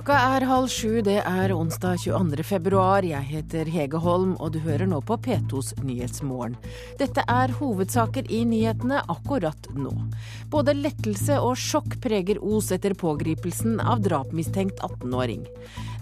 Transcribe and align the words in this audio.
Klokka 0.00 0.16
er 0.32 0.44
halv 0.48 0.70
sju, 0.72 1.02
det 1.04 1.18
er 1.28 1.52
onsdag 1.52 1.98
22. 2.00 2.44
februar. 2.48 3.04
Jeg 3.04 3.20
heter 3.20 3.68
Hege 3.68 3.98
Holm, 4.00 4.30
og 4.40 4.54
du 4.54 4.56
hører 4.64 4.88
nå 4.88 5.02
på 5.04 5.18
P2s 5.20 5.74
Nyhetsmorgen. 5.84 6.54
Dette 6.96 7.20
er 7.28 7.52
hovedsaker 7.58 8.24
i 8.32 8.38
nyhetene 8.48 9.02
akkurat 9.12 9.68
nå. 9.76 9.92
Både 10.48 10.72
lettelse 10.72 11.36
og 11.44 11.52
sjokk 11.60 11.98
preger 12.00 12.40
Os 12.40 12.70
etter 12.72 12.96
pågripelsen 12.96 13.76
av 13.84 14.00
drapmistenkt 14.06 14.80
18-åring. 14.80 15.44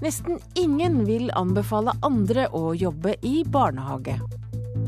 Nesten 0.04 0.38
ingen 0.54 1.00
vil 1.08 1.32
anbefale 1.34 1.96
andre 2.06 2.46
å 2.54 2.76
jobbe 2.78 3.16
i 3.26 3.40
barnehage. 3.50 4.14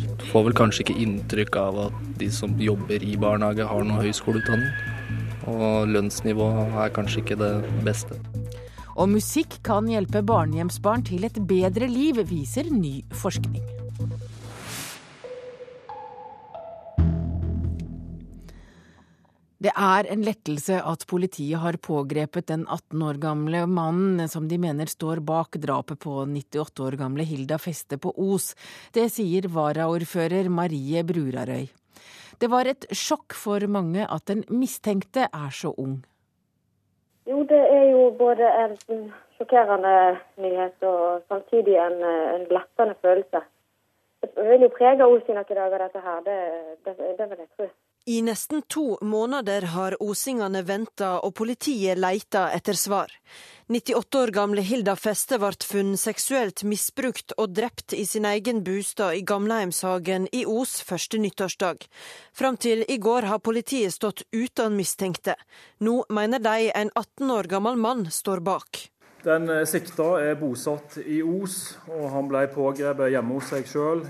Du 0.06 0.28
får 0.30 0.52
vel 0.52 0.58
kanskje 0.62 0.86
ikke 0.86 1.00
inntrykk 1.02 1.58
av 1.58 1.86
at 1.88 2.02
de 2.22 2.30
som 2.30 2.54
jobber 2.62 3.02
i 3.02 3.18
barnehage 3.18 3.66
har 3.74 3.90
noe 3.90 4.06
høyskoleutdanning. 4.06 4.70
Og 5.50 5.90
lønnsnivået 5.96 6.78
er 6.84 6.94
kanskje 6.94 7.24
ikke 7.24 7.42
det 7.42 7.56
beste. 7.82 8.22
Og 8.96 9.12
musikk 9.12 9.60
kan 9.66 9.88
hjelpe 9.90 10.24
barnehjemsbarn 10.26 11.04
til 11.06 11.28
et 11.28 11.38
bedre 11.46 11.90
liv, 11.90 12.22
viser 12.30 12.70
ny 12.72 13.00
forskning. 13.14 13.62
Det 19.60 19.72
er 19.76 20.06
en 20.08 20.22
lettelse 20.24 20.78
at 20.88 21.02
politiet 21.04 21.60
har 21.60 21.76
pågrepet 21.84 22.46
den 22.48 22.62
18 22.64 23.02
år 23.04 23.18
gamle 23.20 23.66
mannen 23.68 24.30
som 24.32 24.46
de 24.48 24.56
mener 24.56 24.88
står 24.88 25.20
bak 25.20 25.58
drapet 25.60 26.00
på 26.00 26.22
98 26.24 26.80
år 26.86 26.96
gamle 26.96 27.26
Hilda 27.28 27.58
Feste 27.60 27.98
på 28.00 28.14
Os. 28.16 28.54
Det 28.96 29.10
sier 29.12 29.50
varaordfører 29.52 30.48
Marie 30.48 31.04
Brurarøy. 31.04 31.68
Det 32.40 32.48
var 32.48 32.72
et 32.72 32.88
sjokk 32.96 33.36
for 33.36 33.60
mange 33.68 34.06
at 34.08 34.24
den 34.32 34.46
mistenkte 34.48 35.28
er 35.28 35.52
så 35.52 35.74
ung. 35.76 36.00
Jo, 37.30 37.42
det 37.46 37.60
er 37.78 37.84
jo 37.90 38.10
både 38.18 38.46
en 38.62 38.76
sjokkerende 39.36 40.18
nyhet 40.36 40.82
og 40.82 41.22
samtidig 41.28 41.76
en, 41.78 42.02
en 42.36 42.46
lettende 42.50 42.94
følelse. 43.02 43.40
Det 44.22 44.48
vil 44.48 44.66
jo 44.66 44.70
prege 44.78 45.06
oss 45.06 45.28
i 45.28 45.36
noen 45.36 45.58
dager, 45.60 45.78
dette 45.84 46.02
her. 46.06 46.18
Det, 46.26 46.38
det, 46.84 46.96
det 47.18 47.28
vil 47.30 47.44
jeg 47.44 47.50
tro. 47.56 47.68
I 48.10 48.22
nesten 48.22 48.62
to 48.62 48.98
måneder 49.00 49.62
har 49.62 49.94
osingene 50.02 50.64
venta 50.66 51.12
og 51.22 51.30
politiet 51.38 51.98
leita 52.00 52.48
etter 52.50 52.74
svar. 52.74 53.12
98 53.70 54.18
år 54.18 54.32
gamle 54.34 54.64
Hilda 54.66 54.96
Feste 54.98 55.36
ble 55.38 55.52
funnet 55.62 56.02
seksuelt 56.02 56.64
misbrukt 56.66 57.36
og 57.36 57.52
drept 57.54 57.94
i 57.94 58.02
sin 58.12 58.24
egen 58.26 58.64
bostad 58.66 59.14
i 59.14 59.22
Gamleheimshagen 59.22 60.26
i 60.34 60.40
Os 60.42 60.80
første 60.88 61.20
nyttårsdag. 61.22 61.86
Fram 62.34 62.58
til 62.58 62.82
i 62.88 62.96
går 62.98 63.28
har 63.30 63.38
politiet 63.38 63.94
stått 63.94 64.24
uten 64.34 64.74
mistenkte. 64.80 65.36
Nå 65.78 66.00
mener 66.10 66.42
de 66.42 66.72
en 66.80 66.90
18 66.96 67.30
år 67.36 67.50
gammel 67.52 67.78
mann 67.78 68.08
står 68.10 68.42
bak. 68.42 68.88
Den 69.22 69.46
sikta 69.70 70.16
er 70.18 70.34
bosatt 70.40 70.98
i 71.04 71.22
Os, 71.22 71.76
og 71.86 72.10
han 72.10 72.26
ble 72.26 72.42
pågrepet 72.50 73.14
hjemme 73.14 73.38
hos 73.38 73.54
seg 73.54 73.70
sjøl 73.70 74.02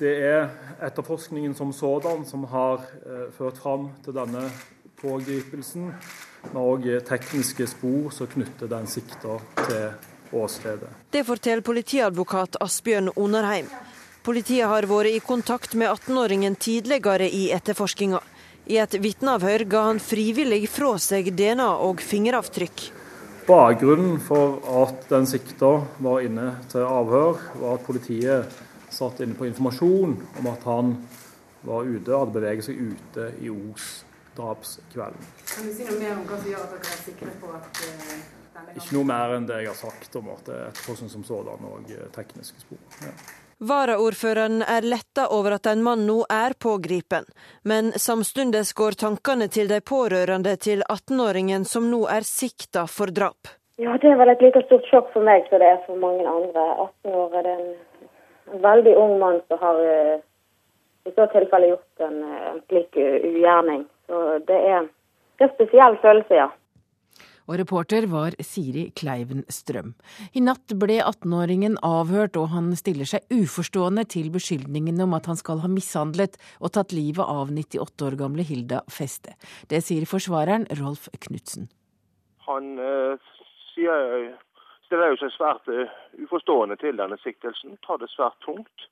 det 0.00 0.16
er 0.24 0.48
etterforskningen 0.80 1.54
som 1.54 1.72
sådan 1.76 2.24
som 2.28 2.44
har 2.50 2.84
eh, 3.04 3.26
ført 3.36 3.60
fram 3.60 3.90
til 4.04 4.16
denne 4.16 4.48
pågripelsen. 5.00 5.92
men 6.52 6.56
òg 6.56 6.86
tekniske 7.04 7.66
spor 7.68 8.10
som 8.10 8.26
knytter 8.26 8.68
den 8.68 8.86
sikta 8.86 9.38
til 9.66 9.90
åstedet. 10.32 10.88
Det 11.10 11.24
forteller 11.26 11.60
politiadvokat 11.60 12.56
Asbjørn 12.60 13.10
Onarheim. 13.16 13.66
Politiet 14.24 14.68
har 14.68 14.86
vært 14.88 15.16
i 15.16 15.20
kontakt 15.20 15.74
med 15.74 15.88
18-åringen 15.88 16.56
tidligere 16.56 17.28
i 17.28 17.50
etterforskninga. 17.52 18.20
I 18.70 18.78
et 18.78 18.96
vitneavhør 19.02 19.64
ga 19.68 19.84
han 19.88 20.00
frivillig 20.00 20.68
fra 20.70 20.94
seg 21.00 21.32
DNA 21.36 21.68
og 21.84 22.00
fingeravtrykk. 22.04 22.90
Bakgrunnen 23.48 24.20
for 24.22 24.60
at 24.84 25.08
den 25.10 25.26
sikta 25.26 25.72
var 25.98 26.20
inne 26.22 26.52
til 26.70 26.84
avhør, 26.84 27.40
var 27.58 27.78
at 27.78 27.86
politiet 27.86 28.60
satt 29.00 29.24
inne 29.24 29.38
på 29.38 29.48
informasjon 29.48 30.14
om 30.42 30.52
at 30.52 30.68
han 30.68 30.94
var 31.66 31.88
ute, 31.88 32.08
og 32.12 32.22
hadde 32.22 32.36
beveget 32.36 32.68
seg 32.68 32.80
ute 32.80 33.26
i 33.40 33.50
Os 33.52 33.90
drapskvelden. 34.36 35.26
Kan 35.54 35.66
du 35.66 35.74
si 35.74 35.84
noe 35.88 35.98
mer 35.98 36.16
om 36.16 36.24
hva 36.28 36.38
som 36.38 36.48
gjør 36.52 36.64
at 36.64 36.72
dere 36.76 36.94
er 36.94 37.02
sikre 37.04 37.34
på 37.42 37.52
at 37.56 37.82
uh, 37.82 38.72
Ikke 38.78 38.96
noe 38.96 39.08
mer 39.10 39.36
enn 39.36 39.46
det 39.48 39.60
jeg 39.64 39.70
har 39.72 39.78
sagt 39.78 40.18
om 40.20 40.32
at 40.34 40.42
det 40.48 40.56
er 40.56 40.66
etterforskning 40.70 41.12
som 41.12 41.26
sådan 41.26 41.70
og 41.70 41.92
eh, 41.92 42.08
tekniske 42.14 42.62
spor. 42.62 42.80
Ja. 43.04 43.12
Varaordføreren 43.60 44.62
er 44.64 44.86
letta 44.88 45.26
over 45.36 45.58
at 45.58 45.68
en 45.68 45.82
mann 45.84 46.06
nå 46.08 46.22
er 46.32 46.54
pågripen, 46.56 47.26
men 47.68 47.92
samtidig 47.92 48.62
går 48.76 48.96
tankene 49.02 49.50
til 49.52 49.68
de 49.68 49.82
pårørende 49.84 50.54
til 50.56 50.84
18-åringen 50.88 51.66
som 51.68 51.90
nå 51.92 52.06
er 52.08 52.24
sikta 52.24 52.86
for 52.88 53.12
drap. 53.12 53.52
Ja, 53.80 53.98
Det 54.00 54.12
er 54.12 54.16
vel 54.20 54.32
et 54.32 54.42
like 54.44 54.60
stort 54.64 54.88
sjokk 54.88 55.12
for 55.12 55.24
meg 55.24 55.44
som 55.48 55.60
det 55.60 55.68
er 55.74 55.84
for 55.84 56.00
mange 56.00 56.24
andre. 56.28 56.64
18 57.04 57.20
år 57.20 57.36
er 57.40 57.46
det 57.48 57.52
en 57.58 57.70
veldig 58.62 58.96
ung 58.98 59.18
mann 59.22 59.40
som 59.48 59.58
har 59.62 59.82
eh, 59.84 60.22
i 61.08 61.12
så 61.16 61.26
tilfelle 61.32 61.72
gjort 61.72 62.06
en, 62.06 62.22
eh, 62.22 62.46
en 62.52 62.62
slik 62.68 62.96
eh, 62.96 63.20
ugjerning. 63.30 63.84
Så 64.06 64.24
det 64.48 64.58
er, 64.72 64.88
det 65.38 65.46
er 65.46 65.50
en 65.50 65.54
spesiell 65.56 65.96
følelse, 66.02 66.40
ja. 66.42 66.50
Og 67.50 67.56
reporter 67.58 68.04
var 68.06 68.36
Siri 68.46 68.84
Kleiven 68.94 69.40
Strøm. 69.50 69.94
I 70.38 70.42
natt 70.44 70.70
ble 70.78 71.00
18-åringen 71.02 71.80
avhørt, 71.82 72.36
og 72.38 72.52
han 72.52 72.68
stiller 72.78 73.08
seg 73.10 73.26
uforstående 73.34 74.04
til 74.06 74.28
beskyldningen 74.30 75.00
om 75.02 75.16
at 75.18 75.26
han 75.26 75.40
skal 75.40 75.64
ha 75.64 75.70
mishandlet 75.72 76.38
og 76.60 76.76
tatt 76.76 76.94
livet 76.94 77.26
av 77.26 77.50
98 77.50 78.06
år 78.06 78.18
gamle 78.20 78.46
Hilda 78.46 78.84
Feste. 78.86 79.34
Det 79.66 79.82
sier 79.82 80.06
forsvareren 80.06 80.68
Rolf 80.78 81.08
Knutsen. 81.26 81.66
Han 82.46 82.76
eh, 82.78 83.34
sier 83.72 84.30
stiller 84.90 85.12
jo 85.12 85.20
seg 85.20 85.30
svært 85.36 85.68
uh, 85.70 85.90
uforstående 86.24 86.74
til 86.80 86.98
denne 86.98 87.14
siktelsen, 87.22 87.76
tar 87.86 88.00
det 88.02 88.10
svært 88.10 88.34
tungt. 88.42 88.88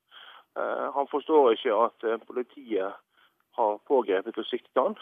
Uh, 0.55 0.95
han 0.95 1.11
forstår 1.11 1.57
ikke 1.57 1.75
at 1.75 2.07
uh, 2.07 2.21
politiet 2.29 2.95
har 3.59 3.81
pågrepet 3.91 4.39
og 4.39 4.47
siktet 4.47 4.79
han, 4.79 4.95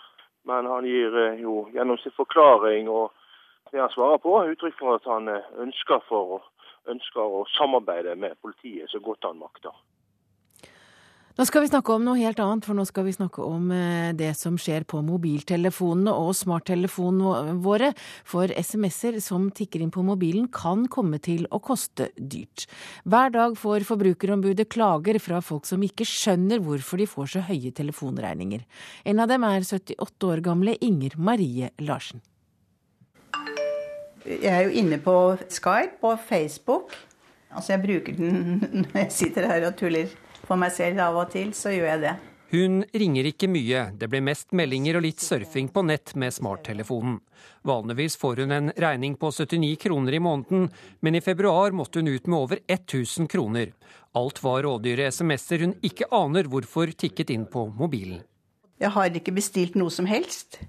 men 0.48 0.64
han 0.70 0.88
gir 0.88 1.12
jo 1.42 1.66
gjennom 1.74 2.00
sin 2.00 2.14
forklaring 2.16 2.88
og 2.88 3.12
det 3.74 3.82
han 3.82 3.92
svarer 3.92 4.22
på, 4.22 4.32
uttrykk 4.54 4.78
for 4.78 4.96
at 4.96 5.08
han 5.10 5.28
ønsker, 5.60 6.00
for, 6.08 6.46
ønsker 6.88 7.20
å 7.20 7.44
samarbeide 7.58 8.14
med 8.16 8.38
politiet 8.40 8.88
så 8.88 9.02
godt 9.04 9.26
han 9.28 9.42
makter. 9.42 9.74
Nå 11.36 11.44
skal 11.44 11.66
vi 11.66 11.68
snakke 11.68 11.92
om 11.92 12.04
noe 12.06 12.16
helt 12.16 12.38
annet, 12.40 12.64
for 12.64 12.72
nå 12.72 12.86
skal 12.88 13.04
vi 13.04 13.12
snakke 13.12 13.44
om 13.44 13.66
eh, 13.74 14.14
det 14.16 14.30
som 14.38 14.54
skjer 14.56 14.86
på 14.88 15.02
mobiltelefonene 15.04 16.14
og 16.16 16.30
smarttelefonene 16.38 17.58
våre. 17.60 17.90
For 18.24 18.48
SMS-er 18.48 19.18
som 19.20 19.50
tikker 19.52 19.84
inn 19.84 19.92
på 19.92 20.04
mobilen 20.06 20.46
kan 20.48 20.86
komme 20.88 21.20
til 21.20 21.44
å 21.52 21.60
koste 21.60 22.08
dyrt. 22.16 22.64
Hver 23.04 23.36
dag 23.36 23.60
får 23.60 23.84
Forbrukerombudet 23.84 24.70
klager 24.72 25.20
fra 25.20 25.42
folk 25.44 25.68
som 25.68 25.84
ikke 25.84 26.08
skjønner 26.08 26.64
hvorfor 26.64 27.04
de 27.04 27.10
får 27.12 27.34
så 27.34 27.44
høye 27.50 27.74
telefonregninger. 27.84 28.64
En 29.04 29.20
av 29.20 29.28
dem 29.28 29.44
er 29.44 29.60
78 29.60 30.32
år 30.32 30.40
gamle 30.40 30.78
Inger 30.80 31.20
Marie 31.20 31.68
Larsen. 31.84 32.24
Jeg 34.24 34.54
er 34.56 34.70
jo 34.70 34.78
inne 34.80 35.04
på 35.04 35.36
Skype 35.52 36.00
og 36.00 36.16
Facebook. 36.16 36.96
Altså 37.52 37.76
jeg 37.76 37.84
bruker 37.84 38.16
den 38.16 38.62
når 38.86 39.02
jeg 39.04 39.18
sitter 39.20 39.52
her 39.52 39.68
og 39.68 39.76
tuller 39.76 40.22
for 40.46 40.60
meg 40.60 40.72
selv 40.74 41.02
av 41.02 41.18
og 41.20 41.30
til, 41.34 41.52
så 41.56 41.74
gjør 41.74 41.90
jeg 41.94 42.02
det. 42.06 42.16
Hun 42.52 42.84
ringer 42.94 43.26
ikke 43.26 43.48
mye, 43.50 43.80
det 43.98 44.06
blir 44.06 44.22
mest 44.22 44.52
meldinger 44.54 45.00
og 45.00 45.02
litt 45.02 45.22
surfing 45.22 45.66
på 45.74 45.82
nett 45.82 46.12
med 46.14 46.30
smarttelefonen. 46.30 47.18
Vanligvis 47.66 48.14
får 48.20 48.44
hun 48.44 48.54
en 48.54 48.70
regning 48.78 49.16
på 49.18 49.32
79 49.34 49.72
kroner 49.82 50.14
i 50.14 50.20
måneden, 50.22 50.68
men 51.02 51.18
i 51.18 51.20
februar 51.20 51.74
måtte 51.74 51.98
hun 51.98 52.12
ut 52.12 52.30
med 52.30 52.38
over 52.38 52.62
1000 52.70 53.26
kroner. 53.32 53.72
Alt 54.14 54.38
var 54.44 54.62
rådyre 54.62 55.10
SMS-er 55.10 55.66
hun 55.66 55.74
ikke 55.82 56.06
aner 56.14 56.46
hvorfor 56.46 56.94
tikket 56.94 57.34
inn 57.34 57.48
på 57.50 57.66
mobilen. 57.74 58.22
Jeg 58.78 58.92
har 58.94 59.10
ikke 59.18 59.34
bestilt 59.34 59.74
noe 59.74 59.90
som 59.90 60.06
helst, 60.06 60.60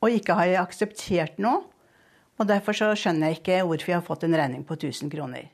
og 0.00 0.16
ikke 0.16 0.38
har 0.38 0.48
jeg 0.48 0.62
akseptert 0.62 1.42
noe. 1.42 1.66
Og 2.40 2.48
derfor 2.48 2.76
så 2.76 2.88
skjønner 2.96 3.32
jeg 3.32 3.42
ikke 3.42 3.60
hvorfor 3.68 3.92
jeg 3.92 4.00
har 4.00 4.08
fått 4.08 4.24
en 4.24 4.36
regning 4.40 4.64
på 4.64 4.76
1000 4.76 5.12
kroner. 5.12 5.50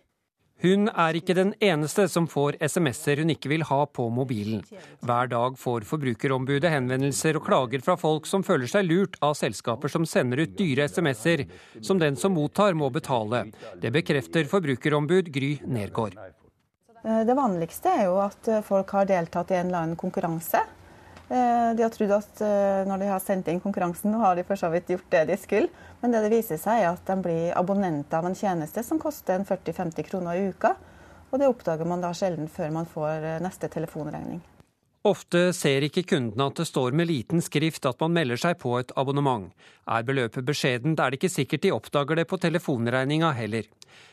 Hun 0.62 0.86
er 0.88 1.16
ikke 1.18 1.34
den 1.34 1.50
eneste 1.58 2.04
som 2.10 2.28
får 2.30 2.56
SMS-er 2.62 3.22
hun 3.24 3.32
ikke 3.34 3.50
vil 3.50 3.64
ha 3.66 3.80
på 3.86 4.06
mobilen. 4.14 4.60
Hver 5.02 5.30
dag 5.32 5.56
får 5.58 5.86
Forbrukerombudet 5.88 6.70
henvendelser 6.70 7.38
og 7.40 7.48
klager 7.48 7.82
fra 7.82 7.96
folk 7.98 8.28
som 8.30 8.44
føler 8.46 8.70
seg 8.70 8.86
lurt 8.86 9.18
av 9.26 9.34
selskaper 9.38 9.90
som 9.90 10.06
sender 10.06 10.44
ut 10.44 10.54
dyre 10.58 10.86
SMS-er, 10.86 11.48
som 11.82 11.98
den 11.98 12.18
som 12.18 12.36
mottar 12.38 12.78
må 12.78 12.92
betale. 12.94 13.48
Det 13.82 13.90
bekrefter 13.90 14.46
forbrukerombud 14.50 15.32
Gry 15.34 15.56
Nergård. 15.66 16.14
Det 17.02 17.34
vanligste 17.34 17.96
er 17.98 18.06
jo 18.06 18.20
at 18.22 18.52
folk 18.62 18.94
har 18.94 19.10
deltatt 19.10 19.50
i 19.50 19.58
en 19.58 19.66
eller 19.66 19.82
annen 19.82 19.98
konkurranse. 19.98 20.62
Eh, 21.32 21.74
de 21.76 21.82
har 21.82 21.92
trodd 21.94 22.10
at 22.12 22.40
eh, 22.44 22.82
når 22.84 23.00
de 23.00 23.06
har 23.08 23.20
sendt 23.24 23.46
inn 23.48 23.60
konkurransen, 23.62 24.12
har 24.20 24.36
de 24.36 24.44
for 24.44 24.60
så 24.60 24.68
vidt 24.72 24.90
gjort 24.92 25.08
det 25.14 25.22
de 25.30 25.38
skulle. 25.40 25.86
Men 26.02 26.12
det 26.12 26.20
det 26.26 26.32
viser 26.34 26.60
seg, 26.60 26.82
er 26.82 26.90
at 26.90 27.06
de 27.08 27.16
blir 27.24 27.54
abonnenter 27.56 28.18
av 28.18 28.28
en 28.28 28.36
tjeneste 28.36 28.84
som 28.84 29.00
koster 29.00 29.40
40-50 29.48 30.10
kroner 30.10 30.36
i 30.36 30.50
uka. 30.52 30.74
Og 31.30 31.40
det 31.40 31.48
oppdager 31.48 31.88
man 31.88 32.04
da 32.04 32.12
sjelden 32.12 32.52
før 32.52 32.74
man 32.76 32.90
får 32.90 33.24
eh, 33.24 33.40
neste 33.40 33.72
telefonregning. 33.72 34.42
Ofte 35.02 35.48
ser 35.50 35.82
ikke 35.82 36.04
kundene 36.06 36.44
at 36.46 36.60
det 36.60 36.68
står 36.68 36.94
med 36.94 37.08
liten 37.10 37.42
skrift 37.42 37.88
at 37.90 37.98
man 37.98 38.12
melder 38.14 38.38
seg 38.38 38.60
på 38.62 38.76
et 38.78 38.92
abonnement. 38.94 39.48
Er 39.90 40.04
beløpet 40.06 40.46
beskjedent, 40.46 41.00
er 41.02 41.10
det 41.10 41.18
ikke 41.18 41.32
sikkert 41.32 41.64
de 41.64 41.72
oppdager 41.74 42.20
det 42.20 42.28
på 42.30 42.38
telefonregninga 42.38 43.32
heller. 43.34 43.66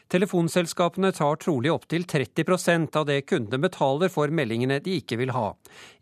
Telefonselskapene 0.10 1.12
tar 1.14 1.38
trolig 1.44 1.70
opptil 1.70 2.08
30% 2.10 2.98
av 2.98 3.06
det 3.06 3.20
kundene 3.30 3.62
betaler 3.62 4.10
for 4.10 4.34
meldingene 4.34 4.80
de 4.82 4.98
ikke 4.98 5.20
vil 5.22 5.36
ha. 5.36 5.52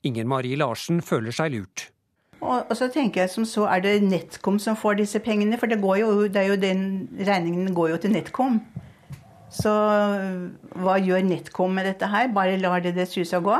Inger 0.08 0.30
Marie 0.32 0.56
Larsen 0.56 1.02
føler 1.04 1.36
seg 1.36 1.58
lurt. 1.58 1.90
Og, 2.40 2.72
så 2.78 2.88
tenker 2.94 3.26
jeg 3.26 3.34
som 3.34 3.48
så, 3.50 3.66
er 3.68 3.84
det 3.84 3.98
NetCom 4.06 4.56
som 4.62 4.78
får 4.80 5.02
disse 5.02 5.20
pengene? 5.26 5.60
For 5.60 5.68
det, 5.68 5.82
går 5.84 6.00
jo, 6.00 6.12
det 6.32 6.46
jo 6.48 6.56
den 6.62 7.10
regningen 7.28 7.74
går 7.76 7.92
jo 7.96 8.00
til 8.06 8.16
NetCom. 8.16 8.62
Så 9.52 9.74
hva 10.80 10.96
gjør 11.02 11.28
NetCom 11.28 11.76
med 11.76 11.90
dette 11.90 12.08
her? 12.08 12.32
Bare 12.32 12.56
lar 12.62 12.80
det 12.86 12.96
det 12.96 13.10
suse 13.12 13.36
og 13.42 13.50
gå? 13.50 13.60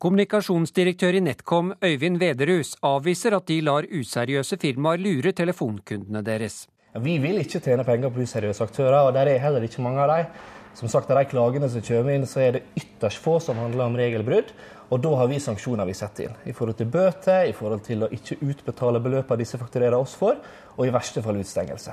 Kommunikasjonsdirektør 0.00 1.18
i 1.18 1.20
NetCom 1.20 1.74
Øyvind 1.84 2.16
Vederhus 2.22 2.70
avviser 2.88 3.34
at 3.36 3.44
de 3.50 3.58
lar 3.60 3.84
useriøse 3.84 4.56
firmaer 4.56 4.96
lure 4.96 5.34
telefonkundene 5.36 6.22
deres. 6.24 6.62
Vi 7.04 7.18
vil 7.20 7.42
ikke 7.42 7.60
tjene 7.60 7.84
penger 7.84 8.08
på 8.14 8.24
useriøse 8.24 8.64
aktører, 8.64 8.96
og 9.02 9.12
der 9.12 9.28
er 9.28 9.42
heller 9.42 9.66
ikke 9.66 9.84
mange 9.84 10.00
av 10.00 10.08
dem. 10.14 10.30
Som 10.74 10.88
sagt, 10.88 11.10
Av 11.10 11.20
de 11.20 11.28
klagene 11.28 11.68
som 11.68 11.84
kommer 11.84 12.16
inn, 12.16 12.24
så 12.24 12.40
er 12.40 12.52
det 12.56 12.62
ytterst 12.80 13.20
få 13.20 13.36
som 13.44 13.60
handler 13.60 13.90
om 13.90 14.00
regelbrudd. 14.00 14.54
Og 14.88 15.04
da 15.04 15.12
har 15.20 15.28
vi 15.28 15.38
sanksjoner 15.38 15.84
vi 15.84 15.98
setter 16.00 16.30
inn. 16.30 16.40
I 16.48 16.56
forhold 16.56 16.80
til 16.80 16.88
bøter, 16.88 17.44
i 17.44 17.52
forhold 17.52 17.84
til 17.84 18.02
å 18.02 18.08
ikke 18.08 18.40
utbetale 18.40 19.04
beløpene 19.04 19.44
disse 19.44 19.60
fakturerer 19.60 20.00
oss 20.00 20.16
for, 20.16 20.40
og 20.78 20.86
i 20.86 20.96
verste 20.96 21.20
fall 21.20 21.44
utstengelse. 21.44 21.92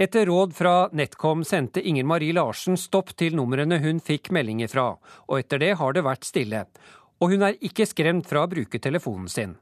Etter 0.00 0.26
råd 0.26 0.56
fra 0.56 0.88
NetCom 0.96 1.44
sendte 1.44 1.84
Inger 1.84 2.08
Marie 2.08 2.32
Larsen 2.32 2.80
stopp 2.80 3.12
til 3.20 3.36
numrene 3.36 3.78
hun 3.84 4.00
fikk 4.00 4.32
meldinger 4.32 4.72
fra, 4.72 4.94
og 5.28 5.38
etter 5.38 5.60
det 5.60 5.74
har 5.78 5.92
det 5.92 6.08
vært 6.08 6.24
stille. 6.24 6.64
Og 7.24 7.32
hun 7.32 7.46
er 7.46 7.56
ikke 7.64 7.86
skremt 7.88 8.26
fra 8.28 8.42
å 8.44 8.50
bruke 8.50 8.80
telefonen 8.82 9.30
sin. 9.32 9.54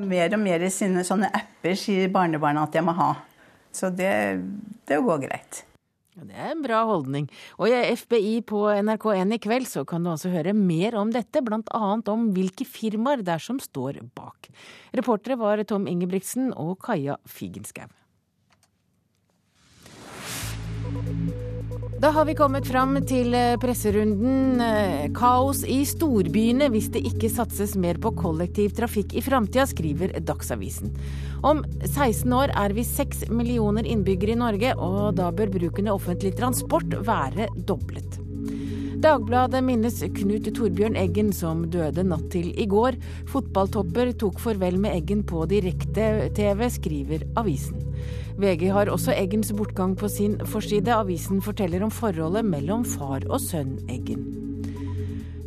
Mer 0.00 0.32
og 0.32 0.40
mer 0.40 0.62
i 0.64 0.70
sine 0.72 1.04
sånne 1.04 1.28
apper 1.36 1.76
sier 1.76 2.08
barnebarna 2.12 2.64
at 2.64 2.78
jeg 2.78 2.86
må 2.86 2.94
ha. 2.96 3.10
Så 3.72 3.90
det, 3.92 4.40
det 4.88 5.00
går 5.04 5.20
greit. 5.26 5.60
Det 6.12 6.36
er 6.36 6.50
en 6.52 6.64
bra 6.64 6.82
holdning. 6.88 7.28
Og 7.60 7.68
i 7.68 7.76
FBI 7.96 8.42
på 8.48 8.64
NRK1 8.68 9.36
i 9.36 9.40
kveld 9.44 9.68
så 9.68 9.84
kan 9.88 10.04
du 10.04 10.10
altså 10.12 10.32
høre 10.32 10.52
mer 10.56 10.96
om 11.00 11.12
dette, 11.12 11.40
annet 11.40 12.10
om 12.12 12.26
hvilke 12.36 12.66
firmaer 12.68 13.24
det 13.24 13.36
er 13.36 13.44
som 13.44 13.60
står 13.60 14.02
bak. 14.16 14.48
Reportere 14.96 15.40
var 15.40 15.64
Tom 15.68 15.88
Ingebrigtsen 15.88 16.52
og 16.52 16.78
Kaja 16.84 17.16
Figenschou. 17.28 17.88
Da 22.02 22.10
har 22.10 22.24
vi 22.26 22.32
kommet 22.34 22.66
fram 22.66 22.96
til 23.06 23.30
eh, 23.38 23.52
presserunden. 23.62 24.58
Eh, 24.58 25.04
kaos 25.14 25.60
i 25.70 25.84
storbyene 25.86 26.66
hvis 26.74 26.88
det 26.96 27.04
ikke 27.06 27.30
satses 27.30 27.76
mer 27.78 28.00
på 28.02 28.10
kollektivtrafikk 28.18 29.14
i 29.14 29.22
framtida, 29.22 29.68
skriver 29.70 30.16
Dagsavisen. 30.18 30.90
Om 31.46 31.62
16 31.86 32.34
år 32.34 32.56
er 32.58 32.74
vi 32.74 32.82
6 32.88 33.28
millioner 33.30 33.86
innbyggere 33.86 34.34
i 34.34 34.40
Norge, 34.40 34.74
og 34.82 35.14
da 35.20 35.30
bør 35.30 35.54
bruken 35.54 35.92
av 35.92 36.00
offentlig 36.00 36.34
transport 36.42 36.98
være 37.06 37.46
doblet. 37.70 38.18
Dagbladet 39.02 39.64
minnes 39.66 39.96
Knut 40.14 40.46
Torbjørn 40.54 40.94
Eggen 40.94 41.32
som 41.34 41.64
døde 41.74 42.04
natt 42.06 42.28
til 42.30 42.52
i 42.54 42.68
går. 42.70 42.94
Fotballtopper 43.32 44.12
tok 44.20 44.38
farvel 44.38 44.76
med 44.78 44.94
Eggen 44.94 45.24
på 45.26 45.42
direkte-TV, 45.50 46.62
skriver 46.70 47.24
avisen. 47.40 47.82
VG 48.38 48.68
har 48.70 48.92
også 48.92 49.16
Eggens 49.16 49.50
bortgang 49.58 49.96
på 49.98 50.06
sin 50.06 50.38
forside. 50.46 50.94
Avisen 50.94 51.42
forteller 51.42 51.82
om 51.82 51.90
forholdet 51.90 52.46
mellom 52.46 52.86
far 52.86 53.26
og 53.26 53.42
sønn 53.42 53.74
Eggen. 53.90 54.51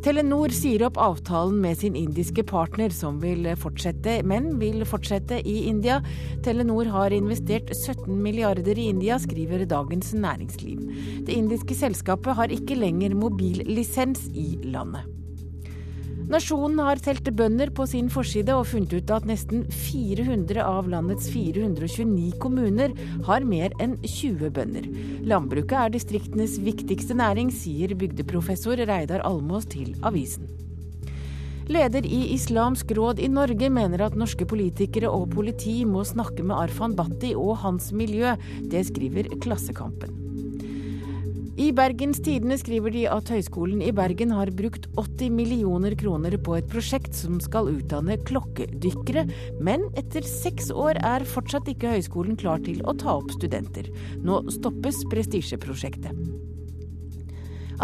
Telenor 0.06 0.52
sier 0.54 0.84
opp 0.86 1.00
avtalen 1.02 1.56
med 1.64 1.80
sin 1.80 1.96
indiske 1.98 2.44
partner, 2.46 2.92
som 2.94 3.16
vil 3.24 3.48
fortsette, 3.58 4.20
men 4.30 4.52
vil 4.62 4.86
fortsette 4.86 5.40
i 5.42 5.56
India. 5.66 5.98
Telenor 6.46 6.92
har 6.94 7.16
investert 7.16 7.74
17 7.74 8.14
milliarder 8.14 8.78
i 8.78 8.86
India, 8.92 9.18
skriver 9.18 9.66
Dagens 9.66 10.14
Næringsliv. 10.14 10.86
Det 11.26 11.34
indiske 11.34 11.82
selskapet 11.82 12.38
har 12.38 12.54
ikke 12.54 12.78
lenger 12.78 13.18
mobillisens 13.18 14.28
i 14.30 14.52
landet. 14.62 15.15
Nasjonen 16.26 16.80
har 16.82 16.98
telt 17.06 17.28
bønder 17.38 17.70
på 17.78 17.86
sin 17.86 18.08
forside 18.10 18.56
og 18.58 18.66
funnet 18.72 18.96
ut 18.98 19.12
at 19.14 19.28
nesten 19.30 19.62
400 19.70 20.58
av 20.66 20.90
landets 20.90 21.28
429 21.30 22.32
kommuner 22.42 22.96
har 23.28 23.46
mer 23.46 23.76
enn 23.84 23.94
20 24.02 24.50
bønder. 24.56 24.90
Landbruket 25.30 25.78
er 25.84 25.94
distriktenes 25.94 26.58
viktigste 26.66 27.18
næring, 27.20 27.54
sier 27.54 27.94
bygdeprofessor 27.94 28.82
Reidar 28.90 29.22
Almås 29.28 29.70
til 29.70 29.94
avisen. 30.02 30.50
Leder 31.70 32.06
i 32.06 32.26
Islamsk 32.34 32.92
råd 32.98 33.22
i 33.22 33.30
Norge 33.30 33.70
mener 33.74 34.06
at 34.06 34.18
norske 34.18 34.50
politikere 34.50 35.10
og 35.14 35.32
politi 35.34 35.80
må 35.86 36.06
snakke 36.06 36.46
med 36.46 36.58
Arfan 36.58 36.98
Bhatti 36.98 37.36
og 37.38 37.60
hans 37.62 37.94
miljø. 37.94 38.34
Det 38.70 38.86
skriver 38.90 39.30
Klassekampen. 39.42 40.25
I 41.56 41.70
Bergens 41.72 42.18
Tidende 42.20 42.58
skriver 42.60 42.92
de 42.92 43.06
at 43.08 43.30
Høgskolen 43.32 43.80
i 43.80 43.94
Bergen 43.96 44.34
har 44.36 44.50
brukt 44.52 44.90
80 45.00 45.30
millioner 45.32 45.94
kroner 45.96 46.36
på 46.44 46.58
et 46.58 46.68
prosjekt 46.68 47.16
som 47.16 47.38
skal 47.40 47.70
utdanne 47.72 48.18
klokkedykkere, 48.28 49.24
men 49.64 49.86
etter 49.96 50.28
seks 50.28 50.68
år 50.76 51.00
er 51.00 51.24
fortsatt 51.24 51.72
ikke 51.72 51.94
høyskolen 51.94 52.36
klar 52.36 52.60
til 52.66 52.84
å 52.84 52.98
ta 53.00 53.16
opp 53.22 53.32
studenter. 53.38 53.88
Nå 54.20 54.42
stoppes 54.52 55.00
prestisjeprosjektet. 55.14 56.12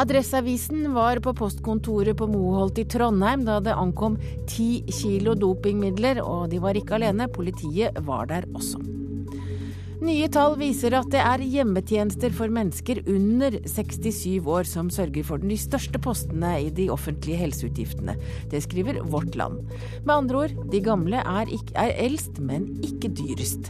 Adresseavisen 0.03 0.91
var 0.91 1.23
på 1.23 1.31
postkontoret 1.39 2.19
på 2.19 2.27
Moholt 2.31 2.79
i 2.79 2.87
Trondheim 2.91 3.47
da 3.47 3.61
det 3.63 3.75
ankom 3.75 4.19
ti 4.51 4.81
kilo 4.99 5.31
dopingmidler, 5.35 6.19
og 6.19 6.49
de 6.51 6.59
var 6.59 6.75
ikke 6.75 6.99
alene, 6.99 7.31
politiet 7.31 8.03
var 8.03 8.27
der 8.31 8.51
også. 8.51 8.83
Nye 10.01 10.25
tall 10.33 10.55
viser 10.57 10.95
at 10.97 11.11
det 11.13 11.19
er 11.21 11.43
hjemmetjenester 11.45 12.33
for 12.33 12.49
mennesker 12.49 13.03
under 13.05 13.59
67 13.69 14.47
år 14.49 14.65
som 14.65 14.87
sørger 14.89 15.27
for 15.27 15.43
de 15.43 15.57
største 15.61 16.01
postene 16.01 16.55
i 16.63 16.71
de 16.73 16.87
offentlige 16.89 17.37
helseutgiftene. 17.37 18.15
Det 18.49 18.63
skriver 18.65 19.03
Vårt 19.13 19.37
Land. 19.37 19.59
Med 20.01 20.15
andre 20.15 20.39
ord, 20.47 20.55
de 20.73 20.81
gamle 20.81 21.21
er, 21.21 21.53
ikke, 21.53 21.75
er 21.77 21.93
eldst, 22.01 22.41
men 22.41 22.71
ikke 22.81 23.13
dyrest. 23.13 23.69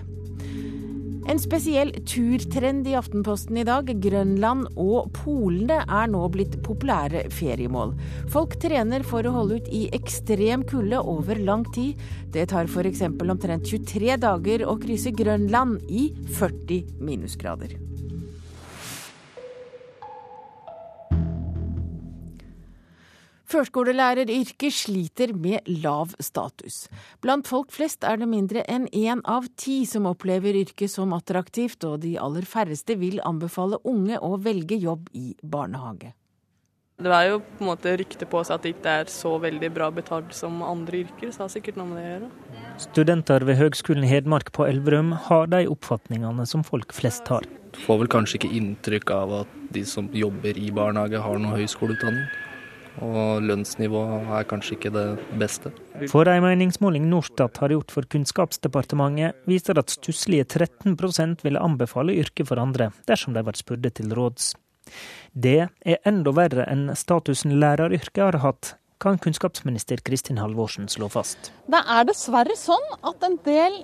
En 1.32 1.40
spesiell 1.40 1.94
turtrend 2.04 2.88
i 2.92 2.96
Aftenposten 3.00 3.56
i 3.62 3.64
dag. 3.64 3.88
Grønland 4.04 4.66
og 4.76 5.14
polene 5.16 5.78
er 5.86 6.10
nå 6.12 6.26
blitt 6.34 6.58
populære 6.66 7.22
feriemål. 7.32 7.94
Folk 8.34 8.58
trener 8.60 9.06
for 9.08 9.24
å 9.24 9.32
holde 9.38 9.62
ut 9.62 9.70
i 9.72 9.86
ekstrem 9.96 10.66
kulde 10.68 11.00
over 11.00 11.40
lang 11.40 11.64
tid. 11.72 12.02
Det 12.36 12.50
tar 12.52 12.68
f.eks. 12.68 13.06
omtrent 13.08 13.64
23 13.64 14.20
dager 14.26 14.66
å 14.68 14.76
krysse 14.82 15.16
Grønland 15.16 15.80
i 15.88 16.10
40 16.36 17.00
minusgrader. 17.00 17.80
Førskolelæreryrket 23.52 24.72
sliter 24.72 25.34
med 25.36 25.68
lav 25.84 26.14
status. 26.24 26.86
Blant 27.20 27.50
folk 27.52 27.74
flest 27.76 28.06
er 28.08 28.22
det 28.22 28.30
mindre 28.32 28.64
enn 28.72 28.86
én 28.96 29.20
av 29.28 29.50
ti 29.60 29.82
som 29.90 30.08
opplever 30.08 30.56
yrket 30.62 30.94
som 30.94 31.12
attraktivt, 31.18 31.84
og 31.84 32.00
de 32.06 32.14
aller 32.16 32.48
færreste 32.48 32.96
vil 33.02 33.20
anbefale 33.28 33.82
unge 33.84 34.20
å 34.24 34.38
velge 34.40 34.78
jobb 34.80 35.10
i 35.12 35.34
barnehage. 35.44 36.14
Det 37.02 37.10
er 37.12 37.32
jo 37.32 37.40
på 37.42 37.64
en 37.66 37.70
måte 37.72 37.96
rykte 37.98 38.28
på 38.30 38.44
seg 38.46 38.56
at 38.56 38.64
det 38.64 38.72
ikke 38.76 38.94
er 39.02 39.10
så 39.12 39.34
veldig 39.42 39.72
bra 39.74 39.90
betalt 39.92 40.36
som 40.38 40.62
andre 40.64 41.02
yrker, 41.02 41.34
så 41.34 41.42
det 41.42 41.46
har 41.48 41.52
sikkert 41.56 41.80
noe 41.82 41.90
med 41.90 41.98
det 41.98 42.06
å 42.06 42.12
gjøre. 42.12 42.30
Studenter 42.86 43.46
ved 43.50 43.58
Høgskolen 43.58 44.06
i 44.06 44.12
Hedmark 44.12 44.54
på 44.56 44.68
Elverum 44.70 45.12
har 45.28 45.50
de 45.52 45.66
oppfatningene 45.74 46.46
som 46.48 46.64
folk 46.64 46.94
flest 46.96 47.28
har. 47.34 47.44
Du 47.74 47.82
får 47.84 48.04
vel 48.04 48.12
kanskje 48.16 48.38
ikke 48.40 48.54
inntrykk 48.62 49.12
av 49.18 49.36
at 49.42 49.60
de 49.74 49.84
som 49.88 50.08
jobber 50.14 50.56
i 50.62 50.70
barnehage 50.76 51.20
har 51.26 51.42
noe 51.42 51.58
høyskoleutdanning. 51.58 52.30
Og 53.00 53.44
lønnsnivået 53.48 54.28
er 54.36 54.48
kanskje 54.50 54.76
ikke 54.76 54.92
det 54.94 55.06
beste. 55.40 55.72
For 56.12 56.28
en 56.28 56.44
meningsmåling 56.44 57.08
Norstat 57.10 57.62
har 57.64 57.72
gjort 57.72 57.94
for 57.96 58.08
Kunnskapsdepartementet, 58.12 59.38
viser 59.48 59.80
at 59.80 59.94
stusslige 59.94 60.46
13% 60.46 61.46
ville 61.46 61.62
anbefale 61.64 62.18
yrket 62.20 62.50
for 62.52 62.60
andre, 62.60 62.92
dersom 63.08 63.38
de 63.38 63.46
ble 63.48 63.56
spurte 63.58 63.94
til 63.96 64.12
råds. 64.18 64.52
Det 65.32 65.70
er 65.88 66.04
enda 66.10 66.34
verre 66.36 66.68
enn 66.68 66.92
statusen 67.00 67.56
læreryrket 67.62 68.24
har 68.26 68.40
hatt, 68.44 68.76
kan 69.02 69.18
kunnskapsminister 69.18 70.04
Kristin 70.06 70.38
Halvorsen 70.42 70.90
slå 70.92 71.08
fast. 71.10 71.50
Det 71.72 71.80
er 71.80 72.06
dessverre 72.10 72.58
sånn 72.60 72.86
at 73.08 73.24
en 73.26 73.40
del 73.48 73.80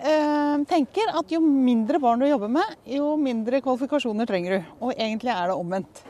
eh, 0.00 0.56
tenker 0.70 1.12
at 1.20 1.30
jo 1.30 1.42
mindre 1.44 2.00
barn 2.02 2.24
du 2.24 2.26
jobber 2.26 2.50
med, 2.56 2.76
jo 2.90 3.14
mindre 3.20 3.60
kvalifikasjoner 3.62 4.26
trenger 4.26 4.56
du. 4.56 4.72
Og 4.80 4.94
egentlig 4.96 5.34
er 5.36 5.52
det 5.52 5.58
omvendt. 5.60 6.02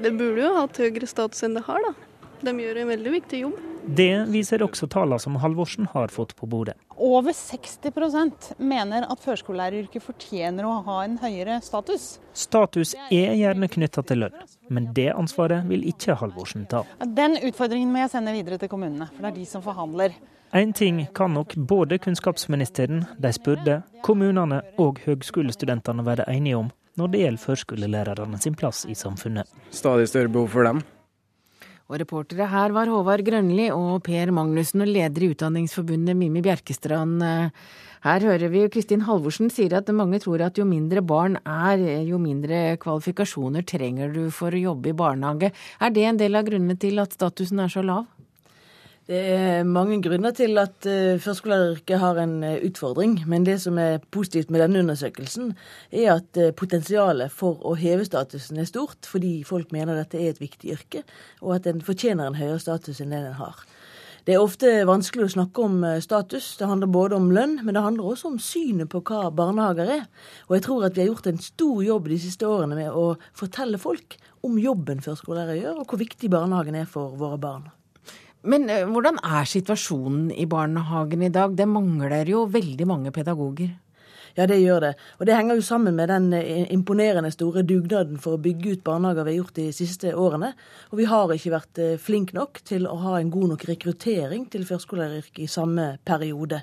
Det 0.00 0.12
burde 0.16 0.44
jo 0.44 0.54
hatt 0.56 0.80
høyere 0.80 1.08
status 1.08 1.44
enn 1.46 1.58
det 1.58 1.66
har, 1.66 1.82
da. 1.84 1.92
De 2.40 2.54
gjør 2.56 2.78
en 2.80 2.88
veldig 2.88 3.10
viktig 3.18 3.42
jobb. 3.42 3.58
Det 3.84 4.26
viser 4.28 4.62
også 4.64 4.86
tallene 4.92 5.20
som 5.20 5.36
Halvorsen 5.40 5.88
har 5.92 6.12
fått 6.12 6.34
på 6.36 6.46
bordet. 6.48 6.76
Over 7.00 7.32
60% 7.32 8.50
mener 8.60 9.06
at 9.08 9.22
førskolelæreryrket 9.24 10.04
fortjener 10.04 10.68
å 10.68 10.74
ha 10.86 10.98
en 11.04 11.16
høyere 11.20 11.58
status. 11.64 12.18
Status 12.36 12.94
er 13.10 13.34
gjerne 13.38 13.68
knytta 13.72 14.04
til 14.08 14.24
lønn, 14.24 14.36
men 14.68 14.90
det 14.96 15.10
ansvaret 15.14 15.68
vil 15.68 15.86
ikke 15.88 16.18
Halvorsen 16.20 16.66
ta. 16.70 16.84
Den 17.00 17.38
utfordringen 17.40 17.92
må 17.92 18.04
jeg 18.04 18.14
sende 18.14 18.36
videre 18.36 18.60
til 18.60 18.72
kommunene, 18.72 19.08
for 19.14 19.24
det 19.24 19.32
er 19.32 19.40
de 19.40 19.48
som 19.48 19.64
forhandler. 19.64 20.16
Én 20.52 20.72
ting 20.74 21.04
kan 21.14 21.34
nok 21.34 21.54
både 21.54 22.00
kunnskapsministeren, 22.02 23.04
de 23.22 23.32
spurte, 23.32 23.80
kommunene 24.02 24.64
og 24.82 24.98
høgskolestudentene 25.06 26.04
være 26.04 26.26
enige 26.32 26.58
om 26.58 26.72
når 26.98 27.12
det 27.12 27.20
gjelder 27.24 27.44
førskolelærerne 27.44 28.40
sin 28.42 28.56
plass 28.58 28.86
i 28.88 28.96
samfunnet. 28.98 29.50
Stadig 29.74 30.08
større 30.10 30.32
behov 30.32 30.50
for 30.54 30.66
dem. 30.66 30.82
Og 31.90 31.98
reportere 31.98 32.46
her 32.46 32.70
var 32.70 32.86
Håvard 32.86 33.24
Grønli 33.26 33.66
og 33.74 34.04
Per 34.06 34.30
Magnussen, 34.30 34.84
og 34.84 34.90
leder 34.94 35.24
i 35.26 35.30
Utdanningsforbundet 35.32 36.14
Mimmi 36.14 36.42
Bjerkestrand. 36.44 37.24
Her 38.04 38.24
hører 38.24 38.46
vi 38.52 38.62
Kristin 38.70 39.02
Halvorsen 39.08 39.50
sier 39.50 39.74
at 39.76 39.90
mange 39.92 40.20
tror 40.22 40.46
at 40.46 40.56
jo 40.56 40.64
mindre 40.64 41.02
barn 41.02 41.34
er, 41.42 41.82
jo 42.06 42.20
mindre 42.22 42.78
kvalifikasjoner 42.80 43.66
trenger 43.66 44.14
du 44.14 44.22
for 44.30 44.54
å 44.54 44.62
jobbe 44.70 44.92
i 44.92 44.96
barnehage. 44.96 45.50
Er 45.82 45.90
det 45.90 46.06
en 46.06 46.22
del 46.22 46.38
av 46.38 46.46
grunnene 46.46 46.78
til 46.78 47.02
at 47.02 47.18
statusen 47.18 47.60
er 47.66 47.74
så 47.74 47.82
lav? 47.82 48.06
Det 49.10 49.18
er 49.26 49.64
mange 49.66 49.96
grunner 50.04 50.30
til 50.30 50.54
at 50.62 50.86
uh, 50.86 51.18
førskolelæreryrket 51.18 51.98
har 51.98 52.18
en 52.22 52.44
uh, 52.46 52.60
utfordring. 52.62 53.16
Men 53.26 53.42
det 53.42 53.56
som 53.58 53.78
er 53.82 53.98
positivt 54.14 54.52
med 54.54 54.60
denne 54.62 54.84
undersøkelsen, 54.84 55.48
er 55.90 56.12
at 56.12 56.38
uh, 56.38 56.52
potensialet 56.54 57.32
for 57.34 57.58
å 57.66 57.72
heve 57.74 58.06
statusen 58.06 58.60
er 58.62 58.68
stort, 58.70 59.08
fordi 59.10 59.40
folk 59.48 59.72
mener 59.74 59.98
dette 59.98 60.20
er 60.20 60.30
et 60.30 60.38
viktig 60.38 60.76
yrke, 60.76 61.02
og 61.42 61.56
at 61.56 61.66
en 61.66 61.82
fortjener 61.82 62.30
en 62.30 62.38
høyere 62.38 62.60
status 62.62 63.00
enn 63.02 63.10
det 63.10 63.24
den 63.24 63.34
har. 63.40 63.64
Det 64.28 64.36
er 64.36 64.44
ofte 64.44 64.70
vanskelig 64.86 65.26
å 65.26 65.34
snakke 65.34 65.66
om 65.66 65.82
status. 66.04 66.52
Det 66.60 66.70
handler 66.70 66.92
både 66.94 67.18
om 67.18 67.32
lønn, 67.34 67.58
men 67.64 67.74
det 67.74 67.82
handler 67.82 68.12
også 68.12 68.30
om 68.30 68.38
synet 68.38 68.92
på 68.92 69.02
hva 69.10 69.24
barnehager 69.34 69.90
er. 69.96 70.06
Og 70.46 70.54
jeg 70.54 70.66
tror 70.68 70.86
at 70.86 70.94
vi 70.94 71.02
har 71.02 71.10
gjort 71.10 71.32
en 71.32 71.42
stor 71.42 71.82
jobb 71.82 72.12
de 72.12 72.20
siste 72.28 72.46
årene 72.46 72.78
med 72.78 72.94
å 72.94 73.16
fortelle 73.34 73.80
folk 73.80 74.20
om 74.46 74.60
jobben 74.60 75.02
førskolelærere 75.02 75.58
gjør, 75.64 75.82
og 75.82 75.90
hvor 75.90 76.04
viktig 76.06 76.30
barnehagen 76.30 76.78
er 76.84 76.86
for 76.86 77.18
våre 77.18 77.42
barn. 77.42 77.70
Men 78.42 78.70
eh, 78.72 78.86
hvordan 78.88 79.20
er 79.20 79.48
situasjonen 79.48 80.30
i 80.32 80.46
barnehagen 80.48 81.22
i 81.26 81.32
dag? 81.32 81.52
Det 81.56 81.68
mangler 81.68 82.28
jo 82.28 82.46
veldig 82.48 82.86
mange 82.88 83.12
pedagoger. 83.12 83.74
Ja, 84.38 84.46
det 84.46 84.60
gjør 84.62 84.84
det. 84.84 84.92
Og 85.18 85.26
det 85.26 85.34
henger 85.34 85.58
jo 85.58 85.64
sammen 85.66 85.96
med 85.98 86.08
den 86.08 86.30
eh, 86.38 86.70
imponerende 86.72 87.32
store 87.34 87.64
dugnaden 87.66 88.20
for 88.22 88.36
å 88.36 88.42
bygge 88.42 88.76
ut 88.76 88.84
barnehager 88.86 89.26
vi 89.26 89.34
har 89.34 89.40
gjort 89.42 89.58
de 89.58 89.66
siste 89.76 90.14
årene. 90.14 90.52
Og 90.90 91.02
vi 91.02 91.08
har 91.10 91.34
ikke 91.34 91.54
vært 91.56 91.82
eh, 91.82 91.98
flinke 92.00 92.38
nok 92.38 92.62
til 92.64 92.88
å 92.88 92.96
ha 93.04 93.18
en 93.18 93.32
god 93.34 93.56
nok 93.56 93.68
rekruttering 93.68 94.46
til 94.52 94.66
førskolelæreryrket 94.68 95.44
i 95.44 95.50
samme 95.50 95.92
periode. 96.06 96.62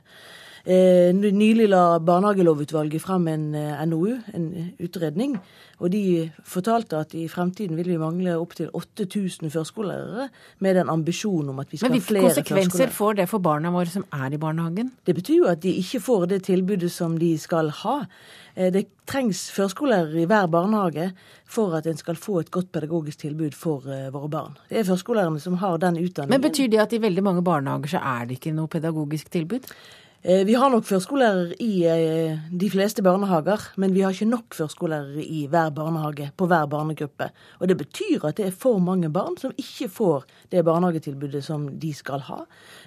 Eh, 0.68 1.14
nylig 1.16 1.70
la 1.72 1.96
barnehagelovutvalget 2.04 3.00
frem 3.00 3.28
en 3.32 3.44
eh, 3.56 3.84
NOU, 3.88 4.18
en 4.36 4.48
utredning. 4.84 5.38
Og 5.80 5.94
de 5.94 6.02
fortalte 6.44 6.98
at 7.00 7.14
i 7.16 7.28
fremtiden 7.32 7.78
vil 7.78 7.88
vi 7.94 8.00
mangle 8.02 8.34
opptil 8.36 8.68
8000 8.76 9.54
førskolelærere 9.54 10.26
med 10.66 10.76
den 10.76 10.90
ambisjonen 10.92 11.54
om 11.54 11.62
at 11.62 11.72
vi 11.72 11.78
skal 11.80 11.94
ha 11.94 12.02
flere 12.02 12.34
førskolelærere. 12.34 12.34
Men 12.34 12.34
Hvilke 12.34 12.66
konsekvenser 12.68 12.92
får 12.98 13.14
det 13.22 13.28
for 13.32 13.46
barna 13.46 13.72
våre 13.72 13.94
som 13.94 14.04
er 14.12 14.36
i 14.36 14.40
barnehagen? 14.42 14.90
Det 15.08 15.16
betyr 15.16 15.38
jo 15.38 15.48
at 15.48 15.62
de 15.64 15.72
ikke 15.72 16.02
får 16.04 16.26
det 16.34 16.42
tilbudet 16.50 16.90
som 16.92 17.16
de 17.22 17.30
skal 17.40 17.72
ha. 17.84 17.96
Eh, 18.58 18.68
det 18.74 18.90
trengs 19.08 19.46
førskolelærere 19.56 20.26
i 20.26 20.28
hver 20.28 20.50
barnehage 20.52 21.14
for 21.48 21.78
at 21.78 21.88
en 21.88 22.02
skal 22.02 22.20
få 22.20 22.42
et 22.42 22.52
godt 22.52 22.74
pedagogisk 22.76 23.22
tilbud 23.24 23.56
for 23.56 23.88
våre 24.12 24.28
barn. 24.28 24.60
Det 24.68 24.82
er 24.82 24.90
førskolelærerne 24.90 25.40
som 25.40 25.56
har 25.64 25.78
den 25.78 26.02
utdanningen. 26.02 26.36
Men 26.36 26.44
Betyr 26.50 26.68
det 26.68 26.84
at 26.84 26.98
i 26.98 27.00
veldig 27.00 27.24
mange 27.24 27.46
barnehager 27.46 27.96
så 27.96 28.04
er 28.04 28.28
det 28.28 28.42
ikke 28.42 28.52
noe 28.58 28.68
pedagogisk 28.68 29.32
tilbud? 29.32 29.72
Eh, 30.24 30.46
vi 30.46 30.56
har 30.58 30.72
nok 30.74 30.86
førskolelærere 30.86 31.56
i 31.62 31.84
eh, 31.86 32.40
de 32.50 32.70
fleste 32.74 33.04
barnehager, 33.06 33.62
men 33.78 33.94
vi 33.94 34.02
har 34.02 34.16
ikke 34.16 34.26
nok 34.26 34.56
førskolelærere 34.58 35.22
i 35.22 35.44
hver 35.48 35.70
barnehage 35.70 36.32
på 36.38 36.48
hver 36.50 36.66
barnegruppe. 36.66 37.30
Og 37.60 37.68
Det 37.68 37.78
betyr 37.78 38.26
at 38.26 38.38
det 38.38 38.48
er 38.48 38.52
for 38.52 38.80
mange 38.80 39.12
barn 39.14 39.38
som 39.38 39.54
ikke 39.58 39.90
får 39.94 40.26
det 40.52 40.66
barnehagetilbudet 40.66 41.44
som 41.46 41.68
de 41.80 41.94
skal 41.94 42.26
ha. 42.26 42.40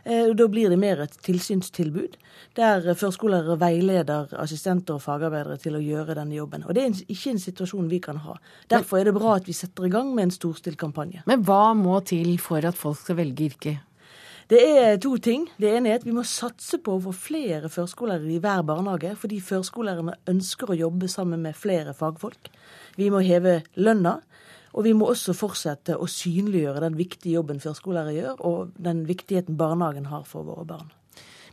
Eh, 0.05 0.35
da 0.35 0.47
blir 0.49 0.69
det 0.69 0.79
mer 0.79 1.03
et 1.05 1.15
tilsynstilbud, 1.23 2.19
der 2.57 2.95
førskolelærere 2.95 3.61
veileder 3.61 4.35
assistenter 4.35 4.99
og 4.99 5.03
fagarbeidere 5.03 5.57
til 5.57 5.79
å 5.79 5.85
gjøre 5.85 6.19
denne 6.19 6.35
jobben. 6.35 6.67
Og 6.67 6.75
Det 6.75 6.83
er 6.83 7.05
ikke 7.07 7.31
en 7.31 7.39
situasjon 7.39 7.91
vi 7.91 8.01
kan 8.01 8.17
ha. 8.17 8.35
Derfor 8.69 8.99
er 8.99 9.05
det 9.05 9.15
bra 9.15 9.37
at 9.37 9.47
vi 9.47 9.53
setter 9.53 9.87
i 9.87 9.91
gang 9.91 10.15
med 10.15 10.25
en 10.25 10.35
storstilt 10.35 10.79
kampanje. 10.79 11.23
Men 11.27 11.45
hva 11.45 11.75
må 11.79 12.03
til 12.05 12.39
for 12.39 12.59
at 12.59 12.75
folk 12.75 12.99
skal 12.99 13.17
velge 13.23 13.53
yrket? 13.53 13.79
Det 14.51 14.61
er 14.67 14.97
to 14.99 15.13
ting. 15.23 15.45
Det 15.63 15.69
ene 15.77 15.93
er 15.93 16.01
at 16.01 16.05
vi 16.07 16.11
må 16.11 16.25
satse 16.27 16.81
på 16.83 16.97
å 16.97 17.03
få 17.05 17.13
flere 17.15 17.69
førskolelærere 17.71 18.33
i 18.35 18.41
hver 18.43 18.65
barnehage, 18.67 19.13
fordi 19.21 19.37
førskolelærerne 19.47 20.17
ønsker 20.33 20.73
å 20.73 20.79
jobbe 20.79 21.07
sammen 21.13 21.45
med 21.45 21.55
flere 21.55 21.95
fagfolk. 21.95 22.51
Vi 22.99 23.13
må 23.15 23.23
heve 23.23 23.61
lønna. 23.79 24.19
Og 24.71 24.87
vi 24.87 24.93
må 24.95 25.09
også 25.11 25.35
fortsette 25.35 25.97
å 25.99 26.07
synliggjøre 26.07 26.83
den 26.85 26.97
viktige 26.99 27.41
jobben 27.41 27.59
førskolelærere 27.63 28.15
gjør, 28.15 28.43
og 28.47 28.75
den 28.79 29.05
viktigheten 29.09 29.57
barnehagen 29.59 30.07
har 30.11 30.23
for 30.31 30.47
våre 30.47 30.67
barn. 30.67 30.91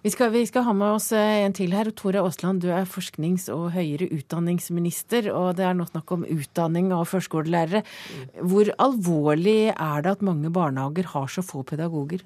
Vi 0.04 0.12
skal, 0.14 0.30
vi 0.34 0.44
skal, 0.46 0.64
ha 0.68 0.74
med 0.78 1.00
oss 1.00 1.10
eh, 1.18 1.42
en 1.44 1.56
til 1.58 1.74
her. 1.74 1.90
Tore 1.98 2.22
Aasland, 2.22 2.62
du 2.62 2.70
er 2.70 2.86
forsknings- 2.90 3.50
og 3.54 3.72
høyere 3.74 4.10
utdanningsminister. 4.14 5.32
Og 5.34 5.58
det 5.58 5.66
er 5.66 5.74
nå 5.78 5.88
snakk 5.90 6.14
om 6.14 6.26
utdanning 6.30 6.94
av 6.96 7.10
førskolelærere. 7.10 7.82
Hvor 8.46 8.70
alvorlig 8.86 9.74
er 9.74 10.06
det 10.06 10.14
at 10.14 10.26
mange 10.26 10.54
barnehager 10.54 11.10
har 11.16 11.30
så 11.34 11.46
få 11.46 11.66
pedagoger? 11.68 12.22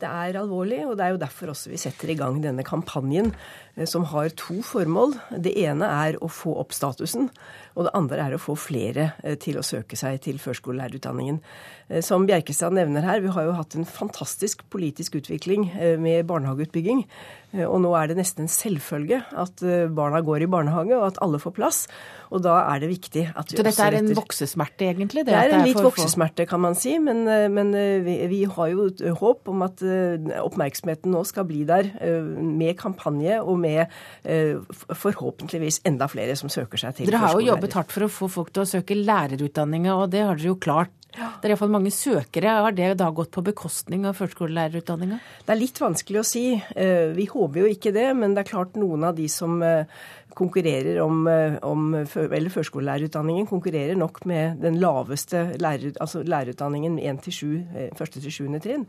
Det 0.00 0.08
er 0.08 0.38
alvorlig, 0.40 0.80
og 0.88 0.96
det 0.96 1.04
er 1.04 1.14
jo 1.14 1.20
derfor 1.20 1.52
også 1.52 1.72
vi 1.72 1.80
setter 1.80 2.12
i 2.12 2.16
gang 2.16 2.38
denne 2.40 2.64
kampanjen 2.64 3.34
eh, 3.76 3.86
som 3.88 4.06
har 4.08 4.32
to 4.38 4.60
formål. 4.64 5.16
Det 5.44 5.52
ene 5.60 5.88
er 6.06 6.16
å 6.24 6.30
få 6.32 6.54
opp 6.62 6.72
statusen, 6.76 7.28
og 7.76 7.86
det 7.86 7.92
andre 7.96 8.22
er 8.24 8.34
å 8.34 8.40
få 8.40 8.56
flere 8.58 9.12
eh, 9.22 9.36
til 9.40 9.60
å 9.60 9.66
søke 9.66 9.98
seg 9.98 10.20
til 10.24 10.40
førskolelærerutdanningen. 10.42 11.40
Eh, 11.88 12.00
som 12.04 12.26
Bjerkestad 12.28 12.74
nevner 12.76 13.06
her, 13.06 13.22
vi 13.22 13.34
har 13.34 13.46
jo 13.46 13.56
hatt 13.58 13.76
en 13.78 13.88
fantastisk 13.88 14.64
politisk 14.72 15.20
utvikling 15.20 15.70
med 16.00 16.26
barnehageutbygging. 16.28 17.04
Og 17.66 17.80
nå 17.82 17.90
er 17.98 18.10
det 18.10 18.14
nesten 18.20 18.44
en 18.44 18.50
selvfølge 18.50 19.18
at 19.34 19.62
barna 19.90 20.20
går 20.22 20.44
i 20.44 20.48
barnehage, 20.50 20.94
og 20.94 21.08
at 21.08 21.16
alle 21.24 21.40
får 21.42 21.54
plass. 21.56 21.78
Og 22.30 22.44
da 22.44 22.60
er 22.70 22.84
det 22.84 22.90
viktig 22.92 23.24
at 23.26 23.50
vi 23.50 23.58
Så 23.58 23.64
dette 23.66 23.88
er 23.88 23.96
en 23.98 24.10
voksesmerte, 24.14 24.86
egentlig? 24.86 25.24
Det, 25.26 25.34
det 25.34 25.40
er 25.40 25.56
en 25.56 25.66
litt 25.66 25.80
voksesmerte, 25.82 26.46
kan 26.46 26.62
man 26.62 26.78
si. 26.78 26.94
Men, 27.02 27.24
men 27.26 27.74
vi, 28.06 28.14
vi, 28.30 28.40
har 28.46 28.70
jo 28.70 28.86
håp 29.18 29.50
om 29.50 29.66
at 29.66 29.82
oppmerksomheten 29.82 31.10
nå 31.10 31.24
skal 31.26 31.48
bli 31.50 31.64
der 31.66 31.90
med 32.38 32.78
kampanje 32.78 33.40
og 33.42 33.58
med 33.66 33.98
forhåpentligvis 34.22 35.82
enda 35.90 36.06
flere 36.10 36.38
som 36.38 36.52
søker 36.52 36.84
seg 36.84 37.00
til 37.00 37.10
Dere 37.10 37.24
har 37.24 37.34
jo 37.34 37.58
jobbet 37.60 37.68
betalt 37.68 37.92
for 37.92 38.06
å 38.06 38.10
få 38.12 38.28
folk 38.30 38.54
til 38.54 38.64
å 38.64 38.68
søke 38.68 38.96
lærerutdanninga, 38.96 39.94
og 39.96 40.10
det 40.10 40.24
har 40.24 40.36
dere 40.38 40.52
jo 40.52 40.58
klart. 40.60 40.90
Det 41.10 41.48
er 41.48 41.50
iallfall 41.50 41.72
mange 41.72 41.90
søkere. 41.90 42.52
Har 42.62 42.72
det 42.72 42.92
da 43.00 43.08
gått 43.10 43.32
på 43.34 43.42
bekostning 43.42 44.04
av 44.06 44.14
førskolelærerutdanninga? 44.14 45.18
Det 45.44 45.52
er 45.52 45.58
litt 45.58 45.80
vanskelig 45.82 46.20
å 46.20 46.26
si. 46.26 46.44
Vi 47.16 47.26
håper 47.32 47.64
jo 47.64 47.70
ikke 47.72 47.92
det, 47.92 48.06
men 48.14 48.36
det 48.36 48.44
er 48.44 48.50
klart 48.52 48.78
noen 48.78 49.08
av 49.08 49.16
de 49.18 49.26
som 49.28 49.58
konkurrerer 50.36 51.00
om, 51.02 51.26
om 51.66 51.94
eller 51.96 52.52
førskolelærerutdanningen 52.52 53.48
konkurrerer 53.50 53.98
nok 53.98 54.22
med 54.30 54.60
den 54.62 54.78
laveste 54.82 55.56
lærer, 55.60 55.92
altså 56.00 56.22
lærerutdanningen 56.22 56.98
1. 56.98 57.20
til 57.26 57.34
7. 58.30 58.48
trinn. 58.62 58.86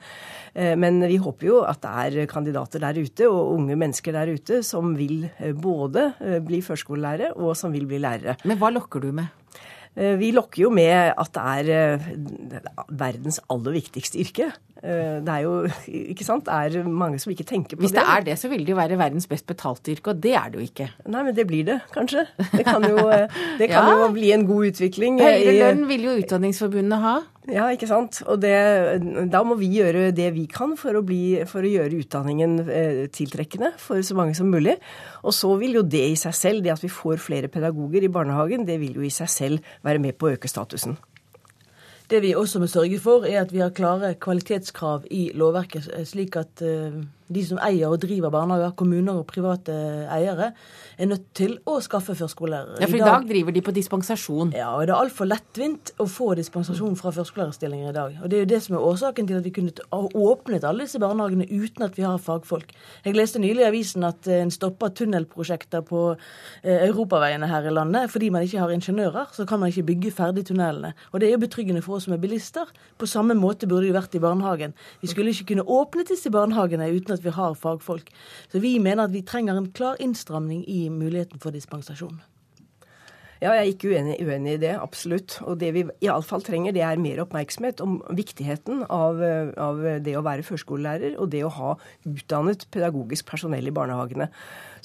Men 0.53 1.01
vi 1.07 1.17
håper 1.21 1.47
jo 1.47 1.59
at 1.67 1.81
det 1.83 2.21
er 2.21 2.31
kandidater 2.31 2.83
der 2.83 3.01
ute, 3.01 3.29
og 3.29 3.53
unge 3.57 3.75
mennesker 3.75 4.15
der 4.15 4.33
ute, 4.33 4.61
som 4.63 4.95
vil 4.97 5.29
både 5.61 6.11
bli 6.45 6.61
førskolelærere 6.65 7.33
og 7.35 7.55
som 7.57 7.73
vil 7.73 7.87
bli 7.89 8.01
lærere. 8.01 8.37
Men 8.45 8.59
hva 8.61 8.71
lokker 8.73 9.03
du 9.03 9.11
med? 9.15 9.27
Vi 9.91 10.31
lokker 10.31 10.63
jo 10.63 10.69
med 10.71 11.11
at 11.19 11.35
det 11.35 11.75
er 11.75 11.99
verdens 12.87 13.41
aller 13.51 13.75
viktigste 13.75 14.21
yrke. 14.23 14.51
Det 14.81 15.29
er 15.29 15.43
jo 15.45 15.55
ikke 16.11 16.25
sant, 16.25 16.47
det 16.47 16.81
er 16.81 16.87
mange 16.89 17.19
som 17.21 17.29
ikke 17.33 17.45
tenker 17.45 17.77
på 17.77 17.83
Hvis 17.83 17.93
det. 17.93 18.01
Hvis 18.01 18.09
det 18.09 18.15
er 18.17 18.25
det, 18.31 18.37
så 18.41 18.49
vil 18.49 18.63
det 18.65 18.73
jo 18.73 18.79
være 18.79 18.97
verdens 18.97 19.27
best 19.29 19.45
betalte 19.49 19.93
yrke, 19.93 20.15
og 20.15 20.23
det 20.23 20.33
er 20.37 20.49
det 20.49 20.57
jo 20.57 20.65
ikke. 20.65 20.87
Nei, 21.05 21.25
men 21.27 21.35
det 21.37 21.45
blir 21.49 21.67
det 21.67 21.77
kanskje. 21.93 22.25
Det 22.51 22.65
kan 22.65 22.85
jo, 22.89 23.05
det 23.61 23.69
kan 23.69 23.91
ja. 23.91 23.99
jo 24.01 24.09
bli 24.15 24.31
en 24.33 24.47
god 24.49 24.71
utvikling. 24.71 25.21
Høyere 25.21 25.53
lønn 25.59 25.85
vil 25.89 26.09
jo 26.09 26.17
Utdanningsforbundet 26.21 27.01
ha. 27.03 27.19
Ja, 27.49 27.65
ikke 27.73 27.87
sant. 27.89 28.19
Og 28.29 28.37
det, 28.43 28.53
da 29.33 29.41
må 29.45 29.55
vi 29.57 29.71
gjøre 29.73 30.11
det 30.13 30.29
vi 30.35 30.45
kan 30.51 30.75
for 30.77 30.97
å, 30.97 31.03
bli, 31.05 31.41
for 31.49 31.65
å 31.65 31.71
gjøre 31.71 32.01
utdanningen 32.03 32.59
eh, 32.67 32.99
tiltrekkende 33.13 33.73
for 33.81 34.03
så 34.05 34.17
mange 34.17 34.35
som 34.37 34.51
mulig. 34.51 34.77
Og 35.25 35.33
så 35.33 35.49
vil 35.61 35.79
jo 35.79 35.85
det 35.85 36.03
i 36.11 36.19
seg 36.19 36.37
selv, 36.37 36.65
det 36.65 36.75
at 36.75 36.83
vi 36.83 36.91
får 36.91 37.21
flere 37.23 37.49
pedagoger 37.51 38.05
i 38.05 38.11
barnehagen, 38.13 38.67
det 38.69 38.77
vil 38.83 39.01
jo 39.01 39.07
i 39.07 39.13
seg 39.13 39.31
selv 39.31 39.73
være 39.85 40.03
med 40.03 40.19
på 40.19 40.29
å 40.29 40.35
øke 40.35 40.51
statusen. 40.51 40.99
Det 42.11 42.19
vi 42.19 42.33
også 42.35 42.59
må 42.59 42.67
sørge 42.67 42.99
for, 42.99 43.23
er 43.23 43.45
at 43.45 43.53
vi 43.53 43.61
har 43.63 43.71
klare 43.71 44.13
kvalitetskrav 44.19 45.05
i 45.11 45.29
lovverket, 45.33 45.87
slik 46.09 46.35
at 46.35 46.63
uh, 46.65 46.97
de 47.33 47.43
som 47.47 47.59
eier 47.63 47.91
og 47.91 48.01
driver 48.03 48.31
barnehager, 48.33 48.73
kommuner 48.79 49.21
og 49.21 49.27
private 49.29 49.73
eiere, 50.11 50.51
er 50.97 51.09
nødt 51.09 51.27
til 51.37 51.57
å 51.69 51.77
skaffe 51.83 52.15
førskolelærere. 52.17 52.79
Ja, 52.81 52.89
for 52.89 52.99
i 52.99 53.05
dag 53.05 53.27
driver 53.29 53.55
de 53.55 53.63
på 53.65 53.73
dispensasjon. 53.75 54.53
Ja, 54.57 54.71
og 54.75 54.85
det 54.87 54.95
er 54.95 55.01
altfor 55.01 55.29
lettvint 55.29 55.93
å 56.01 56.07
få 56.09 56.31
dispensasjon 56.37 56.97
fra 56.99 57.13
førskolelærerstillinger 57.15 57.91
i 57.91 57.95
dag. 57.95 58.17
Og 58.21 58.29
Det 58.29 58.37
er 58.37 58.45
jo 58.45 58.51
det 58.53 58.61
som 58.65 58.77
er 58.77 58.85
årsaken 58.91 59.29
til 59.29 59.39
at 59.39 59.47
vi 59.47 59.53
kunne 59.55 59.71
åpnet 59.91 60.67
alle 60.67 60.85
disse 60.87 61.01
barnehagene 61.01 61.47
uten 61.49 61.85
at 61.87 61.97
vi 61.97 62.05
har 62.05 62.19
fagfolk. 62.21 62.73
Jeg 63.05 63.17
leste 63.17 63.41
nylig 63.41 63.63
i 63.63 63.69
avisen 63.69 64.05
at 64.07 64.27
eh, 64.27 64.41
en 64.43 64.53
stopper 64.53 64.93
tunnelprosjekter 64.97 65.83
på 65.87 66.03
eh, 66.13 66.87
europaveiene 66.89 67.49
her 67.49 67.67
i 67.67 67.73
landet 67.73 68.11
fordi 68.11 68.29
man 68.33 68.45
ikke 68.45 68.61
har 68.61 68.75
ingeniører. 68.75 69.31
Så 69.35 69.45
kan 69.49 69.61
man 69.61 69.71
ikke 69.71 69.87
bygge 69.91 70.13
ferdig 70.15 70.45
tunnelene. 70.49 70.93
Og 71.11 71.21
det 71.21 71.29
er 71.29 71.37
jo 71.37 71.43
betryggende 71.45 71.83
for 71.85 71.97
oss 71.97 72.07
som 72.07 72.15
er 72.15 72.21
bilister. 72.21 72.69
På 72.97 73.09
samme 73.09 73.35
måte 73.37 73.69
burde 73.69 73.87
det 73.87 73.95
vært 73.95 74.15
i 74.17 74.23
barnehagen. 74.23 74.75
Vi 75.01 75.09
skulle 75.11 75.33
ikke 75.33 75.51
kunne 75.53 75.67
åpnet 75.67 76.11
disse 76.11 76.31
barnehagene 76.33 76.89
uten 76.91 77.15
at 77.15 77.20
vi 77.23 77.35
har 77.35 77.55
fagfolk. 77.57 78.11
Så 78.51 78.63
vi 78.63 78.77
mener 78.79 79.07
at 79.07 79.15
vi 79.15 79.25
trenger 79.27 79.57
en 79.57 79.71
klar 79.75 80.01
innstramning 80.01 80.65
i 80.67 80.83
muligheten 80.89 81.41
for 81.41 81.55
dispensasjon. 81.55 82.21
Ja, 83.41 83.55
jeg 83.57 83.61
er 83.61 83.69
ikke 83.71 83.89
uenig, 83.89 84.15
uenig, 84.21 84.51
i 84.53 84.59
det, 84.61 84.73
absolutt. 84.77 85.39
Og 85.49 85.55
det 85.57 85.71
vi 85.73 85.81
iallfall 86.05 86.43
trenger, 86.45 86.75
det 86.75 86.83
er 86.85 86.99
mer 87.01 87.23
oppmerksomhet 87.23 87.79
om 87.81 87.95
viktigheten 88.13 88.83
av, 88.85 89.17
av, 89.57 89.81
det 90.05 90.13
å 90.13 90.21
være 90.21 90.45
førskolelærer 90.45 91.15
og 91.17 91.31
det 91.33 91.41
å 91.47 91.49
ha 91.55 91.71
utdannet 92.05 92.67
pedagogisk 92.69 93.31
personell 93.31 93.65
i 93.65 93.73
barnehagene. 93.73 94.27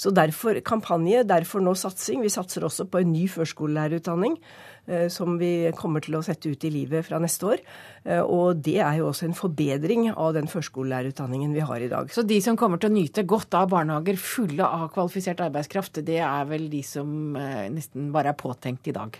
Så 0.00 0.08
derfor 0.16 0.56
kampanje, 0.64 1.20
derfor 1.28 1.60
nå 1.60 1.76
satsing. 1.76 2.24
Vi 2.24 2.32
satser 2.32 2.64
også 2.64 2.88
på 2.88 3.04
en 3.04 3.12
ny 3.12 3.26
førskolelærerutdanning. 3.28 4.40
Eh, 4.86 5.08
som 5.10 5.34
vi 5.38 5.66
kommer 5.74 6.02
til 6.04 6.14
å 6.14 6.22
sette 6.22 6.52
ut 6.52 6.64
i 6.64 6.70
livet 6.70 7.06
fra 7.08 7.18
neste 7.22 7.48
år. 7.50 7.62
Eh, 8.04 8.22
og 8.22 8.62
det 8.62 8.78
er 8.78 9.00
jo 9.00 9.08
også 9.10 9.26
en 9.26 9.34
forbedring 9.34 10.12
av 10.12 10.36
den 10.36 10.46
førskolelærerutdanningen 10.50 11.54
vi 11.56 11.64
har 11.66 11.82
i 11.82 11.90
dag. 11.90 12.12
Så 12.14 12.22
de 12.22 12.38
som 12.42 12.58
kommer 12.58 12.78
til 12.78 12.92
å 12.92 12.94
nyte 12.94 13.26
godt 13.26 13.56
av 13.58 13.72
barnehager 13.72 14.18
fulle 14.20 14.62
av 14.66 14.92
kvalifisert 14.94 15.42
arbeidskraft, 15.42 16.04
det 16.06 16.20
er 16.22 16.44
vel 16.46 16.68
de 16.70 16.84
som 16.86 17.34
eh, 17.40 17.64
nesten 17.72 18.12
bare 18.14 18.30
er 18.30 18.38
påtenkt 18.38 18.86
i 18.86 18.94
dag? 18.94 19.18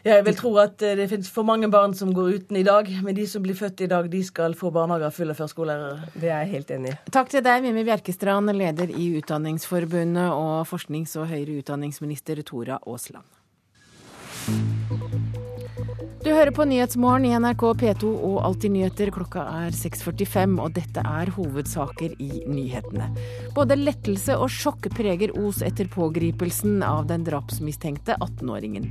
Jeg 0.00 0.24
vil 0.24 0.36
tro 0.38 0.54
at 0.62 0.80
det 0.80 1.10
finnes 1.10 1.28
for 1.28 1.44
mange 1.44 1.68
barn 1.68 1.92
som 1.92 2.14
går 2.16 2.38
uten 2.38 2.56
i 2.56 2.62
dag, 2.64 2.86
men 3.04 3.12
de 3.18 3.26
som 3.28 3.42
blir 3.44 3.58
født 3.58 3.82
i 3.84 3.90
dag, 3.90 4.06
de 4.08 4.22
skal 4.24 4.54
få 4.56 4.70
barnehager 4.72 5.12
fulle 5.12 5.34
av 5.34 5.42
førskolelærere. 5.42 6.14
Det 6.14 6.30
er 6.30 6.46
jeg 6.46 6.52
helt 6.54 6.72
enig 6.78 6.94
i. 6.94 7.00
Takk 7.12 7.34
til 7.34 7.44
deg, 7.44 7.66
Mimmi 7.66 7.84
Bjerkestrand, 7.90 8.54
leder 8.56 8.94
i 8.94 9.10
Utdanningsforbundet, 9.18 10.30
og 10.30 10.64
forsknings- 10.70 11.18
og 11.20 11.28
høyere 11.34 11.58
utdanningsminister 11.60 12.40
Tora 12.48 12.80
Aasland. 12.80 13.28
Du 16.20 16.28
hører 16.28 16.52
på 16.52 16.66
Nyhetsmorgen 16.68 17.24
i 17.24 17.30
NRK 17.40 17.62
P2 17.80 18.08
og 18.12 18.34
Alltid 18.44 18.74
nyheter. 18.74 19.08
Klokka 19.14 19.40
er 19.64 19.72
6.45, 19.72 20.58
og 20.60 20.74
dette 20.76 21.00
er 21.00 21.30
hovedsaker 21.32 22.12
i 22.20 22.42
nyhetene. 22.44 23.06
Både 23.56 23.78
lettelse 23.80 24.36
og 24.36 24.52
sjokk 24.52 24.90
preger 24.92 25.32
Os 25.40 25.62
etter 25.64 25.88
pågripelsen 25.88 26.84
av 26.84 27.08
den 27.08 27.24
drapsmistenkte 27.24 28.18
18-åringen. 28.20 28.90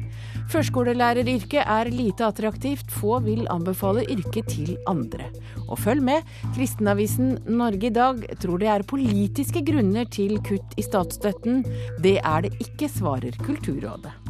Førskolelæreryrket 0.49 1.61
er 1.61 1.91
lite 1.93 2.25
attraktivt, 2.27 2.89
få 2.89 3.21
vil 3.27 3.45
anbefale 3.53 4.07
yrket 4.09 4.49
til 4.55 4.73
andre. 4.89 5.29
Og 5.69 5.77
følg 5.83 6.03
med, 6.09 6.33
kristenavisen 6.57 7.37
Norge 7.45 7.91
i 7.91 7.93
dag 7.93 8.25
tror 8.41 8.59
det 8.59 8.73
er 8.73 8.87
politiske 8.89 9.63
grunner 9.69 10.09
til 10.09 10.41
kutt 10.49 10.75
i 10.81 10.87
statsstøtten. 10.89 11.61
Det 12.01 12.17
er 12.19 12.49
det 12.49 12.57
ikke, 12.65 12.89
svarer 12.89 13.37
Kulturrådet. 13.45 14.28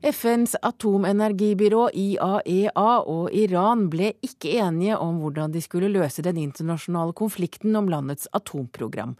FNs 0.00 0.54
atomenergibyrå 0.62 1.90
IAEA 1.92 2.40
e 2.48 2.70
og 3.12 3.34
Iran 3.36 3.82
ble 3.92 4.14
ikke 4.24 4.54
enige 4.64 4.96
om 4.96 5.18
hvordan 5.20 5.52
de 5.52 5.60
skulle 5.60 5.90
løse 5.92 6.24
den 6.24 6.38
internasjonale 6.40 7.12
konflikten 7.12 7.76
om 7.76 7.90
landets 7.92 8.24
atomprogram. 8.32 9.12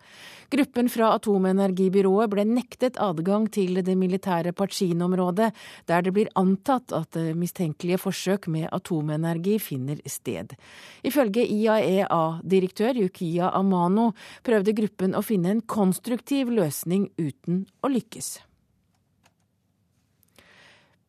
Gruppen 0.51 0.89
fra 0.89 1.13
atomenergibyrået 1.19 2.33
ble 2.33 2.47
nektet 2.49 2.97
adgang 2.97 3.51
til 3.53 3.83
det 3.85 3.99
militære 4.01 4.57
Pachin-området, 4.57 5.53
der 5.85 6.01
det 6.01 6.17
blir 6.17 6.33
antatt 6.41 6.97
at 6.97 7.23
mistenkelige 7.37 8.01
forsøk 8.01 8.49
med 8.49 8.73
atomenergi 8.73 9.61
finner 9.61 10.01
sted. 10.09 10.57
Ifølge 11.05 11.45
IAEA-direktør 11.45 13.05
Yukiya 13.05 13.53
Amano 13.53 14.15
prøvde 14.43 14.73
gruppen 14.81 15.13
å 15.13 15.21
finne 15.21 15.59
en 15.59 15.61
konstruktiv 15.61 16.49
løsning 16.49 17.11
uten 17.21 17.67
å 17.85 17.93
lykkes. 17.93 18.39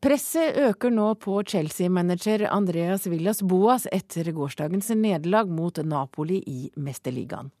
Presset 0.02 0.56
øker 0.58 0.90
nå 0.90 1.12
på 1.22 1.36
Chelsea-manager 1.46 2.48
Andreas 2.50 3.04
Villas 3.06 3.38
Boas 3.46 3.84
etter 3.86 4.32
gårsdagens 4.34 4.88
nederlag 4.98 5.46
mot 5.46 5.78
Napoli 5.86 6.40
i 6.42 6.72
Mesterligaen. 6.74 7.52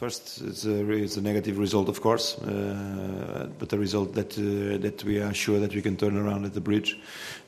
First, 0.00 0.40
it's 0.42 0.64
a, 0.66 0.90
it's 0.90 1.16
a 1.16 1.22
negative 1.22 1.56
result, 1.56 1.88
of 1.88 2.00
course, 2.00 2.36
uh, 2.38 3.48
but 3.58 3.72
a 3.72 3.78
result 3.78 4.14
that 4.14 4.36
uh, 4.36 4.76
that 4.82 5.04
we 5.04 5.20
are 5.20 5.32
sure 5.32 5.60
that 5.60 5.72
we 5.72 5.82
can 5.82 5.96
turn 5.96 6.16
around 6.16 6.44
at 6.44 6.52
the 6.52 6.60
bridge, 6.60 6.98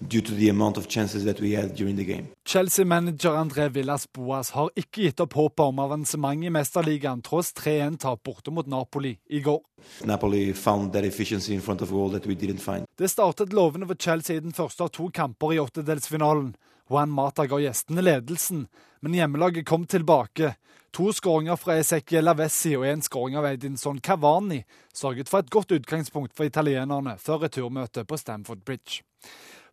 due 0.01 0.21
to 0.21 0.33
the 0.33 0.49
amount 0.49 0.77
of 0.77 0.87
chances 0.87 1.25
that 1.25 1.41
we 1.41 1.57
had 1.57 1.75
during 1.75 1.97
the 1.97 2.05
game. 2.05 2.29
Chelsea-manager 2.45 3.31
André 3.31 3.69
Villas 3.69 4.07
Boas 4.07 4.51
har 4.51 4.71
ikke 4.77 5.09
gitt 5.09 5.21
opp 5.21 5.35
håpet 5.35 5.65
om 5.67 5.79
avansement 5.79 6.45
i 6.45 6.51
Mesterligaen, 6.51 7.23
tross 7.23 7.51
3-1-tap 7.53 8.23
borte 8.23 8.55
mot 8.55 8.67
Napoli 8.67 9.17
i 9.29 9.41
går. 9.41 9.61
Napoli 10.05 10.53
found 10.53 10.93
that 10.93 11.05
efficiency 11.05 11.53
in 11.55 11.61
front 11.61 11.83
of 11.83 11.91
goal 11.91 12.11
that 12.11 12.27
we 12.27 12.35
didn't 12.35 12.63
find. 12.63 12.87
Det 12.99 13.09
startet 13.09 13.53
lovende 13.53 13.87
for 13.87 13.99
Chelsea 13.99 14.37
i 14.37 14.41
den 14.41 14.55
første 14.55 14.85
av 14.85 14.95
to 14.95 15.11
kamper 15.11 15.53
i 15.53 15.59
åttedelsfinalen. 15.59 16.55
Juan 16.89 17.11
Mata 17.11 17.47
ga 17.47 17.59
gjestene 17.59 18.03
ledelsen, 18.03 18.67
men 19.01 19.15
hjemmelaget 19.15 19.67
kom 19.67 19.87
tilbake. 19.87 20.55
To 20.97 21.13
skåringer 21.13 21.57
fra 21.57 21.75
Esekiel 21.81 22.31
Avessi 22.31 22.77
og 22.79 22.87
én 22.87 23.03
skåring 23.05 23.35
av 23.37 23.49
Edinson 23.51 23.99
Cavani 24.01 24.63
sørget 24.95 25.29
for 25.29 25.43
et 25.43 25.51
godt 25.51 25.75
utgangspunkt 25.77 26.33
for 26.37 26.47
italienerne 26.47 27.19
før 27.19 27.43
returmøtet 27.43 28.07
på 28.07 28.17
Stamford 28.17 28.63
Bridge. 28.65 29.03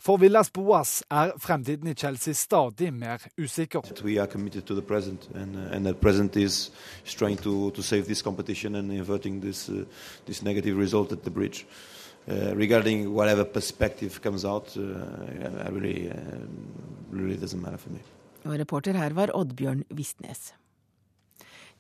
For 0.03 0.17
Villas 0.19 0.49
Boas 0.51 1.03
er 1.11 1.31
fremtiden 1.39 1.87
i 1.87 1.93
Chelsea 1.93 2.33
stadig 2.33 2.93
mer 2.93 3.23
usikker. 3.39 3.85
We 4.03 4.19
are 4.19 4.27
committed 4.27 4.61
to 4.67 4.75
the 4.75 4.81
present, 4.81 5.29
and, 5.35 5.55
uh, 5.55 5.75
and 5.75 5.85
the 5.85 5.93
present 5.93 6.35
is 6.35 6.71
trying 7.05 7.37
to, 7.37 7.69
to 7.71 7.81
save 7.81 8.03
this 8.05 9.69
uh, 9.69 9.85
this 10.25 10.43
negative 10.43 10.77
result 10.81 11.11
at 11.11 11.23
the. 11.23 11.65
Uh, 12.25 12.55
regarding 12.55 13.13
whatever 13.13 13.43
perspective 13.43 14.21
comes 14.21 14.45
out, 14.45 14.77
uh, 14.77 15.65
I 15.65 15.69
really, 15.69 16.09
uh, 16.09 16.15
really 17.11 17.35
doesn't 17.35 17.61
matter 17.61 17.77
for 17.77 17.89
me. 17.91 17.99
Og 18.45 18.59
reporter 18.59 18.95
her 18.95 19.15
var 19.15 19.31
Oddbjørn 19.35 19.83
Vistnes. 19.91 20.53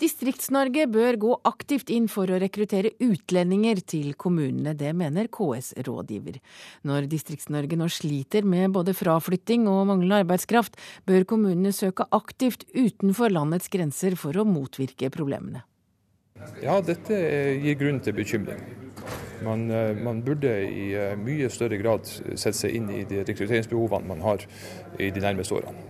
Distrikts-Norge 0.01 0.87
bør 0.91 1.17
gå 1.21 1.33
aktivt 1.47 1.91
inn 1.93 2.09
for 2.11 2.27
å 2.27 2.39
rekruttere 2.41 2.91
utlendinger 3.03 3.79
til 3.87 4.15
kommunene. 4.19 4.73
Det 4.75 4.91
mener 4.97 5.29
KS-rådgiver. 5.31 6.39
Når 6.89 7.07
Distrikts-Norge 7.11 7.77
nå 7.79 7.87
sliter 7.93 8.43
med 8.43 8.73
både 8.75 8.95
fraflytting 8.97 9.67
og 9.71 9.85
manglende 9.91 10.23
arbeidskraft, 10.25 10.79
bør 11.07 11.27
kommunene 11.29 11.71
søke 11.75 12.09
aktivt 12.11 12.65
utenfor 12.73 13.31
landets 13.31 13.71
grenser 13.71 14.17
for 14.19 14.35
å 14.35 14.47
motvirke 14.49 15.13
problemene. 15.13 15.63
Ja, 16.63 16.79
dette 16.81 17.17
gir 17.61 17.75
grunn 17.79 17.99
til 18.03 18.15
bekymring. 18.17 18.61
Man, 19.43 19.67
eh, 19.71 19.91
man, 19.99 20.21
burde 20.23 20.51
i 20.63 20.93
eh, 20.95 21.15
mye 21.19 21.49
større 21.51 21.77
grad 21.81 22.07
sette 22.07 22.55
seg 22.55 22.77
inn 22.77 22.87
i 22.93 23.03
de 23.07 23.25
rekrutteringsbehovene 23.27 24.07
man 24.07 24.23
har 24.23 24.45
i 24.97 25.09
de 25.11 25.23
nærmeste 25.23 25.57
årene. 25.57 25.83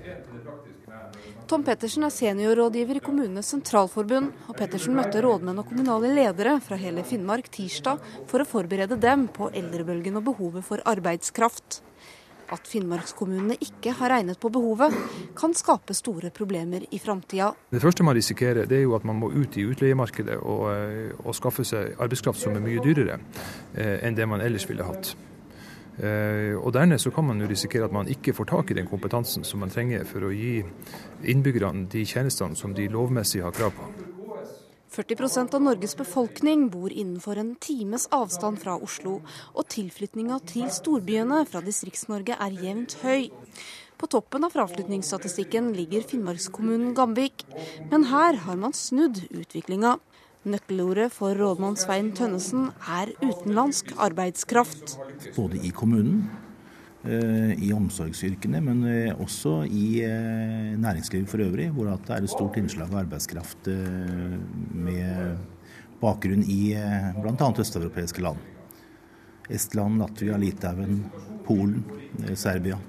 Tom 1.48 1.62
Pettersen 1.68 2.06
er 2.08 2.14
seniorrådgiver 2.14 2.98
i 2.98 3.04
Kommunenes 3.04 3.52
sentralforbund, 3.52 4.32
og 4.48 4.58
Pettersen 4.58 4.96
møtte 4.98 5.22
rådmenn 5.22 5.60
og 5.62 5.68
kommunale 5.70 6.10
ledere 6.16 6.56
fra 6.64 6.80
hele 6.80 7.04
Finnmark 7.06 7.52
tirsdag 7.54 8.02
for 8.32 8.42
å 8.42 8.48
forberede 8.48 8.98
dem 8.98 9.28
på 9.30 9.52
eldrebølgen 9.54 10.18
og 10.18 10.32
behovet 10.32 10.66
for 10.66 10.82
arbeidskraft. 10.90 11.84
At 12.52 12.68
finnmarkskommunene 12.68 13.56
ikke 13.64 13.94
har 14.00 14.12
regnet 14.18 14.40
på 14.42 14.52
behovet, 14.54 14.96
kan 15.38 15.56
skape 15.56 15.96
store 15.96 16.32
problemer 16.36 16.84
i 16.92 17.00
framtida. 17.00 17.54
Det 17.72 17.82
første 17.82 18.04
man 18.04 18.18
risikerer, 18.18 18.66
det 18.68 18.82
er 18.82 18.88
jo 18.88 18.96
at 18.98 19.06
man 19.08 19.20
må 19.22 19.32
ut 19.32 19.58
i 19.58 19.68
utleiemarkedet 19.70 20.40
og, 20.42 20.66
eh, 20.74 21.14
og 21.24 21.36
skaffe 21.36 21.66
seg 21.68 21.96
arbeidskraft 22.00 22.42
som 22.42 22.56
er 22.58 22.66
mye 22.66 22.84
dyrere 22.84 23.20
eh, 23.76 24.04
enn 24.04 24.18
det 24.18 24.28
man 24.28 24.44
ellers 24.44 24.68
ville 24.70 24.84
hatt. 24.88 25.16
Eh, 25.94 26.56
og 26.58 26.74
Dernest 26.74 27.12
kan 27.14 27.28
man 27.28 27.42
jo 27.42 27.48
risikere 27.50 27.86
at 27.86 27.94
man 27.94 28.10
ikke 28.10 28.34
får 28.34 28.50
tak 28.50 28.72
i 28.72 28.80
den 28.80 28.90
kompetansen 28.90 29.46
som 29.46 29.62
man 29.62 29.70
trenger 29.70 30.08
for 30.10 30.26
å 30.26 30.34
gi 30.34 30.64
innbyggerne 31.30 31.86
de 31.92 32.06
tjenestene 32.06 32.58
som 32.58 32.74
de 32.74 32.90
lovmessig 32.90 33.44
har 33.46 33.54
krav 33.54 33.78
på. 33.78 34.03
40% 34.94 35.56
av 35.56 35.62
Norges 35.62 35.96
befolkning 35.98 36.68
bor 36.70 36.92
innenfor 36.94 37.40
en 37.42 37.56
times 37.56 38.06
avstand 38.14 38.60
fra 38.62 38.76
Oslo, 38.78 39.16
og 39.58 39.66
tilflytninga 39.74 40.38
til 40.52 40.68
storbyene 40.70 41.40
fra 41.50 41.64
Distrikts-Norge 41.66 42.38
er 42.38 42.60
jevnt 42.62 43.00
høy. 43.02 43.32
På 43.98 44.10
toppen 44.14 44.46
av 44.46 44.54
fraflytningsstatistikken 44.54 45.72
ligger 45.74 46.06
Finnmarkskommunen 46.06 46.94
Gamvik, 46.94 47.42
men 47.90 48.06
her 48.12 48.38
har 48.46 48.62
man 48.62 48.78
snudd 48.78 49.24
utviklinga. 49.32 49.98
Nøkkelordet 50.46 51.10
for 51.16 51.34
rådmann 51.40 51.80
Svein 51.80 52.12
Tønnesen 52.14 52.70
er 52.86 53.16
utenlandsk 53.24 53.96
arbeidskraft. 53.98 55.00
Både 55.34 55.58
i 55.64 55.74
kommunen 55.74 56.28
i 57.04 57.70
omsorgsyrkene, 57.76 58.62
men 58.64 58.84
også 59.20 59.66
i 59.68 60.00
næringslivet 60.80 61.28
for 61.28 61.44
øvrig, 61.44 61.68
hvor 61.76 61.90
det 61.92 62.14
er 62.16 62.24
et 62.24 62.32
stort 62.32 62.56
innslag 62.62 62.88
av 62.94 63.02
arbeidskraft 63.02 63.68
med 64.72 65.36
bakgrunn 66.00 66.46
i 66.48 66.72
bl.a. 67.20 67.50
østeuropeiske 67.66 68.24
land. 68.24 68.40
Estland, 69.52 70.00
Latvia, 70.00 70.40
Litauen, 70.40 71.04
Polen, 71.44 71.84
Serbia 72.40 72.80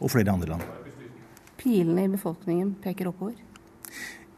og 0.00 0.10
flere 0.12 0.34
andre 0.34 0.52
land. 0.52 0.68
Pilene 1.56 2.04
i 2.04 2.12
befolkningen 2.12 2.74
peker 2.84 3.08
oppover? 3.08 3.40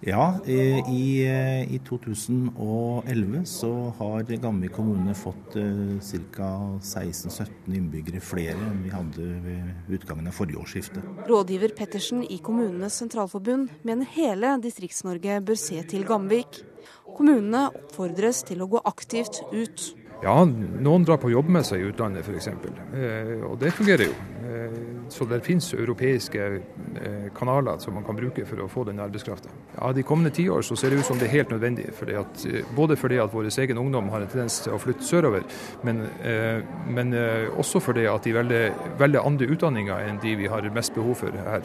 Ja, 0.04 0.38
i, 0.46 1.24
i 1.70 1.78
2011 1.88 3.44
så 3.44 3.70
har 3.98 4.22
Gamvik 4.22 4.74
kommune 4.76 5.14
fått 5.16 5.56
eh, 5.56 5.96
ca. 6.36 6.50
16-17 6.84 7.72
innbyggere 7.72 8.20
flere 8.20 8.60
enn 8.68 8.82
vi 8.84 8.92
hadde 8.92 9.28
ved 9.46 9.96
utgangen 9.96 10.28
av 10.28 10.36
forrige 10.36 10.60
årsskifte. 10.60 11.00
Rådgiver 11.30 11.72
Pettersen 11.78 12.22
i 12.22 12.38
Kommunenes 12.44 13.00
Sentralforbund 13.00 13.72
mener 13.88 14.12
hele 14.18 14.52
Distrikts-Norge 14.62 15.40
bør 15.48 15.60
se 15.60 15.80
til 15.88 16.04
Gamvik. 16.08 16.60
Kommunene 17.16 17.70
oppfordres 17.72 18.44
til 18.44 18.60
å 18.60 18.68
gå 18.76 18.82
aktivt 18.84 19.40
ut. 19.54 19.88
Ja, 20.22 20.36
noen 20.44 21.04
drar 21.04 21.20
på 21.20 21.30
jobb 21.30 21.50
med 21.52 21.66
seg 21.68 21.82
i 21.82 21.90
utlandet 21.90 22.24
f.eks., 22.24 22.48
eh, 22.48 23.36
og 23.44 23.58
det 23.60 23.74
fungerer 23.76 24.08
jo. 24.08 24.14
Eh, 24.46 24.72
så 25.08 25.24
det 25.24 25.40
finnes 25.40 25.74
europeiske 25.74 26.44
eh, 27.02 27.26
kanaler 27.34 27.78
som 27.78 27.94
man 27.94 28.04
kan 28.04 28.16
bruke 28.16 28.44
for 28.46 28.62
å 28.62 28.68
få 28.70 28.84
den 28.88 29.00
arbeidskrafta. 29.02 29.50
Ja, 29.76 29.92
de 29.94 30.04
kommende 30.06 30.32
tiår 30.34 30.64
så 30.66 30.76
ser 30.78 30.90
det 30.90 31.00
ut 31.00 31.08
som 31.08 31.20
det 31.20 31.28
er 31.28 31.34
helt 31.36 31.52
nødvendig. 31.54 31.88
Fordi 31.94 32.16
at, 32.18 32.46
eh, 32.46 32.66
både 32.76 32.96
fordi 32.98 33.20
at 33.22 33.34
vår 33.34 33.50
egen 33.50 33.78
ungdom 33.78 34.08
har 34.10 34.24
en 34.24 34.30
tendens 34.32 34.58
til 34.64 34.74
å 34.74 34.80
flytte 34.82 35.06
sørover, 35.06 35.44
men, 35.86 36.02
men 36.92 37.12
også 37.56 37.80
fordi 37.80 38.04
at 38.10 38.24
de 38.24 38.32
velger, 38.34 38.74
velger, 38.98 39.24
andre 39.26 39.46
utdanninger 39.52 40.08
enn 40.08 40.18
de 40.22 40.34
vi 40.38 40.48
har 40.50 40.66
mest 40.74 40.94
behov 40.94 41.14
for 41.22 41.34
her 41.46 41.62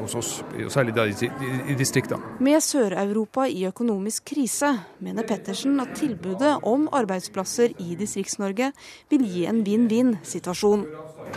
hos 0.00 0.14
oss, 0.14 0.30
og 0.64 0.70
særlig 0.72 0.94
der 0.96 1.10
i, 1.10 1.14
i, 1.26 1.50
i 1.72 1.76
distriktene. 1.78 2.36
Med 2.44 2.60
Sør-Europa 2.64 3.46
i 3.48 3.64
økonomisk 3.68 4.28
krise 4.32 4.72
mener 5.02 5.26
Pettersen 5.28 5.80
at 5.82 5.96
tilbudet 5.98 6.56
om 6.68 6.86
arbeidsplasser 6.92 7.75
i 7.82 7.96
Distrikts-Norge 7.98 8.70
vil 9.10 9.26
gi 9.26 9.44
en 9.50 9.62
vinn-vinn-situasjon. 9.66 10.86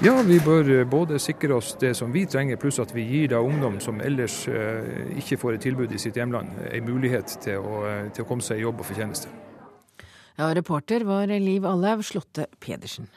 Ja, 0.05 0.15
vi 0.23 0.37
bør 0.39 0.69
eh, 0.71 0.85
både 0.87 1.19
sikre 1.19 1.57
oss 1.57 1.73
det 1.81 1.95
som 1.97 2.13
vi 2.15 2.25
trenger, 2.29 2.59
pluss 2.61 2.79
at 2.79 2.93
vi 2.95 3.03
gir 3.09 3.33
da 3.33 3.41
ungdom 3.43 3.79
som 3.83 3.99
ellers 4.03 4.41
eh, 4.47 5.17
ikke 5.19 5.39
får 5.41 5.57
et 5.57 5.65
tilbud 5.67 5.91
i 5.95 6.01
sitt 6.01 6.19
hjemland, 6.19 6.53
en 6.69 6.87
mulighet 6.87 7.39
til 7.43 7.59
å, 7.59 7.83
eh, 7.89 8.11
til 8.13 8.23
å 8.23 8.29
komme 8.29 8.45
seg 8.45 8.61
i 8.61 8.67
jobb 8.67 8.79
og 8.79 8.87
fortjeneste. 8.91 9.31
Ja, 10.39 10.53
reporter 10.55 11.03
var 11.03 11.27
Liv 11.27 11.65
Allaug 11.67 12.05
Slåtte 12.07 12.47
Pedersen. 12.63 13.09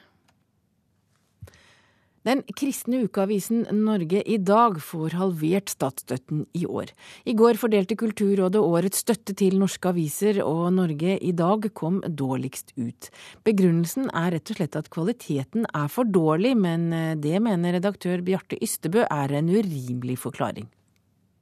Den 2.23 2.45
kristne 2.55 3.01
ukeavisen 3.03 3.65
Norge 3.83 4.21
i 4.23 4.37
dag 4.39 4.77
får 4.83 5.17
halvert 5.19 5.73
statsstøtten 5.73 6.45
i 6.55 6.63
år. 6.67 6.93
I 7.27 7.35
går 7.39 7.59
fordelte 7.59 7.97
Kulturrådet 7.99 8.63
årets 8.63 9.03
støtte 9.03 9.35
til 9.39 9.59
norske 9.59 9.91
aviser, 9.91 10.39
og 10.47 10.69
Norge 10.77 11.17
i 11.19 11.33
dag 11.35 11.67
kom 11.75 11.99
dårligst 12.07 12.77
ut. 12.79 13.11
Begrunnelsen 13.43 14.07
er 14.15 14.37
rett 14.37 14.55
og 14.55 14.61
slett 14.61 14.79
at 14.79 14.93
kvaliteten 14.95 15.67
er 15.75 15.91
for 15.91 16.07
dårlig, 16.07 16.55
men 16.63 16.93
eh, 16.95 17.17
det 17.19 17.43
mener 17.43 17.79
redaktør 17.79 18.23
Bjarte 18.23 18.61
Ystebø 18.63 19.03
er 19.09 19.37
en 19.41 19.51
urimelig 19.51 20.21
forklaring. 20.23 20.71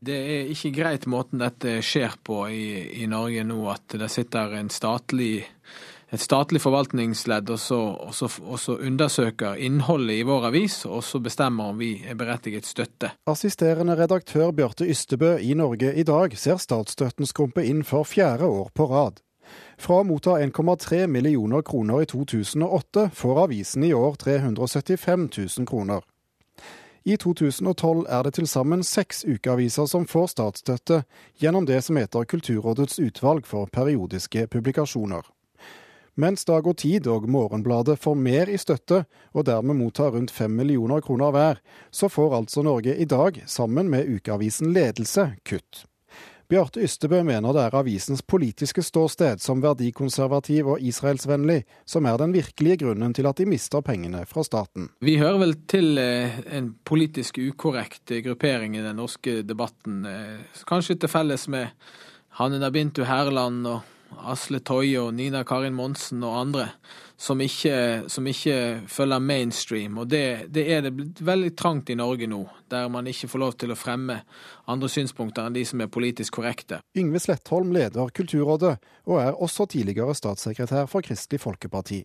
Det 0.01 0.17
er 0.17 0.49
ikke 0.49 0.73
greit 0.73 1.05
måten 1.13 1.43
dette 1.43 1.83
skjer 1.85 2.17
på 2.25 2.47
i, 2.49 3.03
i 3.05 3.09
Norge 3.11 3.45
nå, 3.45 3.59
at 3.69 3.99
det 4.01 4.09
sitter 4.09 4.57
en 4.57 4.73
statlig 4.73 5.43
et 6.11 6.23
statlig 6.23 6.61
forvaltningsledd 6.63 7.51
og 7.55 7.61
så, 7.63 8.77
undersøker 8.77 9.59
innholdet 9.63 10.21
i 10.21 10.27
vår 10.27 10.49
avis, 10.51 10.83
og 10.87 11.05
så 11.07 11.21
bestemmer 11.23 11.71
om 11.71 11.79
vi 11.79 11.93
er 12.03 12.19
berettiget 12.19 12.67
støtte. 12.67 13.13
Assisterende 13.31 13.95
redaktør 13.99 14.51
Bjarte 14.51 14.89
Ystebø 14.91 15.37
i 15.39 15.55
Norge 15.55 15.95
i 15.95 16.07
dag 16.07 16.35
ser 16.39 16.59
statsstøtten 16.59 17.31
skrumpe 17.31 17.65
inn 17.67 17.85
for 17.87 18.09
fjerde 18.09 18.51
år 18.51 18.73
på 18.75 18.91
rad. 18.91 19.23
Fra 19.81 20.03
å 20.03 20.07
motta 20.07 20.37
1,3 20.43 21.07
millioner 21.11 21.63
kroner 21.67 22.05
i 22.05 22.11
2008 22.11 23.09
får 23.15 23.43
avisen 23.47 23.87
i 23.87 23.95
år 23.95 24.19
375 24.21 25.29
000 25.39 25.67
kroner. 25.71 26.03
I 27.05 27.17
2012 27.17 28.05
er 28.13 28.23
det 28.27 28.35
til 28.37 28.47
sammen 28.47 28.83
seks 28.85 29.25
ukeaviser 29.25 29.89
som 29.89 30.05
får 30.07 30.35
statsstøtte 30.35 31.03
gjennom 31.41 31.67
det 31.67 31.81
som 31.87 31.97
heter 31.97 32.29
Kulturrådets 32.29 33.01
utvalg 33.01 33.47
for 33.49 33.71
periodiske 33.73 34.47
publikasjoner. 34.53 35.25
Mens 36.21 36.43
Dag 36.45 36.67
og 36.69 36.77
Tid 36.77 37.07
og 37.09 37.25
Morgenbladet 37.33 37.95
får 38.03 38.17
mer 38.19 38.51
i 38.53 38.59
støtte, 38.61 39.05
og 39.33 39.47
dermed 39.49 39.79
mottar 39.79 40.11
rundt 40.13 40.33
fem 40.35 40.53
millioner 40.53 41.01
kroner 41.01 41.31
hver, 41.33 41.61
så 41.95 42.11
får 42.13 42.35
altså 42.43 42.65
Norge 42.67 42.93
i 42.93 43.07
dag, 43.09 43.39
sammen 43.49 43.89
med 43.89 44.11
ukeavisen 44.11 44.75
Ledelse, 44.75 45.31
kutt. 45.49 45.87
Bjarte 46.51 46.83
Ystebø 46.83 47.23
mener 47.25 47.55
det 47.55 47.63
er 47.63 47.77
avisens 47.79 48.21
politiske 48.27 48.83
ståsted 48.85 49.41
som 49.41 49.63
verdikonservativ 49.63 50.73
og 50.75 50.83
israelsvennlig 50.83 51.63
som 51.89 52.09
er 52.11 52.19
den 52.21 52.35
virkelige 52.35 52.83
grunnen 52.83 53.15
til 53.17 53.29
at 53.31 53.39
de 53.39 53.47
mister 53.49 53.85
pengene 53.87 54.25
fra 54.29 54.43
staten. 54.45 54.91
Vi 55.01 55.15
hører 55.23 55.39
vel 55.45 55.55
til 55.71 55.95
eh, 56.03 56.43
en 56.51 56.73
politisk 56.85 57.39
ukorrekt 57.39 58.13
gruppering 58.27 58.75
i 58.77 58.85
den 58.85 58.99
norske 58.99 59.39
debatten. 59.47 60.03
Eh, 60.11 60.61
kanskje 60.69 60.99
til 60.99 61.15
felles 61.15 61.47
med 61.49 61.71
Hanne 62.43 62.61
Nabintu 62.61 63.07
Herland 63.07 63.71
og 63.71 63.97
Asle 64.31 64.61
Toje 64.67 65.01
og 65.01 65.15
Nina 65.15 65.43
Karin 65.47 65.77
Monsen 65.77 66.25
og 66.27 66.37
andre, 66.41 66.67
som 67.21 67.41
ikke, 67.41 68.05
som 68.11 68.27
ikke 68.27 68.83
følger 68.91 69.23
mainstream. 69.23 69.99
Og 70.03 70.09
det, 70.11 70.51
det, 70.55 70.67
er 70.73 70.87
det 70.87 71.23
veldig 71.27 71.53
trangt 71.59 71.93
i 71.93 71.99
Norge 71.99 72.29
nå, 72.31 72.43
der 72.73 72.89
man 72.93 73.09
ikke 73.11 73.29
får 73.31 73.45
lov 73.45 73.57
til 73.61 73.75
å 73.75 73.79
fremme 73.79 74.21
andre 74.71 74.91
synspunkter 74.93 75.47
enn 75.47 75.57
de 75.57 75.65
som 75.69 75.83
er 75.85 75.93
politisk 75.93 76.41
korrekte. 76.41 76.81
Yngve 76.99 77.23
Slettholm 77.23 77.75
leder 77.77 78.13
Kulturrådet, 78.15 78.77
og 79.09 79.21
er 79.23 79.37
også 79.37 79.69
tidligere 79.71 80.17
statssekretær 80.17 80.91
for 80.91 81.07
Kristelig 81.07 81.43
Folkeparti. 81.45 82.03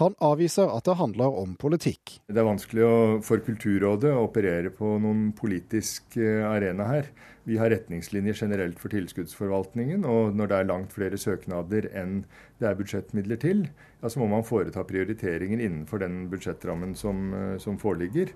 Han 0.00 0.16
avviser 0.24 0.70
at 0.70 0.86
det 0.88 0.96
handler 0.98 1.36
om 1.42 1.54
politikk. 1.60 2.18
Det 2.26 2.40
er 2.40 2.48
vanskelig 2.48 2.88
for 3.26 3.42
Kulturrådet 3.46 4.10
å 4.14 4.24
operere 4.26 4.72
på 4.74 4.96
noen 5.02 5.28
politisk 5.38 6.18
eh, 6.18 6.42
arena 6.48 6.88
her. 6.88 7.12
Vi 7.44 7.58
har 7.60 7.70
retningslinjer 7.70 8.38
generelt 8.38 8.80
for 8.80 8.92
tilskuddsforvaltningen, 8.94 10.06
og 10.08 10.34
når 10.36 10.50
det 10.50 10.58
er 10.58 10.68
langt 10.70 10.94
flere 10.96 11.20
søknader 11.20 11.90
enn 11.92 12.22
det 12.60 12.70
er 12.70 12.78
budsjettmidler 12.78 13.40
til, 13.42 13.66
ja, 14.00 14.08
så 14.08 14.22
må 14.22 14.30
man 14.32 14.46
foreta 14.48 14.84
prioriteringer 14.88 15.60
innenfor 15.60 16.00
den 16.02 16.24
budsjettrammen 16.32 16.96
som, 16.98 17.26
eh, 17.36 17.56
som 17.62 17.78
foreligger. 17.80 18.32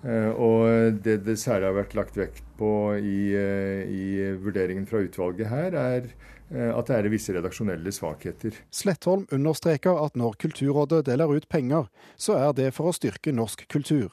Eh, 0.00 0.30
og 0.32 1.00
det 1.04 1.20
det 1.26 1.38
særlig 1.40 1.68
har 1.68 1.80
vært 1.82 1.96
lagt 1.98 2.20
vekt 2.20 2.44
på 2.60 2.72
i, 2.96 3.32
i 3.36 4.04
vurderingen 4.40 4.86
fra 4.88 5.02
utvalget 5.04 5.50
her, 5.50 5.76
er 5.76 6.12
at 6.50 6.88
det 6.90 6.96
er 6.96 7.10
visse 7.12 7.34
redaksjonelle 7.36 7.92
svakheter. 7.94 8.56
Slettholm 8.74 9.26
understreker 9.30 10.00
at 10.02 10.16
når 10.18 10.34
Kulturrådet 10.42 11.04
deler 11.06 11.30
ut 11.30 11.48
penger, 11.48 11.86
så 12.18 12.38
er 12.40 12.56
det 12.58 12.72
for 12.74 12.90
å 12.90 12.96
styrke 12.96 13.34
norsk 13.34 13.68
kultur. 13.70 14.10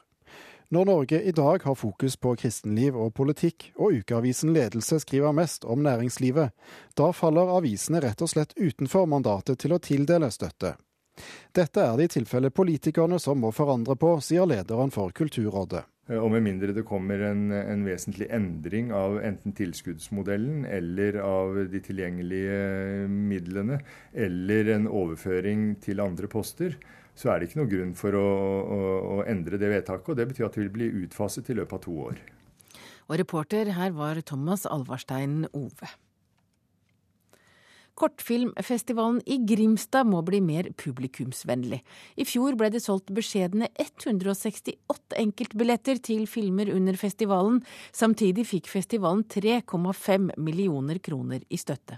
Når 0.69 0.86
Norge 0.86 1.21
i 1.23 1.32
dag 1.32 1.63
har 1.63 1.76
fokus 1.80 2.17
på 2.19 2.34
kristenliv 2.36 2.97
og 3.00 3.13
politikk, 3.15 3.69
og 3.80 4.02
ukeavisen 4.02 4.52
Ledelse 4.54 5.00
skriver 5.00 5.32
mest 5.32 5.63
om 5.63 5.80
næringslivet, 5.80 6.52
da 7.00 7.12
faller 7.15 7.54
avisene 7.56 8.02
rett 8.04 8.21
og 8.21 8.34
slett 8.34 8.52
utenfor 8.60 9.08
mandatet 9.08 9.63
til 9.63 9.73
å 9.73 9.80
tildele 9.80 10.28
støtte. 10.32 10.76
Dette 11.56 11.82
er 11.82 11.95
det 11.97 12.10
i 12.10 12.15
tilfelle 12.19 12.52
politikerne 12.52 13.19
som 13.19 13.39
må 13.39 13.54
forandre 13.56 13.95
på, 13.95 14.17
sier 14.21 14.45
lederen 14.45 14.91
for 14.91 15.15
Kulturrådet. 15.15 15.86
Eh, 16.08 16.20
og 16.20 16.32
med 16.34 16.46
mindre 16.46 16.76
det 16.76 16.86
kommer 16.88 17.22
en, 17.30 17.50
en, 17.52 17.84
vesentlig 17.88 18.30
endring 18.34 18.93
av 18.96 19.20
enten 19.26 19.56
tilskuddsmodellen 19.58 20.65
eller 20.70 21.20
av 21.24 21.58
de 21.72 21.82
tilgjengelige 21.84 23.08
midlene, 23.12 23.82
eller 24.13 24.74
en 24.76 24.88
overføring 24.88 25.74
til 25.84 26.04
andre 26.04 26.32
poster, 26.32 26.78
så 27.17 27.32
er 27.34 27.39
det 27.39 27.50
ikke 27.50 27.62
noe 27.63 27.72
grunn 27.72 27.93
for 27.98 28.15
å, 28.15 28.26
å, 28.78 28.82
å 29.17 29.22
endre 29.30 29.60
det 29.60 29.72
vedtaket. 29.74 30.12
og 30.13 30.20
Det 30.20 30.28
betyr 30.32 30.48
at 30.48 30.58
det 30.58 30.65
vil 30.65 30.76
bli 30.76 30.89
utfaset 31.04 31.50
i 31.50 31.58
løpet 31.58 31.80
av 31.80 31.86
to 31.88 31.96
år. 32.12 32.20
Og 33.08 33.15
reporter 33.22 33.72
her 33.74 33.96
var 33.96 34.20
Thomas 34.28 34.67
Alvarstein 34.70 35.48
Ove. 35.56 35.89
Kortfilmfestivalen 37.97 39.21
i 39.25 39.39
Grimstad 39.49 40.05
må 40.10 40.21
bli 40.25 40.41
mer 40.43 40.69
publikumsvennlig. 40.77 41.81
I 42.15 42.25
fjor 42.29 42.57
ble 42.60 42.69
det 42.73 42.83
solgt 42.83 43.10
beskjedne 43.17 43.71
168 43.73 45.17
enkeltbilletter 45.17 46.01
til 46.05 46.27
filmer 46.29 46.69
under 46.75 46.99
festivalen. 46.99 47.63
Samtidig 47.91 48.45
fikk 48.51 48.69
festivalen 48.69 49.25
3,5 49.25 50.29
millioner 50.38 51.01
kroner 51.01 51.41
i 51.49 51.57
støtte. 51.57 51.97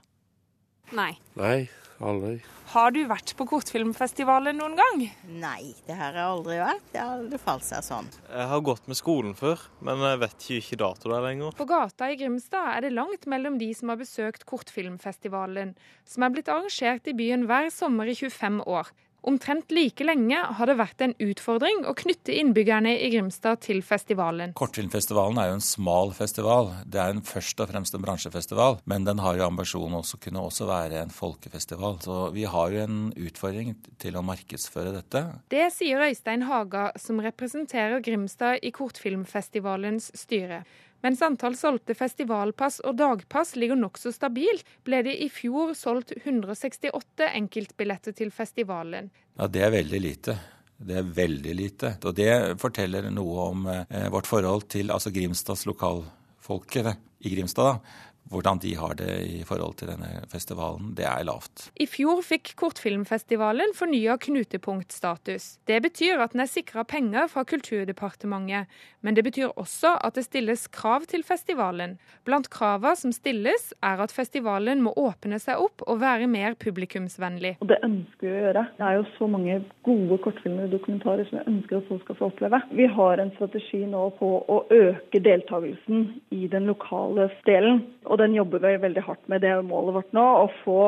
Nei. 0.95 1.11
Nei, 1.37 1.67
aldri. 2.01 2.39
Har 2.69 2.93
du 2.93 2.99
vært 3.09 3.31
på 3.33 3.47
kortfilmfestivalen 3.49 4.59
noen 4.61 4.75
gang? 4.77 4.99
Nei, 5.41 5.71
det 5.87 5.95
har 5.97 6.13
jeg 6.13 6.21
aldri 6.21 6.59
vært. 6.61 6.83
Det 6.93 7.01
har 7.01 7.15
aldri 7.15 7.39
falt 7.41 7.65
seg 7.65 7.85
sånn. 7.85 8.09
Jeg 8.29 8.47
har 8.51 8.61
gått 8.67 8.85
med 8.89 8.99
skolen 8.99 9.33
før, 9.37 9.63
men 9.85 10.03
jeg 10.05 10.19
vet 10.21 10.35
ikke, 10.37 10.59
ikke 10.61 10.79
dato 10.83 11.09
der 11.09 11.25
lenger. 11.25 11.55
På 11.57 11.65
gata 11.69 12.11
i 12.13 12.17
Grimstad 12.19 12.75
er 12.75 12.85
det 12.85 12.93
langt 12.93 13.25
mellom 13.29 13.57
de 13.61 13.71
som 13.77 13.89
har 13.89 13.97
besøkt 14.01 14.45
kortfilmfestivalen, 14.49 15.73
som 16.05 16.25
er 16.25 16.35
blitt 16.35 16.51
arrangert 16.53 17.09
i 17.09 17.17
byen 17.17 17.47
hver 17.49 17.71
sommer 17.73 18.09
i 18.09 18.17
25 18.17 18.61
år. 18.69 18.93
Omtrent 19.27 19.71
like 19.75 20.05
lenge 20.05 20.37
har 20.55 20.69
det 20.69 20.77
vært 20.79 21.01
en 21.03 21.13
utfordring 21.19 21.83
å 21.89 21.93
knytte 21.97 22.35
innbyggerne 22.39 22.93
i 23.03 23.09
Grimstad 23.11 23.59
til 23.65 23.81
festivalen. 23.83 24.53
Kortfilmfestivalen 24.55 25.41
er 25.41 25.49
jo 25.49 25.57
en 25.57 25.65
smal 25.65 26.13
festival. 26.15 26.71
Det 26.87 27.01
er 27.03 27.13
en 27.13 27.25
først 27.27 27.59
og 27.59 27.71
fremst 27.73 27.97
en 27.97 28.05
bransjefestival, 28.05 28.79
men 28.89 29.07
den 29.07 29.19
har 29.23 29.35
jo 29.35 29.47
ambisjonen 29.49 29.99
også 29.99 30.21
kunne 30.23 30.45
også 30.47 30.69
være 30.69 31.03
en 31.03 31.13
folkefestival. 31.13 31.99
Så 32.05 32.19
vi 32.35 32.47
har 32.47 32.75
jo 32.75 32.85
en 32.85 32.99
utfordring 33.19 33.75
til 33.99 34.15
å 34.15 34.23
markedsføre 34.25 34.95
dette. 34.95 35.25
Det 35.51 35.67
sier 35.75 36.07
Øystein 36.07 36.47
Haga, 36.47 36.89
som 36.99 37.19
representerer 37.23 37.99
Grimstad 38.05 38.63
i 38.63 38.71
kortfilmfestivalens 38.75 40.13
styre. 40.17 40.63
Mens 41.05 41.21
antall 41.23 41.55
solgte 41.55 41.95
festivalpass 41.95 42.81
og 42.83 42.97
dagpass 42.99 43.55
ligger 43.55 43.79
nokså 43.79 44.11
stabilt, 44.11 44.65
ble 44.83 45.01
det 45.07 45.15
i 45.23 45.29
fjor 45.31 45.73
solgt 45.77 46.11
168 46.17 47.29
enkeltbilletter 47.39 48.15
til 48.17 48.33
festivalen. 48.35 49.11
Ja, 49.39 49.47
Det 49.47 49.63
er 49.63 49.71
veldig 49.71 50.01
lite. 50.03 50.37
Det 50.79 50.95
er 50.95 51.03
veldig 51.03 51.53
lite. 51.55 51.93
Og 52.07 52.15
det 52.15 52.31
forteller 52.59 53.09
noe 53.11 53.47
om 53.51 53.67
eh, 53.67 54.07
vårt 54.11 54.27
forhold 54.27 54.67
til 54.71 54.91
altså 54.91 55.11
Grimstads 55.11 55.65
lokalfolket 55.67 56.93
i 57.19 57.33
Grimstad. 57.35 57.63
da 57.63 57.99
hvordan 58.29 58.59
de 58.61 58.75
har 58.77 58.95
det 58.99 59.13
i 59.25 59.41
forhold 59.47 59.75
til 59.79 59.89
denne 59.91 60.23
festivalen, 60.31 60.93
det 60.97 61.05
er 61.09 61.25
lavt. 61.27 61.69
I 61.81 61.87
fjor 61.89 62.21
fikk 62.25 62.53
Kortfilmfestivalen 62.59 63.73
fornya 63.77 64.17
knutepunktstatus. 64.21 65.57
Det 65.69 65.81
betyr 65.85 66.21
at 66.21 66.35
den 66.35 66.45
er 66.45 66.51
sikra 66.51 66.85
penger 66.87 67.29
fra 67.31 67.43
Kulturdepartementet, 67.49 68.69
men 69.01 69.15
det 69.15 69.23
betyr 69.25 69.53
også 69.55 69.95
at 70.05 70.17
det 70.19 70.25
stilles 70.27 70.67
krav 70.75 71.07
til 71.09 71.23
festivalen. 71.25 71.97
Blant 72.27 72.49
kravene 72.53 72.95
som 72.99 73.13
stilles, 73.15 73.71
er 73.83 74.01
at 74.03 74.13
festivalen 74.13 74.83
må 74.83 74.93
åpne 74.99 75.39
seg 75.41 75.59
opp 75.61 75.83
og 75.87 76.01
være 76.01 76.27
mer 76.29 76.55
publikumsvennlig. 76.59 77.55
Og 77.63 77.69
Det 77.71 77.79
ønsker 77.85 78.27
vi 78.27 78.33
å 78.33 78.43
gjøre. 78.45 78.65
Det 78.77 78.85
er 78.85 78.97
jo 78.97 79.05
så 79.17 79.29
mange 79.31 79.59
gode 79.87 80.19
kortfilmer 80.23 80.67
og 80.67 80.75
dokumentarer 80.75 81.27
som 81.29 81.39
jeg 81.39 81.49
ønsker 81.51 81.79
at 81.79 81.89
folk 81.89 82.05
skal 82.05 82.19
få 82.19 82.29
oppleve. 82.31 82.61
Vi 82.75 82.87
har 82.99 83.23
en 83.23 83.33
strategi 83.37 83.81
nå 83.89 84.05
på 84.19 84.31
å 84.45 84.59
øke 84.75 85.23
deltakelsen 85.23 86.05
i 86.35 86.47
den 86.51 86.69
lokale 86.69 87.29
delen. 87.47 87.83
Og 88.05 88.18
den 88.21 88.35
jobber 88.37 88.61
vi 88.63 88.75
veldig 88.83 89.05
hardt 89.05 89.31
med. 89.31 89.41
Det 89.45 89.55
målet 89.67 89.97
vårt 89.99 90.11
nå. 90.15 90.25
Å 90.43 90.49
få 90.63 90.81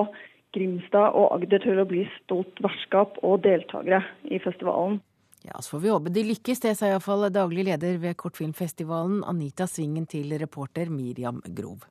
Grimstad 0.56 1.16
og 1.16 1.32
Agder 1.38 1.64
til 1.64 1.80
å 1.80 1.88
bli 1.88 2.04
stolt 2.22 2.60
vertskap 2.64 3.20
og 3.24 3.42
deltakere 3.46 4.04
i 4.28 4.40
festivalen. 4.44 5.00
Ja, 5.42 5.58
Så 5.62 5.78
får 5.78 5.80
vi 5.80 5.90
håpe 5.90 6.14
de 6.14 6.24
lykkes, 6.28 6.60
det 6.62 6.76
sa 6.78 6.92
iallfall 6.92 7.26
daglig 7.34 7.66
leder 7.66 7.98
ved 7.98 8.18
Kortfilmfestivalen, 8.18 9.24
Anita 9.26 9.66
Svingen, 9.66 10.06
til 10.06 10.38
reporter 10.38 10.92
Miriam 10.94 11.42
Grov. 11.48 11.88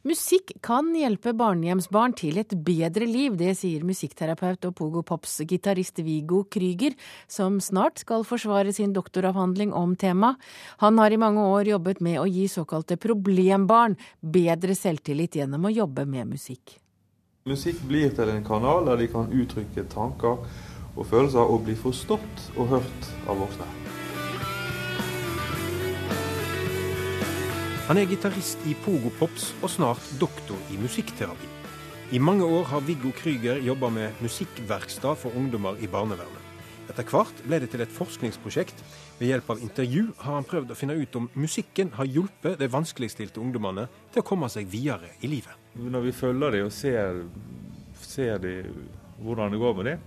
Musikk 0.00 0.54
kan 0.64 0.86
hjelpe 0.96 1.34
barnehjemsbarn 1.36 2.14
til 2.16 2.38
et 2.40 2.54
bedre 2.64 3.04
liv, 3.04 3.34
det 3.36 3.52
sier 3.58 3.82
musikkterapeut 3.84 4.64
og 4.64 4.72
Pogo 4.78 5.02
Pops-gitarist 5.04 6.00
Viggo 6.06 6.46
Krüger, 6.48 6.94
som 7.28 7.58
snart 7.60 8.00
skal 8.00 8.24
forsvare 8.24 8.72
sin 8.72 8.94
doktoravhandling 8.96 9.74
om 9.76 9.92
temaet. 10.00 10.40
Han 10.80 10.96
har 10.96 11.12
i 11.12 11.20
mange 11.20 11.44
år 11.44 11.68
jobbet 11.74 12.00
med 12.00 12.16
å 12.16 12.24
gi 12.24 12.46
såkalte 12.48 12.96
problembarn 12.96 13.98
bedre 14.24 14.72
selvtillit 14.78 15.36
gjennom 15.36 15.68
å 15.68 15.74
jobbe 15.74 16.06
med 16.08 16.32
musikk. 16.32 16.78
Musikk 17.44 17.84
blir 17.84 18.16
til 18.16 18.32
en 18.32 18.44
kanal 18.44 18.88
der 18.88 19.04
de 19.04 19.10
kan 19.12 19.28
uttrykke 19.28 19.84
tanker 19.92 20.40
og 20.96 21.04
følelser 21.12 21.44
og 21.44 21.66
bli 21.68 21.76
forstått 21.76 22.48
og 22.56 22.72
hørt 22.72 23.12
av 23.28 23.44
voksne. 23.44 23.68
Han 27.90 27.98
er 27.98 28.06
gitarist 28.06 28.60
i 28.70 28.76
Pogo 28.84 29.10
Pops 29.18 29.48
og 29.64 29.70
snart 29.72 30.04
doktor 30.20 30.58
i 30.70 30.76
musikkterapi. 30.78 31.48
I 32.14 32.20
mange 32.22 32.46
år 32.46 32.68
har 32.70 32.84
Viggo 32.86 33.10
Krüger 33.18 33.58
jobba 33.66 33.88
med 33.90 34.20
musikkverkstad 34.22 35.16
for 35.18 35.34
ungdommer 35.34 35.74
i 35.82 35.88
barnevernet. 35.90 36.44
Etter 36.86 37.08
hvert 37.10 37.40
ble 37.42 37.58
det 37.58 37.72
til 37.72 37.82
et 37.82 37.90
forskningsprosjekt. 37.90 38.78
Ved 39.18 39.32
hjelp 39.32 39.50
av 39.50 39.64
intervju 39.66 40.04
har 40.20 40.36
han 40.36 40.46
prøvd 40.46 40.70
å 40.70 40.76
finne 40.78 40.94
ut 41.00 41.18
om 41.18 41.26
musikken 41.34 41.90
har 41.96 42.06
hjulpet 42.06 42.60
de 42.60 42.68
vanskeligstilte 42.70 43.42
ungdommene 43.42 43.88
til 44.14 44.22
å 44.22 44.28
komme 44.28 44.46
seg 44.54 44.70
videre 44.70 45.10
i 45.18 45.30
livet. 45.32 45.56
Når 45.74 46.04
vi 46.04 46.12
følger 46.14 46.54
dem 46.54 46.68
og 46.68 46.76
ser, 46.76 47.24
ser 48.04 48.38
de 48.44 48.52
hvordan 49.18 49.50
det 49.50 49.58
går 49.64 49.74
med 49.80 49.88
dem, 49.90 50.04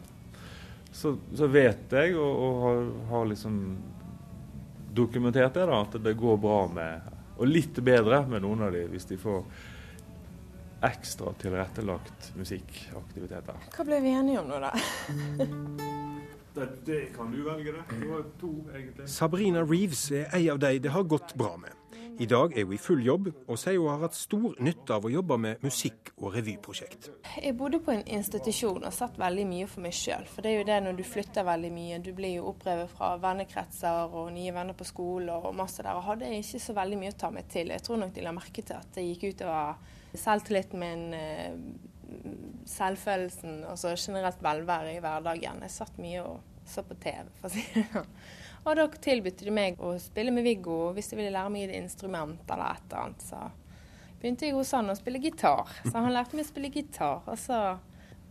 så, 0.96 1.18
så 1.36 1.52
vet 1.52 1.98
jeg 2.00 2.16
og, 2.16 2.32
og 2.32 2.64
har, 2.64 2.80
har 3.12 3.28
liksom 3.34 3.60
dokumentert 4.96 5.60
det, 5.60 5.68
da, 5.68 5.82
at 5.84 6.00
det 6.08 6.16
går 6.24 6.40
bra 6.40 6.62
med 6.72 7.20
og 7.38 7.50
litt 7.50 7.80
bedre 7.84 8.24
med 8.30 8.44
noen 8.46 8.68
av 8.68 8.76
de 8.76 8.84
hvis 8.92 9.08
de 9.10 9.18
får 9.20 9.46
ekstra 10.84 11.32
tilrettelagt 11.40 12.34
musikkaktiviteter. 12.36 13.70
Hva 13.72 13.86
ble 13.88 14.02
vi 14.04 14.12
enige 14.18 14.42
om 14.42 14.50
nå, 14.52 14.60
da? 14.60 14.74
det, 16.58 16.68
det, 16.86 17.00
kan 17.16 17.32
du 17.32 17.40
velge, 17.46 17.78
det. 17.78 17.86
Det 18.02 18.10
var 18.10 18.26
to, 18.42 18.52
egentlig. 18.74 19.08
Sabrina 19.12 19.64
Reeves 19.64 20.10
er 20.12 20.28
ei 20.36 20.50
av 20.52 20.60
de 20.64 20.76
det 20.84 20.92
har 20.92 21.08
gått 21.08 21.36
bra 21.40 21.56
med. 21.62 21.83
I 22.20 22.26
dag 22.30 22.54
er 22.58 22.66
hun 22.68 22.76
i 22.76 22.78
full 22.78 23.02
jobb, 23.06 23.30
og 23.48 23.58
sier 23.58 23.80
hun 23.80 23.90
har 23.90 24.04
hatt 24.06 24.18
stor 24.18 24.54
nytte 24.62 24.94
av 24.94 25.06
å 25.08 25.12
jobbe 25.12 25.38
med 25.42 25.64
musikk- 25.66 26.12
og 26.20 26.36
revyprosjekt. 26.36 27.10
Jeg 27.42 27.56
bodde 27.58 27.80
på 27.82 27.94
en 27.94 28.04
institusjon 28.06 28.86
og 28.86 28.94
satt 28.94 29.18
veldig 29.18 29.46
mye 29.50 29.70
for 29.72 29.86
meg 29.86 29.96
sjøl. 29.98 30.28
For 30.30 30.46
det 30.46 30.52
er 30.52 30.60
jo 30.60 30.68
det 30.68 30.78
når 30.86 31.00
du 31.00 31.04
flytter 31.08 31.48
veldig 31.48 31.72
mye. 31.74 32.02
Du 32.06 32.12
blir 32.14 32.36
jo 32.38 32.52
opprevet 32.52 32.92
fra 32.94 33.16
vennekretser 33.24 34.14
og 34.14 34.30
nye 34.36 34.54
venner 34.54 34.78
på 34.78 34.88
skole 34.88 35.34
og 35.34 35.58
masse 35.58 35.82
der. 35.82 35.98
Og 35.98 36.06
hadde 36.12 36.30
jeg 36.30 36.46
ikke 36.46 36.64
så 36.68 36.78
veldig 36.78 37.02
mye 37.02 37.16
å 37.16 37.20
ta 37.26 37.32
meg 37.34 37.50
til. 37.50 37.74
Jeg 37.74 37.86
tror 37.88 38.02
nok 38.04 38.14
de 38.14 38.28
la 38.28 38.36
merke 38.36 38.62
til 38.62 38.78
at 38.78 38.94
det 38.94 39.08
gikk 39.10 39.28
utover 39.34 39.76
selvtilliten 40.14 40.80
min, 40.80 41.06
eh, 41.18 41.58
selvfølelsen 42.70 43.64
og 43.66 43.78
så 43.82 43.96
generelt 43.98 44.44
velvære 44.44 44.98
i 44.98 45.02
hverdagen. 45.02 45.66
Jeg 45.66 45.78
satt 45.82 45.98
mye 45.98 46.22
og 46.22 46.42
så 46.66 46.84
på 46.86 46.96
TV, 47.02 47.26
for 47.40 47.50
å 47.50 47.54
si 47.54 47.64
det 47.74 47.88
sånn. 47.92 48.10
Og 48.64 48.78
da 48.80 48.86
tilbød 48.88 49.44
de 49.44 49.54
meg 49.54 49.82
å 49.84 49.96
spille 50.00 50.32
med 50.32 50.46
Viggo 50.48 50.94
hvis 50.96 51.12
de 51.12 51.20
ville 51.20 51.34
lære 51.36 51.52
meg 51.52 51.68
et 51.68 51.80
instrument 51.82 52.44
eller 52.48 52.78
et 52.78 52.86
eller 52.88 53.02
annet. 53.02 53.26
Så 53.28 53.42
begynte 54.22 54.48
jeg 54.48 54.56
hos 54.56 54.72
han 54.76 54.92
å 54.92 54.96
spille 54.96 55.20
gitar. 55.24 55.68
Så 55.84 55.98
han 55.98 56.14
lærte 56.16 56.38
meg 56.38 56.46
å 56.46 56.52
spille 56.52 56.72
gitar. 56.72 57.26
Og 57.28 57.40
så 57.40 57.60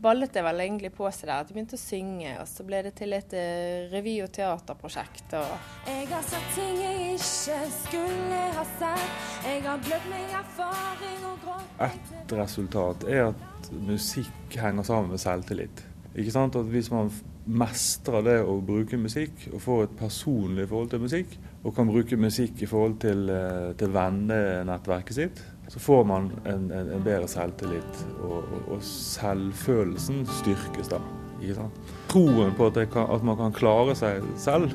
ballet 0.02 0.32
det 0.34 0.42
vel 0.42 0.64
egentlig 0.64 0.90
på 0.96 1.10
seg 1.14 1.28
der. 1.28 1.42
At 1.42 1.50
jeg 1.50 1.58
begynte 1.58 1.78
å 1.78 1.82
synge, 1.82 2.32
og 2.40 2.48
så 2.50 2.66
ble 2.66 2.80
det 2.88 2.94
til 2.98 3.14
et 3.14 3.36
uh, 3.36 3.92
revy- 3.92 4.18
og 4.24 4.32
teaterprosjekt. 4.34 5.36
Og 5.38 5.86
jeg 5.90 6.08
har 6.10 6.26
sett 6.26 6.50
ting 6.56 6.80
jeg 6.80 7.12
ikke 7.18 7.60
skulle 7.76 8.42
ha 8.56 8.66
sett. 8.78 9.22
Jeg 9.46 9.62
har 9.68 9.84
blødd 9.84 10.10
meg 10.10 10.36
erfaring 10.40 11.22
og 11.28 11.46
grått 11.46 11.86
Et 11.90 12.36
resultat 12.40 13.08
er 13.10 13.28
at 13.28 13.72
musikk 13.84 14.60
henger 14.64 14.88
sammen 14.88 15.12
med 15.12 15.22
selvtillit. 15.22 15.86
Ikke 16.18 16.32
sant? 16.34 16.56
At 16.56 16.68
hvis 16.68 16.90
man 16.92 17.10
mestrer 17.46 18.22
det 18.26 18.36
å 18.46 18.58
bruke 18.62 18.98
musikk 19.00 19.48
og 19.52 19.62
får 19.64 19.82
et 19.86 19.96
personlig 19.98 20.68
forhold 20.70 20.92
til 20.92 21.02
musikk, 21.02 21.38
og 21.62 21.74
kan 21.76 21.88
bruke 21.88 22.18
musikk 22.18 22.62
i 22.62 22.68
forhold 22.70 22.98
til, 23.02 23.28
eh, 23.30 23.72
til 23.78 23.92
vennenettverket 23.94 25.14
sitt, 25.16 25.42
så 25.68 25.80
får 25.80 26.04
man 26.04 26.30
en, 26.44 26.70
en, 26.70 26.90
en 26.96 27.04
bedre 27.04 27.28
selvtillit, 27.30 28.04
og, 28.20 28.42
og, 28.42 28.72
og, 28.76 28.82
selvfølelsen 28.82 30.26
styrkes 30.42 30.92
da. 30.92 31.00
Ikke 31.40 31.62
sant? 31.62 31.94
Troen 32.12 32.52
på 32.58 32.68
at, 32.68 32.82
kan, 32.92 33.08
at, 33.08 33.24
man 33.24 33.38
kan 33.40 33.56
klare 33.56 33.96
seg 33.98 34.26
selv 34.36 34.74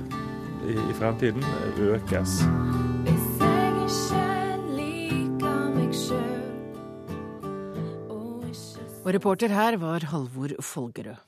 i, 0.65 0.73
i 0.73 0.97
fremtiden 0.97 1.45
økes. 1.93 2.41
Og 9.07 9.13
reporter 9.15 9.53
her 9.55 9.77
var 9.79 10.03
Halvor 10.11 10.51
Folgerød. 10.59 11.21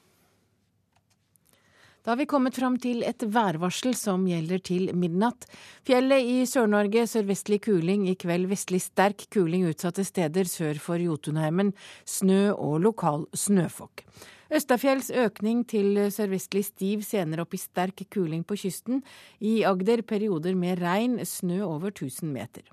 Da 2.03 2.11
har 2.11 2.17
vi 2.19 2.25
kommet 2.27 2.57
fram 2.59 2.75
til 2.75 3.05
et 3.07 3.23
værvarsel 3.23 3.93
som 3.95 4.25
gjelder 4.27 4.59
til 4.67 4.89
midnatt. 4.91 5.45
Fjellet 5.87 6.27
i 6.27 6.41
Sør-Norge 6.43 7.05
sørvestlig 7.07 7.61
kuling, 7.63 8.03
i 8.11 8.17
kveld 8.19 8.49
vestlig 8.51 8.81
sterk 8.83 9.23
kuling 9.31 9.63
utsatte 9.69 10.03
steder 10.03 10.47
sør 10.51 10.79
for 10.83 10.99
Jotunheimen. 10.99 11.71
Snø 12.03 12.51
og 12.51 12.81
lokal 12.83 13.27
snøfokk. 13.31 14.03
Østafjells 14.51 15.13
økning 15.15 15.63
til 15.63 16.03
sørvestlig 16.11 16.65
stiv, 16.67 17.07
senere 17.07 17.47
opp 17.47 17.55
i 17.55 17.63
sterk 17.63 18.03
kuling 18.11 18.43
på 18.43 18.59
kysten. 18.59 19.05
I 19.39 19.61
Agder 19.63 20.03
perioder 20.03 20.51
med 20.51 20.83
regn, 20.83 21.21
snø 21.23 21.61
over 21.63 21.95
1000 21.95 22.27
meter. 22.27 22.67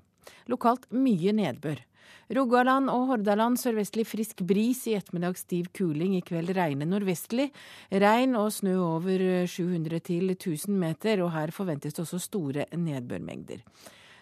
Lokalt 0.51 0.91
mye 0.91 1.31
nedbør. 1.31 1.79
Rogaland 2.35 2.91
og 2.91 3.05
Hordaland 3.11 3.59
sørvestlig 3.59 4.07
frisk 4.07 4.41
bris, 4.47 4.85
i 4.87 4.95
ettermiddag 4.97 5.37
stiv 5.39 5.69
kuling, 5.77 6.17
i 6.17 6.23
kveld 6.25 6.53
regne 6.57 6.87
nordvestlig. 6.87 7.49
Regn 7.91 8.35
og 8.39 8.51
snø 8.55 8.77
over 8.83 9.45
700 9.47 10.01
til 10.07 10.33
1000 10.35 10.75
meter, 10.75 11.23
og 11.23 11.31
her 11.35 11.55
forventes 11.55 11.95
det 11.95 12.03
også 12.05 12.19
store 12.19 12.67
nedbørmengder. 12.75 13.63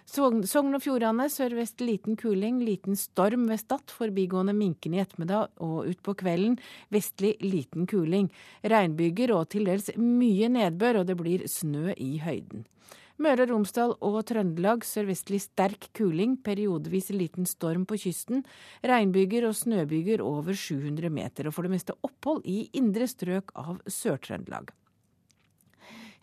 Sogn 0.06 0.78
og 0.78 0.84
Fjordane 0.84 1.26
sørvest 1.34 1.82
liten 1.82 2.14
kuling, 2.16 2.60
liten 2.62 2.94
storm 2.96 3.48
ved 3.50 3.58
Stad, 3.58 3.90
forbigående 3.90 4.54
minkende 4.54 5.00
i 5.00 5.02
ettermiddag 5.02 5.50
og 5.66 5.90
utpå 5.90 6.14
kvelden 6.20 6.60
vestlig 6.94 7.34
liten 7.42 7.88
kuling. 7.90 8.30
Regnbyger 8.62 9.34
og 9.34 9.50
til 9.50 9.66
dels 9.66 9.90
mye 9.98 10.52
nedbør, 10.54 11.02
og 11.02 11.10
det 11.10 11.18
blir 11.18 11.48
snø 11.50 11.98
i 11.98 12.20
høyden. 12.22 12.68
Møre 13.16 13.46
og 13.46 13.52
Romsdal 13.54 13.94
og 14.04 14.18
Trøndelag 14.28 14.84
sørvestlig 14.84 15.40
sterk 15.40 15.88
kuling, 15.96 16.36
periodevis 16.44 17.14
liten 17.16 17.48
storm 17.48 17.86
på 17.88 17.96
kysten. 18.02 18.44
Regnbyger 18.84 19.48
og 19.48 19.56
snøbyger 19.56 20.24
over 20.26 20.52
700 20.52 21.08
meter, 21.08 21.48
og 21.48 21.56
for 21.56 21.64
det 21.64 21.72
meste 21.78 21.96
opphold 22.04 22.44
i 22.44 22.66
indre 22.76 23.08
strøk 23.08 23.56
av 23.56 23.80
Sør-Trøndelag. 23.88 24.76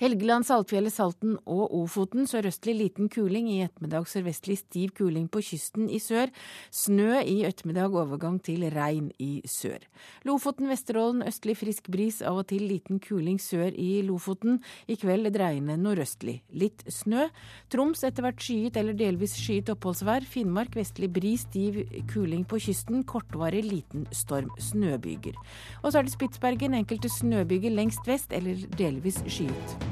Helgeland, 0.03 0.43
Saltfjellet, 0.43 0.91
Salten 0.91 1.37
og 1.47 1.71
Ofoten 1.79 2.27
sørøstlig 2.27 2.73
liten 2.75 3.07
kuling, 3.12 3.47
i 3.47 3.61
ettermiddag 3.62 4.09
sørvestlig 4.11 4.57
stiv 4.59 4.91
kuling 4.99 5.29
på 5.31 5.38
kysten 5.47 5.87
i 5.87 6.01
sør. 6.03 6.33
Snø 6.75 7.21
i 7.21 7.37
ettermiddag, 7.47 7.95
overgang 7.95 8.41
til 8.43 8.65
regn 8.75 9.12
i 9.23 9.45
sør. 9.47 9.85
Lofoten, 10.27 10.67
Vesterålen 10.73 11.23
østlig 11.23 11.55
frisk 11.61 11.93
bris, 11.95 12.19
av 12.19 12.41
og 12.41 12.49
til 12.51 12.67
liten 12.67 12.99
kuling 13.05 13.38
sør 13.38 13.71
i 13.79 14.03
Lofoten. 14.03 14.59
I 14.91 14.99
kveld 14.99 15.31
dreiende 15.37 15.79
nordøstlig. 15.79 16.41
Litt 16.51 16.83
snø. 16.91 17.29
Troms 17.71 18.03
etter 18.03 18.27
hvert 18.27 18.43
skyet 18.43 18.83
eller 18.83 18.99
delvis 18.99 19.38
skyet 19.38 19.71
oppholdsvær. 19.77 20.27
Finnmark 20.27 20.75
vestlig 20.83 21.12
bris, 21.15 21.47
stiv 21.47 21.79
kuling 22.11 22.43
på 22.43 22.59
kysten. 22.67 23.07
Kortvarig 23.07 23.62
liten 23.71 24.11
storm. 24.11 24.51
Snøbyger. 24.59 25.38
Og 25.85 25.93
så 25.93 26.03
er 26.03 26.11
det 26.11 26.19
Spitsbergen, 26.19 26.75
enkelte 26.83 27.15
snøbyger 27.21 27.79
lengst 27.79 28.03
vest 28.11 28.35
eller 28.35 28.67
delvis 28.75 29.23
skyet. 29.31 29.92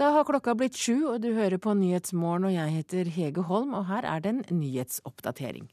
Da 0.00 0.06
har 0.14 0.24
klokka 0.24 0.54
blitt 0.56 0.78
sju, 0.80 0.94
og 1.12 1.18
du 1.20 1.34
hører 1.36 1.60
på 1.60 1.74
Nyhetsmorgen, 1.76 2.46
og 2.48 2.54
jeg 2.54 2.72
heter 2.72 3.08
Hege 3.12 3.42
Holm, 3.44 3.74
og 3.76 3.82
her 3.90 4.06
er 4.08 4.22
det 4.24 4.30
en 4.30 4.38
nyhetsoppdatering. 4.56 5.66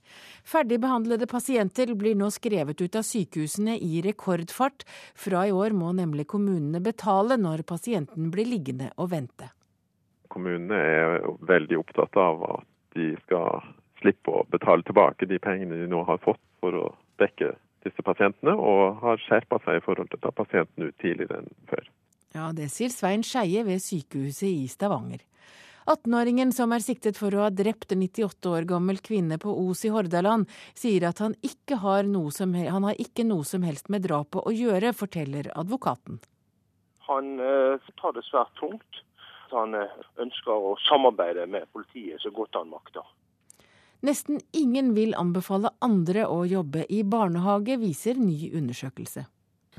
Ferdigbehandlede 0.43 1.29
pasienter 1.31 1.93
blir 1.95 2.17
nå 2.19 2.27
skrevet 2.35 2.81
ut 2.81 2.97
av 2.99 3.05
sykehusene 3.07 3.77
i 3.79 4.01
rekordfart. 4.03 4.83
Fra 5.15 5.45
i 5.47 5.53
år 5.55 5.71
må 5.79 5.93
nemlig 5.95 6.25
kommunene 6.33 6.81
betale 6.83 7.37
når 7.39 7.63
pasienten 7.69 8.27
blir 8.33 8.49
liggende 8.51 8.89
og 8.99 9.13
vente. 9.13 9.47
Kommunene 10.27 10.75
er 10.75 11.15
veldig 11.47 11.79
opptatt 11.85 12.19
av 12.19 12.43
at 12.49 12.67
de 12.99 13.13
skal 13.21 13.63
slippe 14.01 14.33
å 14.33 14.43
betale 14.51 14.83
tilbake 14.89 15.29
de 15.31 15.39
pengene 15.39 15.79
de 15.79 15.87
nå 15.87 16.01
har 16.09 16.19
fått 16.25 16.43
for 16.59 16.75
å 16.75 16.89
dekke 17.23 17.53
disse 17.87 18.03
pasientene, 18.03 18.59
og 18.59 18.99
har 19.05 19.23
skjerpa 19.23 19.61
seg 19.63 19.79
i 19.79 19.85
forhold 19.87 20.11
til 20.11 20.19
å 20.19 20.25
ta 20.27 20.35
pasienten 20.35 20.91
ut 20.91 20.99
tidligere 20.99 21.45
enn 21.45 21.55
før. 21.71 21.87
Ja, 22.37 22.51
det 22.53 22.67
sier 22.69 22.91
Svein 22.93 23.23
Skeie 23.25 23.63
ved 23.65 23.81
sykehuset 23.81 24.49
i 24.51 24.67
Stavanger. 24.69 25.23
18-åringen 25.87 26.51
som 26.53 26.73
er 26.75 26.83
siktet 26.83 27.17
for 27.17 27.33
å 27.33 27.45
ha 27.45 27.51
drept 27.53 27.93
en 27.95 28.03
98 28.03 28.49
år 28.51 28.67
gammel 28.69 28.99
kvinne 29.01 29.39
på 29.41 29.53
Os 29.63 29.85
i 29.87 29.91
Hordaland, 29.93 30.45
sier 30.77 31.07
at 31.07 31.21
han 31.23 31.33
ikke 31.47 31.79
har 31.81 32.05
noe 32.05 32.33
som, 32.35 32.53
han 32.53 32.85
har 32.85 32.99
ikke 33.01 33.25
noe 33.25 33.47
som 33.47 33.63
helst 33.65 33.89
med 33.89 34.03
drapet 34.05 34.43
å 34.43 34.53
gjøre, 34.53 34.91
forteller 34.93 35.49
advokaten. 35.57 36.19
Han 37.07 37.39
eh, 37.39 37.87
tar 37.97 38.13
det 38.17 38.25
svært 38.27 38.53
tungt. 38.59 39.01
Han 39.55 39.73
eh, 39.79 39.95
ønsker 40.21 40.51
å 40.51 40.75
samarbeide 40.85 41.47
med 41.49 41.65
politiet 41.73 42.21
så 42.21 42.33
godt 42.35 42.59
han 42.59 42.69
makter. 42.69 43.07
Nesten 44.05 44.43
ingen 44.53 44.91
vil 44.93 45.17
anbefale 45.17 45.71
andre 45.81 46.27
å 46.29 46.43
jobbe 46.45 46.85
i 46.93 47.01
barnehage, 47.07 47.79
viser 47.81 48.19
ny 48.21 48.51
undersøkelse. 48.59 49.25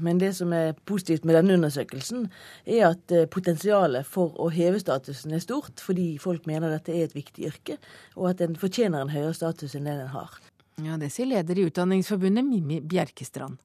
Men 0.04 0.20
det 0.20 0.32
som 0.38 0.52
er 0.56 0.76
positivt 0.88 1.24
med 1.28 1.38
denne 1.38 1.56
undersøkelsen, 1.58 2.28
er 2.66 2.90
at 2.90 3.14
eh, 3.14 3.28
potensialet 3.30 4.06
for 4.06 4.36
å 4.40 4.50
heve 4.54 4.80
statusen 4.82 5.34
er 5.34 5.44
stort, 5.44 5.80
fordi 5.84 6.10
folk 6.22 6.46
mener 6.50 6.72
dette 6.74 6.94
er 6.94 7.08
et 7.08 7.16
viktig 7.16 7.48
yrke, 7.50 7.78
og 8.16 8.32
at 8.32 8.44
en 8.44 8.58
fortjener 8.58 9.02
en 9.02 9.14
høyere 9.14 9.36
status 9.36 9.76
enn 9.78 9.88
det 9.88 9.96
den 10.00 10.12
har. 10.14 10.36
Ja, 10.84 10.96
Det 10.96 11.10
sier 11.10 11.26
leder 11.26 11.58
i 11.58 11.66
Utdanningsforbundet, 11.66 12.46
Mimmi 12.46 12.80
Bjerkestrand. 12.80 13.58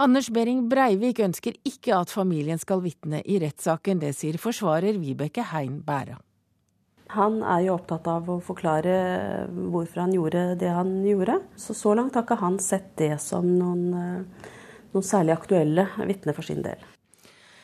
Anders 0.00 0.30
Behring 0.32 0.68
Breivik 0.72 1.20
ønsker 1.20 1.56
ikke 1.68 1.96
at 1.98 2.12
familien 2.12 2.60
skal 2.60 2.80
vitne 2.84 3.20
i 3.28 3.38
rettssaken. 3.42 4.00
Det 4.00 4.14
sier 4.16 4.38
forsvarer 4.40 4.96
Vibeke 5.00 5.44
Hein 5.52 5.82
Bæra. 5.84 6.16
Han 7.12 7.42
er 7.44 7.66
jo 7.66 7.74
opptatt 7.76 8.06
av 8.08 8.28
å 8.32 8.38
forklare 8.40 8.94
hvorfor 9.52 10.06
han 10.06 10.14
gjorde 10.16 10.44
det 10.60 10.70
han 10.72 10.94
gjorde. 11.04 11.42
Så 11.60 11.76
så 11.76 11.92
langt 11.98 12.16
har 12.16 12.24
ikke 12.24 12.40
han 12.40 12.56
sett 12.62 12.94
det 13.00 13.18
som 13.20 13.44
noen 13.44 13.82
eh, 13.92 14.50
noen 14.94 15.06
særlig 15.06 15.36
aktuelle 15.36 15.86
vitner 16.06 16.36
for 16.36 16.46
sin 16.46 16.62
del. 16.64 16.80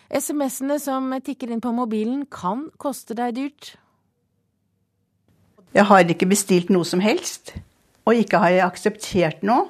SMS-ene 0.08 0.78
som 0.80 1.10
tikker 1.20 1.52
inn 1.52 1.60
på 1.60 1.72
mobilen 1.76 2.24
kan 2.32 2.68
koste 2.80 3.16
deg 3.16 3.36
dyrt. 3.36 3.74
Jeg 5.76 5.84
har 5.84 6.08
ikke 6.08 6.30
bestilt 6.30 6.72
noe 6.72 6.86
som 6.88 7.02
helst, 7.04 7.52
og 8.08 8.16
ikke 8.16 8.40
har 8.40 8.54
jeg 8.54 8.64
akseptert 8.64 9.44
noe. 9.44 9.68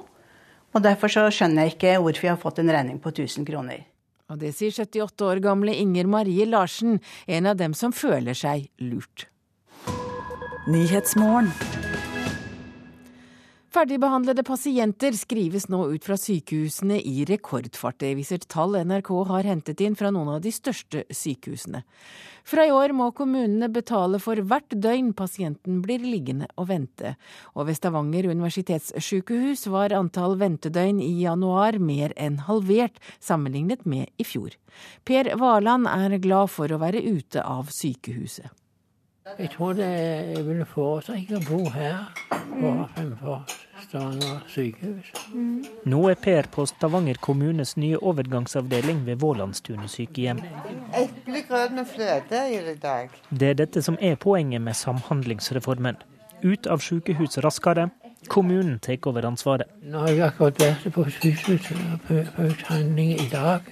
Og 0.69 0.83
derfor 0.85 1.11
så 1.11 1.25
skjønner 1.33 1.65
jeg 1.65 1.75
ikke 1.75 1.95
hvorfor 1.99 2.27
jeg 2.27 2.35
har 2.35 2.41
fått 2.41 2.61
en 2.61 2.71
regning 2.71 2.99
på 3.01 3.11
1000 3.11 3.47
kroner. 3.49 3.83
Og 4.29 4.37
det 4.39 4.53
sier 4.55 4.71
78 4.71 5.25
år 5.25 5.41
gamle 5.41 5.73
Inger 5.73 6.07
Marie 6.07 6.45
Larsen, 6.45 6.99
en 7.25 7.49
av 7.49 7.57
dem 7.57 7.73
som 7.73 7.91
føler 7.91 8.37
seg 8.37 8.69
lurt. 8.77 9.25
Nyhetsmorgen. 10.69 11.49
Ferdigbehandlede 13.69 14.41
pasienter 14.41 15.13
skrives 15.13 15.67
nå 15.69 15.83
ut 15.91 16.05
fra 16.07 16.15
sykehusene 16.17 16.95
i 17.05 17.21
rekordfart. 17.29 17.99
Det 18.01 18.15
viser 18.17 18.41
tall 18.49 18.73
NRK 18.81 19.11
har 19.29 19.45
hentet 19.45 19.83
inn 19.85 19.97
fra 19.99 20.09
noen 20.09 20.31
av 20.33 20.39
de 20.41 20.49
største 20.49 21.03
sykehusene. 21.13 21.83
Fra 22.49 22.65
i 22.65 22.71
år 22.73 22.95
må 22.97 23.11
kommunene 23.13 23.69
betale 23.69 24.17
for 24.23 24.41
hvert 24.41 24.73
døgn 24.73 25.11
pasienten 25.13 25.83
blir 25.85 26.01
liggende 26.01 26.49
og 26.57 26.71
vente. 26.71 27.13
Og 27.53 27.69
ved 27.69 27.77
Stavanger 27.77 28.31
universitetssykehus 28.31 29.67
var 29.69 29.93
antall 29.93 30.33
ventedøgn 30.41 30.97
i 31.05 31.11
januar 31.21 31.77
mer 31.77 32.15
enn 32.17 32.41
halvert 32.49 32.97
sammenlignet 33.21 33.85
med 33.85 34.09
i 34.17 34.25
fjor. 34.25 34.57
Per 35.05 35.29
Varland 35.37 35.85
er 35.93 36.17
glad 36.17 36.49
for 36.49 36.73
å 36.73 36.81
være 36.81 37.05
ute 37.05 37.45
av 37.45 37.69
sykehuset. 37.69 38.49
Jeg 39.39 39.49
tror 39.49 39.73
det 39.73 39.87
jeg 39.87 40.45
ville 40.47 40.65
foretrekke 40.65 41.37
å 41.37 41.41
bo 41.43 41.69
her 41.73 42.07
fremfor 42.95 43.43
Stavanger 43.83 44.39
sykehus. 44.47 45.11
Mm. 45.33 45.65
Nå 45.85 45.99
er 46.09 46.17
Per 46.23 46.47
på 46.51 46.65
Stavanger 46.65 47.19
kommunes 47.21 47.75
nye 47.77 47.97
overgangsavdeling 47.97 49.05
ved 49.05 49.19
Vålandstunet 49.21 49.91
sykehjem. 49.91 50.41
Eplegrøt 50.95 51.75
med 51.75 51.87
fløte 51.87 52.43
i 52.53 52.75
dag. 52.81 53.09
Det 53.29 53.49
er 53.49 53.59
dette 53.59 53.83
som 53.83 53.97
er 54.01 54.15
poenget 54.15 54.61
med 54.61 54.73
Samhandlingsreformen. 54.73 55.99
Ut 56.43 56.67
av 56.67 56.83
sykehus 56.83 57.37
raskere. 57.43 57.89
Kommunen 58.27 58.79
tar 58.79 58.99
over 59.07 59.25
ansvaret. 59.27 59.67
Nå 59.83 60.03
har 60.03 60.09
jeg 60.15 60.27
akkurat 60.27 60.59
vært 60.59 60.91
på 60.95 61.07
sykehuset 61.19 62.03
på 62.07 62.49
uthandling 62.49 63.15
i 63.19 63.29
dag. 63.31 63.67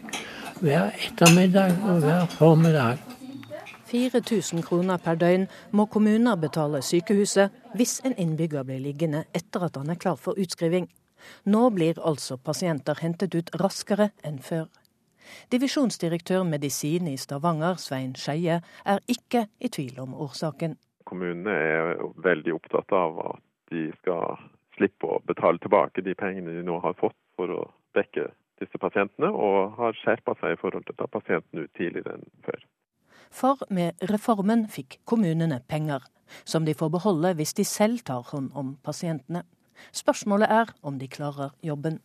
Hver 0.61 0.91
ettermiddag 0.95 1.75
og 1.83 2.01
hver 2.03 2.25
formiddag. 2.35 3.06
4000 3.87 4.63
kroner 4.67 4.99
per 5.03 5.15
døgn 5.19 5.45
må 5.71 5.85
kommuner 5.91 6.35
betale 6.39 6.81
sykehuset 6.83 7.53
hvis 7.79 7.99
en 8.07 8.15
innbygger 8.19 8.65
blir 8.67 8.81
liggende 8.83 9.23
etter 9.37 9.67
at 9.67 9.77
han 9.79 9.93
er 9.93 9.99
klar 10.01 10.19
for 10.19 10.39
utskriving. 10.39 10.89
Nå 11.45 11.69
blir 11.75 12.01
altså 12.03 12.37
pasienter 12.37 12.99
hentet 13.01 13.35
ut 13.35 13.53
raskere 13.61 14.09
enn 14.27 14.41
før. 14.43 14.67
Divisjonsdirektør 15.51 16.43
medisin 16.47 17.07
i 17.07 17.17
Stavanger, 17.19 17.79
Svein 17.79 18.13
Skeie, 18.15 18.61
er 18.85 18.99
ikke 19.11 19.47
i 19.59 19.71
tvil 19.71 19.99
om 20.03 20.15
årsaken. 20.27 20.77
Kommunene 21.07 21.55
er 21.55 22.03
veldig 22.23 22.55
opptatt 22.55 22.91
av 22.95 23.19
at 23.23 23.43
de 23.71 23.89
skal 24.01 24.39
slippe 24.77 25.07
å 25.07 25.21
betale 25.27 25.59
tilbake 25.63 26.03
de 26.03 26.15
pengene 26.15 26.55
de 26.55 26.63
nå 26.63 26.79
har 26.83 26.95
fått 26.99 27.17
for 27.39 27.51
å 27.51 27.63
dekke 27.97 28.29
disse 28.61 28.79
pasientene, 28.81 29.29
og 29.29 29.77
har 29.77 29.97
skjerpa 29.99 30.35
seg 30.39 30.55
i 30.55 30.59
forhold 30.61 30.87
til 30.87 30.95
å 30.95 31.01
ta 31.03 31.07
pasienten 31.11 31.65
ut 31.65 31.73
tidligere 31.77 32.17
enn 32.17 32.27
før. 32.45 32.63
For 33.31 33.61
med 33.69 33.97
reformen 34.11 34.67
fikk 34.71 34.99
kommunene 35.05 35.61
penger, 35.69 36.03
som 36.45 36.65
de 36.65 36.75
får 36.77 36.91
beholde 36.97 37.33
hvis 37.37 37.55
de 37.57 37.65
selv 37.67 38.03
tar 38.07 38.27
hånd 38.31 38.51
om 38.55 38.75
pasientene. 38.83 39.43
Spørsmålet 39.93 40.49
er 40.49 40.73
om 40.81 40.97
de 40.99 41.07
klarer 41.07 41.53
jobben. 41.63 41.99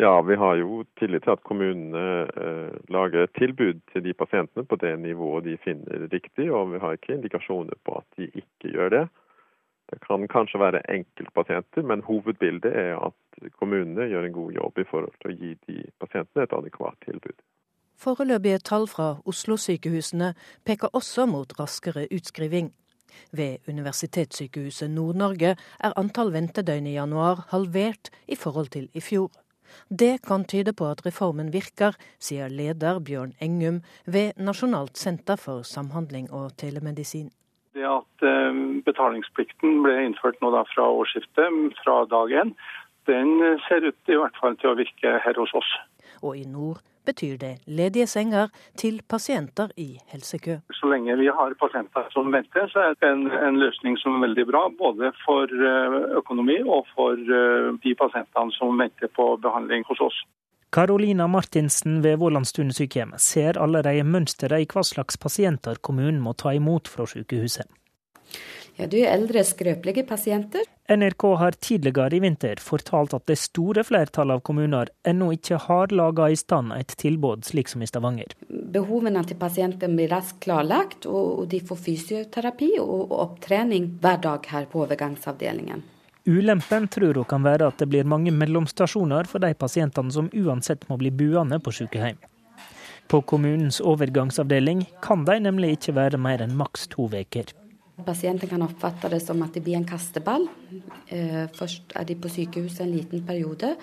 Ja, 0.00 0.20
vi 0.24 0.36
har 0.36 0.54
jo 0.56 0.84
tillit 0.98 1.26
til 1.26 1.34
at 1.34 1.42
kommunene 1.44 2.04
eh, 2.24 2.76
lager 2.88 3.26
tilbud 3.36 3.82
til 3.92 4.04
de 4.04 4.14
pasientene 4.16 4.64
på 4.64 4.78
det 4.80 4.94
nivået 4.98 5.44
de 5.44 5.58
finner 5.60 6.06
riktig, 6.12 6.46
og 6.52 6.72
vi 6.72 6.80
har 6.80 6.96
ikke 6.96 7.18
indikasjoner 7.18 7.76
på 7.84 7.98
at 7.98 8.06
de 8.16 8.30
ikke 8.30 8.72
gjør 8.72 8.94
det. 8.94 9.02
Det 9.90 9.98
kan 10.06 10.24
kanskje 10.28 10.62
være 10.62 10.82
enkeltpasienter, 10.94 11.82
men 11.82 12.06
hovedbildet 12.06 12.72
er 12.72 12.96
at 13.10 13.52
kommunene 13.58 14.08
gjør 14.08 14.24
en 14.24 14.32
god 14.38 14.52
jobb 14.52 14.78
i 14.78 14.88
forhold 14.90 15.16
til 15.20 15.32
å 15.32 15.38
gi 15.42 15.54
de 15.68 15.78
pasientene 16.00 16.46
et 16.46 16.58
adekvat 16.60 16.96
tilbud. 17.04 17.36
Foreløpige 18.00 18.58
tall 18.64 18.86
fra 18.88 19.08
Oslo-sykehusene 19.28 20.30
peker 20.64 20.88
også 20.96 21.26
mot 21.28 21.50
raskere 21.58 22.06
utskriving. 22.16 22.70
Ved 23.36 23.68
Universitetssykehuset 23.68 24.90
Nord-Norge 24.90 25.50
er 25.84 25.96
antall 26.00 26.32
ventedøgn 26.32 26.88
i 26.88 26.94
januar 26.94 27.44
halvert 27.50 28.08
i 28.28 28.38
forhold 28.40 28.72
til 28.72 28.88
i 28.94 29.02
fjor. 29.04 29.28
Det 29.90 30.22
kan 30.26 30.46
tyde 30.48 30.72
på 30.72 30.88
at 30.88 31.04
reformen 31.06 31.52
virker, 31.52 31.98
sier 32.18 32.48
leder 32.48 33.02
Bjørn 33.04 33.36
Engum 33.44 33.82
ved 34.06 34.32
Nasjonalt 34.48 34.96
senter 34.98 35.36
for 35.36 35.62
samhandling 35.62 36.32
og 36.32 36.56
telemedisin. 36.56 37.28
Det 37.76 37.84
at 37.84 38.24
eh, 38.26 38.60
betalingsplikten 38.88 39.82
ble 39.84 39.98
innført 40.06 40.40
nå 40.40 40.50
fra 40.72 40.88
årsskiftet, 40.88 41.76
fra 41.84 42.00
dag 42.08 42.32
én, 42.32 42.56
den 43.06 43.36
ser 43.68 43.84
ut 43.84 44.08
i 44.08 44.16
hvert 44.16 44.40
fall 44.40 44.56
til 44.56 44.72
å 44.72 44.78
virke 44.80 45.18
her 45.20 45.36
hos 45.36 45.52
oss. 45.60 45.70
Og 46.24 46.40
i 46.40 46.48
nord 46.48 46.80
betyr 47.10 47.36
det 47.42 47.52
ledige 47.66 48.08
senger 48.10 48.50
til 48.80 49.00
pasienter 49.08 49.72
i 49.76 49.90
helsekø. 50.12 50.60
Så 50.80 50.90
lenge 50.90 51.16
vi 51.20 51.28
har 51.28 51.54
pasienter 51.60 52.08
som 52.14 52.32
venter, 52.32 52.68
så 52.72 52.86
er 52.88 52.98
det 52.98 53.12
en, 53.12 53.26
en 53.30 53.60
løsning 53.60 53.98
som 54.00 54.18
er 54.18 54.28
veldig 54.28 54.46
bra. 54.50 54.66
Både 54.78 55.12
for 55.24 55.50
eh, 55.50 55.96
økonomi 56.20 56.60
og 56.64 56.86
for 56.94 57.18
eh, 57.18 57.72
de 57.84 57.96
pasientene 58.02 58.54
som 58.58 58.78
venter 58.80 59.12
på 59.16 59.34
behandling 59.42 59.86
hos 59.90 60.00
oss. 60.10 60.20
Karolina 60.70 61.26
Martinsen 61.26 61.98
ved 62.02 62.20
Vålandstuen 62.22 62.70
sykehjem 62.70 63.16
ser 63.18 63.58
allerede 63.58 64.06
mønsteret 64.06 64.62
i 64.62 64.68
hva 64.70 64.84
slags 64.86 65.18
pasienter 65.18 65.80
kommunen 65.82 66.20
må 66.22 66.36
ta 66.38 66.54
imot 66.54 66.86
fra 66.86 67.08
sykehuset. 67.10 67.66
Ja, 68.80 68.86
Det 68.86 69.00
er 69.04 69.12
eldre, 69.12 69.42
skrøpelige 69.44 70.06
pasienter. 70.08 70.62
NRK 70.88 71.24
har 71.36 71.52
tidligere 71.60 72.16
i 72.16 72.20
vinter 72.24 72.60
fortalt 72.64 73.12
at 73.12 73.26
det 73.28 73.36
store 73.38 73.84
flertallet 73.84 74.38
av 74.38 74.40
kommuner 74.40 74.88
ennå 75.04 75.28
ikke 75.36 75.58
har 75.66 75.92
laga 75.92 76.30
i 76.32 76.38
stand 76.40 76.72
et 76.72 76.94
tilbud 77.02 77.44
slik 77.44 77.68
som 77.68 77.84
i 77.84 77.88
Stavanger. 77.90 78.32
Behovene 78.48 79.20
til 79.28 79.36
pasienten 79.36 79.98
blir 79.98 80.08
raskt 80.08 80.40
klarlagt, 80.46 81.04
og 81.04 81.44
de 81.52 81.60
får 81.60 81.82
fysioterapi 81.90 82.70
og 82.80 83.12
opptrening 83.12 83.92
hver 84.00 84.24
dag 84.24 84.48
her 84.48 84.64
på 84.72 84.86
overgangsavdelingen. 84.86 85.84
Ulempen 86.24 86.88
tror 86.88 87.20
hun 87.20 87.28
kan 87.28 87.44
være 87.44 87.68
at 87.68 87.78
det 87.78 87.88
blir 87.92 88.08
mange 88.08 88.32
mellomstasjoner 88.32 89.28
for 89.28 89.44
de 89.44 89.52
pasientene 89.54 90.12
som 90.12 90.32
uansett 90.32 90.88
må 90.88 90.96
bli 90.96 91.12
buende 91.12 91.60
på 91.60 91.76
sykehjem. 91.82 92.16
På 93.10 93.20
kommunens 93.20 93.80
overgangsavdeling 93.80 94.86
kan 95.02 95.24
de 95.28 95.40
nemlig 95.40 95.76
ikke 95.76 95.98
være 96.00 96.20
mer 96.20 96.40
enn 96.40 96.56
maks 96.56 96.88
to 96.88 97.10
uker. 97.10 97.59
Pasienten 98.04 98.48
kan 98.48 98.62
oppfatte 98.64 99.10
det 99.12 99.20
som 99.24 99.40
at 99.44 99.54
det 99.54 99.62
blir 99.64 99.78
en 99.78 99.88
kasteball. 99.88 100.46
Eh, 101.08 101.46
først 101.56 101.94
er 101.96 102.06
de 102.08 102.16
på 102.18 102.30
sykehuset 102.32 102.84
en 102.84 102.94
liten 102.94 103.24
periode, 103.26 103.74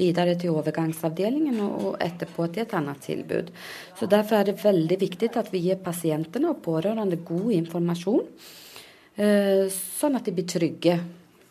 videre 0.00 0.36
til 0.40 0.54
overgangsavdelingen 0.56 1.60
og 1.60 1.98
etterpå 2.00 2.46
til 2.52 2.64
et 2.64 2.74
annet 2.78 3.02
tilbud. 3.04 3.50
Så 3.98 4.08
Derfor 4.08 4.40
er 4.40 4.48
det 4.48 4.64
veldig 4.64 5.00
viktig 5.00 5.30
at 5.36 5.52
vi 5.52 5.64
gir 5.66 5.80
pasientene 5.84 6.50
og 6.54 6.62
pårørende 6.64 7.20
god 7.24 7.52
informasjon, 7.58 8.24
eh, 9.16 9.66
sånn 9.68 10.16
at 10.16 10.24
de 10.24 10.32
blir 10.32 10.48
trygge 10.48 10.98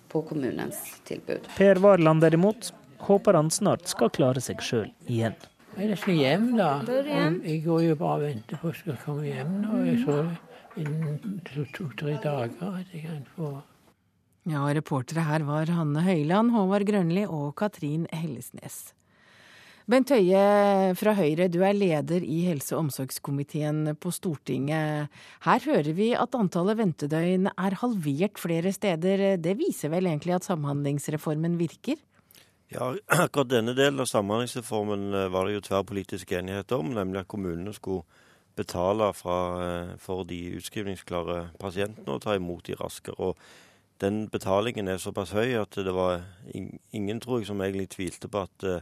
på 0.09 0.23
kommunens 0.25 0.99
tilbud. 1.05 1.45
Per 1.57 1.75
Varland 1.75 2.21
derimot 2.21 2.73
håper 3.05 3.33
han 3.33 3.51
snart 3.53 3.87
skal 3.87 4.09
klare 4.09 4.41
seg 4.41 4.61
sjøl 4.65 4.89
igjen. 5.07 5.37
Jeg 5.79 5.97
skal 6.01 6.17
hjem, 6.17 6.47
da. 6.57 6.69
Jeg 6.83 7.61
går 7.63 7.83
jo 7.85 7.95
bare 7.95 8.17
og 8.17 8.23
venter 8.25 8.59
på 8.59 8.71
at 8.71 8.75
jeg 8.75 8.81
skal 8.81 8.97
komme 9.05 9.27
hjem 9.29 9.51
nå. 9.63 9.81
Jeg 9.85 9.99
så 10.03 10.15
innen 10.77 11.41
to-tre 11.73 12.17
dager 12.21 12.77
at 12.77 12.93
jeg 12.93 13.05
kan 13.07 13.25
få 13.35 13.57
Ja, 14.49 14.63
reportere 14.73 15.25
her 15.27 15.43
var 15.45 15.69
Hanne 15.69 16.01
Høyland, 16.01 16.53
Håvard 16.55 16.87
Grønli 16.87 17.25
og 17.27 17.51
Katrin 17.59 18.07
Hellesnes. 18.13 18.93
Bent 19.89 20.11
Høie 20.13 20.93
fra 20.93 21.15
Høyre, 21.17 21.47
du 21.49 21.63
er 21.65 21.73
leder 21.73 22.21
i 22.21 22.43
helse- 22.45 22.75
og 22.75 22.85
omsorgskomiteen 22.85 23.95
på 23.97 24.11
Stortinget. 24.13 25.09
Her 25.45 25.65
hører 25.65 25.89
vi 25.97 26.11
at 26.13 26.37
antallet 26.37 26.77
ventedøgn 26.77 27.49
er 27.49 27.77
halvert 27.81 28.37
flere 28.37 28.73
steder. 28.73 29.39
Det 29.41 29.55
viser 29.57 29.89
vel 29.89 30.05
egentlig 30.05 30.37
at 30.37 30.45
Samhandlingsreformen 30.45 31.57
virker? 31.57 31.97
Ja, 32.69 32.91
akkurat 33.09 33.49
denne 33.49 33.73
delen 33.73 33.97
av 34.01 34.09
Samhandlingsreformen 34.11 35.09
eh, 35.09 35.29
var 35.33 35.47
det 35.47 35.57
jo 35.57 35.65
tverrpolitisk 35.71 36.37
enighet 36.37 36.69
om, 36.77 36.93
nemlig 36.93 37.23
at 37.23 37.31
kommunene 37.33 37.73
skulle 37.73 38.05
betale 38.59 39.07
fra, 39.15 39.39
eh, 39.63 39.95
for 39.97 40.27
de 40.27 40.39
utskrivningsklare 40.59 41.51
pasientene 41.59 42.15
og 42.15 42.23
ta 42.25 42.35
imot 42.35 42.67
de 42.67 42.75
raskere. 42.79 43.15
Og 43.19 43.37
den 43.99 44.27
betalingen 44.31 44.87
er 44.87 44.99
såpass 44.99 45.31
høy 45.35 45.55
at 45.59 45.75
det 45.75 45.93
var 45.93 46.23
ingen, 46.53 47.19
tror 47.19 47.39
jeg, 47.39 47.47
som 47.47 47.61
egentlig 47.61 47.89
tvilte 47.95 48.29
på 48.31 48.45
at 48.47 48.63
uh, 48.63 48.79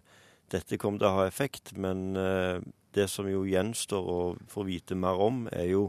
dette 0.54 0.78
kom 0.78 1.00
til 1.00 1.10
å 1.10 1.16
ha 1.16 1.24
effekt. 1.26 1.74
Men 1.74 2.16
uh, 2.18 2.62
det 2.94 3.10
som 3.10 3.30
jo 3.30 3.42
gjenstår 3.50 4.12
å 4.14 4.20
få 4.50 4.68
vite 4.68 4.96
mer 4.96 5.18
om, 5.18 5.48
er 5.52 5.72
jo 5.72 5.88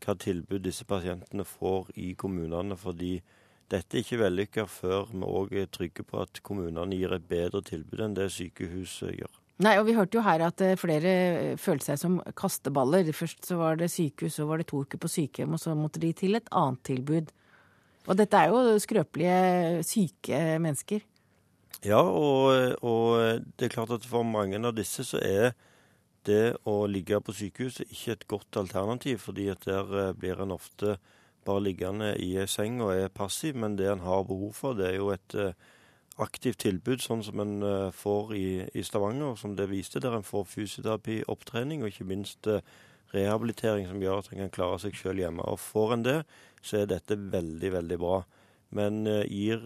hva 0.00 0.16
tilbud 0.16 0.64
disse 0.64 0.86
pasientene 0.88 1.44
får 1.44 1.92
i 2.00 2.14
kommunene. 2.14 2.76
fordi 2.76 3.20
dette 3.70 3.96
er 3.96 4.02
ikke 4.02 4.22
vellykka 4.24 4.66
før 4.66 5.12
vi 5.12 5.22
òg 5.28 5.52
er 5.52 5.68
trygge 5.70 6.02
på 6.02 6.24
at 6.24 6.40
kommunene 6.42 6.96
gir 6.96 7.12
et 7.14 7.28
bedre 7.28 7.62
tilbud 7.62 8.00
enn 8.00 8.16
det 8.16 8.32
sykehuset 8.32 9.12
gjør. 9.20 9.39
Nei, 9.60 9.74
og 9.76 9.84
vi 9.84 9.92
hørte 9.92 10.16
jo 10.16 10.24
her 10.24 10.40
at 10.46 10.62
flere 10.80 11.10
følte 11.60 11.90
seg 11.90 11.98
som 12.00 12.16
kasteballer. 12.38 13.10
Først 13.12 13.44
så 13.44 13.58
var 13.60 13.76
det 13.76 13.90
sykehus, 13.92 14.38
så 14.38 14.46
var 14.48 14.60
det 14.60 14.70
to 14.70 14.80
uker 14.86 15.00
på 15.00 15.10
sykehjem, 15.10 15.52
og 15.52 15.60
så 15.60 15.74
måtte 15.76 16.00
de 16.00 16.14
til 16.16 16.38
et 16.38 16.48
annet 16.56 16.80
tilbud. 16.88 17.32
Og 18.08 18.16
dette 18.16 18.38
er 18.40 18.48
jo 18.48 18.78
skrøpelige, 18.80 19.82
syke 19.84 20.38
mennesker. 20.64 21.04
Ja, 21.84 22.00
og, 22.00 22.76
og, 22.84 23.44
det 23.56 23.68
er 23.68 23.74
klart 23.74 23.92
at 23.94 24.06
for 24.08 24.24
mange 24.24 24.58
av 24.60 24.74
disse 24.76 25.04
så 25.06 25.20
er 25.20 25.52
det 26.28 26.56
å 26.68 26.82
ligge 26.88 27.20
på 27.24 27.32
sykehuset 27.36 27.88
ikke 27.88 28.16
et 28.16 28.26
godt 28.28 28.60
alternativ, 28.60 29.20
fordi 29.24 29.48
at 29.52 29.64
der 29.68 30.12
blir 30.16 30.40
en 30.40 30.56
ofte 30.56 30.96
bare 31.44 31.64
liggende 31.64 32.14
i 32.20 32.34
ei 32.40 32.48
seng 32.48 32.82
og 32.84 32.92
er 32.96 33.12
passiv. 33.12 33.56
Men 33.56 33.76
det 33.76 33.88
en 33.92 34.04
har 34.04 34.26
behov 34.28 34.52
for, 34.56 34.76
det 34.76 34.90
er 34.90 34.98
jo 34.98 35.12
et 35.12 35.36
aktivt 36.22 36.60
tilbud, 36.64 37.02
sånn 37.02 37.24
som 37.26 37.40
en 37.42 37.54
får 37.96 38.34
i, 38.36 38.46
i 38.76 38.84
Stavanger, 38.86 39.34
som 39.40 39.56
det 39.58 39.70
viste, 39.70 40.02
der 40.02 40.16
en 40.16 40.26
får 40.26 40.46
fysioterapi, 40.52 41.22
opptrening 41.32 41.84
og 41.84 41.92
ikke 41.92 42.08
minst 42.08 42.48
rehabilitering 43.14 43.88
som 43.88 44.02
gjør 44.02 44.20
at 44.22 44.30
en 44.30 44.42
kan 44.44 44.52
klare 44.54 44.78
seg 44.82 44.98
sjøl 44.98 45.22
hjemme. 45.22 45.46
Og 45.48 45.60
får 45.62 45.94
en 45.96 46.04
det, 46.06 46.18
så 46.62 46.82
er 46.82 46.90
dette 46.90 47.18
veldig, 47.18 47.72
veldig 47.76 47.98
bra. 48.00 48.20
Men 48.70 49.02
uh, 49.08 49.24
gir, 49.26 49.64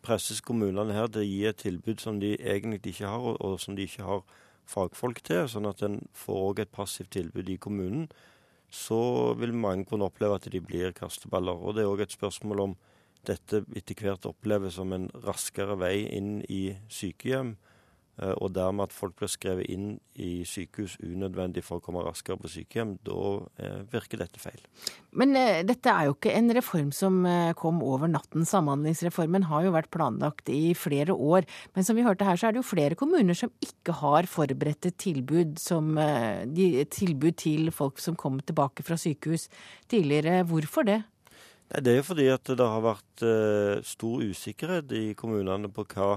presses 0.00 0.40
kommunene 0.44 0.96
her 0.96 1.10
til 1.12 1.22
å 1.22 1.28
gi 1.28 1.40
et 1.50 1.60
tilbud 1.60 2.00
som 2.00 2.20
de 2.22 2.32
egentlig 2.38 2.94
ikke 2.94 3.10
har, 3.12 3.26
og, 3.32 3.40
og 3.44 3.60
som 3.60 3.76
de 3.76 3.84
ikke 3.84 4.06
har 4.06 4.24
fagfolk 4.70 5.22
til, 5.26 5.46
sånn 5.50 5.68
at 5.68 5.82
en 5.84 6.00
får 6.16 6.44
òg 6.48 6.62
et 6.64 6.72
passivt 6.72 7.12
tilbud 7.16 7.50
i 7.50 7.58
kommunen, 7.60 8.08
så 8.70 9.34
vil 9.38 9.52
mange 9.56 9.88
kunne 9.90 10.06
oppleve 10.06 10.38
at 10.38 10.46
de 10.52 10.60
blir 10.62 10.94
kasteballer. 10.94 11.58
Og 11.58 11.74
det 11.74 11.84
er 11.84 11.90
òg 11.90 12.04
et 12.04 12.14
spørsmål 12.14 12.64
om 12.68 12.76
dette 13.28 13.64
etter 13.76 13.98
hvert 14.00 14.28
oppleves 14.30 14.78
som 14.78 14.94
en 14.96 15.10
raskere 15.26 15.78
vei 15.80 15.96
inn 16.08 16.40
i 16.48 16.70
sykehjem, 16.92 17.56
og 18.20 18.50
dermed 18.52 18.84
at 18.84 18.92
folk 18.92 19.14
blir 19.16 19.30
skrevet 19.32 19.70
inn 19.72 19.94
i 20.20 20.42
sykehus 20.44 20.98
unødvendig 21.00 21.62
for 21.64 21.80
å 21.80 21.84
komme 21.84 22.02
raskere 22.04 22.36
på 22.36 22.50
sykehjem, 22.52 22.98
da 23.06 23.14
virker 23.94 24.20
dette 24.20 24.42
feil. 24.42 24.58
Men 25.16 25.32
eh, 25.38 25.62
dette 25.64 25.88
er 25.88 26.04
jo 26.04 26.12
ikke 26.18 26.34
en 26.36 26.52
reform 26.52 26.90
som 26.92 27.22
kom 27.56 27.80
over 27.86 28.10
natten. 28.12 28.44
Samhandlingsreformen 28.44 29.46
har 29.48 29.64
jo 29.64 29.72
vært 29.72 29.88
planlagt 29.94 30.52
i 30.52 30.74
flere 30.76 31.16
år. 31.16 31.48
Men 31.72 31.86
som 31.86 31.96
vi 31.96 32.04
hørte 32.04 32.28
her, 32.28 32.36
så 32.36 32.50
er 32.50 32.52
det 32.52 32.60
jo 32.60 32.68
flere 32.68 32.98
kommuner 32.98 33.38
som 33.38 33.54
ikke 33.64 33.96
har 34.02 34.28
forberedte 34.28 34.92
tilbud, 35.00 35.56
som, 35.62 35.96
tilbud 36.98 37.40
til 37.40 37.72
folk 37.72 38.04
som 38.04 38.20
kommer 38.20 38.44
tilbake 38.44 38.84
fra 38.84 39.00
sykehus 39.00 39.48
tidligere. 39.88 40.42
Hvorfor 40.50 40.84
det? 40.92 41.00
Nei, 41.70 41.82
Det 41.86 41.92
er 41.92 42.00
jo 42.00 42.08
fordi 42.10 42.28
at 42.32 42.50
det 42.58 42.66
har 42.66 42.82
vært 42.84 43.24
eh, 43.26 43.82
stor 43.86 44.22
usikkerhet 44.26 44.92
i 44.96 45.04
kommunene 45.18 45.70
på 45.72 45.86
hva 45.94 46.16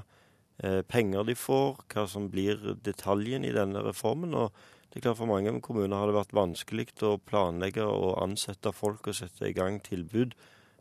eh, 0.63 0.81
penger 0.81 1.27
de 1.29 1.35
får, 1.37 1.83
hva 1.93 2.07
som 2.09 2.29
blir 2.33 2.73
detaljen 2.85 3.45
i 3.45 3.53
denne 3.53 3.83
reformen. 3.85 4.33
og 4.33 4.51
det 4.89 4.99
er 4.99 5.07
klart 5.07 5.17
For 5.17 5.29
mange 5.29 5.53
kommuner 5.65 5.97
har 5.97 6.09
det 6.09 6.17
vært 6.19 6.35
vanskelig 6.37 6.91
å 7.01 7.15
planlegge 7.17 7.85
og 7.85 8.19
ansette 8.21 8.69
folk 8.73 9.07
og 9.09 9.17
sette 9.17 9.47
i 9.49 9.55
gang 9.57 9.79
tilbud 9.81 10.35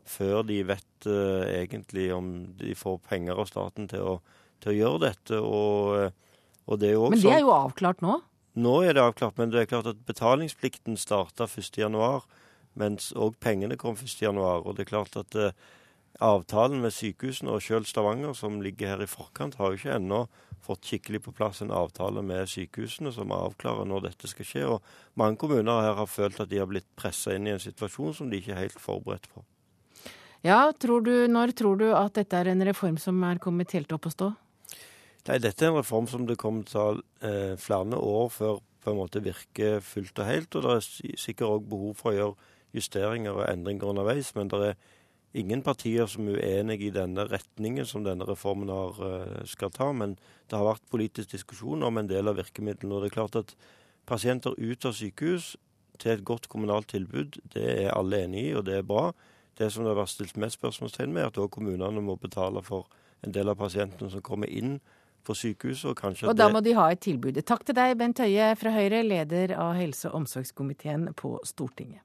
før 0.05 0.43
de 0.45 0.59
vet 0.67 1.07
eh, 1.07 1.63
egentlig 1.63 2.11
om 2.13 2.27
de 2.59 2.75
får 2.77 2.99
penger 3.07 3.39
av 3.39 3.49
staten 3.49 3.87
til 3.89 4.03
å, 4.05 4.13
til 4.61 4.73
å 4.73 4.77
gjøre 4.77 5.01
dette. 5.07 5.39
Og, 5.39 6.13
og 6.67 6.79
det 6.81 6.91
er 6.91 6.95
jo 6.97 7.07
også 7.07 7.15
men 7.15 7.23
det 7.25 7.33
er 7.33 7.43
jo 7.45 7.55
avklart 7.55 8.05
nå? 8.05 8.19
Nå 8.53 8.75
er 8.85 8.93
det 8.93 9.01
avklart, 9.01 9.39
men 9.41 9.49
det 9.49 9.63
er 9.63 9.71
klart 9.71 9.89
at 9.89 10.05
betalingsplikten 10.05 10.99
starta 10.99 11.47
1.1. 11.49 11.97
Mens 12.79 13.11
òg 13.13 13.37
pengene 13.43 13.77
kom 13.79 13.95
1.1. 13.95 14.39
Og 14.39 14.75
det 14.75 14.85
er 14.85 14.89
klart 14.89 15.17
at 15.19 15.37
eh, 15.37 15.53
avtalen 16.23 16.81
med 16.83 16.93
sykehusene 16.93 17.53
og 17.53 17.61
sjøl 17.65 17.85
Stavanger, 17.89 18.33
som 18.37 18.61
ligger 18.63 18.95
her 18.95 19.05
i 19.05 19.09
forkant, 19.09 19.59
har 19.59 19.71
jo 19.71 19.81
ikke 19.81 19.95
ennå 19.97 20.25
fått 20.63 20.87
skikkelig 20.87 21.23
på 21.25 21.33
plass 21.35 21.61
en 21.61 21.73
avtale 21.75 22.23
med 22.23 22.47
sykehusene 22.47 23.11
som 23.11 23.33
avklarer 23.35 23.87
når 23.89 24.07
dette 24.07 24.29
skal 24.31 24.47
skje. 24.47 24.67
Og 24.75 25.19
mange 25.19 25.39
kommuner 25.41 25.83
her 25.83 25.97
har 25.99 26.09
følt 26.09 26.39
at 26.39 26.51
de 26.51 26.61
har 26.61 26.69
blitt 26.69 26.87
pressa 26.99 27.35
inn 27.35 27.49
i 27.49 27.55
en 27.55 27.63
situasjon 27.63 28.15
som 28.19 28.31
de 28.31 28.39
ikke 28.39 28.55
er 28.55 28.63
helt 28.65 28.79
forberedt 28.79 29.27
på. 29.33 29.43
Ja, 30.43 30.71
tror 30.75 31.03
du, 31.03 31.27
Når 31.27 31.53
tror 31.55 31.77
du 31.79 31.85
at 31.95 32.15
dette 32.15 32.35
er 32.35 32.51
en 32.51 32.65
reform 32.67 32.97
som 32.99 33.21
er 33.23 33.39
kommet 33.39 33.71
helt 33.71 33.91
opp 33.95 34.09
å 34.09 34.11
stå? 34.11 34.33
Nei, 35.27 35.37
Dette 35.39 35.63
er 35.63 35.71
en 35.71 35.79
reform 35.79 36.07
som 36.11 36.25
det 36.27 36.35
kommer 36.39 36.67
til 36.67 36.79
å 36.79 36.87
ta 36.99 37.27
eh, 37.27 37.53
flere 37.55 37.95
år 37.95 38.31
før 38.31 38.59
på 38.83 38.91
en 38.91 38.99
måte 38.99 39.23
virker 39.23 39.79
fullt 39.79 40.19
og 40.19 40.27
helt. 40.27 40.55
Og 40.55 40.65
det 40.65 40.73
er 40.75 41.19
sikkert 41.19 41.47
òg 41.47 41.69
behov 41.71 41.95
for 41.99 42.11
å 42.11 42.17
gjøre 42.17 42.51
justeringer 42.73 43.37
og 43.37 43.47
endringer 43.47 43.91
underveis. 43.93 44.33
Men 44.35 44.51
det 44.51 44.61
er 44.67 44.75
ingen 45.33 45.63
partier 45.65 46.09
som 46.09 46.27
er 46.29 46.39
uenige 46.39 46.89
i 46.89 46.93
denne 46.93 47.27
retningen 47.29 47.87
som 47.89 48.05
denne 48.05 48.27
reformen 48.29 48.69
har, 48.73 48.99
skal 49.49 49.73
ta. 49.73 49.91
Men 49.93 50.17
det 50.49 50.57
har 50.57 50.67
vært 50.67 50.89
politisk 50.93 51.33
diskusjon 51.33 51.85
om 51.85 52.01
en 52.01 52.09
del 52.09 52.29
av 52.29 52.37
virkemidlene. 52.41 52.95
Og 52.95 53.05
det 53.05 53.11
er 53.11 53.17
klart 53.19 53.39
at 53.39 53.55
pasienter 54.09 54.57
ut 54.57 54.85
av 54.85 54.97
sykehus 54.97 55.53
til 56.01 56.15
et 56.15 56.25
godt 56.25 56.49
kommunalt 56.49 56.89
tilbud, 56.91 57.37
det 57.53 57.63
er 57.85 57.93
alle 57.93 58.23
enig 58.25 58.47
i, 58.49 58.55
og 58.57 58.65
det 58.67 58.79
er 58.79 58.87
bra. 58.87 59.11
Det 59.57 59.69
som 59.71 59.85
det 59.85 59.93
har 59.93 60.01
vært 60.01 60.13
stilt 60.15 60.37
mest 60.41 60.57
spørsmålstegn 60.57 61.13
med, 61.13 61.21
er 61.21 61.31
at 61.31 61.37
også 61.37 61.59
kommunene 61.59 62.01
må 62.01 62.17
betale 62.17 62.63
for 62.65 62.89
en 63.23 63.33
del 63.35 63.51
av 63.51 63.59
pasientene 63.59 64.09
som 64.11 64.23
kommer 64.25 64.49
inn 64.49 64.79
for 65.23 65.37
sykehuset. 65.37 65.91
Og, 65.91 65.97
kanskje 65.99 66.31
og 66.31 66.37
da 66.37 66.49
må 66.51 66.63
de 66.65 66.73
ha 66.75 66.89
et 66.91 67.03
tilbud. 67.05 67.37
Takk 67.45 67.67
til 67.67 67.77
deg, 67.77 67.93
Bent 67.99 68.19
Høie 68.23 68.49
fra 68.59 68.73
Høyre, 68.73 69.03
leder 69.05 69.53
av 69.55 69.77
helse- 69.77 70.09
og 70.09 70.23
omsorgskomiteen 70.23 71.11
på 71.19 71.37
Stortinget. 71.47 72.03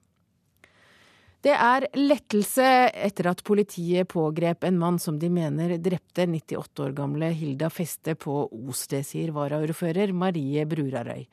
Det 1.39 1.53
er 1.55 1.85
lettelse 1.95 2.65
etter 2.99 3.29
at 3.31 3.45
politiet 3.47 4.09
pågrep 4.11 4.65
en 4.67 4.79
mann 4.81 4.97
som 4.99 5.21
de 5.23 5.29
mener 5.31 5.77
drepte 5.79 6.25
98 6.27 6.83
år 6.83 6.97
gamle 6.99 7.29
Hilda 7.31 7.69
Feste 7.71 8.17
på 8.19 8.41
Os. 8.51 8.81
Det 8.91 9.05
sier 9.07 9.31
varaordfører 9.37 10.11
Marie 10.11 10.65
Brurarøy. 10.67 11.29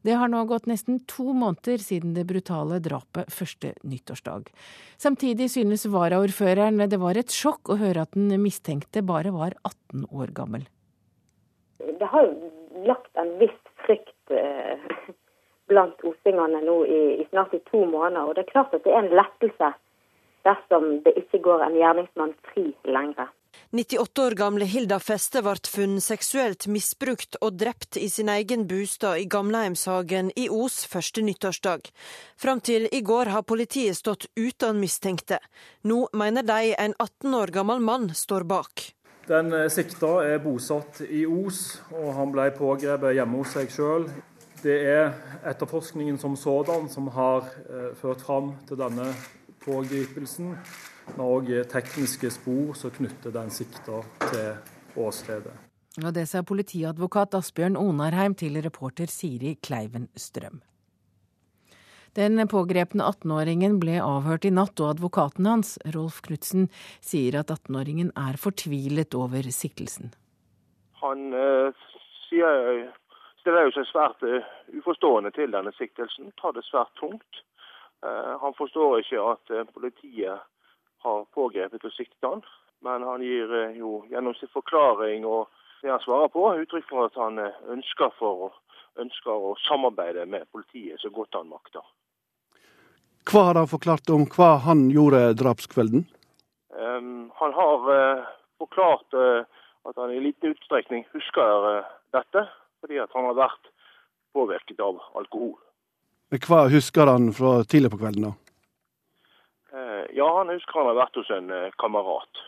Det 0.00 0.16
har 0.16 0.32
nå 0.32 0.46
gått 0.48 0.70
nesten 0.70 1.02
to 1.04 1.34
måneder 1.36 1.84
siden 1.84 2.14
det 2.16 2.24
brutale 2.30 2.78
drapet 2.80 3.28
første 3.28 3.74
nyttårsdag. 3.84 4.48
Samtidig 4.96 5.50
synes 5.52 5.84
varaordføreren 5.92 6.80
det 6.88 7.02
var 7.02 7.20
et 7.20 7.34
sjokk 7.34 7.74
å 7.74 7.80
høre 7.82 8.08
at 8.08 8.16
den 8.16 8.32
mistenkte 8.40 9.04
bare 9.04 9.34
var 9.36 9.58
18 9.60 10.08
år 10.08 10.32
gammel. 10.40 10.64
Det 11.84 12.08
har 12.08 12.32
lagt 12.88 13.12
en 13.20 13.36
viss 13.42 13.60
frykt 13.84 14.32
eh, 14.32 14.88
blant 15.70 16.02
osingene 16.06 16.62
nå 16.66 16.78
i, 16.84 17.00
i, 17.22 17.26
snart 17.30 17.54
i 17.54 17.62
to 17.70 17.84
måneder. 17.86 18.26
Og 18.26 18.36
det 18.36 18.44
er 18.44 18.52
klart 18.52 18.74
at 18.76 18.84
det 18.84 18.94
er 18.94 19.04
en 19.04 19.14
lettelse 19.22 19.74
dersom 20.46 20.96
det 21.04 21.16
ikke 21.20 21.42
går 21.44 21.66
en 21.66 21.76
gjerningsmann 21.76 22.34
fri 22.50 22.70
lenger. 22.88 23.28
98 23.72 24.22
år 24.22 24.34
gamle 24.38 24.66
Hilda 24.66 24.98
Feste 25.02 25.42
ble 25.46 25.56
funnet 25.70 26.04
seksuelt 26.04 26.66
misbrukt 26.70 27.36
og 27.44 27.58
drept 27.58 27.98
i 27.98 28.08
sin 28.10 28.30
egen 28.32 28.66
bostad 28.70 29.18
i 29.22 29.26
Gamleheimshagen 29.30 30.30
i 30.38 30.48
Os 30.50 30.84
første 30.90 31.22
nyttårsdag. 31.26 31.90
Fram 32.38 32.62
til 32.66 32.88
i 32.90 33.02
går 33.02 33.30
har 33.34 33.46
politiet 33.46 33.98
stått 33.98 34.26
uten 34.38 34.80
mistenkte. 34.82 35.38
Nå 35.82 36.06
mener 36.14 36.46
de 36.46 36.74
en 36.78 36.96
18 36.98 37.36
år 37.42 37.54
gammel 37.54 37.82
mann 37.82 38.10
står 38.14 38.46
bak. 38.46 38.90
Den 39.30 39.52
eh, 39.54 39.68
sikta 39.70 40.16
er 40.26 40.42
bosatt 40.42 41.04
i 41.06 41.22
Os, 41.26 41.78
og 41.94 42.14
han 42.16 42.32
ble 42.34 42.48
pågrepet 42.56 43.14
hjemme 43.18 43.42
hos 43.42 43.54
seg 43.54 43.70
sjøl 43.70 44.08
det 44.62 44.76
er 44.86 45.12
etterforskningen 45.48 46.18
som 46.18 46.36
sådan 46.36 46.88
som 46.88 47.08
har 47.14 47.48
eh, 47.66 47.90
ført 47.96 48.22
fram 48.24 48.54
til 48.68 48.78
denne 48.80 49.08
pågripelsen. 49.64 50.56
men 51.10 51.26
òg 51.26 51.48
tekniske 51.68 52.30
spor 52.30 52.74
som 52.74 52.90
knytter 52.90 53.32
den 53.34 53.50
sikta 53.50 54.02
til 54.30 54.54
åstedet. 54.96 55.52
Og 56.04 56.14
det 56.14 56.28
sa 56.28 56.42
politiadvokat 56.46 57.34
Asbjørn 57.34 57.76
Onarheim 57.76 58.34
til 58.34 58.60
reporter 58.62 59.10
Siri 59.10 59.56
Kleiven 59.62 60.08
Strøm. 60.14 60.60
Den 62.14 62.42
pågrepne 62.50 63.06
18-åringen 63.06 63.78
ble 63.82 64.00
avhørt 64.02 64.46
i 64.46 64.50
natt, 64.50 64.80
og 64.82 64.96
advokaten 64.96 65.46
hans, 65.46 65.76
Rolf 65.94 66.20
Knutsen, 66.26 66.68
sier 67.00 67.38
at 67.38 67.50
18-åringen 67.54 68.10
er 68.18 68.38
fortvilet 68.38 69.14
over 69.14 69.46
siktelsen. 69.54 70.10
Han 71.02 71.30
eh, 71.34 71.84
sier 72.26 72.90
stiller 73.50 73.66
jo 73.66 73.72
seg 73.74 73.86
svært 73.88 74.20
uh, 74.22 74.50
uforstående 74.78 75.32
til 75.34 75.50
denne 75.50 75.72
siktelsen, 75.74 76.30
tar 76.38 76.54
det 76.54 76.62
svært 76.68 76.92
tungt. 77.00 77.40
Uh, 77.98 78.38
han 78.38 78.54
forstår 78.54 79.00
ikke 79.00 79.24
at 79.26 79.50
uh, 79.50 79.64
politiet 79.74 80.44
har 81.02 81.24
pågrepet 81.34 81.82
og 81.82 81.94
siktet 81.96 82.28
han, 82.28 82.44
men 82.86 83.02
han 83.02 83.24
gir 83.24 83.50
jo 83.74 84.04
gjennom 84.12 84.36
sin 84.38 84.52
forklaring 84.54 85.26
og 85.26 85.48
det 85.82 85.90
han 85.90 86.02
svarer 86.04 86.30
på, 86.30 86.44
uttrykk 86.62 86.86
for 86.92 87.08
at 87.08 87.18
han 87.18 87.40
ønsker, 87.72 88.12
for, 88.20 88.54
ønsker 89.00 89.32
å 89.32 89.56
samarbeide 89.64 90.28
med 90.28 90.46
politiet 90.52 91.00
så 91.02 91.10
godt 91.10 91.34
han 91.40 91.50
makter. 91.50 91.82
Hva 93.26 93.48
har 93.48 93.58
han 93.58 93.68
forklart 93.68 94.12
om 94.12 94.28
hva 94.36 94.52
han 94.68 94.86
gjorde 94.92 95.34
drapskvelden? 95.40 96.04
Um, 96.76 97.32
han 97.40 97.56
har 97.56 97.90
forklart 98.60 99.16
at 99.16 99.96
han 99.96 100.12
i 100.12 100.20
liten 100.20 100.52
utstrekning 100.52 101.08
husker 101.16 101.82
dette 102.12 102.44
fordi 102.80 103.00
han 103.00 103.28
har 103.30 103.36
vært 103.38 103.72
påvirket 104.34 104.80
av 104.80 105.00
alkohol. 105.18 105.58
Hva 106.30 106.66
husker 106.70 107.10
han 107.10 107.32
fra 107.34 107.60
tidlig 107.66 107.90
på 107.90 107.98
kvelden? 108.00 108.30
da? 108.30 108.32
Eh, 109.74 110.04
ja, 110.16 110.28
han 110.38 110.50
husker 110.50 110.78
han 110.78 110.90
har 110.90 110.98
vært 110.98 111.18
hos 111.18 111.30
en 111.34 111.50
eh, 111.54 111.70
kamerat. 111.78 112.44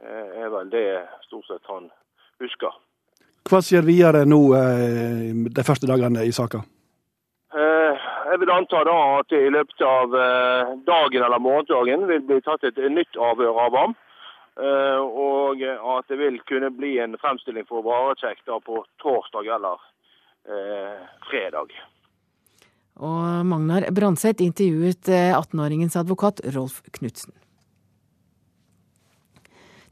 Det 0.00 0.44
er 0.44 0.52
vel 0.52 0.70
det 0.72 0.84
stort 1.26 1.46
sett 1.50 1.66
han 1.68 1.90
husker. 2.40 2.76
Hva 3.50 3.60
skjer 3.64 3.84
videre 3.84 4.22
nå 4.28 4.38
eh, 4.56 5.30
de 5.58 5.64
første 5.66 5.90
dagene 5.90 6.24
i 6.26 6.34
saka? 6.34 6.62
Jeg 8.30 8.38
vil 8.38 8.52
anta 8.54 8.84
da 8.86 8.94
at 9.18 9.32
i 9.34 9.48
løpet 9.50 9.82
av 9.82 10.12
dagen 10.86 11.24
eller 11.26 11.42
morgendagen 11.42 12.04
vil 12.06 12.20
bli 12.28 12.36
tatt 12.46 12.62
et 12.68 12.76
nytt 12.94 13.18
avhør 13.18 13.58
av 13.58 13.74
ham. 13.74 13.94
Eh, 14.60 15.00
og 15.00 15.62
at 15.64 16.10
det 16.12 16.18
vil 16.20 16.36
kunne 16.48 16.68
bli 16.74 16.98
en 17.00 17.16
fremstilling 17.20 17.64
for 17.68 17.84
varetekt 17.86 18.50
på 18.66 18.82
torsdag 19.00 19.48
eller 19.56 19.80
eh, 20.44 21.00
fredag. 21.30 21.72
Og 23.00 23.46
Magnar 23.48 23.88
Branseth 23.96 24.44
intervjuet 24.44 25.08
18-åringens 25.08 25.96
eh, 25.96 26.02
advokat 26.02 26.42
Rolf 26.52 26.82
Knutsen. 26.92 27.32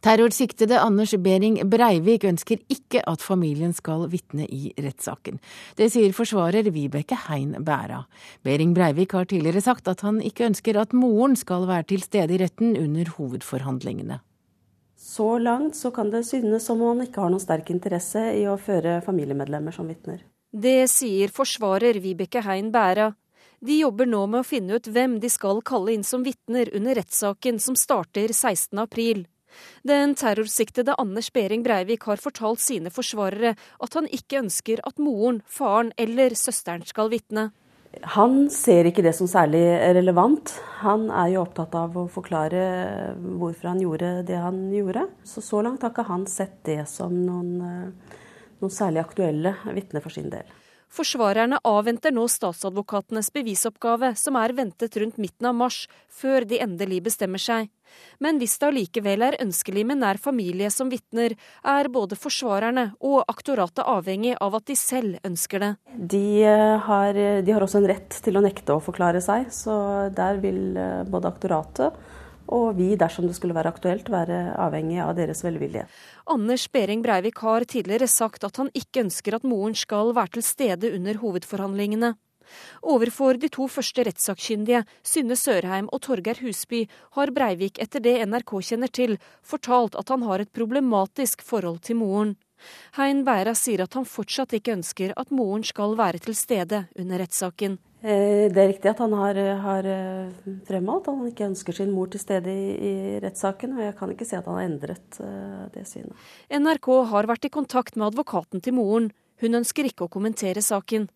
Terrorsiktede 0.04 0.78
Anders 0.78 1.10
Behring 1.18 1.56
Breivik 1.66 2.22
ønsker 2.28 2.60
ikke 2.70 3.00
at 3.10 3.24
familien 3.24 3.72
skal 3.74 4.04
vitne 4.12 4.46
i 4.46 4.70
rettssaken. 4.78 5.40
Det 5.74 5.88
sier 5.90 6.14
forsvarer 6.14 6.70
Vibeke 6.70 7.18
Hein 7.24 7.56
Bæra. 7.66 8.04
Behring 8.46 8.76
Breivik 8.76 9.16
har 9.16 9.26
tidligere 9.26 9.64
sagt 9.64 9.90
at 9.90 10.04
han 10.06 10.20
ikke 10.22 10.46
ønsker 10.52 10.78
at 10.78 10.94
moren 10.94 11.34
skal 11.36 11.66
være 11.66 11.88
til 11.90 12.04
stede 12.04 12.36
i 12.36 12.42
retten 12.44 12.76
under 12.78 13.10
hovedforhandlingene. 13.16 14.20
Så 15.18 15.38
langt 15.38 15.74
så 15.76 15.90
kan 15.90 16.10
det 16.10 16.24
synes 16.24 16.66
som 16.66 16.82
om 16.82 16.92
han 16.92 17.08
ikke 17.08 17.18
har 17.24 17.32
noen 17.32 17.42
sterk 17.42 17.72
interesse 17.74 18.20
i 18.38 18.44
å 18.46 18.52
føre 18.54 19.00
familiemedlemmer 19.02 19.74
som 19.74 19.88
vitner. 19.90 20.20
Det 20.54 20.84
sier 20.92 21.32
forsvarer 21.34 21.98
Vibeke 21.98 22.44
Hein 22.46 22.68
Bæra. 22.70 23.08
De 23.58 23.80
jobber 23.80 24.06
nå 24.06 24.20
med 24.30 24.44
å 24.44 24.46
finne 24.46 24.78
ut 24.78 24.86
hvem 24.86 25.16
de 25.18 25.30
skal 25.34 25.58
kalle 25.66 25.96
inn 25.96 26.06
som 26.06 26.22
vitner 26.22 26.70
under 26.70 26.94
rettssaken 27.00 27.58
som 27.58 27.74
starter 27.74 28.30
16.4. 28.30 29.24
Den 29.82 30.14
terrorsiktede 30.14 30.94
Anders 31.02 31.32
Behring 31.34 31.66
Breivik 31.66 32.06
har 32.06 32.22
fortalt 32.22 32.62
sine 32.62 32.94
forsvarere 32.94 33.56
at 33.58 33.98
han 33.98 34.06
ikke 34.06 34.44
ønsker 34.44 34.86
at 34.86 35.02
moren, 35.02 35.42
faren 35.50 35.90
eller 35.98 36.38
søsteren 36.38 36.86
skal 36.86 37.10
vitne. 37.10 37.48
Han 38.14 38.50
ser 38.52 38.86
ikke 38.88 39.02
det 39.02 39.14
som 39.16 39.28
særlig 39.30 39.62
relevant. 39.96 40.52
Han 40.82 41.08
er 41.10 41.32
jo 41.32 41.42
opptatt 41.42 41.74
av 41.78 41.96
å 41.96 42.04
forklare 42.12 42.62
hvorfor 43.16 43.72
han 43.72 43.80
gjorde 43.82 44.12
det 44.28 44.38
han 44.38 44.60
gjorde. 44.74 45.06
Så 45.24 45.42
så 45.44 45.62
langt 45.64 45.82
har 45.82 45.94
ikke 45.94 46.06
han 46.10 46.26
sett 46.30 46.60
det 46.68 46.82
som 46.90 47.14
noen, 47.16 47.50
eh, 47.64 48.16
noen 48.60 48.74
særlig 48.74 49.02
aktuelle 49.02 49.56
vitner 49.74 50.04
for 50.04 50.14
sin 50.14 50.30
del. 50.30 50.57
Forsvarerne 50.88 51.60
avventer 51.68 52.14
nå 52.16 52.24
statsadvokatenes 52.32 53.28
bevisoppgave, 53.34 54.14
som 54.16 54.38
er 54.40 54.54
ventet 54.56 54.96
rundt 54.96 55.18
midten 55.20 55.50
av 55.50 55.56
mars, 55.58 55.82
før 56.08 56.46
de 56.48 56.60
endelig 56.64 57.02
bestemmer 57.10 57.42
seg. 57.42 57.68
Men 58.20 58.40
hvis 58.40 58.58
det 58.60 58.68
allikevel 58.68 59.24
er 59.24 59.38
ønskelig 59.42 59.84
med 59.88 60.00
nær 60.02 60.20
familie 60.20 60.70
som 60.72 60.90
vitner, 60.92 61.34
er 61.64 61.88
både 61.92 62.18
forsvarerne 62.20 62.90
og 63.04 63.22
aktoratet 63.30 63.84
avhengig 63.84 64.34
av 64.44 64.58
at 64.58 64.66
de 64.68 64.76
selv 64.76 65.20
ønsker 65.24 65.64
det. 65.64 65.72
De 65.96 66.24
eh, 66.44 66.76
har, 66.88 67.20
de 67.44 67.54
har 67.54 67.64
også 67.64 67.82
en 67.82 67.90
rett 67.92 68.20
til 68.24 68.36
å 68.36 68.44
nekte 68.44 68.76
å 68.76 68.84
forklare 68.84 69.22
seg, 69.24 69.48
så 69.54 69.78
der 70.14 70.40
vil 70.42 70.76
eh, 70.76 71.04
både 71.08 71.32
aktoratet 71.32 72.07
og 72.48 72.78
vi, 72.78 72.94
dersom 72.98 73.26
det 73.28 73.36
skulle 73.36 73.56
være 73.56 73.72
aktuelt, 73.74 74.08
være 74.12 74.54
avhengig 74.58 75.00
av 75.04 75.14
deres 75.18 75.44
velvilje. 75.44 75.84
Anders 76.28 76.68
Behring 76.72 77.02
Breivik 77.04 77.42
har 77.44 77.66
tidligere 77.68 78.08
sagt 78.08 78.44
at 78.48 78.56
han 78.60 78.72
ikke 78.74 79.04
ønsker 79.06 79.36
at 79.36 79.46
moren 79.46 79.76
skal 79.76 80.14
være 80.16 80.38
til 80.38 80.46
stede 80.46 80.92
under 80.96 81.20
hovedforhandlingene. 81.20 82.14
Overfor 82.82 83.36
de 83.36 83.50
to 83.52 83.66
første 83.68 84.04
rettssakkyndige, 84.08 84.84
Synne 85.04 85.36
Sørheim 85.36 85.88
og 85.92 86.00
Torgeir 86.06 86.40
Husby, 86.40 86.86
har 87.16 87.32
Breivik 87.36 87.80
etter 87.82 88.00
det 88.00 88.16
NRK 88.24 88.54
kjenner 88.70 88.92
til, 88.92 89.18
fortalt 89.44 89.98
at 90.00 90.08
han 90.08 90.24
har 90.24 90.40
et 90.40 90.52
problematisk 90.52 91.44
forhold 91.44 91.82
til 91.84 92.00
moren. 92.00 92.36
Hein 92.98 93.22
Bæra 93.26 93.54
sier 93.54 93.84
at 93.84 93.94
han 93.94 94.08
fortsatt 94.08 94.56
ikke 94.56 94.74
ønsker 94.78 95.12
at 95.16 95.30
moren 95.30 95.62
skal 95.66 95.94
være 95.98 96.18
til 96.24 96.34
stede 96.34 96.86
under 96.98 97.22
rettssaken. 97.22 97.78
Eh, 97.98 98.46
det 98.52 98.62
er 98.62 98.70
riktig 98.70 98.92
at 98.92 99.00
han 99.02 99.14
har, 99.18 99.38
har 99.64 99.88
eh, 99.90 100.48
fremholdt 100.68 101.08
at 101.10 101.18
han 101.18 101.30
ikke 101.32 101.48
ønsker 101.48 101.74
sin 101.74 101.90
mor 101.90 102.10
til 102.12 102.22
stede 102.22 102.52
i, 102.52 102.68
i, 102.78 102.94
rettssaken, 103.24 103.74
og 103.74 103.84
jeg 103.84 103.96
kan 103.98 104.14
ikke 104.14 104.28
si 104.28 104.38
at 104.38 104.46
han 104.46 104.60
har 104.60 104.68
endret 104.68 105.20
det 105.74 105.84
synet. 105.90 106.26
NRK 106.54 106.90
har 107.10 107.30
vært 107.30 107.50
i 107.50 107.54
kontakt 107.58 107.98
med 107.98 108.12
advokaten 108.12 108.62
til 108.62 108.78
moren. 108.78 109.10
Hun 109.42 109.60
ønsker 109.60 109.86
ikke 109.90 110.06
å 110.06 110.12
kommentere 110.12 110.62
saken. 110.62 111.10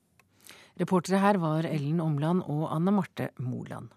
Reportere 0.81 1.21
her 1.23 1.39
var 1.43 1.67
Ellen 1.69 2.01
Omland 2.03 2.47
og 2.51 2.71
Anne 2.73 2.95
Marte 2.95 3.31
Moland. 3.39 3.93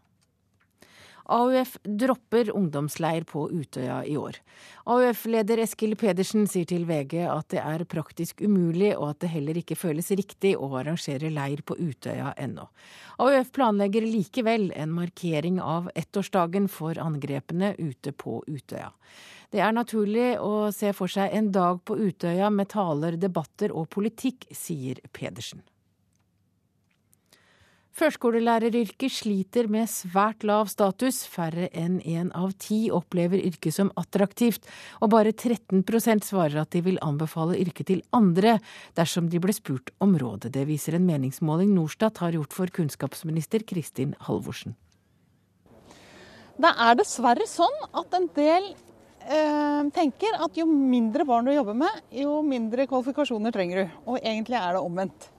AUF 1.25 1.77
dropper 1.83 2.51
ungdomsleir 2.55 3.23
på 3.23 3.47
Utøya 3.51 4.03
i 4.05 4.17
år. 4.17 4.37
AUF-leder 4.85 5.63
Eskil 5.63 5.95
Pedersen 5.97 6.45
sier 6.49 6.67
til 6.69 6.85
VG 6.85 7.23
at 7.25 7.49
det 7.53 7.61
er 7.63 7.85
praktisk 7.89 8.43
umulig, 8.45 8.91
og 8.97 9.15
at 9.15 9.23
det 9.23 9.31
heller 9.33 9.57
ikke 9.57 9.77
føles 9.79 10.11
riktig 10.13 10.53
å 10.57 10.69
arrangere 10.77 11.31
leir 11.33 11.65
på 11.65 11.77
Utøya 11.81 12.35
ennå. 12.37 12.67
AUF 13.17 13.51
planlegger 13.55 14.05
likevel 14.05 14.69
en 14.75 14.93
markering 14.93 15.61
av 15.61 15.89
ettårsdagen 15.97 16.69
for 16.69 16.99
angrepene 17.01 17.73
ute 17.79 18.13
på 18.13 18.43
Utøya. 18.45 18.91
Det 19.49 19.61
er 19.63 19.73
naturlig 19.73 20.35
å 20.41 20.69
se 20.75 20.91
for 20.93 21.09
seg 21.11 21.33
en 21.33 21.51
dag 21.55 21.81
på 21.85 21.97
Utøya 21.97 22.51
med 22.53 22.69
taler, 22.73 23.17
debatter 23.17 23.73
og 23.73 23.89
politikk, 23.93 24.45
sier 24.53 25.01
Pedersen. 25.15 25.63
Førskolelæreryrket 27.95 29.07
sliter 29.07 29.69
med 29.71 29.87
svært 29.87 30.43
lav 30.43 30.67
status. 30.67 31.21
Færre 31.31 31.69
enn 31.71 32.01
én 32.03 32.27
av 32.35 32.51
ti 32.59 32.89
opplever 32.91 33.39
yrket 33.39 33.71
som 33.77 33.91
attraktivt, 33.95 34.65
og 34.99 35.13
bare 35.13 35.31
13% 35.31 36.25
svarer 36.27 36.59
at 36.59 36.75
de 36.75 36.81
vil 36.83 36.99
anbefale 37.05 37.55
yrket 37.61 37.87
til 37.87 38.01
andre 38.11 38.57
dersom 38.99 39.29
de 39.31 39.39
ble 39.39 39.55
spurt 39.55 39.93
om 40.03 40.17
rådet. 40.19 40.51
Det 40.51 40.65
viser 40.67 40.97
en 40.97 41.07
meningsmåling 41.07 41.71
Norstat 41.71 42.19
har 42.19 42.35
gjort 42.35 42.57
for 42.57 42.73
kunnskapsminister 42.75 43.63
Kristin 43.63 44.11
Halvorsen. 44.27 44.75
Det 46.59 46.71
er 46.71 46.99
dessverre 46.99 47.47
sånn 47.47 47.79
at 47.95 48.17
en 48.19 48.27
del 48.35 48.67
eh, 49.23 49.87
tenker 49.95 50.35
at 50.43 50.59
jo 50.59 50.67
mindre 50.67 51.23
barn 51.27 51.47
du 51.47 51.55
jobber 51.55 51.79
med, 51.79 52.03
jo 52.11 52.41
mindre 52.43 52.89
kvalifikasjoner 52.91 53.55
trenger 53.55 53.85
du. 53.85 53.97
Og 54.11 54.19
egentlig 54.19 54.59
er 54.59 54.75
det 54.75 54.83
omvendt. 54.83 55.29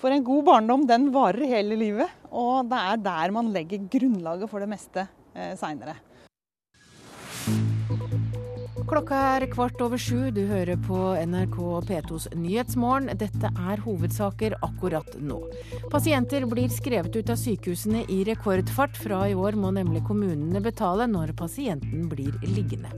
For 0.00 0.12
en 0.14 0.24
god 0.24 0.46
barndom 0.48 0.86
den 0.88 1.10
varer 1.12 1.44
hele 1.44 1.76
livet, 1.76 2.08
og 2.32 2.70
det 2.70 2.84
er 2.92 3.02
der 3.04 3.32
man 3.36 3.50
legger 3.52 3.82
grunnlaget 3.92 4.48
for 4.48 4.64
det 4.64 4.70
meste 4.70 5.04
eh, 5.34 5.52
seinere. 5.60 5.98
Klokka 8.90 9.18
er 9.36 9.44
kvart 9.52 9.78
over 9.84 10.00
sju. 10.00 10.32
Du 10.34 10.40
hører 10.48 10.80
på 10.82 10.96
NRK 11.28 11.58
P2s 11.86 12.30
Nyhetsmorgen. 12.34 13.12
Dette 13.20 13.52
er 13.52 13.82
hovedsaker 13.84 14.56
akkurat 14.66 15.12
nå. 15.20 15.36
Pasienter 15.92 16.48
blir 16.50 16.72
skrevet 16.74 17.14
ut 17.14 17.30
av 17.30 17.38
sykehusene 17.38 18.02
i 18.10 18.22
rekordfart. 18.26 18.98
Fra 18.98 19.20
i 19.30 19.36
år 19.38 19.54
må 19.60 19.70
nemlig 19.76 20.02
kommunene 20.08 20.64
betale 20.64 21.06
når 21.12 21.36
pasienten 21.38 22.08
blir 22.10 22.34
liggende. 22.48 22.90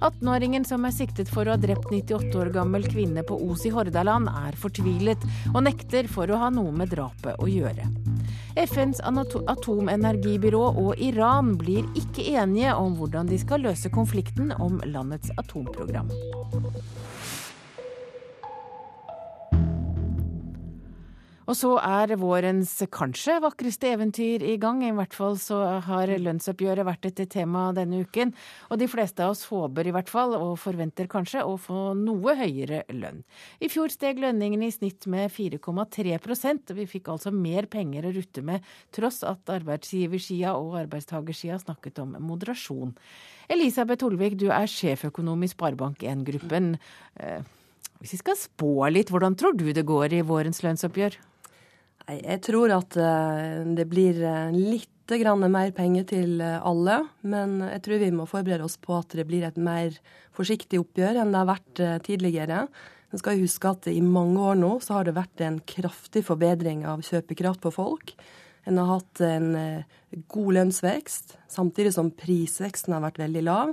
18-åringen 0.00 0.64
som 0.68 0.84
er 0.84 0.94
siktet 0.94 1.30
for 1.32 1.46
å 1.46 1.54
ha 1.54 1.60
drept 1.60 1.88
98 1.90 2.34
år 2.36 2.50
gammel 2.54 2.84
kvinne 2.90 3.24
på 3.26 3.38
Os 3.48 3.64
i 3.66 3.72
Hordaland, 3.72 4.28
er 4.28 4.58
fortvilet 4.60 5.22
og 5.54 5.62
nekter 5.64 6.10
for 6.10 6.30
å 6.30 6.40
ha 6.42 6.50
noe 6.52 6.74
med 6.76 6.92
drapet 6.92 7.40
å 7.40 7.48
gjøre. 7.48 7.88
FNs 8.56 9.02
atomenergibyrå 9.04 10.62
og 10.82 11.00
Iran 11.02 11.54
blir 11.60 11.88
ikke 11.98 12.24
enige 12.36 12.74
om 12.76 12.96
hvordan 13.00 13.28
de 13.30 13.40
skal 13.40 13.64
løse 13.66 13.92
konflikten 13.92 14.52
om 14.60 14.80
landets 14.84 15.32
atomprogram. 15.36 16.12
Og 21.46 21.54
så 21.54 21.68
er 21.78 22.16
vårens 22.18 22.72
kanskje 22.90 23.36
vakreste 23.44 23.92
eventyr 23.94 24.42
i 24.42 24.56
gang. 24.58 24.80
I 24.82 24.90
hvert 24.96 25.14
fall 25.14 25.36
så 25.38 25.60
har 25.86 26.10
lønnsoppgjøret 26.10 26.86
vært 26.88 27.06
et 27.06 27.22
tema 27.30 27.68
denne 27.76 28.00
uken. 28.02 28.32
Og 28.70 28.80
de 28.80 28.88
fleste 28.90 29.22
av 29.22 29.36
oss 29.36 29.44
håper 29.46 29.86
i 29.86 29.92
hvert 29.94 30.10
fall, 30.10 30.34
og 30.34 30.58
forventer 30.58 31.06
kanskje, 31.10 31.44
å 31.46 31.54
få 31.60 31.92
noe 31.98 32.34
høyere 32.40 32.82
lønn. 32.90 33.22
I 33.62 33.70
fjor 33.70 33.94
steg 33.94 34.18
lønningene 34.22 34.66
i 34.66 34.74
snitt 34.74 35.06
med 35.10 35.30
4,3% 35.30 36.74
og 36.74 36.80
vi 36.80 36.88
fikk 36.90 37.12
altså 37.14 37.30
mer 37.30 37.70
penger 37.70 38.08
å 38.08 38.14
rutte 38.16 38.42
med, 38.46 38.66
tross 38.94 39.22
at 39.26 39.54
arbeidsgiversida 39.54 40.56
og 40.58 40.80
arbeidstagersida 40.82 41.60
snakket 41.62 42.02
om 42.02 42.16
moderasjon. 42.26 42.96
Elisabeth 43.52 44.02
Holvik, 44.02 44.34
du 44.40 44.48
er 44.50 44.66
sjeføkonom 44.66 45.46
i 45.46 45.52
Sparebank1-gruppen. 45.52 46.74
Eh, 47.22 47.46
hvis 48.02 48.16
vi 48.16 48.20
skal 48.20 48.38
spå 48.40 48.74
litt, 48.90 49.14
hvordan 49.14 49.38
tror 49.38 49.54
du 49.56 49.70
det 49.72 49.86
går 49.86 50.18
i 50.18 50.26
vårens 50.26 50.64
lønnsoppgjør? 50.66 51.16
Jeg 52.06 52.38
tror 52.46 52.70
at 52.70 52.94
eh, 53.02 53.64
det 53.74 53.86
blir 53.90 54.20
eh, 54.22 54.54
litt 54.54 54.92
mer 55.10 55.70
penger 55.74 56.04
til 56.06 56.40
eh, 56.40 56.60
alle, 56.62 57.00
men 57.22 57.60
jeg 57.66 57.82
tror 57.82 57.98
vi 58.02 58.10
må 58.14 58.26
forberede 58.30 58.64
oss 58.66 58.76
på 58.78 58.94
at 58.94 59.10
det 59.10 59.26
blir 59.26 59.42
et 59.46 59.56
mer 59.58 59.90
forsiktig 60.34 60.78
oppgjør 60.78 61.18
enn 61.18 61.32
det 61.32 61.40
har 61.40 61.50
vært 61.50 61.82
tidligere. 62.06 62.66
Men 63.10 63.22
skal 63.22 63.40
huske 63.40 63.70
at 63.70 63.86
i 63.90 64.00
mange 64.02 64.38
år 64.38 64.58
nå 64.58 64.76
så 64.82 64.98
har 64.98 65.06
det 65.06 65.16
vært 65.16 65.42
en 65.42 65.58
kraftig 65.66 66.22
forbedring 66.26 66.84
av 66.86 67.02
kjøpekraft 67.06 67.62
på 67.64 67.74
folk. 67.74 68.14
En 68.66 68.78
har 68.78 68.98
hatt 68.98 69.22
en 69.22 69.52
god 70.30 70.56
lønnsvekst, 70.58 71.36
samtidig 71.50 71.94
som 71.94 72.10
prisveksten 72.10 72.94
har 72.94 73.02
vært 73.06 73.22
veldig 73.22 73.44
lav. 73.46 73.72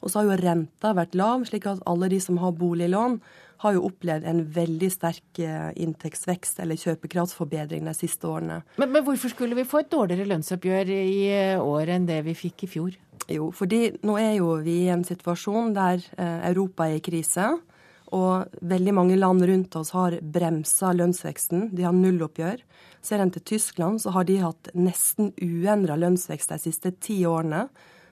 Og 0.00 0.08
så 0.08 0.20
har 0.20 0.30
jo 0.30 0.40
renta 0.40 0.94
vært 0.96 1.16
lav, 1.16 1.44
slik 1.48 1.68
at 1.68 1.84
alle 1.88 2.08
de 2.12 2.20
som 2.24 2.40
har 2.40 2.56
boliglån, 2.56 3.20
har 3.60 3.76
jo 3.76 3.84
opplevd 3.90 4.24
en 4.28 4.40
veldig 4.54 4.88
sterk 4.92 5.40
eh, 5.44 5.68
inntektsvekst 5.84 6.62
eller 6.64 6.80
kjøpekraftsforbedring 6.80 7.84
de 7.88 7.94
siste 7.96 8.28
årene. 8.28 8.62
Men, 8.80 8.92
men, 8.94 9.04
hvorfor 9.04 9.32
skulle 9.32 9.58
vi 9.58 9.68
få 9.68 9.82
et 9.82 9.90
dårligere 9.92 10.28
lønnsoppgjør 10.30 10.92
i 10.94 11.18
eh, 11.34 11.60
år 11.60 11.92
enn 11.96 12.08
det 12.08 12.22
vi 12.28 12.36
fikk 12.38 12.64
i 12.64 12.70
fjor? 12.72 12.96
Jo, 13.30 13.50
fordi 13.54 13.82
nå 14.06 14.16
er 14.18 14.38
jo 14.38 14.54
vi 14.64 14.86
i 14.86 14.92
en 14.94 15.04
situasjon 15.06 15.74
der 15.76 16.00
eh, 16.16 16.48
Europa 16.50 16.88
er 16.88 16.98
i 16.98 17.04
krise. 17.04 17.52
Og 18.16 18.58
veldig 18.66 18.96
mange 18.96 19.20
land 19.20 19.44
rundt 19.46 19.76
oss 19.78 19.92
har 19.94 20.16
bremsa 20.18 20.90
lønnsveksten. 20.96 21.68
De 21.76 21.84
har 21.86 21.94
nulloppgjør. 21.94 22.64
Ser 23.04 23.22
en 23.22 23.30
til 23.30 23.44
Tyskland, 23.52 24.00
så 24.02 24.16
har 24.16 24.26
de 24.26 24.40
hatt 24.42 24.72
nesten 24.74 25.30
uendra 25.38 26.00
lønnsvekst 26.00 26.56
de 26.56 26.58
siste 26.64 26.96
ti 26.98 27.20
årene. 27.28 27.68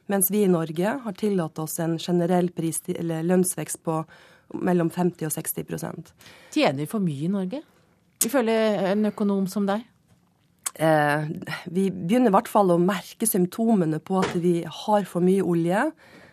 Mens 0.09 0.31
vi 0.31 0.45
i 0.45 0.53
Norge 0.53 0.95
har 1.03 1.17
tillatt 1.19 1.59
oss 1.61 1.81
en 1.83 1.99
generell 1.99 2.53
pris, 2.55 2.79
lønnsvekst 2.87 3.83
på 3.85 4.03
mellom 4.55 4.91
50 4.91 5.29
og 5.29 5.35
60% 5.35 6.13
Tjener 6.55 6.79
vi 6.83 6.89
for 6.89 7.05
mye 7.05 7.27
i 7.27 7.33
Norge? 7.33 7.63
Ifølge 8.25 8.59
en 8.93 9.11
økonom 9.13 9.47
som 9.51 9.67
deg? 9.69 9.85
Eh, 10.79 11.27
vi 11.75 11.89
begynner 11.91 12.31
i 12.31 12.35
hvert 12.37 12.51
fall 12.51 12.71
å 12.71 12.81
merke 12.83 13.27
symptomene 13.27 13.99
på 14.03 14.21
at 14.23 14.35
vi 14.39 14.61
har 14.63 15.07
for 15.11 15.25
mye 15.25 15.43
olje. 15.43 15.85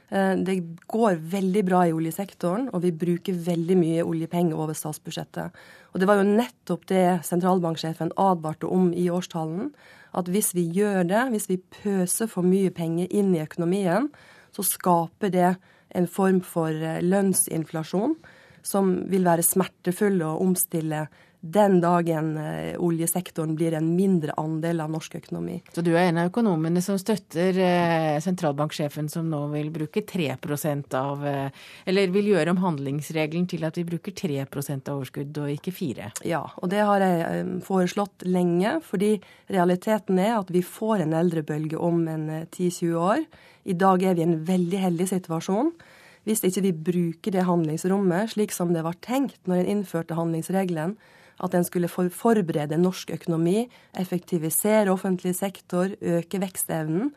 Eh, 0.09 0.34
det 0.45 0.59
går 0.91 1.18
veldig 1.32 1.63
bra 1.66 1.84
i 1.86 1.93
oljesektoren, 1.95 2.70
og 2.74 2.84
vi 2.86 2.93
bruker 2.93 3.38
veldig 3.47 3.78
mye 3.80 4.05
oljepenger 4.05 4.57
over 4.57 4.78
statsbudsjettet. 4.78 5.51
Og 5.93 5.99
Det 5.99 6.07
var 6.07 6.22
jo 6.22 6.30
nettopp 6.30 6.86
det 6.88 7.26
sentralbanksjefen 7.26 8.11
advarte 8.18 8.70
om 8.70 8.93
i 8.93 9.09
årstalen. 9.09 9.74
At 10.13 10.28
hvis 10.28 10.53
vi 10.53 10.70
gjør 10.72 11.07
det, 11.07 11.30
hvis 11.32 11.49
vi 11.49 11.57
pøser 11.57 12.28
for 12.28 12.43
mye 12.43 12.70
penger 12.70 13.07
inn 13.11 13.34
i 13.36 13.41
økonomien, 13.43 14.09
så 14.51 14.63
skaper 14.63 15.30
det 15.32 15.55
en 15.95 16.07
form 16.11 16.41
for 16.45 16.71
eh, 16.71 17.01
lønnsinflasjon 17.03 18.17
som 18.65 18.95
vil 19.11 19.25
være 19.27 19.45
smertefull 19.45 20.21
å 20.25 20.35
omstille 20.41 21.05
den 21.45 21.77
dagen 21.81 22.31
eh, 22.41 22.73
oljesektoren 22.81 23.55
blir 23.57 23.75
en 23.77 23.91
mindre 23.95 24.33
andel 24.41 24.81
av 24.81 24.91
norsk 24.93 25.17
økonomi. 25.19 25.59
Så 25.75 25.83
du 25.85 25.91
er 25.93 26.07
en 26.07 26.19
av 26.23 26.29
økonomene 26.31 26.81
som 26.81 26.97
støtter 27.01 27.59
eh, 27.61 28.17
sentralbanksjefen 28.23 29.09
som 29.11 29.29
nå 29.29 29.43
vil 29.53 29.69
bruke 29.73 30.01
3% 30.05 30.95
av 30.97 31.25
Eller 31.85 32.13
vil 32.13 32.31
gjøre 32.31 32.53
om 32.55 32.61
handlingsregelen 32.63 33.45
til 33.49 33.65
at 33.67 33.77
vi 33.77 33.85
bruker 33.87 34.15
3 34.15 34.39
av 34.45 34.93
overskudd 34.95 35.37
og 35.41 35.51
ikke 35.53 35.73
4 35.75 36.11
Ja, 36.27 36.41
og 36.61 36.71
det 36.73 36.81
har 36.85 37.03
jeg 37.03 37.59
foreslått 37.65 38.25
lenge. 38.25 38.79
Fordi 38.85 39.15
realiteten 39.51 40.19
er 40.21 40.39
at 40.39 40.49
vi 40.53 40.63
får 40.65 41.05
en 41.05 41.13
eldrebølge 41.17 41.77
om 41.77 42.07
en 42.09 42.25
10-20 42.45 42.95
år. 42.99 43.25
I 43.65 43.77
dag 43.77 44.03
er 44.03 44.17
vi 44.17 44.23
i 44.23 44.27
en 44.27 44.39
veldig 44.47 44.81
heldig 44.81 45.07
situasjon. 45.13 45.71
Hvis 46.25 46.41
ikke 46.45 46.63
vi 46.65 46.73
bruker 46.87 47.35
det 47.35 47.45
handlingsrommet 47.45 48.33
slik 48.33 48.53
som 48.53 48.73
det 48.73 48.81
var 48.85 48.97
tenkt 49.05 49.37
når 49.45 49.61
en 49.61 49.71
innførte 49.75 50.17
handlingsregelen, 50.17 50.95
at 51.43 51.55
en 51.57 51.65
skulle 51.67 51.89
forberede 51.89 52.79
norsk 52.79 53.11
økonomi, 53.17 53.65
effektivisere 53.97 54.91
offentlig 54.93 55.36
sektor, 55.36 55.91
øke 56.01 56.41
vekstevnen, 56.41 57.11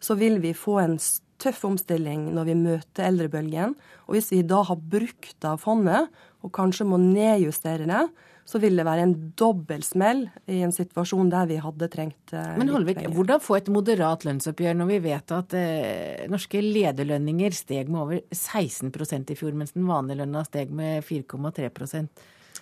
så 0.00 0.16
vil 0.18 0.40
vi 0.42 0.54
få 0.56 0.80
en 0.82 0.96
tøff 1.40 1.62
omstilling 1.68 2.30
når 2.34 2.48
vi 2.50 2.56
møter 2.58 3.06
eldrebølgen. 3.08 3.76
Og 4.08 4.16
hvis 4.16 4.32
vi 4.34 4.42
da 4.46 4.62
har 4.66 4.80
brukt 4.80 5.46
av 5.46 5.62
fondet, 5.62 6.10
og 6.40 6.52
kanskje 6.56 6.88
må 6.88 6.98
nedjustere 7.00 7.88
det, 7.88 8.04
så 8.50 8.58
vil 8.58 8.80
det 8.80 8.86
være 8.86 9.04
en 9.04 9.12
dobbeltsmell 9.38 10.24
i 10.50 10.62
en 10.64 10.72
situasjon 10.74 11.28
der 11.30 11.46
vi 11.46 11.60
hadde 11.62 11.86
trengt 11.92 12.32
eh, 12.34 12.56
Men 12.58 12.72
Holvik, 12.72 13.02
hvordan 13.14 13.42
få 13.44 13.60
et 13.60 13.70
moderat 13.70 14.24
lønnsoppgjør 14.26 14.74
når 14.80 14.90
vi 14.90 14.98
vet 15.04 15.34
at 15.36 15.54
eh, 15.58 16.26
norske 16.32 16.62
lederlønninger 16.64 17.54
steg 17.54 17.92
med 17.92 18.00
over 18.02 18.24
16% 18.34 19.30
i 19.30 19.38
fjor, 19.38 19.54
mens 19.54 19.76
den 19.76 19.86
vanlige 19.86 20.24
lønna 20.24 20.42
steg 20.48 20.72
med 20.74 21.06
4,3 21.06 21.70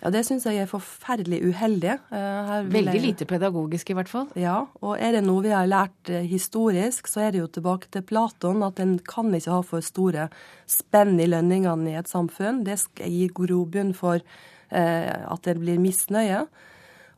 ja, 0.01 0.11
Det 0.13 0.25
syns 0.27 0.45
jeg 0.47 0.61
er 0.61 0.69
forferdelig 0.69 1.41
uheldig. 1.49 1.95
Eh, 2.11 2.53
Veldig 2.71 3.01
lite 3.03 3.25
pedagogisk, 3.29 3.89
i 3.89 3.97
hvert 3.97 4.11
fall. 4.11 4.29
Ja, 4.39 4.61
og 4.81 4.95
er 4.99 5.17
det 5.17 5.25
noe 5.25 5.43
vi 5.45 5.55
har 5.55 5.67
lært 5.69 6.09
eh, 6.09 6.27
historisk, 6.29 7.07
så 7.11 7.25
er 7.25 7.33
det 7.35 7.43
jo 7.43 7.49
tilbake 7.59 7.91
til 7.91 8.05
Platon 8.07 8.63
at 8.63 8.79
en 8.79 8.97
kan 8.99 9.33
ikke 9.35 9.57
ha 9.57 9.65
for 9.65 9.83
store 9.85 10.29
spenn 10.69 11.19
i 11.19 11.27
lønningene 11.27 11.91
i 11.91 11.99
et 11.99 12.11
samfunn. 12.11 12.63
Det 12.67 12.79
gir 13.03 13.35
grobunn 13.35 13.93
for 13.97 14.23
Eh, 14.69 15.31
at 15.33 15.45
det 15.47 15.57
blir 15.57 15.81
misnøye. 15.81 16.43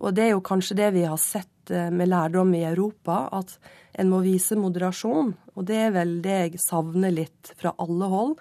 Og 0.02 0.16
det 0.16 0.26
er 0.26 0.34
jo 0.34 0.44
kanskje 0.46 0.78
det 0.80 0.94
vi 0.96 1.06
har 1.06 1.20
sett 1.20 1.48
med 1.72 2.10
lærdom 2.10 2.50
i 2.58 2.64
Europa 2.66 3.28
at 3.38 3.54
en 4.02 4.10
må 4.10 4.24
vise 4.26 4.58
moderasjon. 4.58 5.30
Og 5.56 5.68
det 5.68 5.78
er 5.78 5.92
vel 5.94 6.16
det 6.24 6.38
jeg 6.40 6.62
savner 6.64 7.14
litt 7.14 7.52
fra 7.60 7.76
alle 7.80 8.10
hold, 8.12 8.34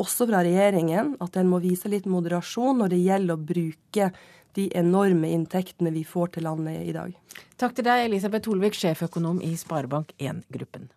også 0.00 0.28
fra 0.30 0.42
regjeringen. 0.46 1.14
At 1.24 1.38
en 1.38 1.50
må 1.50 1.60
vise 1.64 1.90
litt 1.90 2.08
moderasjon 2.10 2.82
når 2.82 2.94
det 2.94 3.00
gjelder 3.04 3.38
å 3.38 3.46
bruke 3.50 4.10
de 4.58 4.68
enorme 4.78 5.30
inntektene 5.30 5.92
vi 5.94 6.04
får 6.08 6.34
til 6.34 6.48
landet 6.48 6.82
i 6.88 6.94
dag. 6.96 7.12
Takk 7.60 7.76
til 7.76 7.86
deg, 7.86 8.06
Elisabeth 8.08 8.50
Holvik, 8.50 8.78
sjeføkonom 8.78 9.42
i 9.44 9.52
Sparebank1-gruppen. 9.58 10.88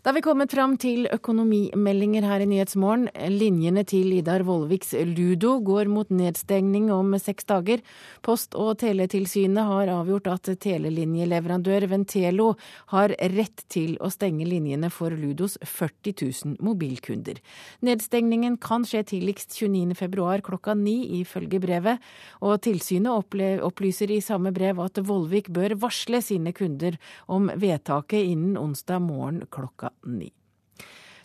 Da 0.00 0.14
er 0.14 0.16
vi 0.16 0.22
kommet 0.24 0.54
fram 0.54 0.78
til 0.80 1.04
økonomimeldinger 1.12 2.24
her 2.24 2.40
i 2.40 2.46
Nyhetsmorgen. 2.48 3.10
Linjene 3.34 3.82
til 3.84 4.14
Idar 4.16 4.40
Vollviks 4.48 4.94
Ludo 5.04 5.58
går 5.60 5.90
mot 5.92 6.08
nedstengning 6.08 6.86
om 6.88 7.12
seks 7.20 7.44
dager. 7.44 7.82
Post- 8.24 8.56
og 8.56 8.78
teletilsynet 8.80 9.68
har 9.68 9.92
avgjort 9.92 10.30
at 10.32 10.48
telelinjeleverandør 10.64 11.84
Ventelo 11.90 12.54
har 12.94 13.12
rett 13.34 13.66
til 13.68 13.98
å 14.00 14.08
stenge 14.08 14.46
linjene 14.48 14.88
for 14.88 15.12
Ludos 15.12 15.58
40 15.60 16.16
000 16.16 16.56
mobilkunder. 16.64 17.36
Nedstengningen 17.84 18.56
kan 18.56 18.88
skje 18.88 19.04
tidligst 19.12 19.52
29.2 19.60 20.40
klokka 20.48 20.78
ni, 20.80 21.20
ifølge 21.20 21.60
brevet. 21.60 22.00
Og 22.40 22.56
tilsynet 22.64 23.60
opplyser 23.68 24.16
i 24.16 24.22
samme 24.24 24.56
brev 24.56 24.80
at 24.80 25.04
Vollvik 25.04 25.52
bør 25.52 25.76
varsle 25.84 26.24
sine 26.24 26.56
kunder 26.56 26.96
om 27.28 27.52
vedtaket 27.52 28.32
innen 28.32 28.56
onsdag 28.56 29.04
morgen 29.04 29.44
klokka 29.52 29.89
ni. 30.06 30.30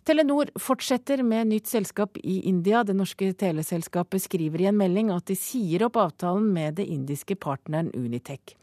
Telenor 0.06 0.52
fortsetter 0.62 1.24
med 1.26 1.48
nytt 1.50 1.68
selskap 1.68 2.18
i 2.22 2.40
India. 2.46 2.84
Det 2.84 2.94
norske 2.94 3.32
teleselskapet 3.34 4.22
skriver 4.22 4.62
i 4.62 4.68
en 4.70 4.78
melding 4.78 5.10
at 5.10 5.26
de 5.26 5.38
sier 5.40 5.88
opp 5.88 5.98
avtalen 5.98 6.52
med 6.54 6.78
det 6.78 6.86
indiske 6.94 7.34
partneren 7.42 7.90
Unitech. 7.98 8.54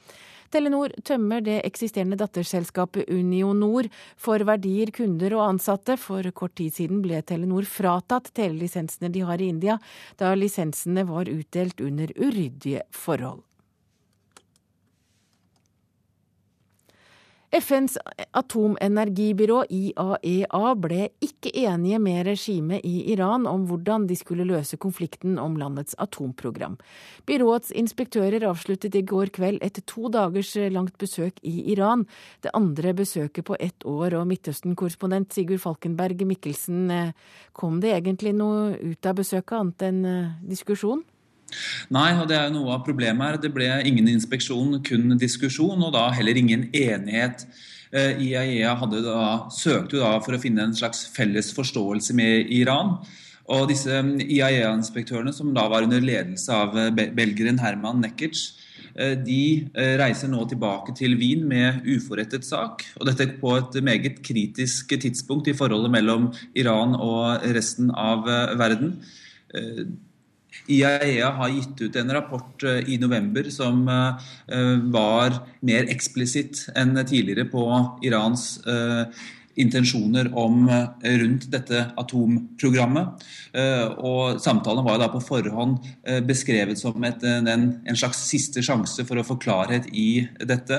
Telenor 0.53 0.92
tømmer 1.03 1.42
det 1.42 1.62
eksisterende 1.66 2.18
datterselskapet 2.20 3.09
Unionor 3.11 3.88
for 4.20 4.44
verdier, 4.46 4.92
kunder 4.94 5.34
og 5.38 5.46
ansatte. 5.48 5.96
For 5.98 6.28
kort 6.30 6.55
tid 6.61 6.76
siden 6.76 7.00
ble 7.03 7.22
Telenor 7.26 7.66
fratatt 7.66 8.30
telelisensene 8.36 9.11
de 9.11 9.24
har 9.26 9.42
i 9.42 9.48
India, 9.50 9.80
da 10.20 10.34
lisensene 10.38 11.09
var 11.09 11.32
utdelt 11.32 11.80
under 11.80 12.12
uryddige 12.20 12.84
forhold. 12.94 13.42
FNs 17.53 17.98
atomenergibyrå 18.32 19.59
IAEA 19.68 20.61
e 20.70 20.76
ble 20.80 21.09
ikke 21.20 21.50
enige 21.66 21.98
med 22.00 22.24
regimet 22.30 22.80
i 22.88 23.12
Iran 23.12 23.44
om 23.46 23.66
hvordan 23.68 24.07
de 24.09 24.16
skulle 24.16 24.46
løse 24.48 24.78
konflikten 24.80 25.36
om 25.36 25.59
landets 25.61 25.92
atomprogram. 26.00 26.78
Byråets 27.28 27.74
inspektører 27.76 28.48
avsluttet 28.48 28.96
i 28.96 29.05
går 29.05 29.34
kveld 29.36 29.61
et 29.61 29.82
to 29.84 30.09
dagers 30.09 30.55
langt 30.72 30.96
besøk 30.96 31.44
i 31.44 31.68
Iran. 31.74 32.07
Det 32.40 32.55
andre 32.57 32.94
besøket 32.96 33.44
på 33.44 33.61
ett 33.61 33.84
år, 33.84 34.16
og 34.16 34.30
Midtøsten-korrespondent 34.32 35.36
Sigurd 35.36 35.61
Falkenberg 35.61 36.24
Mikkelsen, 36.24 36.90
eh, 36.90 37.12
kom 37.53 37.80
det 37.84 37.92
egentlig 37.92 38.32
noe 38.32 38.78
ut 38.80 39.07
av 39.07 39.20
besøket, 39.20 39.59
annet 39.61 39.90
enn 39.90 40.05
eh, 40.09 40.32
diskusjon? 40.48 41.05
Nei, 41.92 42.12
og 42.18 42.28
det 42.30 42.38
er 42.38 42.48
jo 42.48 42.61
noe 42.61 42.78
av 42.78 42.86
problemet 42.86 43.26
her. 43.26 43.42
Det 43.42 43.53
ble 43.55 43.68
ingen 43.88 44.09
inspeksjon, 44.12 44.80
kun 44.86 45.18
diskusjon, 45.20 45.82
og 45.82 45.92
da 45.96 46.09
heller 46.16 46.40
ingen 46.40 46.68
enighet. 46.70 47.46
Eh, 47.92 48.16
IAEA 48.24 48.72
hadde 48.80 49.03
da, 49.05 49.22
søkte 49.53 50.00
da 50.00 50.14
for 50.24 50.32
å 50.32 50.40
finne 50.40 50.64
en 50.64 50.76
slags 50.76 51.05
felles 51.12 51.50
forståelse 51.53 52.16
med 52.16 52.48
Iran. 52.57 52.96
Og 53.53 53.66
disse 53.68 53.98
IAEA-inspektørene, 54.00 55.34
som 55.36 55.50
da 55.53 55.66
var 55.68 55.84
under 55.84 56.00
ledelse 56.00 56.57
av 56.57 56.78
eh, 56.78 57.09
belgeren 57.12 57.61
Herman 57.61 58.00
Nekkic, 58.00 58.46
eh, 58.96 59.12
de 59.20 59.68
reiser 60.00 60.32
nå 60.32 60.46
tilbake 60.48 60.94
til 60.96 61.18
Wien 61.20 61.44
med 61.48 61.84
uforrettet 61.84 62.48
sak. 62.48 62.86
Og 62.96 63.11
dette 63.11 63.28
på 63.42 63.53
et 63.59 63.76
meget 63.84 64.22
kritisk 64.24 64.96
tidspunkt 64.96 65.53
i 65.53 65.57
forholdet 65.59 65.92
mellom 65.92 66.30
Iran 66.57 66.96
og 66.96 67.44
resten 67.53 67.92
av 67.92 68.24
verden. 68.57 68.96
IAEA 70.68 71.30
har 71.38 71.53
gitt 71.53 71.80
ut 71.80 71.96
en 71.96 72.14
rapport 72.14 72.64
eh, 72.64 72.88
i 72.92 72.98
november 73.00 73.48
som 73.50 73.84
eh, 73.88 74.32
var 74.94 75.38
mer 75.61 75.88
eksplisitt 75.92 76.66
enn 76.76 76.96
tidligere 77.03 77.48
på 77.50 77.66
Irans 78.07 78.59
eh, 78.66 79.22
intensjoner 79.62 80.30
om 80.38 80.62
rundt 81.05 81.42
dette 81.53 81.82
atomprogrammet. 82.00 83.24
Og 84.00 84.38
Samtalen 84.40 84.86
var 84.86 84.96
da 84.96 85.11
på 85.12 85.20
forhånd 85.20 85.90
beskrevet 86.24 86.80
som 86.80 87.05
et, 87.05 87.20
en, 87.28 87.66
en 87.84 87.98
slags 88.00 88.22
siste 88.30 88.64
sjanse 88.64 89.05
for 89.05 89.20
å 89.20 89.26
få 89.28 89.36
klarhet 89.44 89.90
i 89.92 90.24
dette. 90.40 90.78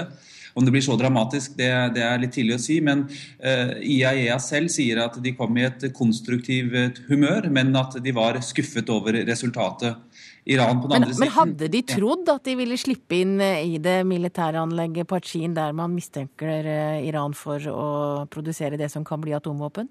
Om 0.54 0.66
det 0.66 0.74
blir 0.76 0.86
så 0.86 0.98
dramatisk, 1.00 1.56
det, 1.58 1.70
det 1.96 2.04
er 2.06 2.20
litt 2.22 2.36
tidlig 2.36 2.60
å 2.60 2.62
si. 2.62 2.80
Men 2.86 3.08
uh, 3.10 3.74
IAEA 3.82 4.38
selv 4.42 4.70
sier 4.74 5.02
at 5.02 5.18
de 5.24 5.34
kom 5.38 5.58
i 5.58 5.66
et 5.66 5.88
konstruktivt 5.98 7.02
humør, 7.10 7.50
men 7.54 7.74
at 7.80 7.98
de 8.04 8.14
var 8.16 8.38
skuffet 8.46 8.92
over 8.94 9.18
resultatet. 9.26 9.98
Iran 10.46 10.82
på 10.82 10.88
den 10.88 10.90
men, 10.90 11.04
andre 11.04 11.14
siden. 11.14 11.24
Men 11.24 11.34
hadde 11.38 11.68
de 11.72 11.82
trodd 11.88 12.30
at 12.34 12.44
de 12.48 12.56
ville 12.60 12.78
slippe 12.80 13.16
inn 13.24 13.38
eh, 13.42 13.64
i 13.76 13.80
det 13.84 14.02
militære 14.08 14.60
anlegget 14.60 15.08
Pachin, 15.08 15.56
der 15.56 15.76
man 15.76 15.94
mistenker 15.96 16.68
eh, 16.68 17.08
Iran 17.08 17.36
for 17.38 17.64
å 17.72 17.90
produsere 18.32 18.80
det 18.80 18.92
som 18.92 19.06
kan 19.08 19.24
bli 19.24 19.36
atomvåpen? 19.38 19.88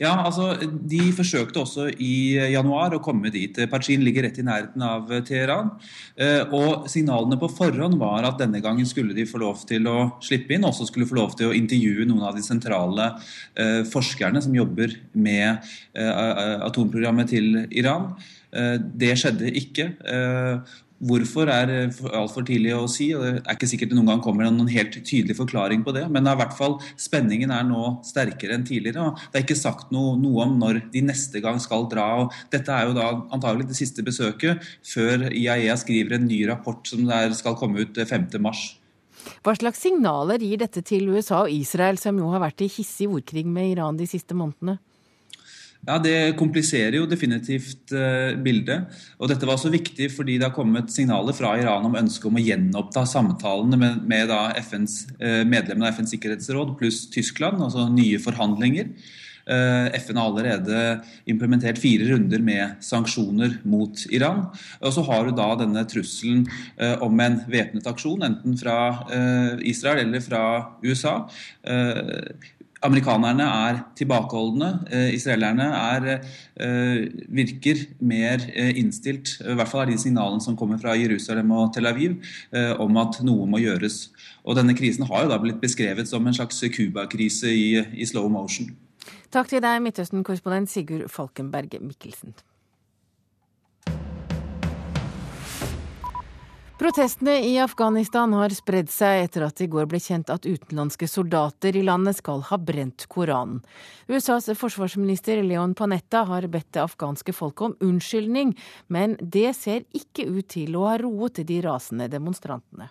Ja, 0.00 0.14
altså 0.24 0.54
De 0.64 1.00
forsøkte 1.16 1.60
også 1.62 1.88
i 2.02 2.36
januar 2.54 2.94
å 2.96 3.02
komme 3.04 3.32
dit. 3.34 3.58
Pachin 3.70 4.04
ligger 4.04 4.26
rett 4.26 4.38
i 4.40 4.46
nærheten 4.46 4.84
av 4.84 5.10
Teheran. 5.26 5.72
Eh, 6.16 6.42
og 6.54 6.88
Signalene 6.90 7.38
på 7.40 7.50
forhånd 7.52 7.98
var 8.00 8.26
at 8.28 8.40
denne 8.40 8.62
gangen 8.64 8.86
skulle 8.88 9.16
de 9.16 9.26
få 9.28 9.40
lov 9.42 9.64
til 9.68 9.88
å 9.90 9.98
slippe 10.24 10.56
inn. 10.56 10.66
Også 10.68 10.88
skulle 10.88 11.08
få 11.10 11.18
lov 11.18 11.36
til 11.38 11.50
å 11.50 11.56
intervjue 11.56 12.08
noen 12.08 12.24
av 12.28 12.38
de 12.38 12.44
sentrale 12.46 13.10
eh, 13.58 13.82
forskerne 13.90 14.42
som 14.44 14.56
jobber 14.56 14.96
med 15.12 15.66
eh, 15.92 16.56
atomprogrammet 16.64 17.34
til 17.34 17.66
Iran. 17.74 18.14
Det 18.54 19.16
skjedde 19.18 19.48
ikke. 19.58 19.88
Hvorfor 21.02 21.50
er 21.50 21.90
altfor 22.14 22.44
tidlig 22.46 22.70
å 22.76 22.84
si. 22.88 23.08
og 23.16 23.24
Det 23.24 23.32
er 23.42 23.56
ikke 23.56 23.68
sikkert 23.68 23.90
det 23.90 23.98
noen 23.98 24.12
gang 24.12 24.22
kommer 24.24 24.46
noen 24.46 24.70
helt 24.70 24.94
tydelig 25.04 25.36
forklaring 25.36 25.82
på 25.84 25.92
det. 25.96 26.04
Men 26.12 26.28
i 26.30 26.36
hvert 26.38 26.54
fall 26.56 26.78
spenningen 27.00 27.50
er 27.52 27.66
nå 27.66 27.98
sterkere 28.06 28.54
enn 28.56 28.64
tidligere. 28.64 29.10
og 29.10 29.18
Det 29.32 29.40
er 29.40 29.44
ikke 29.44 29.58
sagt 29.58 29.90
noe, 29.94 30.14
noe, 30.20 30.46
om 30.46 30.54
når 30.60 30.84
de 30.94 31.02
neste 31.04 31.42
gang 31.44 31.58
skal 31.60 31.88
dra. 31.90 32.06
og 32.22 32.32
Dette 32.54 32.72
er 32.72 32.88
jo 32.88 32.96
da 32.96 33.10
antagelig 33.34 33.68
det 33.72 33.80
siste 33.80 34.06
besøket 34.06 34.62
før 34.86 35.28
IAEA 35.32 35.76
skriver 35.82 36.16
en 36.16 36.26
ny 36.30 36.44
rapport 36.48 36.86
som 36.86 37.04
skal 37.34 37.58
komme 37.58 37.84
ut 37.84 37.98
5.3. 37.98 38.54
Hva 39.44 39.54
slags 39.56 39.80
signaler 39.80 40.40
gir 40.40 40.60
dette 40.60 40.82
til 40.84 41.08
USA 41.08 41.44
og 41.44 41.52
Israel, 41.52 41.98
som 42.00 42.16
jo 42.20 42.30
har 42.32 42.42
vært 42.44 42.64
i 42.64 42.70
hissig 42.70 43.08
ordkrig 43.08 43.44
med 43.48 43.74
Iran 43.74 43.96
de 43.96 44.08
siste 44.08 44.36
månedene? 44.36 44.78
Ja, 45.84 45.98
Det 46.00 46.36
kompliserer 46.40 46.96
jo 46.96 47.08
definitivt 47.08 47.92
uh, 47.92 48.32
bildet. 48.40 48.88
Og 49.20 49.28
Dette 49.28 49.48
var 49.48 49.58
så 49.60 49.72
viktig 49.72 50.08
fordi 50.14 50.38
det 50.40 50.48
har 50.48 50.56
kommet 50.56 50.92
signaler 50.92 51.36
fra 51.36 51.54
Iran 51.60 51.84
om 51.90 51.98
ønsket 52.00 52.30
om 52.30 52.40
å 52.40 52.44
gjenoppta 52.44 53.04
samtalene 53.08 53.80
med, 53.80 54.06
med 54.08 54.32
FNs, 54.62 55.02
uh, 55.20 55.42
medlemmene 55.44 55.90
av 55.90 55.98
FNs 55.98 56.16
sikkerhetsråd 56.16 56.78
pluss 56.80 57.04
Tyskland, 57.12 57.60
altså 57.60 57.90
nye 57.92 58.22
forhandlinger. 58.22 58.88
Uh, 59.44 59.92
FN 60.00 60.16
har 60.16 60.30
allerede 60.30 60.78
implementert 61.28 61.76
fire 61.76 62.08
runder 62.14 62.40
med 62.40 62.80
sanksjoner 62.80 63.58
mot 63.68 64.06
Iran. 64.08 64.46
Og 64.80 64.96
så 64.96 65.04
har 65.04 65.28
du 65.28 65.36
da 65.36 65.50
denne 65.60 65.84
trusselen 65.90 66.46
om 67.04 67.20
en 67.20 67.42
væpnet 67.44 67.84
aksjon, 67.92 68.24
enten 68.24 68.56
fra 68.56 68.78
Israel 69.60 70.06
eller 70.06 70.24
fra 70.24 70.44
USA. 70.86 71.18
Amerikanerne 72.84 73.44
er 73.48 73.80
tilbakeholdne. 73.96 74.68
Eh, 74.92 75.14
israelerne 75.16 75.66
er, 75.72 76.20
eh, 76.60 77.08
virker 77.28 77.80
mer 78.00 78.44
eh, 78.54 78.76
innstilt, 78.76 79.40
i 79.40 79.54
hvert 79.56 79.68
fall 79.68 79.82
er 79.82 79.92
de 79.92 79.98
signalene 79.98 80.42
som 80.44 80.56
kommer 80.56 80.78
fra 80.78 80.96
Jerusalem 80.98 81.50
og 81.50 81.72
Tel 81.74 81.86
Aviv, 81.86 82.16
om 82.78 82.96
at 82.96 83.20
noe 83.24 83.46
må 83.46 83.58
gjøres. 83.58 84.10
Og 84.44 84.56
Denne 84.56 84.76
krisen 84.76 85.06
har 85.08 85.24
jo 85.24 85.32
da 85.32 85.38
blitt 85.38 85.60
beskrevet 85.60 86.08
som 86.08 86.26
en 86.26 86.34
slags 86.34 86.60
Cuba-krise 86.60 87.48
i, 87.48 87.84
i 87.94 88.04
slow 88.04 88.28
motion. 88.28 88.68
Takk 89.30 89.48
til 89.48 89.62
deg, 89.64 89.80
Midtøsten-korrespondent 89.82 90.70
Sigurd 90.70 91.08
Falkenberg 91.10 91.80
Mikkelsen. 91.80 92.34
Protestene 96.78 97.38
i 97.46 97.58
Afghanistan 97.58 98.32
har 98.34 98.50
spredd 98.50 98.88
seg 98.90 99.20
etter 99.28 99.44
at 99.46 99.54
det 99.54 99.68
i 99.68 99.70
går 99.70 99.86
ble 99.86 100.00
kjent 100.02 100.32
at 100.34 100.42
utenlandske 100.42 101.06
soldater 101.06 101.76
i 101.78 101.84
landet 101.86 102.18
skal 102.18 102.42
ha 102.48 102.58
brent 102.58 103.04
Koranen. 103.14 103.60
USAs 104.10 104.50
forsvarsminister 104.58 105.44
Leon 105.46 105.76
Panetta 105.78 106.24
har 106.26 106.48
bedt 106.50 106.72
det 106.74 106.82
afghanske 106.82 107.36
folket 107.36 107.68
om 107.68 107.92
unnskyldning, 107.92 108.56
men 108.90 109.14
det 109.22 109.52
ser 109.60 109.86
ikke 109.94 110.26
ut 110.26 110.50
til 110.56 110.74
å 110.74 110.88
ha 110.88 110.98
roet 110.98 111.44
de 111.46 111.60
rasende 111.62 112.10
demonstrantene. 112.10 112.90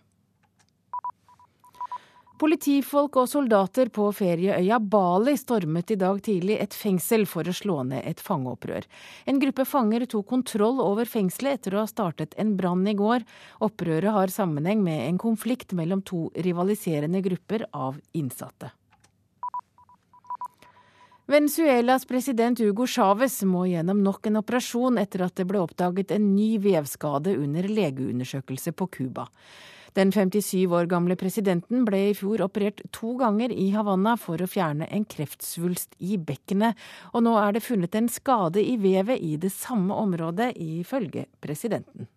Politifolk 2.41 3.19
og 3.21 3.27
soldater 3.29 3.91
på 3.93 4.07
ferieøya 4.17 4.79
Bali 4.81 5.35
stormet 5.37 5.91
i 5.93 5.97
dag 6.01 6.17
tidlig 6.25 6.55
et 6.63 6.73
fengsel 6.73 7.27
for 7.29 7.45
å 7.45 7.53
slå 7.53 7.75
ned 7.85 8.01
et 8.09 8.21
fangeopprør. 8.25 8.87
En 9.29 9.37
gruppe 9.39 9.65
fanger 9.69 10.07
tok 10.09 10.25
kontroll 10.31 10.81
over 10.81 11.05
fengselet 11.05 11.59
etter 11.59 11.75
å 11.77 11.83
ha 11.83 11.89
startet 11.89 12.33
en 12.41 12.55
brann 12.57 12.87
i 12.89 12.95
går. 12.97 13.21
Opprøret 13.61 14.17
har 14.17 14.33
sammenheng 14.33 14.81
med 14.81 15.05
en 15.05 15.19
konflikt 15.21 15.75
mellom 15.77 16.01
to 16.01 16.31
rivaliserende 16.33 17.21
grupper 17.21 17.67
av 17.69 18.01
innsatte. 18.17 18.71
Venezuelas 21.29 22.03
president 22.09 22.59
Hugo 22.59 22.87
Chávez 22.89 23.37
må 23.47 23.67
gjennom 23.69 24.01
nok 24.03 24.25
en 24.27 24.41
operasjon 24.41 24.97
etter 24.99 25.21
at 25.23 25.37
det 25.37 25.45
ble 25.47 25.61
oppdaget 25.61 26.11
en 26.11 26.33
ny 26.33 26.57
vevskade 26.59 27.37
under 27.37 27.69
legeundersøkelse 27.69 28.73
på 28.75 28.89
Cuba. 28.97 29.29
Den 29.93 30.11
57 30.11 30.65
år 30.73 30.87
gamle 30.89 31.15
presidenten 31.19 31.83
ble 31.85 31.99
i 32.09 32.15
fjor 32.17 32.41
operert 32.45 32.81
to 32.95 33.13
ganger 33.19 33.53
i 33.53 33.67
Havanna 33.75 34.15
for 34.17 34.41
å 34.41 34.49
fjerne 34.49 34.87
en 34.89 35.05
kreftsvulst 35.05 35.93
i 36.01 36.17
bekkenet, 36.17 36.79
og 37.13 37.27
nå 37.27 37.35
er 37.37 37.53
det 37.53 37.65
funnet 37.65 37.95
en 37.99 38.09
skade 38.09 38.63
i 38.63 38.73
vevet 38.81 39.21
i 39.21 39.35
det 39.37 39.53
samme 39.53 39.93
området, 39.93 40.53
ifølge 40.57 41.27
presidenten. 41.43 42.09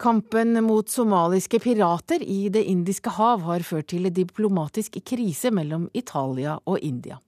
Kampen 0.00 0.64
mot 0.64 0.88
somaliske 0.88 1.58
pirater 1.60 2.22
i 2.22 2.48
Det 2.48 2.62
indiske 2.64 3.10
hav 3.18 3.42
har 3.44 3.60
ført 3.60 3.90
til 3.92 4.08
diplomatisk 4.16 4.94
krise 5.04 5.50
mellom 5.52 5.90
Italia 5.92 6.54
og 6.64 6.78
India. 6.80 7.18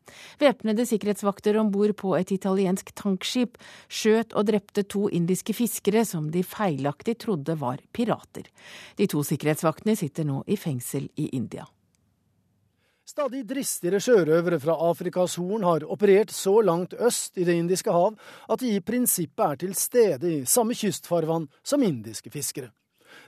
Væpnede 0.41 0.87
sikkerhetsvakter 0.89 1.59
om 1.61 1.69
bord 1.75 1.93
på 2.01 2.15
et 2.17 2.33
italiensk 2.33 2.95
tankskip 2.97 3.61
skjøt 3.93 4.33
og 4.33 4.49
drepte 4.49 4.87
to 4.89 5.05
indiske 5.13 5.53
fiskere 5.53 6.07
som 6.09 6.31
de 6.33 6.41
feilaktig 6.41 7.19
trodde 7.27 7.59
var 7.61 7.85
pirater. 7.93 8.49
De 8.97 9.05
to 9.05 9.21
sikkerhetsvaktene 9.21 9.93
sitter 10.01 10.25
nå 10.33 10.41
i 10.49 10.57
fengsel 10.57 11.11
i 11.21 11.29
India. 11.37 11.69
Stadig 13.13 13.43
dristigere 13.45 13.99
sjørøvere 14.01 14.57
fra 14.57 14.73
Afrikas 14.87 15.35
Horn 15.37 15.67
har 15.67 15.85
operert 15.85 16.31
så 16.33 16.55
langt 16.65 16.95
øst 16.97 17.37
i 17.37 17.45
Det 17.45 17.59
indiske 17.61 17.93
hav 17.93 18.15
at 18.49 18.61
de 18.63 18.71
i 18.73 18.81
prinsippet 18.81 19.43
er 19.45 19.59
til 19.61 19.75
stede 19.77 20.31
i 20.31 20.47
samme 20.49 20.73
kystfarvann 20.73 21.45
som 21.63 21.83
indiske 21.85 22.31
fiskere. 22.33 22.71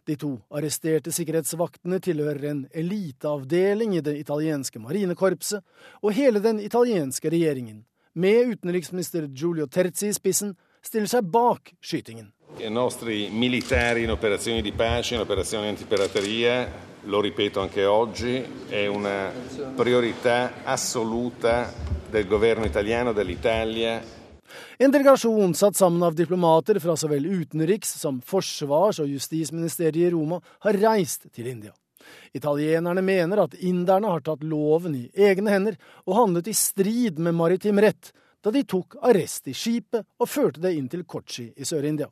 De 0.09 0.16
to 0.16 0.39
arresterte 0.49 1.12
sikkerhetsvaktene 1.12 1.99
tilhører 2.01 2.47
en 2.49 2.62
eliteavdeling 2.72 3.99
i 3.99 4.01
det 4.01 4.16
italienske 4.22 4.80
marinekorpset, 4.80 5.61
og 6.01 6.16
hele 6.16 6.41
den 6.41 6.64
italienske 6.64 7.28
regjeringen, 7.28 7.85
med 8.14 8.55
utenriksminister 8.55 9.28
Giulio 9.28 9.66
Terzi 9.66 10.09
i 10.09 10.16
spissen, 10.16 10.57
stiller 10.80 11.12
seg 11.12 11.28
bak 11.28 11.74
skytingen. 11.85 12.32
I 12.57 12.72
nostri 12.72 13.28
militari 13.28 14.09
in 14.09 14.16
operazioni 14.16 14.62
di 14.62 14.72
pace, 14.72 15.12
in 15.12 15.20
antipirateria, 15.20 16.93
lo 17.05 17.20
ripeto 17.20 17.61
anche 17.61 17.84
oggi, 17.84 18.44
è 18.68 18.86
una 18.86 19.30
priorità 19.74 20.64
assoluta 20.64 21.72
del 22.09 22.26
governo 22.26 22.64
italiano, 22.64 23.12
dell'Italia. 23.12 24.02
En 24.76 24.90
delegasjon 24.90 25.55
satt 25.55 25.74
sammen 25.74 26.02
av 26.02 26.14
diplomater 26.14 26.80
fra 26.80 26.96
så 26.96 27.09
vel 27.09 27.26
utenriks- 27.26 27.96
som 27.98 28.20
forsvars- 28.20 29.00
og 29.00 29.09
justisministeriet 29.09 30.09
i 30.09 30.11
Roma 30.11 30.40
har 30.61 30.78
reist 30.78 31.26
til 31.32 31.46
India. 31.46 31.72
Italienerne 32.32 33.02
mener 33.02 33.44
at 33.44 33.55
inderne 33.55 34.11
har 34.11 34.20
tatt 34.20 34.42
loven 34.42 34.94
i 34.94 35.11
egne 35.14 35.50
hender 35.50 35.78
og 36.07 36.16
handlet 36.16 36.48
i 36.48 36.55
strid 36.55 37.18
med 37.18 37.34
maritim 37.34 37.78
rett 37.78 38.12
da 38.44 38.50
de 38.50 38.64
tok 38.64 38.98
arrest 39.00 39.48
i 39.48 39.55
skipet 39.57 40.05
og 40.20 40.28
førte 40.28 40.61
det 40.61 40.74
inn 40.76 40.88
til 40.88 41.05
Kochi 41.05 41.52
i 41.57 41.64
Sør-India. 41.64 42.11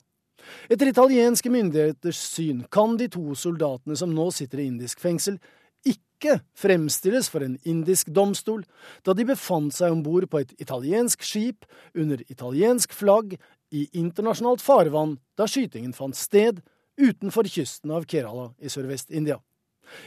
Etter 0.71 0.89
italienske 0.91 1.51
myndigheters 1.53 2.19
syn 2.33 2.63
kan 2.71 2.97
de 2.99 3.09
to 3.11 3.35
soldatene 3.37 3.97
som 3.99 4.13
nå 4.15 4.29
sitter 4.35 4.63
i 4.63 4.69
indisk 4.71 5.01
fengsel, 5.03 5.39
ikke 5.83 6.39
fremstilles 6.55 7.27
for 7.31 7.43
en 7.43 7.57
indisk 7.67 8.11
domstol, 8.15 8.63
da 9.03 9.15
de 9.15 9.27
befant 9.27 9.73
seg 9.75 9.91
om 9.91 10.03
bord 10.05 10.29
på 10.31 10.43
et 10.43 10.53
italiensk 10.63 11.25
skip 11.27 11.67
under 11.95 12.23
italiensk 12.29 12.95
flagg 12.95 13.35
i 13.73 13.87
internasjonalt 13.97 14.63
farvann 14.63 15.17
da 15.39 15.47
skytingen 15.49 15.95
fant 15.97 16.17
sted 16.17 16.61
utenfor 16.99 17.49
kysten 17.49 17.91
av 17.91 18.05
Kerala 18.09 18.51
i 18.61 18.71
Sørvest-India. 18.71 19.39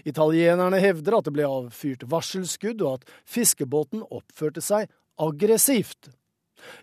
Italienerne 0.08 0.78
hevder 0.80 1.18
at 1.18 1.26
det 1.26 1.34
ble 1.36 1.46
avfyrt 1.48 2.06
varselskudd, 2.10 2.82
og 2.82 3.00
at 3.00 3.10
fiskebåten 3.28 4.04
oppførte 4.06 4.62
seg 4.64 4.88
aggressivt. 5.20 6.10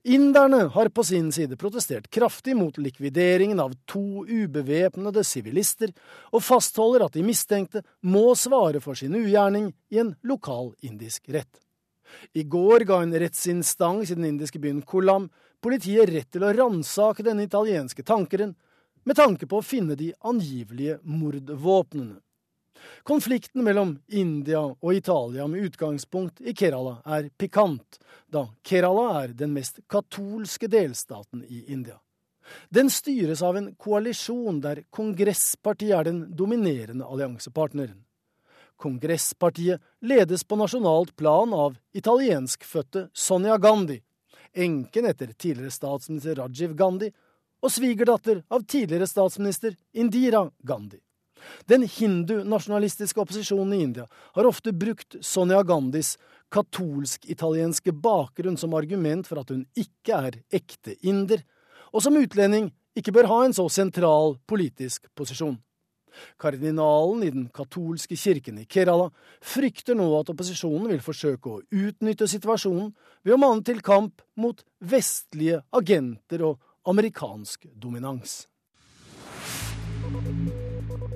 Inderne 0.04 0.68
har 0.74 0.90
på 0.90 1.04
sin 1.04 1.32
side 1.32 1.58
protestert 1.58 2.10
kraftig 2.14 2.56
mot 2.58 2.78
likvideringen 2.78 3.60
av 3.60 3.74
to 3.90 4.24
ubevæpnede 4.28 5.24
sivilister, 5.28 5.94
og 6.32 6.44
fastholder 6.44 7.08
at 7.08 7.18
de 7.18 7.26
mistenkte 7.26 7.84
må 8.02 8.34
svare 8.40 8.82
for 8.84 9.00
sin 9.00 9.16
ugjerning 9.16 9.72
i 9.92 10.02
en 10.04 10.14
lokal 10.24 10.74
indisk 10.86 11.30
rett. 11.34 11.52
I 12.34 12.44
går 12.44 12.86
ga 12.86 13.02
en 13.02 13.16
rettsinstans 13.20 14.12
i 14.12 14.18
den 14.18 14.28
indiske 14.30 14.62
byen 14.62 14.84
Kolam 14.86 15.30
politiet 15.64 16.12
rett 16.12 16.30
til 16.34 16.44
å 16.46 16.52
ransake 16.54 17.26
denne 17.26 17.48
italienske 17.48 18.04
tankeren, 18.06 18.54
med 19.04 19.18
tanke 19.20 19.48
på 19.50 19.60
å 19.60 19.66
finne 19.66 19.98
de 20.00 20.14
angivelige 20.24 21.00
mordvåpnene. 21.04 22.22
Konflikten 23.04 23.64
mellom 23.64 23.98
India 24.08 24.62
og 24.64 24.94
Italia 24.94 25.48
med 25.48 25.70
utgangspunkt 25.70 26.42
i 26.42 26.54
Kerala 26.54 26.98
er 27.06 27.30
pikant, 27.38 28.00
da 28.28 28.48
Kerala 28.64 29.24
er 29.24 29.36
den 29.38 29.54
mest 29.54 29.80
katolske 29.90 30.70
delstaten 30.72 31.44
i 31.48 31.66
India. 31.68 32.00
Den 32.70 32.90
styres 32.90 33.42
av 33.42 33.58
en 33.58 33.70
koalisjon 33.80 34.60
der 34.64 34.84
Kongresspartiet 34.92 35.96
er 35.98 36.10
den 36.10 36.24
dominerende 36.36 37.06
alliansepartneren. 37.08 38.04
Kongresspartiet 38.76 39.82
ledes 40.02 40.44
på 40.44 40.58
nasjonalt 40.60 41.16
plan 41.16 41.54
av 41.56 41.78
italienskfødte 41.96 43.08
Sonja 43.14 43.58
Gandhi, 43.58 44.02
enken 44.54 45.08
etter 45.08 45.32
tidligere 45.34 45.72
statsminister 45.72 46.42
Rajiv 46.42 46.76
Gandhi 46.76 47.14
og 47.64 47.72
svigerdatter 47.72 48.44
av 48.52 48.66
tidligere 48.68 49.08
statsminister 49.08 49.76
Indira 49.94 50.50
Gandhi. 50.68 51.00
Den 51.70 51.86
hindu-nasjonalistiske 51.88 53.22
opposisjonen 53.24 53.74
i 53.76 53.82
India 53.86 54.08
har 54.36 54.50
ofte 54.50 54.74
brukt 54.76 55.18
Sonia 55.22 55.64
Gandhis 55.64 56.16
katolsk-italienske 56.54 57.94
bakgrunn 57.96 58.58
som 58.60 58.76
argument 58.78 59.28
for 59.28 59.42
at 59.42 59.52
hun 59.54 59.66
ikke 59.80 60.20
er 60.30 60.40
ekte 60.54 60.96
inder, 61.02 61.42
og 61.94 62.06
som 62.06 62.18
utlending 62.18 62.72
ikke 62.98 63.14
bør 63.16 63.30
ha 63.32 63.44
en 63.46 63.56
så 63.56 63.66
sentral 63.74 64.38
politisk 64.50 65.08
posisjon. 65.18 65.58
Kardinalen 66.38 67.24
i 67.26 67.32
den 67.34 67.48
katolske 67.54 68.18
kirken 68.20 68.60
i 68.62 68.68
Kerala 68.70 69.10
frykter 69.42 69.98
nå 69.98 70.06
at 70.20 70.30
opposisjonen 70.30 70.92
vil 70.92 71.02
forsøke 71.02 71.50
å 71.50 71.62
utnytte 71.74 72.30
situasjonen 72.30 72.92
ved 73.26 73.34
å 73.34 73.42
mane 73.42 73.66
til 73.66 73.82
kamp 73.82 74.22
mot 74.38 74.62
vestlige 74.78 75.64
agenter 75.74 76.46
og 76.46 76.60
amerikansk 76.90 77.66
dominans. 77.74 78.44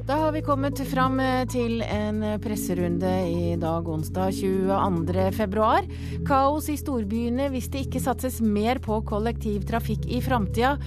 Da 0.07 0.15
har 0.15 0.31
vi 0.31 0.39
kommet 0.41 0.79
fram 0.87 1.19
eh, 1.19 1.41
til 1.51 1.81
en 1.83 2.21
presserunde 2.39 3.09
i 3.27 3.57
dag 3.59 3.89
onsdag 3.91 4.37
22. 4.37 5.25
februar. 5.35 5.83
Kaos 6.29 6.69
i 6.71 6.77
storbyene 6.79 7.49
hvis 7.51 7.67
det 7.73 7.81
ikke 7.83 7.99
satses 8.05 8.37
mer 8.39 8.79
på 8.79 9.01
kollektivtrafikk 9.09 10.07
i 10.07 10.21
framtida, 10.23 10.77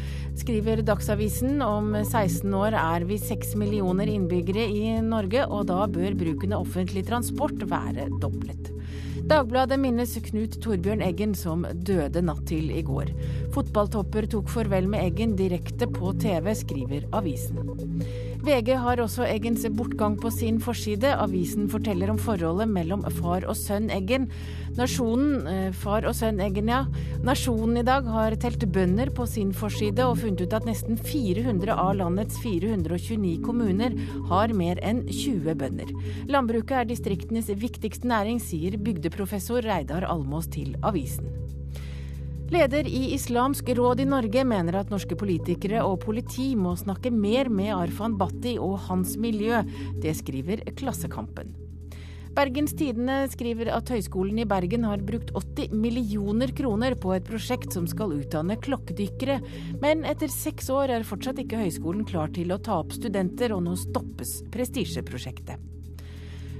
skriver 0.41 0.81
Dagsavisen. 0.89 1.61
Om 1.61 1.99
16 1.99 2.49
år 2.63 2.79
er 2.81 3.05
vi 3.11 3.21
6 3.21 3.53
millioner 3.61 4.09
innbyggere 4.09 4.65
i 4.65 4.97
Norge, 5.05 5.45
og 5.45 5.69
da 5.69 5.85
bør 5.85 6.17
bruken 6.25 6.57
av 6.57 6.65
offentlig 6.65 7.05
transport 7.13 7.69
være 7.69 8.09
doblet. 8.25 8.73
Dagbladet 9.31 9.77
minnes 9.79 10.17
Knut 10.31 10.57
Torbjørn 10.65 11.05
Eggen 11.05 11.37
som 11.37 11.69
døde 11.77 12.25
natt 12.25 12.47
til 12.49 12.73
i 12.73 12.81
går. 12.89 13.13
Fotballtopper 13.53 14.33
tok 14.33 14.49
farvel 14.51 14.89
med 14.89 15.05
Eggen 15.05 15.37
direkte 15.37 15.93
på 15.93 16.17
TV, 16.25 16.55
skriver 16.65 17.05
avisen. 17.13 17.61
VG 18.41 18.73
har 18.81 19.01
også 19.03 19.27
Eggens 19.29 19.67
bortgang 19.77 20.15
på 20.17 20.31
sin 20.33 20.57
forside. 20.65 21.11
Avisen 21.21 21.67
forteller 21.69 22.09
om 22.09 22.17
forholdet 22.21 22.71
mellom 22.73 23.03
far 23.19 23.45
og 23.45 23.57
sønn 23.59 23.91
Eggen. 23.93 24.31
Nasjonen, 24.79 25.47
eh, 25.47 25.73
far 25.77 26.07
og 26.09 26.15
sønn 26.17 26.41
Eggen, 26.41 26.71
ja. 26.73 26.87
Nasjonen 27.23 27.77
i 27.77 27.85
dag 27.85 28.09
har 28.09 28.37
telt 28.41 28.65
bønder 28.73 29.13
på 29.13 29.29
sin 29.29 29.53
forside 29.53 30.07
og 30.07 30.17
funnet 30.23 30.41
ut 30.47 30.57
at 30.57 30.65
nesten 30.65 30.97
400 30.97 31.77
av 31.77 31.95
landets 31.97 32.41
429 32.41 33.43
kommuner 33.45 33.93
har 34.31 34.49
mer 34.57 34.81
enn 34.81 35.05
20 35.07 35.55
bønder. 35.55 35.93
Landbruket 36.27 36.73
er 36.73 36.89
distriktenes 36.89 37.53
viktigste 37.53 38.09
næring, 38.09 38.41
sier 38.41 38.79
bygdeprofessor 38.81 39.69
Reidar 39.69 40.09
Almås 40.09 40.49
til 40.49 40.77
avisen. 40.83 41.50
Leder 42.51 42.87
i 42.87 43.15
Islamsk 43.15 43.69
råd 43.69 44.01
i 44.01 44.05
Norge 44.11 44.43
mener 44.45 44.81
at 44.81 44.89
norske 44.91 45.15
politikere 45.15 45.85
og 45.87 46.01
politi 46.03 46.49
må 46.59 46.73
snakke 46.75 47.13
mer 47.15 47.47
med 47.47 47.71
Arfan 47.77 48.17
Bhatti 48.19 48.57
og 48.59 48.75
hans 48.89 49.15
miljø. 49.23 49.61
Det 50.03 50.17
skriver 50.19 50.65
Klassekampen. 50.75 51.55
Bergens 52.35 52.75
Tidende 52.75 53.21
skriver 53.31 53.71
at 53.77 53.95
Høgskolen 53.95 54.43
i 54.43 54.49
Bergen 54.51 54.83
har 54.87 54.99
brukt 55.07 55.31
80 55.31 55.71
millioner 55.79 56.51
kroner 56.51 56.99
på 56.99 57.15
et 57.15 57.27
prosjekt 57.31 57.75
som 57.75 57.87
skal 57.91 58.17
utdanne 58.19 58.59
klokkedykkere, 58.59 59.39
men 59.83 60.03
etter 60.11 60.31
seks 60.31 60.75
år 60.75 60.97
er 60.97 61.07
fortsatt 61.07 61.39
ikke 61.43 61.63
høyskolen 61.63 62.03
klar 62.07 62.35
til 62.35 62.51
å 62.51 62.59
ta 62.59 62.83
opp 62.83 62.95
studenter, 62.99 63.55
og 63.55 63.63
nå 63.67 63.79
stoppes 63.79 64.41
prestisjeprosjektet. 64.51 65.71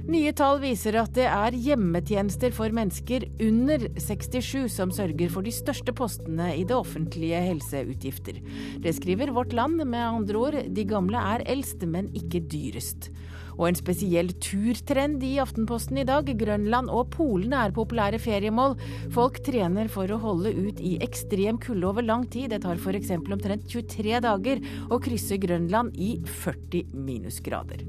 Nye 0.09 0.31
tall 0.33 0.57
viser 0.63 0.95
at 0.97 1.13
det 1.13 1.27
er 1.29 1.53
hjemmetjenester 1.53 2.53
for 2.55 2.73
mennesker 2.73 3.27
under 3.43 3.83
67 4.01 4.65
som 4.73 4.89
sørger 4.93 5.29
for 5.29 5.45
de 5.45 5.53
største 5.53 5.93
postene 5.93 6.47
i 6.57 6.63
det 6.65 6.73
offentlige 6.73 7.37
helseutgifter. 7.45 8.39
Det 8.81 8.95
skriver 8.97 9.33
Vårt 9.35 9.53
Land, 9.53 9.83
med 9.85 10.01
andre 10.01 10.39
ord, 10.39 10.57
de 10.73 10.85
gamle 10.89 11.21
er 11.35 11.45
eldst, 11.53 11.85
men 11.85 12.09
ikke 12.17 12.41
dyrest. 12.49 13.11
Og 13.59 13.67
en 13.67 13.77
spesiell 13.77 14.31
turtrend 14.41 15.21
i 15.27 15.35
Aftenposten 15.43 15.99
i 16.01 16.07
dag. 16.07 16.25
Grønland 16.39 16.89
og 16.89 17.11
Polen 17.13 17.53
er 17.53 17.75
populære 17.75 18.17
feriemål. 18.23 18.73
Folk 19.13 19.37
trener 19.45 19.91
for 19.91 20.09
å 20.09 20.21
holde 20.23 20.55
ut 20.55 20.81
i 20.81 20.95
ekstrem 21.05 21.61
kulde 21.61 21.91
over 21.91 22.07
lang 22.07 22.25
tid. 22.31 22.49
Det 22.55 22.63
tar 22.65 22.81
f.eks. 22.81 23.13
omtrent 23.21 23.69
23 23.69 24.17
dager 24.25 24.65
å 24.89 25.01
krysse 25.03 25.37
Grønland 25.43 25.93
i 25.93 26.15
40 26.25 26.89
minusgrader. 27.05 27.85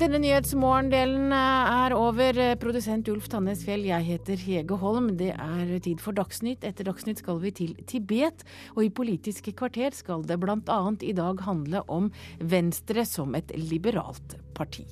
Denne 0.00 0.16
nyhetsmorgendelen 0.22 1.28
eh, 1.28 1.70
er 1.84 1.92
over. 1.92 2.38
Produsent 2.62 3.08
Ulf 3.12 3.26
Tannes 3.28 3.60
Fjell, 3.66 3.82
jeg 3.84 4.06
heter 4.06 4.40
Hege 4.40 4.78
Holm. 4.80 5.10
Det 5.20 5.34
er 5.34 5.74
tid 5.84 6.00
for 6.00 6.16
Dagsnytt. 6.16 6.64
Etter 6.64 6.86
Dagsnytt 6.88 7.20
skal 7.20 7.36
vi 7.42 7.50
til 7.52 7.74
Tibet, 7.84 8.46
og 8.72 8.86
i 8.86 8.88
Politiske 8.96 9.52
kvarter 9.52 9.92
skal 9.92 10.24
det 10.24 10.38
bl.a. 10.40 10.78
i 11.04 11.12
dag 11.12 11.42
handle 11.44 11.82
om 11.92 12.08
Venstre 12.40 13.04
som 13.04 13.36
et 13.36 13.52
liberalt 13.60 14.38
parti. 14.56 14.86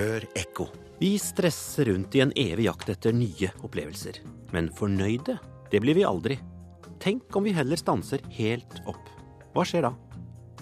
Hør 0.00 0.26
ekko. 0.42 0.66
Vi 0.98 1.12
stresser 1.22 1.92
rundt 1.92 2.18
i 2.18 2.24
en 2.26 2.34
evig 2.34 2.66
jakt 2.66 2.90
etter 2.96 3.14
nye 3.14 3.54
opplevelser. 3.62 4.18
Men 4.50 4.74
fornøyde, 4.74 5.38
det 5.70 5.84
blir 5.86 6.00
vi 6.02 6.08
aldri. 6.08 6.40
Tenk 6.98 7.30
om 7.38 7.46
vi 7.46 7.54
heller 7.54 7.78
stanser 7.78 8.26
helt 8.34 8.80
opp. 8.90 9.19
Hva 9.50 9.64
skjer 9.66 9.88
da? 9.88 9.94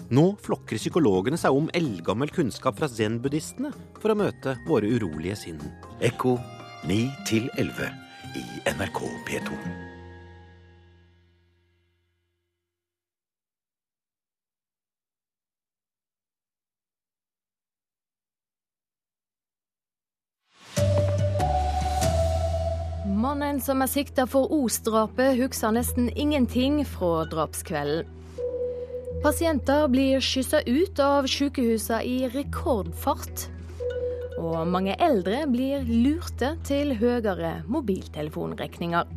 Nå 0.09 0.31
flokker 0.41 0.79
psykologene 0.81 1.37
seg 1.37 1.53
om 1.53 1.67
eldgammel 1.77 2.31
kunnskap 2.33 2.79
fra 2.79 2.89
zen-buddhistene 2.89 3.69
for 4.01 4.09
å 4.09 4.17
møte 4.17 4.55
våre 4.65 4.89
urolige 4.89 5.37
sinn. 5.37 5.61
Ekko 6.01 6.39
9 6.89 6.97
11 7.61 7.93
i 8.39 8.45
NRK 8.73 9.05
P2. 9.29 9.61
Mannen 23.19 23.59
som 23.61 23.83
er 23.83 23.89
sikta 23.91 24.25
for 24.29 24.49
Os-drapet, 24.55 25.35
husker 25.37 25.75
nesten 25.75 26.09
ingenting 26.17 26.81
fra 26.87 27.27
drapskvelden. 27.29 28.18
Pasienter 29.19 29.87
blir 29.91 30.21
skyssa 30.23 30.61
ut 30.63 30.99
av 31.03 31.25
sykehusene 31.27 31.97
i 32.07 32.29
rekordfart. 32.31 33.49
Og 34.39 34.61
mange 34.71 34.93
eldre 34.95 35.41
blir 35.51 35.83
lurte 35.83 36.53
til 36.63 36.93
høyere 37.01 37.57
mobiltelefonregninger. 37.67 39.11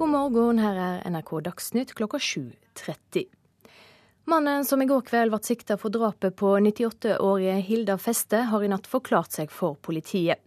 God 0.00 0.10
morgen, 0.10 0.58
her 0.58 0.80
er 0.82 1.06
NRK 1.14 1.30
Dagsnytt 1.46 1.94
klokka 1.94 2.18
7.30. 2.18 3.28
Mannen 4.26 4.66
som 4.66 4.82
i 4.82 4.90
går 4.90 5.06
kveld 5.06 5.30
ble 5.30 5.42
sikta 5.46 5.78
for 5.78 5.94
drapet 5.94 6.34
på 6.42 6.56
98-årige 6.58 7.60
Hilda 7.62 8.00
Feste, 8.02 8.48
har 8.50 8.66
i 8.66 8.72
natt 8.74 8.90
forklart 8.90 9.38
seg 9.38 9.54
for 9.54 9.78
politiet. 9.78 10.42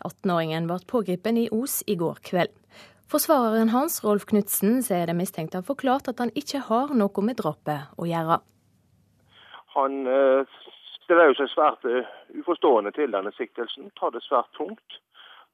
18-åringen 0.00 0.72
ble 0.72 0.80
pågrepet 0.88 1.44
i 1.44 1.50
Os 1.52 1.82
i 1.84 2.00
går 2.00 2.24
kveld. 2.24 2.63
Forsvareren 3.10 3.68
hans, 3.68 4.00
Rolf 4.04 4.24
Knutsen, 4.30 4.80
sier 4.82 5.06
det 5.06 5.16
mistenkte 5.16 5.60
har 5.60 5.66
forklart 5.66 6.08
at 6.10 6.20
han 6.22 6.32
ikke 6.38 6.62
har 6.68 6.94
noe 6.96 7.24
med 7.26 7.38
drapet 7.40 7.92
å 8.00 8.08
gjøre. 8.08 8.40
Han 9.74 10.06
eh, 10.08 10.54
stiller 11.02 11.34
seg 11.36 11.50
svært 11.52 11.84
uh, 11.84 12.06
uforstående 12.40 12.94
til 12.96 13.12
denne 13.12 13.32
siktelsen, 13.36 13.90
tar 13.98 14.14
det 14.14 14.22
svært 14.24 14.48
tungt. 14.56 15.00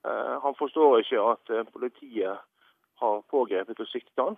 Uh, 0.07 0.39
han 0.45 0.57
forstår 0.61 1.03
ikke 1.03 1.25
at 1.33 1.53
politiet 1.75 2.39
har 3.01 3.23
pågrepet 3.33 3.81
og 3.81 3.89
siktet 3.89 4.21
han. 4.21 4.37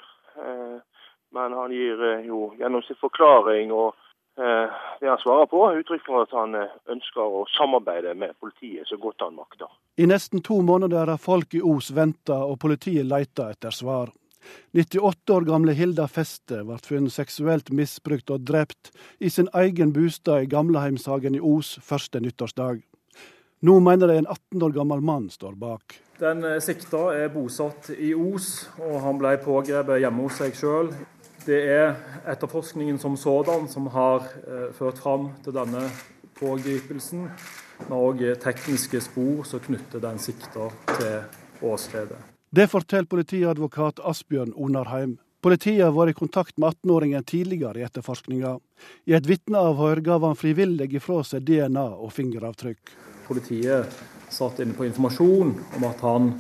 men 1.34 1.52
han 1.52 1.72
gir 1.74 1.98
jo 2.22 2.52
gjennom 2.58 2.82
sin 2.86 2.96
forklaring 3.00 3.72
og 3.74 3.96
det 4.36 5.08
han 5.08 5.18
svarer 5.20 5.46
på, 5.50 5.60
uttrykk 5.82 6.06
for 6.06 6.24
at 6.24 6.30
han 6.32 6.54
ønsker 6.88 7.20
å 7.20 7.42
samarbeide 7.52 8.14
med 8.16 8.32
politiet 8.40 8.88
så 8.88 8.96
godt 8.96 9.20
han 9.20 9.36
makter. 9.36 9.68
I 10.00 10.06
nesten 10.08 10.40
to 10.40 10.62
måneder 10.64 11.12
har 11.12 11.20
folk 11.20 11.52
i 11.54 11.60
Os 11.60 11.90
venta, 11.92 12.38
og 12.48 12.56
politiet 12.64 13.04
leita 13.04 13.50
etter 13.52 13.74
svar. 13.76 14.08
98 14.72 15.34
år 15.34 15.44
gamle 15.46 15.74
Hilda 15.76 16.06
Feste 16.10 16.62
ble 16.66 16.78
funnet 16.82 17.14
seksuelt 17.14 17.70
misbrukt 17.74 18.30
og 18.32 18.46
drept 18.48 18.90
i 19.20 19.30
sin 19.30 19.50
egen 19.54 19.92
bostad 19.94 20.46
i 20.46 20.50
Gamleheimshagen 20.50 21.36
i 21.36 21.42
Os 21.42 21.76
første 21.84 22.20
nyttårsdag. 22.20 22.82
Nå 23.62 23.78
mener 23.78 24.10
de 24.10 24.16
en 24.18 24.26
18 24.26 24.62
år 24.66 24.72
gammel 24.74 25.04
mann 25.06 25.28
står 25.30 25.54
bak. 25.54 25.94
Den 26.18 26.42
eh, 26.44 26.58
sikta 26.62 27.12
er 27.14 27.30
bosatt 27.30 27.92
i 27.94 28.10
Os, 28.14 28.68
og 28.82 28.96
han 29.04 29.20
ble 29.20 29.36
pågrepet 29.42 30.02
hjemme 30.02 30.26
hos 30.26 30.40
seg 30.42 30.56
sjøl. 30.58 30.90
Det 31.46 31.58
er 31.74 31.96
etterforskningen 32.30 32.98
som 33.02 33.16
sådan 33.18 33.68
som 33.68 33.88
har 33.90 34.28
eh, 34.46 34.68
ført 34.76 35.00
fram 35.02 35.30
til 35.42 35.54
denne 35.56 35.88
pågripelsen. 36.38 37.28
men 37.82 37.98
òg 37.98 38.22
tekniske 38.42 39.00
spor 39.00 39.42
som 39.44 39.60
knytter 39.60 40.00
den 40.00 40.18
sikta 40.18 40.68
til 40.94 41.66
åstedet. 41.66 42.18
Det 42.50 42.68
forteller 42.70 43.08
politiadvokat 43.10 43.98
Asbjørn 44.04 44.52
Onarheim. 44.54 45.18
Politiet 45.42 45.82
har 45.82 45.94
vært 45.96 46.14
i 46.14 46.18
kontakt 46.20 46.58
med 46.58 46.76
18-åringen 46.76 47.24
tidligere 47.26 47.80
i 47.80 47.86
etterforskninga. 47.88 48.58
I 49.10 49.16
et 49.18 49.26
vitneavhør 49.26 50.00
gav 50.04 50.22
han 50.22 50.38
frivillig 50.38 50.92
ifra 50.94 51.24
seg 51.26 51.42
DNA 51.48 51.88
og 51.96 52.12
fingeravtrykk. 52.14 52.94
Politiet 53.26 53.98
satt 54.30 54.62
inne 54.62 54.78
på 54.78 54.86
informasjon 54.86 55.56
om 55.78 55.90
at 55.90 56.06
han 56.06 56.32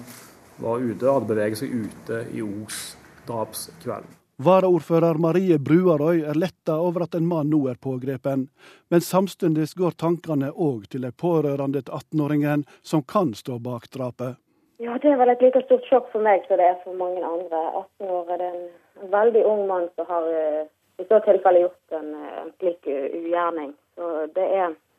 var 0.62 0.78
ute, 0.78 1.10
hadde 1.10 1.32
beveget 1.32 1.64
seg 1.64 1.74
ute 1.74 2.26
i 2.30 2.46
Os 2.46 2.92
drapskvelden. 3.26 4.21
Varaordfører 4.40 5.18
Marie 5.20 5.58
Bruarøy 5.58 6.22
er 6.24 6.38
letta 6.38 6.78
over 6.80 7.04
at 7.04 7.14
en 7.14 7.26
mann 7.28 7.50
nå 7.52 7.66
er 7.68 7.76
pågrepen, 7.76 8.46
men 8.88 9.00
samtidig 9.04 9.68
går 9.76 9.98
tankene 10.00 10.48
òg 10.50 10.88
til 10.88 11.04
de 11.04 11.12
pårørende 11.12 11.82
til 11.82 11.92
18-åringen 11.98 12.64
som 12.82 13.02
kan 13.02 13.34
stå 13.36 13.58
bak 13.58 13.90
drapet. 13.92 14.38
Ja, 14.80 14.96
Det 14.98 15.12
er 15.12 15.18
vel 15.20 15.30
et 15.30 15.42
like 15.42 15.62
stort 15.66 15.84
sjokk 15.86 16.08
for 16.10 16.24
meg 16.24 16.42
som 16.48 16.58
det 16.58 16.64
er 16.66 16.80
for 16.82 16.96
mange 16.96 17.20
andre. 17.22 17.60
18 18.00 18.08
år 18.08 18.32
er 18.34 18.38
det 18.38 18.50
en 18.54 19.12
veldig 19.12 19.44
ung 19.46 19.66
mann 19.68 19.86
som 19.94 20.08
har 20.08 20.26
eh, 20.32 20.64
i 20.98 21.06
så 21.06 21.20
tilfelle 21.22 21.62
gjort 21.66 21.98
en, 22.00 22.08
eh, 22.14 22.40
en 22.42 22.50
slik 22.58 22.88
ugjerning. 22.88 23.74
Så 23.94 24.26
det 24.34 24.48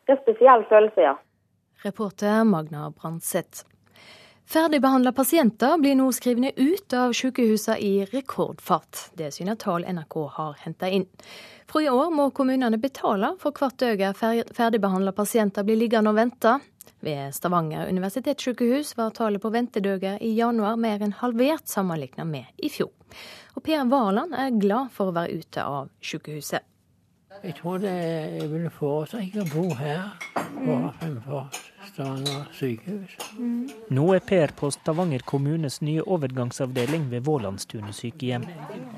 det 0.06 0.14
er 0.14 0.16
en 0.16 0.24
spesiell 0.24 0.64
følelse, 0.70 1.02
ja. 1.02 1.16
Reporter 1.84 2.44
Magna 2.44 2.92
Brandseth. 2.92 3.66
Ferdigbehandla 4.46 5.12
pasienter 5.12 5.78
blir 5.78 5.96
nå 5.96 6.10
skrevet 6.14 6.60
ut 6.60 6.94
av 6.94 7.14
sykehusene 7.16 7.78
i 7.80 8.06
rekordfart. 8.12 9.10
Det 9.18 9.32
syner 9.34 9.56
tall 9.56 9.86
NRK 9.88 10.18
har 10.36 10.58
henta 10.66 10.90
inn. 10.90 11.08
Fra 11.68 11.82
i 11.82 11.90
år 11.90 12.12
må 12.12 12.28
kommunene 12.36 12.78
betale 12.78 13.34
for 13.42 13.56
hvert 13.56 13.80
døgn 13.80 14.14
ferdigbehandla 14.18 15.16
pasienter 15.16 15.66
blir 15.66 15.80
liggende 15.80 16.12
og 16.12 16.20
vente. 16.20 16.58
Ved 17.04 17.34
Stavanger 17.36 17.90
universitetssykehus 17.90 18.94
var 19.00 19.16
tallet 19.16 19.42
på 19.44 19.52
ventedøger 19.52 20.22
i 20.24 20.36
januar 20.38 20.78
mer 20.80 21.02
enn 21.04 21.16
halvert 21.20 21.68
sammenlignet 21.68 22.28
med 22.28 22.64
i 22.64 22.70
fjor. 22.72 22.92
Og 23.56 23.64
Per 23.64 23.88
Valand 23.92 24.36
er 24.36 24.56
glad 24.60 24.92
for 24.94 25.10
å 25.10 25.16
være 25.18 25.40
ute 25.40 25.66
av 25.66 25.90
sykehuset. 26.04 26.64
Jeg 27.44 27.56
tror 27.56 27.78
det 27.78 27.92
jeg 27.92 28.50
ville 28.52 28.70
foretrekke 28.70 29.44
å 29.44 29.50
bo 29.52 29.66
her 29.76 30.14
fremfor 31.00 31.50
Stavanger 31.94 32.46
sykehus. 32.52 33.18
Mm. 33.38 33.70
Nå 33.90 34.06
er 34.14 34.22
Per 34.28 34.54
på 34.58 34.70
Stavanger 34.72 35.26
kommunes 35.26 35.82
nye 35.82 36.02
overgangsavdeling 36.02 37.10
ved 37.12 37.26
Vålandstunet 37.28 37.96
sykehjem. 37.96 38.46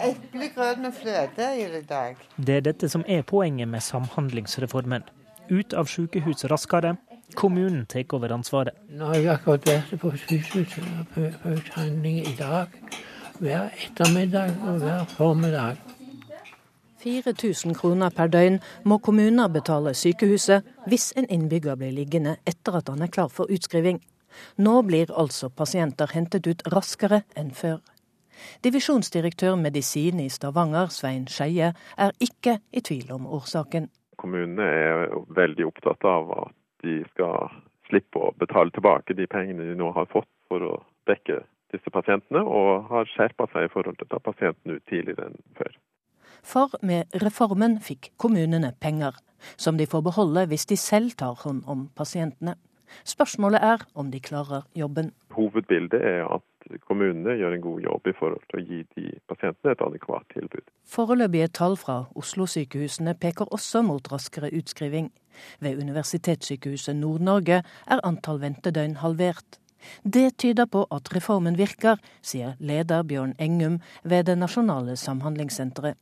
Eplegrøt 0.04 0.80
med 0.84 0.94
fløte 0.94 1.50
i 1.60 1.82
dag. 1.90 2.16
Det 2.38 2.56
er 2.56 2.62
dette 2.70 2.90
som 2.90 3.04
er 3.08 3.22
poenget 3.22 3.68
med 3.68 3.84
Samhandlingsreformen. 3.84 5.04
Ut 5.50 5.74
av 5.74 5.90
sykehus 5.90 6.46
raskere. 6.52 6.96
Kommunen 7.36 7.86
tar 7.86 8.06
over 8.14 8.32
ansvaret. 8.34 8.78
Nå 8.90 9.10
har 9.10 9.16
jeg 9.16 9.34
akkurat 9.34 9.68
vært 9.68 9.98
på 10.02 10.14
sykehuset 10.28 11.12
på 11.14 11.26
uthandling 11.56 12.22
i 12.22 12.36
dag. 12.40 12.72
Hver 13.40 13.74
ettermiddag 13.88 14.56
og 14.64 14.80
hver 14.86 15.06
formiddag. 15.18 15.82
4000 17.06 17.76
kroner 17.78 18.10
per 18.18 18.32
døgn 18.34 18.56
må 18.90 18.98
kommuner 18.98 19.50
betale 19.54 19.94
sykehuset 19.94 20.66
hvis 20.90 21.12
en 21.20 21.28
innbygger 21.30 21.78
blir 21.78 21.94
liggende 21.94 22.40
etter 22.50 22.80
at 22.80 22.90
han 22.90 23.06
er 23.06 23.12
klar 23.14 23.30
for 23.30 23.52
utskriving. 23.54 24.00
Nå 24.58 24.82
blir 24.88 25.14
altså 25.14 25.52
pasienter 25.54 26.10
hentet 26.16 26.50
ut 26.50 26.66
raskere 26.74 27.22
enn 27.38 27.54
før. 27.54 27.78
Divisjonsdirektør 28.66 29.56
medisin 29.56 30.20
i 30.20 30.28
Stavanger, 30.34 30.90
Svein 30.92 31.30
Skeie, 31.32 31.72
er 31.98 32.12
ikke 32.20 32.58
i 32.74 32.82
tvil 32.82 33.14
om 33.16 33.30
årsaken. 33.38 33.88
Kommunene 34.18 34.66
er 34.66 35.16
veldig 35.38 35.70
opptatt 35.70 36.10
av 36.10 36.34
at 36.42 36.58
de 36.84 37.00
skal 37.14 37.54
slippe 37.90 38.20
å 38.20 38.34
betale 38.42 38.74
tilbake 38.74 39.14
de 39.14 39.30
pengene 39.30 39.70
de 39.70 39.78
nå 39.78 39.94
har 39.96 40.10
fått 40.12 40.32
for 40.50 40.66
å 40.66 40.76
dekke 41.10 41.44
disse 41.74 41.92
pasientene, 41.94 42.42
og 42.42 42.90
har 42.90 43.10
skjerpa 43.14 43.48
seg 43.54 43.68
i 43.68 43.74
forhold 43.74 44.00
til 44.00 44.10
å 44.10 44.16
ta 44.16 44.24
pasienten 44.26 44.74
ut 44.78 44.86
tidligere 44.90 45.30
enn 45.30 45.44
før. 45.58 45.76
For 46.46 46.76
med 46.86 47.10
reformen 47.24 47.80
fikk 47.82 48.12
kommunene 48.22 48.70
penger, 48.82 49.18
som 49.58 49.80
de 49.80 49.88
får 49.90 50.04
beholde 50.06 50.46
hvis 50.52 50.68
de 50.70 50.78
selv 50.78 51.16
tar 51.18 51.40
hånd 51.42 51.64
om 51.66 51.88
pasientene. 51.98 52.54
Spørsmålet 53.04 53.64
er 53.66 53.82
om 53.98 54.12
de 54.14 54.20
klarer 54.22 54.68
jobben. 54.78 55.10
Hovedbildet 55.34 56.04
er 56.06 56.28
at 56.38 56.46
kommunene 56.86 57.34
gjør 57.40 57.58
en 57.58 57.66
god 57.66 57.82
jobb 57.82 58.08
i 58.08 58.14
forhold 58.20 58.46
til 58.52 58.62
å 58.62 58.66
gi 58.70 58.80
de 58.96 59.08
pasientene 59.30 59.74
et 59.74 59.84
adekvat 59.88 60.30
tilbud. 60.34 60.70
Foreløpige 60.86 61.50
tall 61.60 61.78
fra 61.82 61.98
Oslo-sykehusene 62.16 63.18
peker 63.18 63.50
også 63.58 63.82
mot 63.86 64.12
raskere 64.14 64.54
utskriving. 64.54 65.10
Ved 65.60 65.82
Universitetssykehuset 65.82 66.96
Nord-Norge 67.02 67.62
er 67.66 68.06
antall 68.06 68.40
ventedøgn 68.46 69.00
halvert. 69.02 69.60
Det 70.06 70.38
tyder 70.42 70.70
på 70.70 70.86
at 70.94 71.12
reformen 71.14 71.58
virker, 71.58 72.00
sier 72.22 72.56
leder 72.60 73.04
Bjørn 73.06 73.36
Engum 73.42 73.82
ved 74.04 74.30
det 74.30 74.38
nasjonale 74.40 74.96
samhandlingssenteret. 74.98 75.98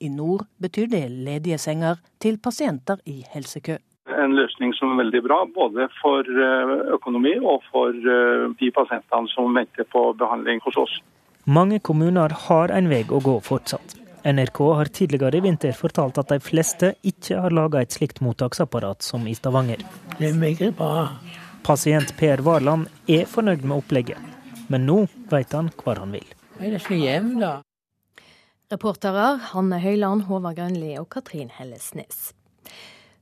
I 0.00 0.08
nord 0.12 0.46
betyr 0.62 0.88
det 0.92 1.04
ledige 1.10 1.58
senger 1.58 2.00
til 2.20 2.38
pasienter 2.42 3.02
i 3.06 3.22
helsekø 3.34 3.78
en 4.26 4.36
løsning 4.36 4.74
som 4.76 4.94
er 4.94 5.02
veldig 5.04 5.22
bra, 5.26 5.42
både 5.54 5.88
for 6.00 6.26
eh, 6.26 6.72
økonomi 6.96 7.36
og 7.42 7.64
for 7.70 7.94
eh, 7.94 8.46
de 8.60 8.70
pasientene 8.74 9.30
som 9.32 9.54
venter 9.56 9.86
på 9.92 10.08
behandling 10.18 10.62
hos 10.64 10.78
oss. 10.80 10.96
Mange 11.46 11.78
kommuner 11.78 12.34
har 12.46 12.74
en 12.74 12.90
vei 12.90 13.04
å 13.06 13.22
gå 13.22 13.38
fortsatt. 13.44 13.98
NRK 14.26 14.58
har 14.80 14.90
tidligere 14.90 15.38
i 15.38 15.44
vinter 15.44 15.76
fortalt 15.78 16.18
at 16.18 16.32
de 16.32 16.40
fleste 16.42 16.96
ikke 17.06 17.38
har 17.44 17.54
laga 17.54 17.84
et 17.84 17.94
slikt 17.94 18.18
mottaksapparat 18.24 19.06
som 19.06 19.26
i 19.30 19.36
Stavanger. 19.38 19.84
Det 20.18 20.32
er 20.32 20.40
meget 20.40 20.74
bra. 20.78 21.06
Pasient 21.66 22.10
Per 22.18 22.42
Varland 22.46 22.90
er 23.10 23.26
fornøyd 23.30 23.62
med 23.62 23.78
opplegget, 23.78 24.18
men 24.70 24.86
nå 24.86 25.04
vet 25.30 25.54
han 25.54 25.70
hvor 25.78 26.02
han 26.02 26.14
vil. 26.14 26.26
Jeg 26.58 26.82
skal 26.82 27.02
hjem, 27.02 27.32
da. 27.42 27.54
Reportere 28.66 29.36
Hanne 29.52 29.76
Høyland, 29.78 30.24
Håvard 30.26 30.56
Grønli 30.58 30.96
og 30.98 31.06
Katrin 31.14 31.52
Hellesnes. 31.54 32.32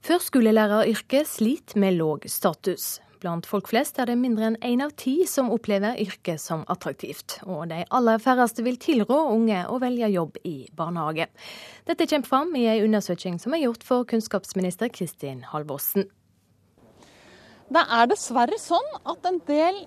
Førskolelæreryrket 0.04 1.28
sliter 1.28 1.80
med 1.82 1.98
låg 1.98 2.22
status. 2.32 3.02
Blant 3.20 3.44
folk 3.44 3.68
flest 3.68 4.00
er 4.00 4.08
det 4.08 4.16
mindre 4.16 4.46
enn 4.48 4.56
én 4.62 4.70
en 4.70 4.84
av 4.86 4.94
ti 4.96 5.12
som 5.28 5.50
opplever 5.52 6.00
yrket 6.00 6.40
som 6.40 6.62
attraktivt. 6.72 7.42
Og 7.44 7.68
de 7.68 7.82
aller 7.92 8.22
færreste 8.24 8.64
vil 8.64 8.80
tilrå 8.80 9.18
unge 9.34 9.66
å 9.68 9.76
velge 9.84 10.08
jobb 10.14 10.38
i 10.48 10.54
barnehage. 10.72 11.26
Dette 11.84 12.08
kommer 12.08 12.30
fram 12.30 12.56
i 12.56 12.64
en 12.64 12.86
undersøking 12.86 13.36
som 13.42 13.52
er 13.52 13.66
gjort 13.66 13.84
for 13.84 14.08
kunnskapsminister 14.08 14.88
Kristin 14.96 15.44
Halvorsen. 15.52 16.08
Det 17.68 17.84
er 17.84 18.08
dessverre 18.08 18.56
sånn 18.60 18.90
at 19.04 19.28
en 19.28 19.42
del 19.44 19.84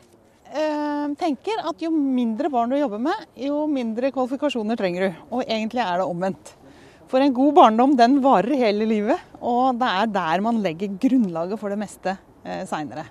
eh, 0.53 1.07
tenker 1.19 1.63
at 1.69 1.81
jo 1.83 1.91
mindre 1.93 2.51
barn 2.53 2.71
du 2.71 2.77
jobber 2.77 3.01
med, 3.01 3.27
jo 3.39 3.65
mindre 3.71 4.11
kvalifikasjoner 4.15 4.79
trenger 4.79 5.07
du. 5.07 5.19
Og 5.37 5.43
egentlig 5.45 5.83
er 5.83 6.01
det 6.01 6.07
omvendt. 6.07 6.53
For 7.07 7.23
en 7.23 7.35
god 7.35 7.53
barndom 7.55 7.93
den 7.95 8.19
varer 8.23 8.59
hele 8.59 8.87
livet, 8.87 9.21
og 9.39 9.77
det 9.79 9.91
er 10.01 10.09
der 10.11 10.43
man 10.43 10.59
legger 10.63 10.97
grunnlaget 10.99 11.59
for 11.59 11.71
det 11.71 11.79
meste 11.79 12.17
eh, 12.43 12.65
seinere. 12.67 13.07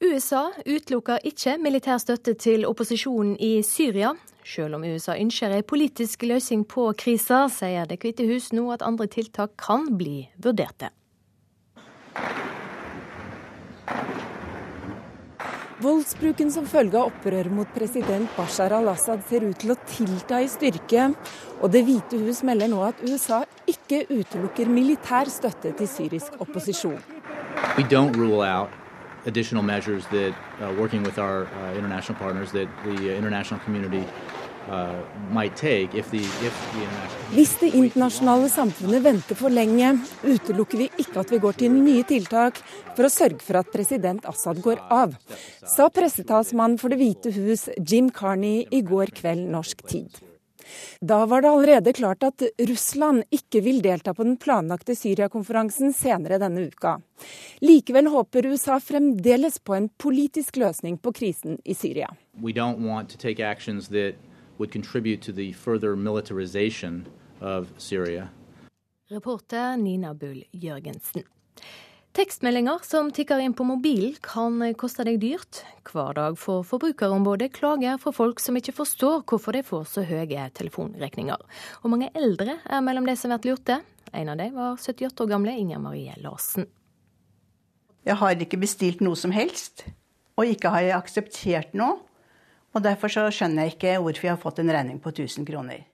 USA 0.00 0.46
utelukker 0.64 1.20
ikke 1.28 1.58
militær 1.60 1.98
støtte 2.00 2.32
til 2.40 2.64
opposisjonen 2.64 3.34
i 3.36 3.58
Syria. 3.64 4.14
Selv 4.44 4.78
om 4.78 4.84
USA 4.88 5.18
ønsker 5.20 5.52
en 5.52 5.66
politisk 5.68 6.24
løsning 6.24 6.64
på 6.64 6.86
krisa, 6.96 7.46
sier 7.52 7.84
Det 7.86 8.00
hvite 8.00 8.24
hus 8.28 8.48
nå 8.56 8.70
at 8.72 8.82
andre 8.82 9.06
tiltak 9.06 9.58
kan 9.60 9.90
bli 10.00 10.30
vurderte. 10.40 10.88
Voldsbruken 15.80 16.50
som 16.52 16.66
følge 16.68 16.98
av 17.00 17.08
opprøret 17.08 17.48
mot 17.56 17.68
president 17.72 18.28
Bashar 18.36 18.74
al-Assad 18.76 19.22
ser 19.30 19.46
ut 19.48 19.56
til 19.62 19.72
å 19.72 19.76
tilta 19.88 20.42
i 20.44 20.48
styrke, 20.52 21.06
og 21.60 21.70
Det 21.72 21.80
hvite 21.86 22.18
hus 22.20 22.42
melder 22.44 22.68
nå 22.68 22.82
at 22.84 23.00
USA 23.00 23.44
ikke 23.64 24.02
utelukker 24.10 24.68
militær 24.68 25.24
støtte 25.32 25.72
til 25.78 25.88
syrisk 25.88 26.36
opposisjon. 26.38 27.00
That, 27.76 27.94
uh, 30.60 30.68
uh, 30.68 32.14
partners, 32.14 32.52
that 32.52 32.68
the 32.84 33.16
Uh, 33.20 34.29
Hvis 37.34 37.52
det 37.58 37.72
internasjonale 37.74 38.48
samfunnet 38.52 39.02
venter 39.02 39.38
for 39.38 39.50
lenge, 39.50 39.96
utelukker 40.22 40.84
vi 40.84 40.88
ikke 41.02 41.24
at 41.24 41.32
vi 41.34 41.40
går 41.42 41.58
til 41.58 41.74
nye 41.74 42.06
tiltak 42.06 42.60
for 42.94 43.08
å 43.08 43.10
sørge 43.10 43.42
for 43.42 43.58
at 43.58 43.72
president 43.74 44.26
Assad 44.30 44.62
går 44.62 44.78
av, 44.94 45.16
sa 45.66 45.90
pressetalsmannen 45.90 46.78
for 46.78 46.94
Det 46.94 47.00
hvite 47.02 47.34
hus 47.34 47.66
Jim 47.82 48.12
Carney 48.14 48.66
i 48.70 48.82
går 48.86 49.10
kveld 49.18 49.50
norsk 49.50 49.82
tid. 49.90 50.22
Da 51.00 51.26
var 51.26 51.42
det 51.42 51.50
allerede 51.50 51.92
klart 51.92 52.22
at 52.22 52.42
Russland 52.68 53.24
ikke 53.34 53.62
vil 53.64 53.82
delta 53.82 54.14
på 54.14 54.22
den 54.22 54.36
planlagte 54.38 54.94
Syria-konferansen 54.94 55.90
senere 55.96 56.38
denne 56.38 56.68
uka. 56.70 57.00
Likevel 57.64 58.06
håper 58.12 58.46
USA 58.52 58.78
fremdeles 58.78 59.58
på 59.58 59.74
en 59.74 59.90
politisk 59.98 60.62
løsning 60.62 60.98
på 61.02 61.10
krisen 61.16 61.58
i 61.64 61.74
Syria. 61.74 62.14
We 62.38 62.52
don't 62.52 62.86
want 62.86 63.10
to 63.10 63.18
take 63.18 63.42
actions 63.42 63.88
that 63.88 64.14
would 64.60 64.70
contribute 64.70 65.22
to 65.22 65.32
the 65.32 65.52
further 65.52 65.96
militarization 65.96 67.08
of 67.40 67.72
Syria. 67.78 68.28
Reporter 69.08 69.76
Nina 69.76 70.14
Bull 70.14 70.44
Jørgensen. 70.52 71.24
Tekstmeldinger 72.12 72.82
som 72.82 73.08
tikker 73.14 73.38
inn 73.38 73.54
på 73.54 73.64
mobil 73.64 74.16
kan 74.22 74.58
koste 74.78 75.06
deg 75.06 75.20
dyrt. 75.22 75.62
Hver 75.86 76.12
dag 76.18 76.36
får 76.38 76.64
Forbrukerombudet 76.66 77.52
klager 77.54 78.00
for 78.02 78.14
folk 78.14 78.42
som 78.42 78.58
ikke 78.58 78.74
forstår 78.74 79.22
hvorfor 79.30 79.54
de 79.54 79.62
får 79.66 79.86
så 79.86 80.04
høye 80.06 80.48
telefonregninger. 80.58 81.38
Og 81.82 81.94
mange 81.94 82.10
eldre 82.18 82.58
er 82.66 82.84
mellom 82.84 83.06
de 83.06 83.14
som 83.16 83.32
blir 83.32 83.54
lurte. 83.54 83.80
En 84.12 84.28
av 84.28 84.38
dem 84.42 84.58
var 84.58 84.76
78 84.76 85.22
år 85.22 85.30
gamle 85.30 85.54
Inger 85.54 85.78
Marie 85.78 86.18
Larsen. 86.18 86.66
Jeg 88.04 88.18
har 88.18 88.42
ikke 88.42 88.58
bestilt 88.58 89.02
noe 89.04 89.16
som 89.16 89.30
helst, 89.30 89.86
og 90.34 90.50
ikke 90.50 90.72
har 90.74 90.86
jeg 90.86 90.98
akseptert 90.98 91.74
noe. 91.78 92.00
Og 92.74 92.82
Derfor 92.84 93.10
så 93.10 93.26
skjønner 93.34 93.66
jeg 93.66 93.76
ikke 93.76 93.96
hvorfor 94.02 94.28
jeg 94.28 94.36
har 94.36 94.42
fått 94.42 94.60
en 94.62 94.70
regning 94.70 95.00
på 95.02 95.10
1000 95.10 95.46
kroner. 95.48 95.86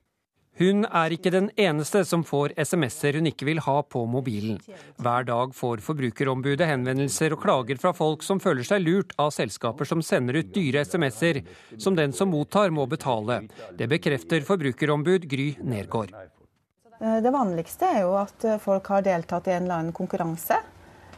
Hun 0.57 0.87
er 0.89 1.13
ikke 1.13 1.29
den 1.29 1.51
eneste 1.53 2.01
som 2.09 2.23
får 2.25 2.55
SMS-er 2.57 3.19
hun 3.19 3.29
ikke 3.29 3.45
vil 3.45 3.59
ha 3.61 3.75
på 3.85 4.01
mobilen. 4.09 4.57
Hver 4.97 5.27
dag 5.27 5.53
får 5.53 5.83
Forbrukerombudet 5.85 6.65
henvendelser 6.65 7.35
og 7.35 7.43
klager 7.43 7.77
fra 7.81 7.91
folk 7.93 8.25
som 8.25 8.41
føler 8.41 8.65
seg 8.65 8.81
lurt 8.81 9.13
av 9.21 9.29
selskaper 9.35 9.85
som 9.85 10.01
sender 10.01 10.39
ut 10.39 10.49
dyre 10.55 10.81
SMS-er, 10.81 11.43
som 11.77 11.97
den 11.97 12.13
som 12.13 12.33
mottar 12.33 12.73
må 12.73 12.87
betale. 12.89 13.43
Det 13.77 13.85
bekrefter 13.91 14.41
forbrukerombud 14.49 15.29
Gry 15.29 15.51
Nergård. 15.61 16.15
Det 16.97 17.29
vanligste 17.29 17.91
er 17.93 18.01
jo 18.07 18.17
at 18.17 18.47
folk 18.63 18.89
har 18.89 19.05
deltatt 19.05 19.51
i 19.51 19.53
en 19.53 19.67
eller 19.67 19.83
annen 19.83 19.93
konkurranse 19.93 20.57
Eh, 20.57 20.76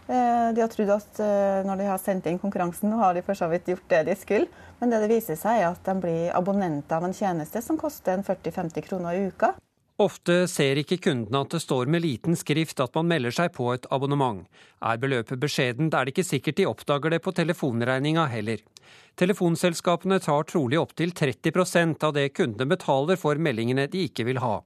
de 0.10 0.64
har 0.64 0.72
trodd 0.74 0.89
at 0.95 1.22
eh, 1.22 1.62
når 1.68 1.82
de 1.82 1.88
har 1.89 2.01
sendt 2.01 2.26
inn 2.30 2.39
konkurransen, 2.41 2.95
har 2.97 3.14
de 3.14 3.22
for 3.26 3.38
så 3.38 3.49
vidt 3.51 3.70
gjort 3.70 3.89
det 3.93 4.03
de 4.10 4.18
skulle. 4.18 4.66
Men 4.80 4.93
det 4.93 5.03
det 5.03 5.12
viser 5.12 5.38
seg, 5.38 5.62
er 5.62 5.72
at 5.72 5.86
de 5.86 5.95
blir 6.01 6.30
abonnenter 6.38 6.97
av 6.97 7.05
en 7.05 7.14
tjeneste 7.14 7.62
som 7.62 7.78
koster 7.78 8.24
40-50 8.26 8.88
kroner 8.88 9.18
i 9.18 9.28
uka. 9.30 9.53
Ofte 9.99 10.45
ser 10.47 10.80
ikke 10.80 10.95
kundene 11.03 11.41
at 11.43 11.51
det 11.51 11.60
står 11.60 11.89
med 11.91 12.05
liten 12.05 12.38
skrift 12.39 12.80
at 12.80 12.93
man 12.95 13.10
melder 13.10 13.36
seg 13.36 13.51
på 13.57 13.68
et 13.74 13.88
abonnement. 13.91 14.45
Er 14.80 15.01
beløpet 15.01 15.41
beskjedent, 15.41 15.91
er 15.91 16.07
det 16.07 16.14
ikke 16.14 16.30
sikkert 16.30 16.55
de 16.62 16.70
oppdager 16.70 17.12
det 17.12 17.20
på 17.26 17.34
telefonregninga 17.36 18.24
heller. 18.32 18.64
Telefonselskapene 19.20 20.22
tar 20.24 20.47
trolig 20.47 20.80
opptil 20.80 21.12
30% 21.12 22.07
av 22.07 22.16
det 22.16 22.30
kundene 22.32 22.70
betaler 22.72 23.20
for 23.20 23.36
meldingene 23.36 23.89
de 23.91 24.05
ikke 24.07 24.24
vil 24.30 24.39
ha. 24.39 24.62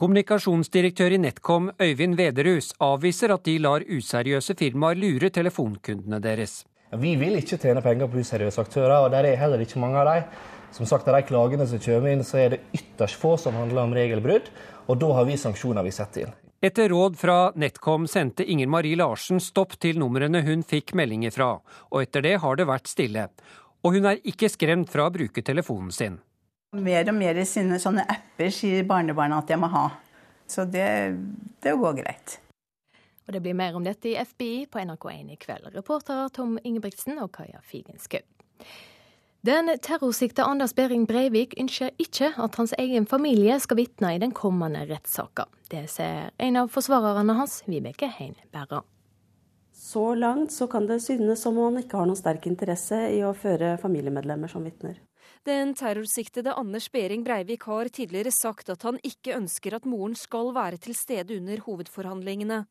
Kommunikasjonsdirektør 0.00 1.12
i 1.12 1.18
NetCom 1.20 1.66
Øyvind 1.76 2.14
Vederhus 2.16 2.70
avviser 2.80 3.34
at 3.34 3.42
de 3.44 3.58
lar 3.60 3.82
useriøse 3.84 4.54
firmaer 4.56 4.96
lure 4.96 5.28
telefonkundene 5.28 6.16
deres. 6.24 6.62
Vi 7.02 7.10
vil 7.20 7.36
ikke 7.36 7.58
tjene 7.60 7.82
penger 7.84 8.08
på 8.08 8.22
useriøse 8.22 8.62
aktører, 8.62 8.94
og 9.04 9.10
der 9.12 9.28
er 9.28 9.36
heller 9.36 9.60
ikke 9.60 9.82
mange 9.82 10.00
av 10.00 10.08
dem. 10.08 10.38
Som 10.72 10.88
sagt, 10.88 11.08
Av 11.08 11.18
de 11.18 11.26
klagene 11.28 11.66
som 11.66 11.82
kommer 11.84 12.14
inn, 12.14 12.24
så 12.24 12.38
er 12.40 12.48
det 12.54 12.60
ytterst 12.72 13.20
få 13.20 13.34
som 13.36 13.54
handler 13.60 13.82
om 13.82 13.92
regelbrudd, 13.92 14.48
og 14.88 14.98
da 15.02 15.12
har 15.18 15.28
vi 15.28 15.36
sanksjoner 15.36 15.84
vi 15.84 15.92
setter 15.92 16.24
inn. 16.24 16.32
Etter 16.62 16.88
råd 16.88 17.20
fra 17.20 17.52
NetCom 17.54 18.08
sendte 18.08 18.48
Inger 18.48 18.72
Marie 18.72 18.96
Larsen 18.96 19.40
stopp 19.40 19.76
til 19.76 20.00
numrene 20.00 20.40
hun 20.48 20.64
fikk 20.64 20.94
meldinger 20.96 21.36
fra, 21.36 21.50
og 21.92 22.00
etter 22.00 22.24
det 22.24 22.38
har 22.40 22.56
det 22.56 22.70
vært 22.72 22.88
stille. 22.88 23.28
Og 23.84 24.00
hun 24.00 24.08
er 24.08 24.24
ikke 24.24 24.48
skremt 24.48 24.88
fra 24.88 25.10
å 25.10 25.12
bruke 25.12 25.44
telefonen 25.44 25.92
sin. 25.92 26.20
Mer 26.70 27.08
og 27.10 27.16
mer 27.18 27.34
i 27.34 27.46
sine 27.48 27.80
sånne 27.82 28.04
apper 28.06 28.52
sier 28.54 28.84
barnebarna 28.86 29.40
at 29.42 29.50
jeg 29.50 29.58
må 29.58 29.66
ha. 29.72 29.88
Så 30.46 30.62
det, 30.70 31.16
det 31.62 31.72
går 31.78 31.96
greit. 31.98 32.36
Og 33.26 33.34
Det 33.34 33.40
blir 33.42 33.54
mer 33.58 33.74
om 33.78 33.82
dette 33.86 34.10
i 34.10 34.14
FBI 34.18 34.66
på 34.70 34.78
NRK1 34.78 35.32
i 35.34 35.38
kveld. 35.38 35.66
Reportere 35.74 36.28
Tom 36.34 36.58
Ingebrigtsen 36.62 37.18
og 37.22 37.32
Kaja 37.34 37.58
Figenskaug. 37.62 38.26
Den 39.46 39.72
terrorsikta 39.82 40.44
Anders 40.44 40.74
Behring 40.76 41.06
Breivik 41.08 41.54
ønsker 41.58 41.94
ikke 41.98 42.32
at 42.36 42.58
hans 42.60 42.74
egen 42.78 43.06
familie 43.08 43.56
skal 43.58 43.78
vitne 43.78 44.14
i 44.14 44.22
den 44.22 44.34
kommende 44.36 44.82
rettssaka. 44.90 45.46
Det 45.70 45.86
ser 45.90 46.30
en 46.38 46.58
av 46.60 46.70
forsvarerne 46.70 47.38
hans, 47.38 47.62
Vibeke 47.66 48.10
Hein 48.18 48.36
Berra. 48.52 48.82
Så 49.74 50.14
langt 50.14 50.52
så 50.52 50.68
kan 50.68 50.86
det 50.86 51.00
synes 51.02 51.42
som 51.42 51.58
om 51.58 51.70
han 51.70 51.82
ikke 51.82 51.96
har 51.98 52.10
noen 52.10 52.18
sterk 52.18 52.46
interesse 52.50 52.98
i 53.14 53.22
å 53.24 53.32
føre 53.34 53.78
familiemedlemmer 53.80 54.52
som 54.52 54.66
vitner. 54.66 55.00
Den 55.48 55.70
terrorsiktede 55.72 56.52
Anders 56.52 56.90
Behring 56.92 57.22
Breivik 57.24 57.62
har 57.64 57.88
tidligere 57.88 58.28
sagt 58.30 58.68
at 58.68 58.82
han 58.84 58.98
ikke 59.00 59.38
ønsker 59.38 59.72
at 59.78 59.86
moren 59.88 60.12
skal 60.18 60.50
være 60.52 60.76
til 60.84 60.92
stede 60.92 61.38
under 61.38 61.62
hovedforhandlingene. 61.64 62.66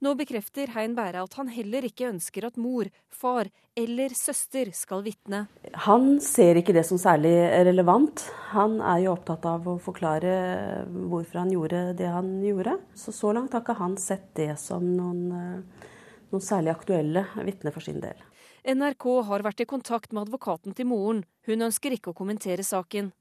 Nå 0.00 0.14
bekrefter 0.16 0.70
Hein 0.72 0.94
Bære 0.96 1.20
at 1.26 1.34
han 1.36 1.50
heller 1.52 1.84
ikke 1.84 2.06
ønsker 2.08 2.46
at 2.48 2.56
mor, 2.56 2.88
far 3.12 3.50
eller 3.76 4.14
søster 4.16 4.70
skal 4.72 5.02
vitne. 5.04 5.42
Han 5.84 6.16
ser 6.24 6.56
ikke 6.56 6.72
det 6.72 6.86
som 6.88 7.00
særlig 7.02 7.34
relevant. 7.68 8.22
Han 8.54 8.78
er 8.80 9.02
jo 9.04 9.12
opptatt 9.12 9.44
av 9.50 9.68
å 9.68 9.76
forklare 9.82 10.86
hvorfor 10.86 11.42
han 11.42 11.52
gjorde 11.52 11.82
det 11.98 12.08
han 12.08 12.38
gjorde. 12.46 12.78
Så 12.96 13.12
så 13.12 13.34
langt 13.36 13.52
har 13.52 13.66
ikke 13.66 13.76
han 13.82 13.98
sett 14.00 14.30
det 14.38 14.54
som 14.62 14.86
noen, 14.86 15.26
eh, 15.36 15.92
noen 16.32 16.48
særlig 16.48 16.72
aktuelle 16.72 17.26
vitner 17.44 17.76
for 17.76 17.84
sin 17.84 18.00
del. 18.00 18.16
NRK 18.66 19.04
har 19.28 19.44
vært 19.46 19.62
i 19.62 19.68
kontakt 19.68 20.10
med 20.10 20.24
advokaten 20.24 20.74
til 20.74 20.88
moren. 20.90 21.20
Hun 21.46 21.62
ønsker 21.68 21.94
ikke 21.94 22.10
å 22.10 22.16
kommentere 22.18 22.64
saken. 22.66 23.12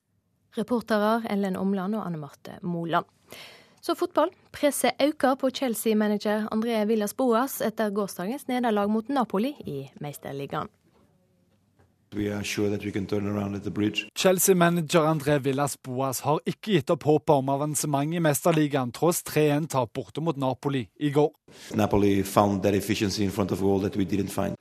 Reportere 0.57 1.19
Ellen 1.29 1.57
Omland 1.59 1.97
og 1.99 2.05
Anne 2.05 2.17
Marte 2.17 2.57
Moland. 2.65 3.05
Så 3.85 3.93
fotball. 3.93 4.31
Presset 4.55 4.97
øker 5.03 5.35
på 5.37 5.51
Chelsea-manager 5.53 6.47
André 6.55 6.79
Villas 6.89 7.13
Boas 7.13 7.59
etter 7.61 7.93
gårsdagens 7.93 8.47
nederlag 8.49 8.89
mot 8.89 9.11
Napoli 9.13 9.53
i 9.69 9.83
Meisterligaen. 10.01 10.71
Sure 12.15 12.77
Chelsea-manager 14.15 15.01
André 15.01 15.39
Villas 15.39 15.75
Boas 15.83 16.21
har 16.21 16.39
ikke 16.47 16.77
gitt 16.77 16.89
opp 16.93 17.03
håpet 17.03 17.33
om 17.35 17.49
avansement 17.51 18.15
i 18.15 18.21
Mesterligaen, 18.23 18.93
tross 18.95 19.19
3-1-tap 19.27 19.91
borte 19.93 20.21
mot 20.23 20.37
Napoli 20.37 20.85
i 20.99 21.09
går. 21.11 21.31
Napoli 21.75 22.23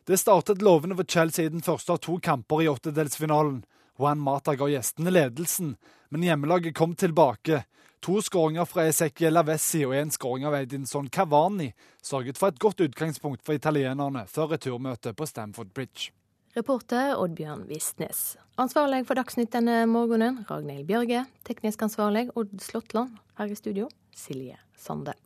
Det 0.06 0.18
startet 0.18 0.62
lovende 0.62 0.96
for 0.96 1.04
Chelsea 1.04 1.46
i 1.46 1.52
den 1.52 1.62
første 1.62 1.92
av 1.92 2.02
to 2.02 2.18
kamper 2.18 2.62
i 2.64 2.68
åttedelsfinalen. 2.68 3.62
Juan 3.98 4.18
Mata 4.18 4.56
ga 4.58 4.66
gjestene 4.68 5.14
ledelsen, 5.14 5.76
men 6.10 6.26
hjemmelaget 6.26 6.74
kom 6.74 6.96
tilbake. 6.98 7.62
To 8.04 8.18
skåringer 8.20 8.66
fra 8.68 8.88
Ezequiel 8.90 9.32
Lavessi 9.38 9.84
og 9.86 9.94
én 9.96 10.10
skåring 10.12 10.44
av 10.44 10.58
Edinson 10.58 11.06
Cavani 11.08 11.70
sørget 12.02 12.36
for 12.36 12.50
et 12.50 12.58
godt 12.60 12.82
utgangspunkt 12.84 13.46
for 13.46 13.56
italienerne 13.56 14.26
før 14.28 14.56
returmøtet 14.56 15.16
på 15.16 15.30
Stamford 15.30 15.70
Bridge. 15.72 16.10
Reporter 16.54 17.16
Oddbjørn 17.18 17.64
Visnes. 17.66 18.36
Ansvarlig 18.62 19.00
for 19.08 19.18
Dagsnytt 19.18 19.50
denne 19.50 19.80
morgenen, 19.90 20.44
Ragnhild 20.46 20.86
Bjørge. 20.86 21.24
Teknisk 21.42 21.82
ansvarlig 21.82 22.28
Odd 22.38 22.52
Slåttland. 22.62 23.16
Her 23.34 23.50
i 23.50 23.56
studio, 23.58 23.88
Silje 24.14 24.60
Sande. 24.78 25.16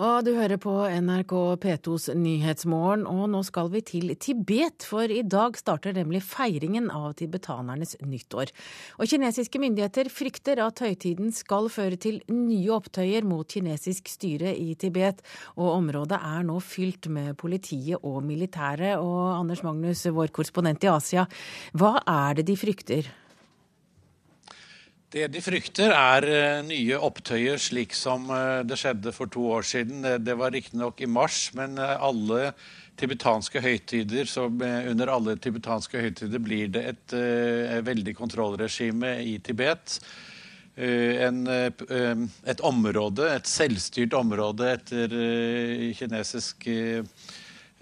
Og 0.00 0.22
du 0.24 0.30
hører 0.32 0.56
på 0.56 0.72
NRK 1.04 1.32
P2s 1.60 2.06
Nyhetsmorgen, 2.16 3.02
og 3.04 3.26
nå 3.28 3.42
skal 3.44 3.68
vi 3.74 3.82
til 3.84 4.14
Tibet, 4.16 4.86
for 4.88 5.04
i 5.04 5.20
dag 5.20 5.58
starter 5.60 5.92
nemlig 5.92 6.22
feiringen 6.24 6.88
av 6.88 7.12
tibetanernes 7.18 7.98
nyttår. 8.00 8.54
Og 8.96 9.12
kinesiske 9.12 9.60
myndigheter 9.60 10.08
frykter 10.08 10.64
at 10.64 10.80
høytiden 10.80 11.28
skal 11.36 11.68
føre 11.68 12.00
til 12.00 12.22
nye 12.32 12.72
opptøyer 12.72 13.28
mot 13.28 13.44
kinesisk 13.44 14.08
styre 14.08 14.56
i 14.56 14.72
Tibet, 14.80 15.20
og 15.60 15.74
området 15.76 16.16
er 16.24 16.48
nå 16.48 16.56
fylt 16.64 17.10
med 17.12 17.36
politiet 17.36 18.00
og 18.00 18.22
militæret. 18.24 18.96
Og 18.96 19.36
Anders 19.36 19.60
Magnus, 19.60 20.06
vår 20.08 20.32
korrespondent 20.32 20.88
i 20.88 20.94
Asia, 20.94 21.28
hva 21.76 21.98
er 22.00 22.40
det 22.40 22.48
de 22.48 22.56
frykter? 22.56 23.12
Det 25.12 25.26
de 25.28 25.40
frykter, 25.44 25.92
er 25.92 26.24
uh, 26.24 26.62
nye 26.64 26.96
opptøyer, 26.96 27.58
slik 27.60 27.92
som 27.92 28.30
uh, 28.32 28.62
det 28.64 28.78
skjedde 28.80 29.12
for 29.12 29.28
to 29.28 29.44
år 29.58 29.66
siden. 29.68 30.00
Det, 30.24 30.36
var 30.40 30.54
riktignok 30.54 31.02
i 31.04 31.08
mars, 31.10 31.50
men 31.58 31.76
uh, 31.76 31.98
alle 32.00 32.54
tibetanske 32.96 33.60
høytider, 33.60 34.24
så 34.28 34.46
under 34.48 35.12
alle 35.12 35.36
tibetanske 35.40 36.00
høytider 36.00 36.40
blir 36.44 36.68
det 36.72 36.82
et 36.90 37.14
veldig 37.86 38.12
kontrollregime 38.14 39.14
i 39.24 39.38
Tibet. 39.42 39.96
En, 40.76 41.40
et 41.48 42.60
område, 42.68 43.30
et 43.32 43.48
selvstyrt 43.48 44.12
område 44.14 44.68
etter 44.76 45.16
kinesisk 45.96 46.68
Eh, 46.68 47.00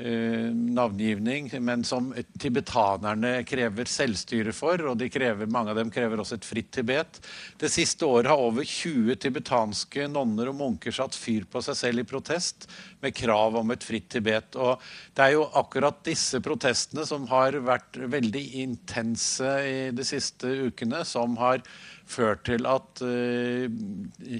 navngivning, 0.01 1.51
men 1.61 1.85
som 1.85 2.11
tibetanerne 2.41 3.43
krever 3.49 3.89
selvstyre 3.91 4.55
for. 4.57 4.81
Og 4.89 5.03
krever, 5.13 5.51
mange 5.51 5.75
av 5.75 5.81
dem 5.81 5.93
krever 5.93 6.23
også 6.23 6.39
et 6.39 6.49
fritt 6.49 6.71
Tibet. 6.75 7.21
Det 7.61 7.71
siste 7.73 8.07
året 8.09 8.31
har 8.31 8.41
over 8.41 8.65
20 8.65 9.19
tibetanske 9.21 10.09
nonner 10.09 10.51
og 10.51 10.59
munker 10.61 10.95
satt 10.95 11.17
fyr 11.19 11.45
på 11.51 11.63
seg 11.65 11.79
selv 11.79 12.05
i 12.05 12.09
protest 12.09 12.69
med 13.03 13.17
krav 13.17 13.59
om 13.61 13.75
et 13.75 13.85
fritt 13.85 14.09
Tibet. 14.13 14.57
Og 14.57 14.81
det 15.17 15.27
er 15.27 15.37
jo 15.37 15.49
akkurat 15.61 16.01
disse 16.07 16.41
protestene 16.45 17.05
som 17.09 17.29
har 17.31 17.59
vært 17.65 18.01
veldig 18.01 18.45
intense 18.65 19.55
i 19.67 19.79
de 19.95 20.07
siste 20.07 20.49
ukene, 20.71 21.05
som 21.05 21.37
har 21.41 21.65
ført 22.11 22.43
til 22.49 22.67
at 22.67 23.03
uh, 23.05 23.71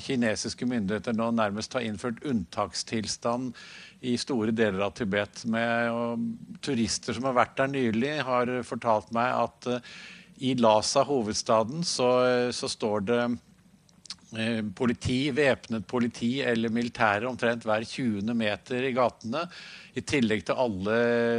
kinesiske 0.03 0.67
myndigheter 0.67 1.15
nå 1.17 1.31
nærmest 1.37 1.77
har 1.77 1.87
innført 1.87 2.23
unntakstilstand 2.27 3.53
i 4.01 4.17
store 4.19 4.55
deler 4.57 4.87
av 4.87 4.95
Tibet. 4.97 5.45
Med, 5.51 6.25
turister 6.65 7.17
som 7.17 7.29
har 7.29 7.37
vært 7.37 7.59
der 7.61 7.71
nylig, 7.73 8.17
har 8.27 8.53
fortalt 8.67 9.13
meg 9.17 9.35
at 9.37 9.71
uh, 9.71 9.95
i 10.41 10.55
Lhasa, 10.57 11.05
hovedstaden, 11.05 11.85
så, 11.85 12.09
så 12.57 12.71
står 12.71 13.05
det 13.11 13.21
uh, 13.27 14.63
politi, 14.77 15.19
væpnet 15.37 15.85
politi 15.91 16.31
eller 16.47 16.73
militære 16.73 17.29
omtrent 17.29 17.67
hver 17.69 17.85
20. 17.85 18.33
meter 18.33 18.89
i 18.89 18.95
gatene. 18.97 19.45
I 19.93 20.07
tillegg 20.07 20.47
til 20.49 20.65
alle 20.65 20.97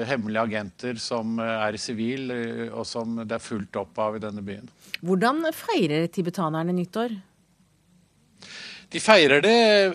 hemmelige 0.10 0.46
agenter 0.46 1.02
som 1.02 1.40
er 1.42 1.74
i 1.74 1.82
sivil, 1.82 2.30
og 2.70 2.86
som 2.86 3.24
det 3.24 3.40
er 3.40 3.44
fullt 3.44 3.82
opp 3.82 4.02
av 4.04 4.20
i 4.20 4.24
denne 4.24 4.44
byen. 4.46 4.70
Hvordan 5.02 5.48
feirer 5.56 6.06
tibetanerne 6.14 6.76
nyttår? 6.78 7.16
De 8.92 9.00
feirer 9.00 9.40
det 9.40 9.52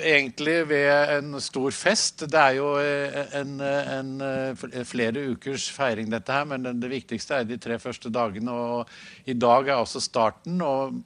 egentlig 0.08 0.54
ved 0.70 1.10
en 1.18 1.36
stor 1.44 1.74
fest. 1.76 2.22
Det 2.32 2.40
er 2.40 2.54
jo 2.56 2.70
en, 2.80 3.58
en, 3.60 3.74
en, 3.92 4.14
eh, 4.24 4.86
flere 4.88 5.26
ukers 5.34 5.66
feiring, 5.68 6.08
dette 6.08 6.32
her, 6.32 6.46
men 6.48 6.64
det 6.80 6.88
viktigste 6.88 7.42
er 7.42 7.44
de 7.44 7.58
tre 7.60 7.76
første 7.82 8.08
dagene. 8.08 8.54
Og 8.56 9.28
i 9.28 9.36
dag 9.36 9.68
er 9.68 9.82
også 9.82 10.00
starten. 10.00 10.64
og 10.64 10.96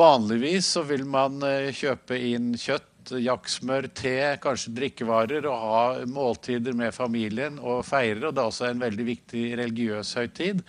Vanligvis 0.00 0.72
så 0.78 0.86
vil 0.88 1.04
man 1.04 1.44
eh, 1.44 1.68
kjøpe 1.76 2.16
inn 2.16 2.54
kjøtt, 2.56 3.12
jakksmør, 3.20 3.90
te, 3.92 4.16
kanskje 4.40 4.72
drikkevarer 4.72 5.44
og 5.44 5.60
ha 5.60 5.86
måltider 6.08 6.72
med 6.72 6.96
familien 6.96 7.60
og 7.60 7.84
feire. 7.84 8.30
og 8.30 8.32
Det 8.32 8.40
er 8.40 8.48
også 8.48 8.70
en 8.72 8.80
veldig 8.80 9.10
viktig 9.12 9.48
religiøs 9.60 10.16
høytid. 10.16 10.64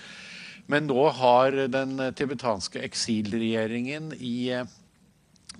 Men 0.67 0.91
nå 0.91 1.11
har 1.15 1.63
den 1.71 1.95
tibetanske 2.17 2.83
eksilregjeringen 2.83 4.17
i 4.19 4.49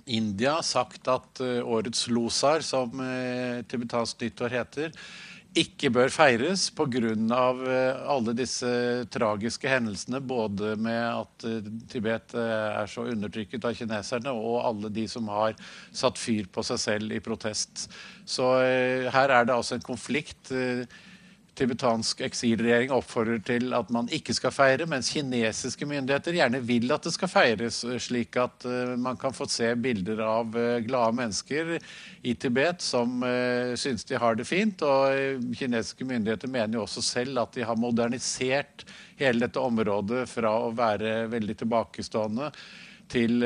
India 0.06 0.60
sagt 0.62 1.08
at 1.10 1.40
eh, 1.42 1.62
årets 1.66 2.06
losar, 2.08 2.62
som 2.62 3.00
eh, 3.02 3.62
tibetansk 3.66 4.20
nyttår 4.22 4.54
heter, 4.54 4.92
ikke 5.56 5.88
bør 5.90 6.12
feires 6.12 6.68
pga. 6.76 7.14
Eh, 7.16 8.04
alle 8.12 8.34
disse 8.38 8.70
tragiske 9.10 9.70
hendelsene. 9.72 10.20
Både 10.20 10.76
med 10.78 11.00
at 11.00 11.48
Tibet 11.90 12.36
er 12.38 12.86
så 12.92 13.08
undertrykket 13.10 13.66
av 13.66 13.74
kineserne, 13.78 14.36
og 14.36 14.60
alle 14.68 14.92
de 14.94 15.08
som 15.10 15.26
har 15.32 15.58
satt 15.90 16.20
fyr 16.20 16.46
på 16.52 16.62
seg 16.66 16.82
selv 16.82 17.16
i 17.16 17.22
protest. 17.24 17.88
Så 18.28 18.52
her 19.10 19.32
er 19.32 19.48
det 19.48 19.56
altså 19.56 19.78
en 19.78 19.86
konflikt 19.86 20.54
tibetansk 21.56 22.20
eksilregjering 22.26 22.92
oppfordrer 22.94 23.40
til 23.46 23.72
at 23.76 23.88
man 23.94 24.08
ikke 24.12 24.34
skal 24.36 24.52
feire, 24.54 24.86
mens 24.88 25.08
kinesiske 25.14 25.88
myndigheter 25.88 26.36
gjerne 26.36 26.60
vil 26.66 26.92
at 26.94 27.06
det 27.06 27.12
skal 27.14 27.30
feires, 27.32 27.80
slik 28.04 28.36
at 28.40 28.66
uh, 28.68 28.94
man 29.00 29.18
kan 29.20 29.34
få 29.36 29.48
se 29.50 29.72
bilder 29.80 30.20
av 30.24 30.56
uh, 30.56 30.78
glade 30.84 31.16
mennesker 31.16 31.76
i 32.26 32.36
Tibet 32.36 32.84
som 32.84 33.22
uh, 33.24 33.72
syns 33.78 34.04
de 34.08 34.20
har 34.20 34.36
det 34.36 34.48
fint. 34.48 34.84
Og 34.84 35.56
kinesiske 35.56 36.06
myndigheter 36.08 36.52
mener 36.52 36.78
jo 36.78 36.84
også 36.84 37.04
selv 37.04 37.42
at 37.44 37.56
de 37.56 37.64
har 37.66 37.80
modernisert 37.80 38.84
hele 39.20 39.46
dette 39.46 39.62
området 39.62 40.26
fra 40.28 40.52
å 40.66 40.74
være 40.76 41.24
veldig 41.32 41.58
tilbakestående 41.62 42.52
til, 43.08 43.38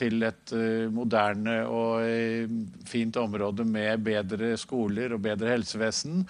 til, 0.00 0.22
et 0.24 0.52
moderne 0.90 1.58
og 1.68 2.86
fint 2.88 3.18
område 3.20 3.66
med 3.68 4.00
bedre 4.00 4.54
skoler 4.58 5.12
og 5.12 5.20
bedre 5.26 5.52
helsevesen. 5.52 6.22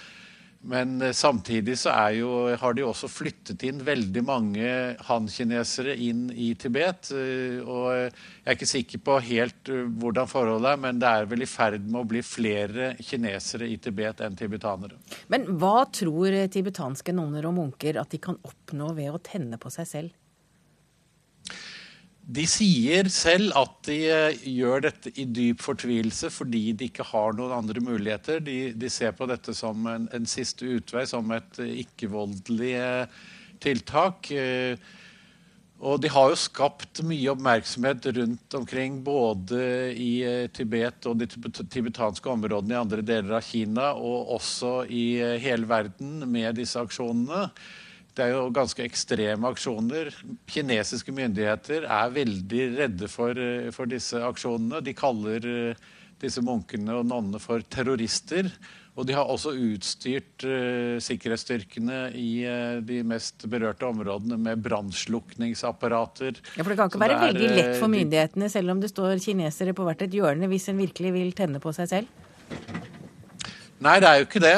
Men 0.60 1.02
eh, 1.02 1.12
samtidig 1.12 1.78
så 1.78 1.92
jo, 2.16 2.30
har 2.58 2.74
de 2.74 2.84
også 2.86 3.08
flyttet 3.10 3.62
inn 3.68 3.82
veldig 3.86 4.22
mange 4.26 4.70
han-kinesere 5.06 5.94
inn 6.02 6.26
i 6.34 6.50
Tibet. 6.58 7.12
Eh, 7.14 7.62
og 7.62 7.92
jeg 7.94 8.10
er 8.44 8.58
ikke 8.58 8.70
sikker 8.72 9.02
på 9.06 9.18
helt 9.28 9.70
eh, 9.72 9.86
hvordan 10.02 10.30
forholdet 10.30 10.74
er, 10.74 10.82
men 10.82 11.02
det 11.02 11.12
er 11.12 11.30
vel 11.30 11.46
i 11.46 11.50
ferd 11.50 11.86
med 11.86 12.02
å 12.02 12.08
bli 12.10 12.24
flere 12.26 12.92
kinesere 12.98 13.70
i 13.70 13.78
Tibet 13.82 14.24
enn 14.26 14.38
tibetanere. 14.38 14.98
Men 15.30 15.46
hva 15.60 15.86
tror 15.94 16.40
tibetanske 16.50 17.14
nonner 17.14 17.46
og 17.48 17.58
munker 17.60 18.00
at 18.02 18.10
de 18.14 18.22
kan 18.22 18.40
oppnå 18.42 18.92
ved 18.98 19.14
å 19.14 19.22
tenne 19.22 19.60
på 19.62 19.70
seg 19.72 19.90
selv? 19.90 20.16
De 22.28 22.42
sier 22.44 23.08
selv 23.08 23.54
at 23.56 23.76
de 23.88 23.96
eh, 24.12 24.42
gjør 24.52 24.82
dette 24.84 25.12
i 25.16 25.24
dyp 25.32 25.62
fortvilelse 25.64 26.28
fordi 26.28 26.74
de 26.76 26.90
ikke 26.90 27.06
har 27.08 27.32
noen 27.32 27.54
andre 27.56 27.80
muligheter. 27.80 28.42
De, 28.44 28.74
de 28.76 28.90
ser 28.92 29.14
på 29.16 29.28
dette 29.30 29.54
som 29.56 29.86
en, 29.88 30.04
en 30.12 30.28
siste 30.28 30.68
utvei, 30.68 31.06
som 31.08 31.32
et 31.32 31.62
eh, 31.64 31.78
ikke-voldelig 31.86 32.74
eh, 32.82 33.24
tiltak. 33.64 34.28
Og 35.78 36.02
de 36.02 36.10
har 36.12 36.28
jo 36.30 36.36
skapt 36.38 37.00
mye 37.06 37.32
oppmerksomhet 37.32 38.10
rundt 38.18 38.54
omkring, 38.58 39.00
både 39.06 39.58
i 39.94 40.12
Tibet 40.54 41.08
og 41.10 41.18
de 41.18 41.26
tibetanske 41.30 42.30
områdene 42.30 42.76
i 42.76 42.78
andre 42.78 43.02
deler 43.02 43.38
av 43.38 43.46
Kina, 43.46 43.88
og 43.94 44.30
også 44.36 44.72
i 44.90 45.04
hele 45.42 45.66
verden 45.70 46.22
med 46.30 46.58
disse 46.60 46.78
aksjonene. 46.78 47.48
Det 48.18 48.24
er 48.26 48.32
jo 48.34 48.48
ganske 48.50 48.82
ekstreme 48.82 49.46
aksjoner. 49.52 50.10
Kinesiske 50.50 51.14
myndigheter 51.14 51.84
er 51.86 52.10
veldig 52.10 52.64
redde 52.74 53.08
for, 53.12 53.38
eh, 53.38 53.70
for 53.70 53.86
disse 53.86 54.18
aksjonene. 54.18 54.82
De 54.82 54.94
kaller 54.98 55.46
eh, 55.46 55.86
disse 56.18 56.42
munkene 56.42 56.96
og 56.98 57.06
nonnene 57.06 57.38
for 57.38 57.62
terrorister. 57.70 58.50
Og 58.98 59.06
de 59.06 59.14
har 59.14 59.30
også 59.30 59.52
utstyrt 59.54 60.42
uh, 60.42 60.98
sikkerhetsstyrkene 60.98 62.00
i 62.18 62.42
uh, 62.50 62.80
de 62.82 62.96
mest 63.06 63.46
berørte 63.46 63.86
områdene 63.86 64.34
med 64.42 64.64
brannslukningsapparater. 64.64 66.40
Ja, 66.56 66.64
for 66.64 66.72
det 66.72 66.80
kan 66.80 66.90
ikke 66.90 67.04
være 67.04 67.20
er, 67.20 67.26
veldig 67.28 67.52
lett 67.54 67.78
for 67.78 67.94
myndighetene, 67.94 68.50
selv 68.50 68.74
om 68.74 68.82
det 68.82 68.90
står 68.90 69.22
kinesere 69.22 69.76
på 69.78 69.86
hvert 69.86 70.02
et 70.08 70.18
hjørne, 70.18 70.50
hvis 70.50 70.66
en 70.72 70.82
virkelig 70.82 71.14
vil 71.14 71.30
tenne 71.38 71.62
på 71.62 71.70
seg 71.78 71.92
selv? 71.94 72.87
Nei, 73.78 74.00
det 74.02 74.08
er 74.08 74.16
jo 74.18 74.24
ikke 74.26 74.40
det. 74.42 74.56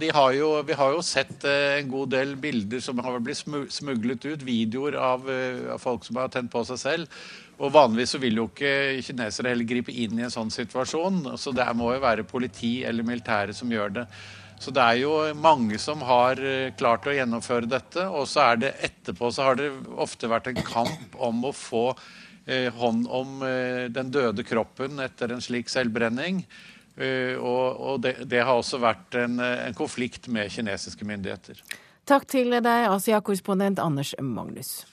De 0.00 0.08
har 0.16 0.30
jo, 0.32 0.46
vi 0.64 0.76
har 0.78 0.94
jo 0.94 1.02
sett 1.04 1.44
eh, 1.44 1.74
en 1.82 1.90
god 1.92 2.14
del 2.14 2.30
bilder 2.40 2.80
som 2.80 3.02
har 3.04 3.18
blitt 3.20 3.42
smuglet 3.42 4.24
ut. 4.24 4.46
Videoer 4.46 4.96
av, 4.96 5.28
eh, 5.28 5.66
av 5.74 5.82
folk 5.82 6.06
som 6.06 6.16
har 6.16 6.30
tent 6.32 6.48
på 6.52 6.62
seg 6.64 6.80
selv. 6.80 7.18
Og 7.60 7.74
Vanligvis 7.74 8.16
så 8.16 8.22
vil 8.22 8.40
jo 8.40 8.46
ikke 8.48 9.02
kinesere 9.04 9.52
heller 9.52 9.68
gripe 9.68 9.92
inn 9.92 10.16
i 10.16 10.24
en 10.24 10.32
sånn 10.32 10.54
situasjon. 10.54 11.34
Så 11.36 11.52
det 11.52 11.68
må 11.76 11.92
jo 11.92 12.00
være 12.06 12.24
politi 12.24 12.78
eller 12.88 13.04
militære 13.04 13.52
som 13.54 13.68
gjør 13.68 13.92
det. 14.00 14.08
Så 14.56 14.72
det 14.72 14.80
er 14.80 15.02
jo 15.02 15.14
mange 15.36 15.76
som 15.82 16.00
har 16.08 16.40
klart 16.80 17.04
å 17.04 17.12
gjennomføre 17.12 17.68
dette. 17.68 18.08
Og 18.08 18.24
så 18.30 18.48
er 18.48 18.62
det 18.64 18.76
etterpå 18.88 19.34
så 19.36 19.50
har 19.50 19.60
det 19.60 19.68
ofte 20.00 20.32
vært 20.32 20.48
en 20.48 20.64
kamp 20.64 21.20
om 21.20 21.44
å 21.44 21.52
få 21.52 21.90
eh, 22.46 22.70
hånd 22.72 23.08
om 23.08 23.42
eh, 23.44 23.86
den 23.92 24.12
døde 24.14 24.44
kroppen 24.46 25.02
etter 25.04 25.34
en 25.34 25.44
slik 25.44 25.68
selvbrenning. 25.72 26.44
Eh, 26.94 27.34
og, 27.34 27.80
og 27.80 28.02
det, 28.04 28.16
det, 28.30 28.42
har 28.46 28.54
også 28.54 28.78
vært 28.82 29.16
en, 29.18 29.40
en, 29.42 29.74
konflikt 29.74 30.28
med 30.30 30.52
kinesiske 30.54 31.06
myndigheter. 31.06 31.62
Takk 32.06 32.26
til 32.30 32.52
deg, 32.54 32.88
Asia-korrespondent 32.92 33.80
Anders 33.82 34.12
Magnus. 34.20 34.84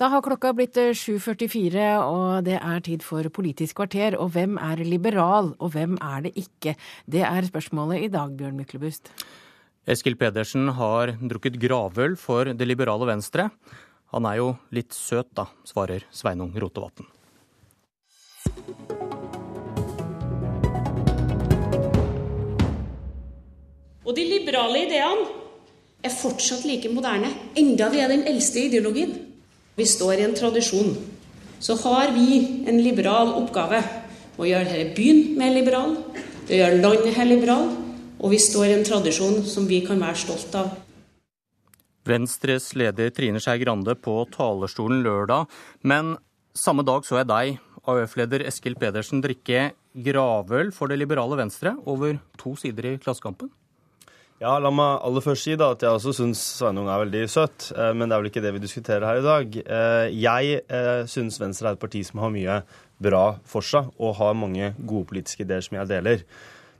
Da 0.00 0.08
har 0.10 0.24
klokka 0.26 0.50
blitt 0.56 0.74
7.44, 0.74 1.70
eh, 1.78 2.00
og 2.02 2.42
det 2.48 2.58
er 2.58 2.82
tid 2.82 3.04
for 3.06 3.28
Politisk 3.30 3.78
kvarter. 3.78 4.18
Og 4.18 4.32
hvem 4.34 4.58
er 4.58 4.82
liberal, 4.82 5.54
og 5.62 5.74
hvem 5.76 5.94
er 6.02 6.26
det 6.26 6.34
ikke? 6.40 6.74
Det 7.06 7.22
er 7.22 7.46
spørsmålet 7.46 8.08
i 8.08 8.12
dag, 8.12 8.34
Bjørn 8.34 8.58
Myklebust. 8.58 9.12
Eskil 9.86 10.16
Pedersen 10.16 10.72
har 10.78 11.12
drukket 11.20 11.60
gravøl 11.60 12.16
for 12.18 12.50
det 12.56 12.66
liberale 12.66 13.06
Venstre. 13.06 13.50
Han 14.16 14.26
er 14.26 14.40
jo 14.40 14.54
litt 14.74 14.96
søt, 14.96 15.30
da, 15.36 15.46
svarer 15.68 16.08
Sveinung 16.14 16.54
Rotevatn. 16.56 17.06
Og 24.04 24.12
de 24.16 24.24
liberale 24.28 24.84
ideene 24.84 25.24
er 26.04 26.12
fortsatt 26.12 26.66
like 26.68 26.90
moderne, 26.92 27.30
enda 27.56 27.88
vi 27.92 28.02
er 28.04 28.12
den 28.12 28.26
eldste 28.28 28.66
ideologien. 28.66 29.14
Vi 29.74 29.86
står 29.88 30.18
i 30.18 30.26
en 30.26 30.36
tradisjon. 30.36 30.92
Så 31.64 31.78
har 31.80 32.12
vi 32.12 32.42
en 32.68 32.82
liberal 32.84 33.32
oppgave 33.38 33.80
å 34.36 34.44
gjøre 34.44 34.68
denne 34.68 34.92
byen 34.96 35.22
mer 35.38 35.54
liberal, 35.54 35.96
det 36.44 36.58
gjør 36.60 36.76
landet 36.82 37.16
her 37.16 37.28
liberal, 37.28 37.70
og 38.20 38.32
vi 38.34 38.40
står 38.42 38.66
i 38.68 38.74
en 38.76 38.84
tradisjon 38.84 39.40
som 39.48 39.64
vi 39.68 39.80
kan 39.86 40.00
være 40.02 40.20
stolt 40.20 40.58
av. 40.60 40.74
Venstres 42.04 42.74
leder 42.76 43.08
Trine 43.16 43.40
Skei 43.40 43.56
Grande 43.62 43.94
på 43.96 44.18
talerstolen 44.34 45.00
lørdag, 45.06 45.48
men 45.88 46.18
samme 46.52 46.84
dag 46.84 47.06
så 47.08 47.22
jeg 47.22 47.30
deg, 47.32 47.56
AUF-leder 47.88 48.44
Eskil 48.48 48.76
Pedersen, 48.80 49.24
drikke 49.24 49.70
gravøl 50.04 50.72
for 50.76 50.92
det 50.92 51.00
liberale 51.00 51.40
Venstre 51.40 51.78
over 51.88 52.18
to 52.40 52.52
sider 52.60 52.92
i 52.92 52.98
Klassekampen? 53.00 53.48
Ja, 54.44 54.58
La 54.60 54.68
meg 54.68 54.98
aller 55.06 55.22
først 55.24 55.46
si 55.46 55.54
da 55.56 55.70
at 55.72 55.80
jeg 55.80 55.96
også 55.96 56.12
syns 56.18 56.40
Sveinung 56.58 56.90
er 56.92 57.00
veldig 57.00 57.20
søt. 57.32 57.70
Eh, 57.72 57.94
men 57.96 58.10
det 58.10 58.12
er 58.12 58.20
vel 58.20 58.28
ikke 58.28 58.42
det 58.44 58.50
vi 58.52 58.60
diskuterer 58.60 59.06
her 59.08 59.20
i 59.22 59.24
dag. 59.24 59.54
Eh, 59.56 60.16
jeg 60.20 60.58
eh, 60.68 61.04
syns 61.08 61.40
Venstre 61.40 61.70
er 61.70 61.78
et 61.78 61.80
parti 61.80 62.02
som 62.04 62.20
har 62.20 62.34
mye 62.34 62.58
bra 63.00 63.22
for 63.48 63.64
seg, 63.64 63.88
og 63.96 64.18
har 64.18 64.36
mange 64.36 64.74
gode 64.76 65.08
politiske 65.14 65.46
ideer 65.46 65.64
som 65.64 65.78
jeg 65.78 65.88
deler. 65.94 66.26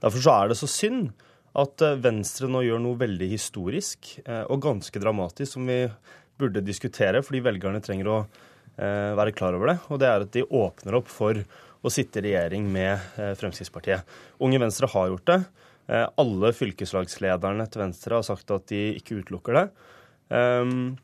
Derfor 0.03 0.21
så 0.21 0.35
er 0.35 0.53
det 0.53 0.59
så 0.61 0.69
synd 0.69 1.09
at 1.57 1.81
Venstre 2.03 2.51
nå 2.51 2.61
gjør 2.67 2.85
noe 2.85 3.01
veldig 3.01 3.31
historisk 3.31 4.11
og 4.27 4.57
ganske 4.61 4.99
dramatisk 4.99 5.55
som 5.55 5.69
vi 5.71 5.81
burde 6.37 6.61
diskutere, 6.67 7.23
fordi 7.23 7.41
velgerne 7.45 7.79
trenger 7.81 8.11
å 8.11 8.17
være 8.75 9.33
klar 9.33 9.55
over 9.55 9.71
det. 9.71 9.77
Og 9.87 10.01
det 10.03 10.09
er 10.09 10.25
at 10.25 10.33
de 10.35 10.43
åpner 10.43 10.99
opp 10.99 11.07
for 11.09 11.39
å 11.39 11.93
sitte 11.93 12.19
i 12.19 12.27
regjering 12.27 12.67
med 12.75 13.15
Fremskrittspartiet. 13.39 14.03
Unge 14.43 14.59
Venstre 14.61 14.91
har 14.91 15.13
gjort 15.13 15.31
det. 15.31 15.39
Eh, 15.87 16.05
alle 16.21 16.53
fylkeslagslederne 16.55 17.67
til 17.69 17.85
Venstre 17.85 18.19
har 18.19 18.27
sagt 18.27 18.53
at 18.55 18.69
de 18.71 18.87
ikke 18.99 19.21
utelukker 19.21 19.59
det. 19.59 19.65
Um, 20.33 20.95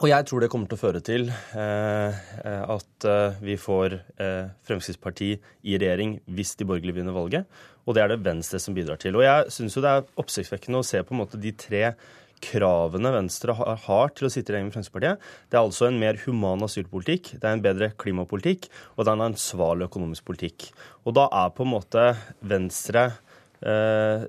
og 0.00 0.08
jeg 0.08 0.24
tror 0.24 0.40
det 0.40 0.48
kommer 0.48 0.68
til 0.68 0.78
å 0.78 0.80
føre 0.80 1.00
til 1.04 1.26
eh, 1.28 2.20
at 2.40 3.06
eh, 3.08 3.40
vi 3.44 3.58
får 3.60 3.98
eh, 4.16 4.46
Fremskrittspartiet 4.64 5.44
i 5.68 5.76
regjering 5.76 6.14
hvis 6.32 6.54
de 6.56 6.64
borgerlige 6.68 6.96
vinner 6.96 7.12
valget. 7.12 7.60
Og 7.84 7.96
det 7.96 8.04
er 8.04 8.14
det 8.14 8.22
Venstre 8.24 8.62
som 8.64 8.76
bidrar 8.76 9.00
til. 9.02 9.18
Og 9.18 9.26
jeg 9.26 9.52
syns 9.52 9.76
jo 9.76 9.84
det 9.84 9.92
er 9.92 10.08
oppsiktsvekkende 10.22 10.80
å 10.80 10.88
se 10.88 11.02
på 11.04 11.12
en 11.12 11.20
måte 11.20 11.40
de 11.40 11.52
tre 11.52 11.92
kravene 12.40 13.12
Venstre 13.12 13.52
har 13.52 14.14
til 14.16 14.30
å 14.30 14.32
sitte 14.32 14.48
i 14.48 14.54
regjering 14.54 14.70
med 14.70 14.78
Fremskrittspartiet. 14.78 15.30
Det 15.52 15.60
er 15.60 15.66
altså 15.66 15.90
en 15.90 16.00
mer 16.00 16.16
human 16.24 16.64
asylpolitikk, 16.64 17.34
det 17.36 17.44
er 17.44 17.58
en 17.58 17.66
bedre 17.68 17.92
klimapolitikk, 18.00 18.70
og 18.96 19.04
det 19.04 19.10
er 19.10 19.18
en 19.18 19.26
ansvarlig 19.26 19.90
økonomisk 19.90 20.24
politikk. 20.32 20.70
Og 21.04 21.18
da 21.20 21.28
er 21.42 21.52
på 21.52 21.66
en 21.66 21.74
måte 21.74 22.06
Venstre 22.40 23.10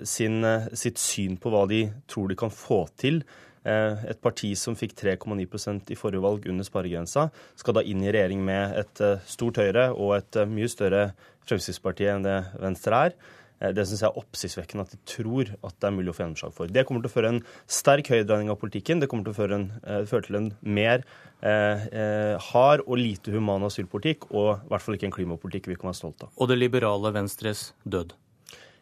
sin, 0.04 0.44
eh, 0.44 0.68
sitt 0.76 1.00
syn 1.00 1.38
på 1.40 1.52
hva 1.52 1.64
de 1.68 1.86
tror 2.10 2.28
de 2.28 2.36
kan 2.36 2.52
få 2.52 2.84
til. 3.00 3.22
Eh, 3.64 4.06
et 4.10 4.18
parti 4.22 4.52
som 4.58 4.74
fikk 4.74 4.96
3,9% 4.98 5.92
i 5.94 5.98
forrige 5.98 6.22
valg 6.24 6.48
under 6.50 6.66
sparegrensa, 6.66 7.28
skal 7.56 7.78
da 7.78 7.84
inn 7.86 8.02
i 8.02 8.10
regjering 8.10 8.42
med 8.44 8.80
et 8.80 9.04
stort 9.28 9.60
Høyre 9.62 9.92
og 9.94 10.16
et 10.18 10.42
mye 10.50 10.70
større 10.70 11.12
Fremskrittsparti 11.46 12.08
enn 12.10 12.26
det 12.26 12.40
Venstre 12.60 13.06
er. 13.06 13.14
Det 13.62 13.84
syns 13.86 14.00
jeg 14.02 14.08
er 14.08 14.18
oppsiktsvekkende 14.18 14.82
at 14.82 14.90
de 14.90 14.98
tror 15.06 15.50
at 15.62 15.76
det 15.78 15.86
er 15.86 15.94
mulig 15.94 16.10
å 16.10 16.14
få 16.16 16.24
gjennomslag 16.24 16.54
for. 16.56 16.66
Det 16.66 16.82
kommer 16.86 17.04
til 17.04 17.12
å 17.12 17.14
føre 17.14 17.30
en 17.30 17.42
sterk 17.70 18.08
høydreining 18.10 18.50
av 18.50 18.58
politikken. 18.58 18.98
Det 18.98 19.06
kommer 19.10 19.28
til 19.28 19.36
å 19.36 19.38
føre, 19.38 19.58
en, 19.60 19.68
føre 20.10 20.26
til 20.26 20.38
en 20.40 20.48
mer 20.66 21.04
eh, 21.46 22.34
hard 22.50 22.82
og 22.88 22.98
lite 22.98 23.30
human 23.30 23.62
asylpolitikk, 23.68 24.26
og 24.34 24.56
i 24.56 24.72
hvert 24.72 24.82
fall 24.82 24.98
ikke 24.98 25.12
en 25.12 25.14
klimapolitikk 25.14 25.70
vi 25.70 25.78
kan 25.78 25.92
være 25.92 26.00
stolt 26.00 26.26
av. 26.26 26.34
Og 26.42 26.50
det 26.50 26.58
liberale 26.58 27.14
Venstres 27.14 27.68
død? 27.86 28.16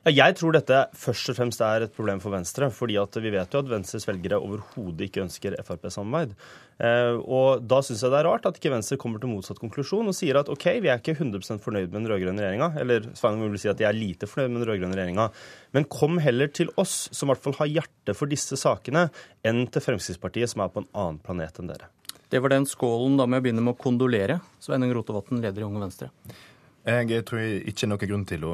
Ja, 0.08 0.14
jeg 0.16 0.38
tror 0.38 0.54
dette 0.56 0.76
først 0.96 1.28
og 1.28 1.36
fremst 1.36 1.60
er 1.60 1.84
et 1.84 1.92
problem 1.92 2.22
for 2.22 2.32
Venstre. 2.32 2.70
fordi 2.72 2.96
vi 3.20 3.30
vet 3.34 3.52
jo 3.52 3.58
at 3.60 3.68
Venstres 3.68 4.06
velgere 4.08 4.38
overhodet 4.40 5.10
ikke 5.10 5.20
ønsker 5.26 5.56
Frp-samarbeid. 5.60 6.32
Eh, 6.80 7.20
og 7.20 7.60
Da 7.68 7.82
syns 7.84 8.00
jeg 8.00 8.10
det 8.10 8.20
er 8.22 8.24
rart 8.24 8.46
at 8.48 8.56
ikke 8.56 8.72
Venstre 8.72 8.96
kommer 8.96 9.20
til 9.20 9.28
motsatt 9.28 9.60
konklusjon 9.60 10.08
og 10.08 10.16
sier 10.16 10.40
at 10.40 10.48
OK, 10.48 10.64
vi 10.80 10.88
er 10.88 11.02
ikke 11.02 11.18
100% 11.20 11.60
fornøyd 11.60 11.92
med 11.92 12.00
den 12.00 12.08
rød-grønne 12.08 12.40
regjeringa. 12.40 12.80
Eller 12.80 13.12
Sveinung 13.12 13.50
vil 13.52 13.60
si 13.60 13.68
at 13.68 13.76
de 13.76 13.84
er 13.84 13.92
lite 13.92 14.24
fornøyd 14.24 14.54
med 14.54 14.62
den 14.62 14.70
rød-grønne 14.70 14.96
regjeringa. 14.96 15.30
Men 15.76 15.84
kom 15.84 16.16
heller 16.16 16.48
til 16.48 16.72
oss, 16.80 17.10
som 17.12 17.28
i 17.28 17.34
hvert 17.34 17.44
fall 17.44 17.58
har 17.60 17.74
hjerte 17.76 18.16
for 18.16 18.30
disse 18.30 18.56
sakene, 18.56 19.10
enn 19.44 19.66
til 19.68 19.84
Fremskrittspartiet, 19.84 20.48
som 20.48 20.64
er 20.64 20.72
på 20.72 20.80
en 20.80 20.92
annen 20.96 21.20
planet 21.20 21.60
enn 21.60 21.68
dere. 21.68 21.92
Det 22.30 22.40
var 22.40 22.54
den 22.54 22.64
skålen. 22.64 23.18
Da 23.18 23.26
må 23.26 23.36
jeg 23.36 23.50
begynne 23.50 23.66
med 23.66 23.76
å 23.76 23.82
kondolere. 23.84 24.40
Sveinung 24.62 24.94
Rotevatn, 24.96 25.42
leder 25.44 25.60
i 25.60 25.68
Unge 25.68 25.82
Venstre. 25.82 26.08
Jeg 26.90 27.24
tror 27.28 27.40
ikke 27.40 27.86
er 27.86 27.90
noen 27.90 28.00
grunn 28.02 28.26
til 28.26 28.44
å 28.48 28.52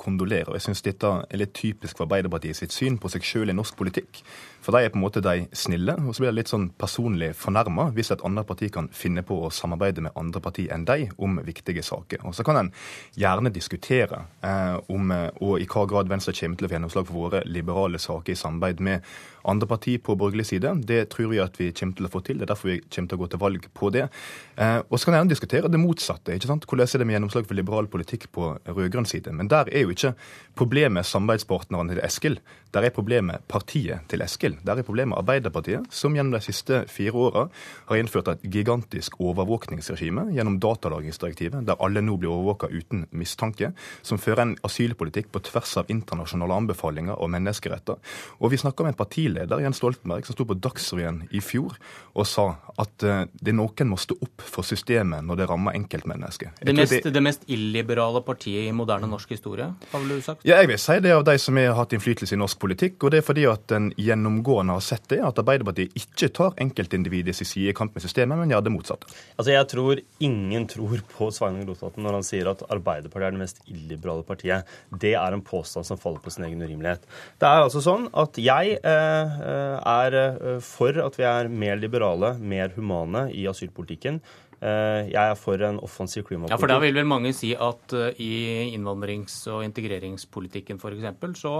kondolere. 0.00 0.48
og 0.48 0.56
Jeg 0.56 0.68
syns 0.68 0.82
dette 0.86 1.10
er 1.28 1.40
litt 1.40 1.52
typisk 1.56 1.98
for 1.98 2.06
Arbeiderpartiet 2.06 2.56
sitt 2.56 2.72
syn 2.72 2.96
på 3.02 3.10
seg 3.12 3.26
sjøl 3.26 3.52
i 3.52 3.56
norsk 3.56 3.76
politikk. 3.76 4.22
For 4.64 4.72
de 4.72 4.86
er 4.86 4.92
på 4.92 4.96
en 4.96 5.04
måte 5.04 5.20
de 5.24 5.44
snille, 5.52 5.92
og 6.00 6.14
så 6.14 6.24
blir 6.24 6.32
det 6.32 6.38
litt 6.38 6.52
sånn 6.52 6.70
personlig 6.80 7.34
fornærma 7.36 7.90
hvis 7.96 8.14
et 8.14 8.24
annet 8.24 8.48
parti 8.48 8.70
kan 8.72 8.88
finne 8.96 9.24
på 9.26 9.36
å 9.44 9.52
samarbeide 9.52 10.06
med 10.06 10.16
andre 10.16 10.40
parti 10.44 10.64
enn 10.72 10.86
de 10.88 11.10
om 11.20 11.36
viktige 11.44 11.84
saker. 11.84 12.24
Og 12.24 12.34
Så 12.34 12.46
kan 12.46 12.62
en 12.62 12.72
gjerne 13.20 13.52
diskutere 13.52 14.24
eh, 14.40 14.78
om 14.88 15.12
og 15.14 15.60
i 15.60 15.68
hva 15.68 15.84
grad 15.90 16.08
Venstre 16.08 16.32
kommer 16.38 16.56
til 16.56 16.66
å 16.66 16.70
få 16.70 16.78
gjennomslag 16.78 17.08
for 17.10 17.20
våre 17.26 17.44
liberale 17.44 18.00
saker 18.00 18.32
i 18.32 18.40
samarbeid 18.40 18.80
med 18.80 19.04
andre 19.50 19.68
parti 19.70 19.96
på 20.02 20.16
borgerlig 20.18 20.46
side. 20.50 20.72
Det 20.86 21.08
tror 21.12 21.30
vi 21.32 21.40
at 21.42 21.58
vi 21.60 21.70
kommer 21.76 21.98
til 21.98 22.08
å 22.08 22.12
få 22.12 22.22
til. 22.24 22.40
Det 22.40 22.46
er 22.48 22.52
derfor 22.54 22.72
vi 22.72 22.80
kommer 22.82 23.10
til 23.10 23.18
å 23.18 23.22
gå 23.22 23.30
til 23.32 23.42
valg 23.42 23.68
på 23.74 23.90
det. 23.94 24.08
Eh, 24.56 24.80
og 24.88 24.98
så 24.98 25.06
kan 25.06 25.16
jeg 25.16 25.22
gjerne 25.22 25.34
diskutere 25.34 25.70
det 25.72 25.80
motsatte. 25.82 26.34
ikke 26.34 26.50
sant? 26.50 26.66
Hvordan 26.68 26.88
er 26.88 27.02
det 27.02 27.06
med 27.08 27.18
gjennomslag 27.18 27.48
for 27.48 27.58
liberal 27.58 27.88
politikk 27.90 28.28
på 28.32 28.50
rød-grønn 28.66 29.08
side? 29.08 29.32
Men 29.32 29.50
der 29.52 29.70
er 29.72 29.86
jo 29.86 29.94
ikke 29.94 30.14
problemet 30.56 31.06
samarbeidspartnerne 31.06 31.94
til 31.94 32.04
Eskil. 32.04 32.38
Der 32.74 32.82
er 32.82 32.90
problemet 32.90 33.44
partiet 33.48 34.08
til 34.10 34.22
Eskil. 34.24 34.56
Der 34.66 34.78
er 34.78 34.86
problemet 34.86 35.18
Arbeiderpartiet, 35.18 35.86
som 35.94 36.14
gjennom 36.16 36.34
de 36.34 36.42
siste 36.42 36.84
fire 36.90 37.14
åra 37.14 37.44
har 37.88 38.00
innført 38.00 38.28
et 38.32 38.46
gigantisk 38.50 39.20
overvåkningsregime 39.20 40.26
gjennom 40.34 40.58
datalagringsdirektivet, 40.62 41.66
der 41.66 41.78
alle 41.84 42.02
nå 42.02 42.16
blir 42.18 42.32
overvåka 42.32 42.70
uten 42.72 43.06
mistanke, 43.12 43.72
som 44.02 44.18
fører 44.18 44.42
en 44.42 44.56
asylpolitikk 44.66 45.30
på 45.32 45.42
tvers 45.50 45.76
av 45.78 45.90
internasjonale 45.92 46.58
anbefalinger 46.64 47.14
og 47.14 47.30
menneskeretter. 47.34 48.00
Og 48.40 48.50
vi 48.50 48.58
snakker 48.58 48.84
om 48.84 48.90
en 48.90 48.98
partileder, 48.98 49.33
Jens 49.34 49.80
Stoltenberg, 49.80 50.26
som 50.26 50.36
sto 50.36 50.46
på 50.48 50.56
Dagsrevyen 50.58 51.24
i 51.34 51.42
fjor 51.44 51.76
og 52.14 52.26
sa 52.28 52.46
at 52.80 53.06
uh, 53.06 53.24
det 53.34 53.54
noen 53.54 53.90
må 53.90 53.98
stå 54.00 54.16
opp 54.22 54.42
for 54.46 54.66
systemet 54.66 55.24
når 55.26 55.40
det 55.40 55.48
rammer 55.50 55.76
enkeltmennesket. 55.78 56.60
Det 56.62 56.74
mest, 56.76 56.96
det... 57.04 57.12
det 57.14 57.22
mest 57.24 57.46
illiberale 57.50 58.22
partiet 58.26 58.68
i 58.68 58.74
moderne 58.74 59.08
norsk 59.10 59.34
historie, 59.34 59.66
har 59.90 60.02
vel 60.02 60.14
du 60.14 60.24
sagt? 60.24 60.44
Ja, 60.46 60.60
jeg 60.62 60.70
vil 60.70 60.80
si 60.80 60.98
det 61.04 61.14
av 61.14 61.24
de 61.26 61.36
som 61.40 61.58
har 61.58 61.74
hatt 61.78 61.94
innflytelse 61.96 62.36
i 62.36 62.40
norsk 62.40 62.60
politikk. 62.62 62.98
Og 63.04 63.14
det 63.14 63.20
er 63.20 63.26
fordi 63.26 63.46
at 63.50 63.74
en 63.74 63.90
gjennomgående 64.00 64.76
har 64.76 64.84
sett 64.84 65.06
det, 65.12 65.20
at 65.24 65.38
Arbeiderpartiet 65.42 65.94
ikke 65.98 66.30
tar 66.34 66.54
enkeltindividets 66.62 67.42
side 67.44 67.72
i 67.72 67.76
kamp 67.76 67.94
med 67.96 68.04
systemet, 68.04 68.38
men 68.40 68.52
gjør 68.54 68.66
det 68.66 68.74
motsatte. 68.74 69.10
Altså, 69.36 69.50
Jeg 69.54 69.70
tror 69.70 70.02
ingen 70.24 70.66
tror 70.70 71.02
på 71.14 71.30
Sveinung 71.34 71.66
Rotevatn 71.68 72.04
når 72.04 72.18
han 72.18 72.26
sier 72.26 72.50
at 72.50 72.64
Arbeiderpartiet 72.68 73.28
er 73.28 73.36
det 73.36 73.42
mest 73.42 73.62
illiberale 73.70 74.26
partiet. 74.26 74.70
Det 74.90 75.14
er 75.18 75.36
en 75.36 75.44
påstand 75.44 75.86
som 75.88 76.00
faller 76.00 76.22
på 76.22 76.32
sin 76.34 76.46
egen 76.48 76.62
urimelighet. 76.62 77.06
Det 77.40 77.48
er 77.48 77.64
altså 77.64 77.82
sånn 77.84 78.08
at 78.14 78.38
jeg 78.40 78.78
eh, 78.78 79.23
er 79.24 80.16
eh, 80.20 80.58
for 80.64 81.00
at 81.04 81.18
vi 81.18 81.26
er 81.28 81.50
mer 81.50 81.80
liberale, 81.80 82.34
mer 82.38 82.74
humane 82.76 83.26
i 83.32 83.46
asylpolitikken. 83.50 84.20
Eh, 84.60 85.10
jeg 85.10 85.20
er 85.20 85.36
for 85.40 85.60
en 85.66 85.80
offensiv 85.84 86.26
klimapolitikk. 86.28 86.56
Ja, 86.56 86.60
for 86.62 86.72
Da 86.72 86.80
vil 86.82 86.96
vel 86.96 87.08
mange 87.08 87.34
si 87.36 87.54
at 87.54 87.94
i 88.18 88.72
innvandrings- 88.74 89.42
og 89.52 89.64
integreringspolitikken 89.66 90.80
f.eks. 90.80 91.40
så 91.40 91.56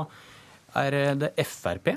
er 0.74 1.15
det 1.15 1.35
Frp 1.47 1.95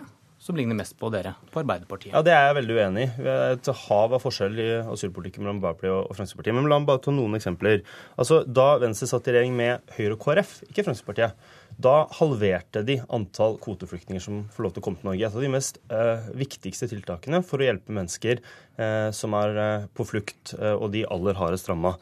som 0.47 0.55
ligner 0.57 0.77
mest 0.77 0.95
på 0.99 1.09
dere, 1.11 1.33
på 1.51 1.61
Arbeiderpartiet. 1.63 2.13
Ja, 2.13 2.21
Det 2.21 2.33
er 2.33 2.45
jeg 2.47 2.57
veldig 2.59 2.75
uenig 2.77 3.03
i. 3.03 3.09
Det 3.25 3.33
er 3.33 3.55
et 3.57 3.69
hav 3.87 4.13
av 4.13 4.21
forskjell 4.21 4.59
i 4.61 4.67
asylpolitikken 4.93 5.43
mellom 5.43 5.59
Arbeiderpartiet 5.59 5.95
og 5.97 6.15
Fremskrittspartiet. 6.15 6.55
Men 6.55 6.69
la 6.69 6.79
meg 6.79 6.89
bare 6.91 7.01
ta 7.03 7.11
noen 7.11 7.37
eksempler. 7.39 7.81
Altså, 8.17 8.43
Da 8.45 8.77
Venstre 8.77 9.09
satt 9.09 9.27
i 9.27 9.33
regjering 9.33 9.57
med 9.57 9.81
Høyre 9.97 10.13
og 10.13 10.21
KrF, 10.21 10.61
ikke 10.69 10.85
Fremskrittspartiet, 10.85 11.33
da 11.77 12.07
halverte 12.17 12.81
de 12.85 12.97
antall 13.13 13.57
kvoteflyktninger 13.61 14.23
som 14.23 14.45
får 14.53 14.65
lov 14.65 14.75
til 14.75 14.81
å 14.81 14.85
komme 14.87 15.01
til 15.01 15.11
Norge. 15.11 15.27
Et 15.27 15.35
av 15.37 15.43
de 15.45 15.51
mest 15.53 15.77
eh, 15.93 16.29
viktigste 16.37 16.89
tiltakene 16.89 17.43
for 17.45 17.61
å 17.61 17.67
hjelpe 17.67 17.93
mennesker 17.93 18.41
eh, 18.41 19.09
som 19.13 19.35
er 19.37 19.61
eh, 19.61 19.85
på 19.93 20.07
flukt, 20.09 20.55
eh, 20.57 20.73
og 20.73 20.89
de 20.95 21.05
aller 21.13 21.37
hardest 21.37 21.69
ramma. 21.69 21.93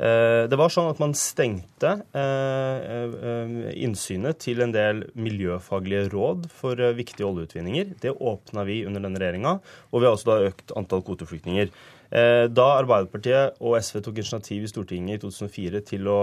Eh, 0.00 0.48
det 0.50 0.58
var 0.58 0.72
sånn 0.72 0.90
at 0.90 1.00
man 1.02 1.14
stengte 1.18 1.92
eh, 2.16 3.70
innsynet 3.84 4.42
til 4.42 4.64
en 4.64 4.74
del 4.74 5.04
miljøfaglige 5.14 6.08
råd 6.14 6.50
for 6.56 6.82
viktige 6.98 7.28
oljeutvinninger. 7.28 7.94
Det 8.02 8.16
åpna 8.16 8.66
vi 8.66 8.82
under 8.88 9.06
denne 9.06 9.22
regjeringa, 9.22 9.58
og 9.92 10.02
vi 10.02 10.08
har 10.08 10.16
også 10.16 10.32
da 10.32 10.50
økt 10.50 10.74
antall 10.80 11.06
kvoteflyktninger. 11.06 11.70
Da 12.10 12.64
Arbeiderpartiet 12.74 13.60
og 13.62 13.76
SV 13.78 14.00
tok 14.02 14.16
initiativ 14.18 14.64
i 14.66 14.70
Stortinget 14.70 15.20
i 15.20 15.22
2004 15.22 15.82
til 15.86 16.08
å 16.10 16.16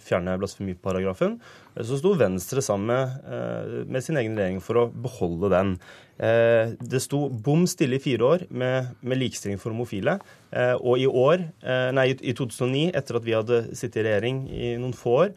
fjerne 0.00 0.38
blasfemiparagrafen, 0.40 1.34
så 1.76 1.98
sto 2.00 2.14
Venstre 2.16 2.64
sammen 2.64 2.88
med, 2.88 3.74
med 3.92 4.06
sin 4.06 4.16
egen 4.16 4.38
regjering 4.38 4.62
for 4.64 4.80
å 4.80 4.86
beholde 4.88 5.52
den. 5.52 5.74
Eh, 6.20 6.74
det 6.76 7.00
sto 7.00 7.22
bom 7.32 7.62
stille 7.70 7.96
i 7.96 8.02
fire 8.02 8.26
år 8.26 8.42
med, 8.52 8.90
med 9.00 9.20
likestilling 9.22 9.60
for 9.60 9.72
homofile. 9.72 10.18
Eh, 10.52 10.74
og 10.76 11.00
i 11.00 11.06
år, 11.08 11.46
eh, 11.64 11.88
nei, 11.96 12.10
i 12.12 12.34
2009, 12.36 12.90
etter 12.98 13.16
at 13.16 13.24
vi 13.24 13.36
hadde 13.36 13.62
sittet 13.72 14.02
i 14.02 14.06
regjering 14.10 14.42
i 14.52 14.74
noen 14.80 14.96
få 14.96 15.16
år, 15.24 15.32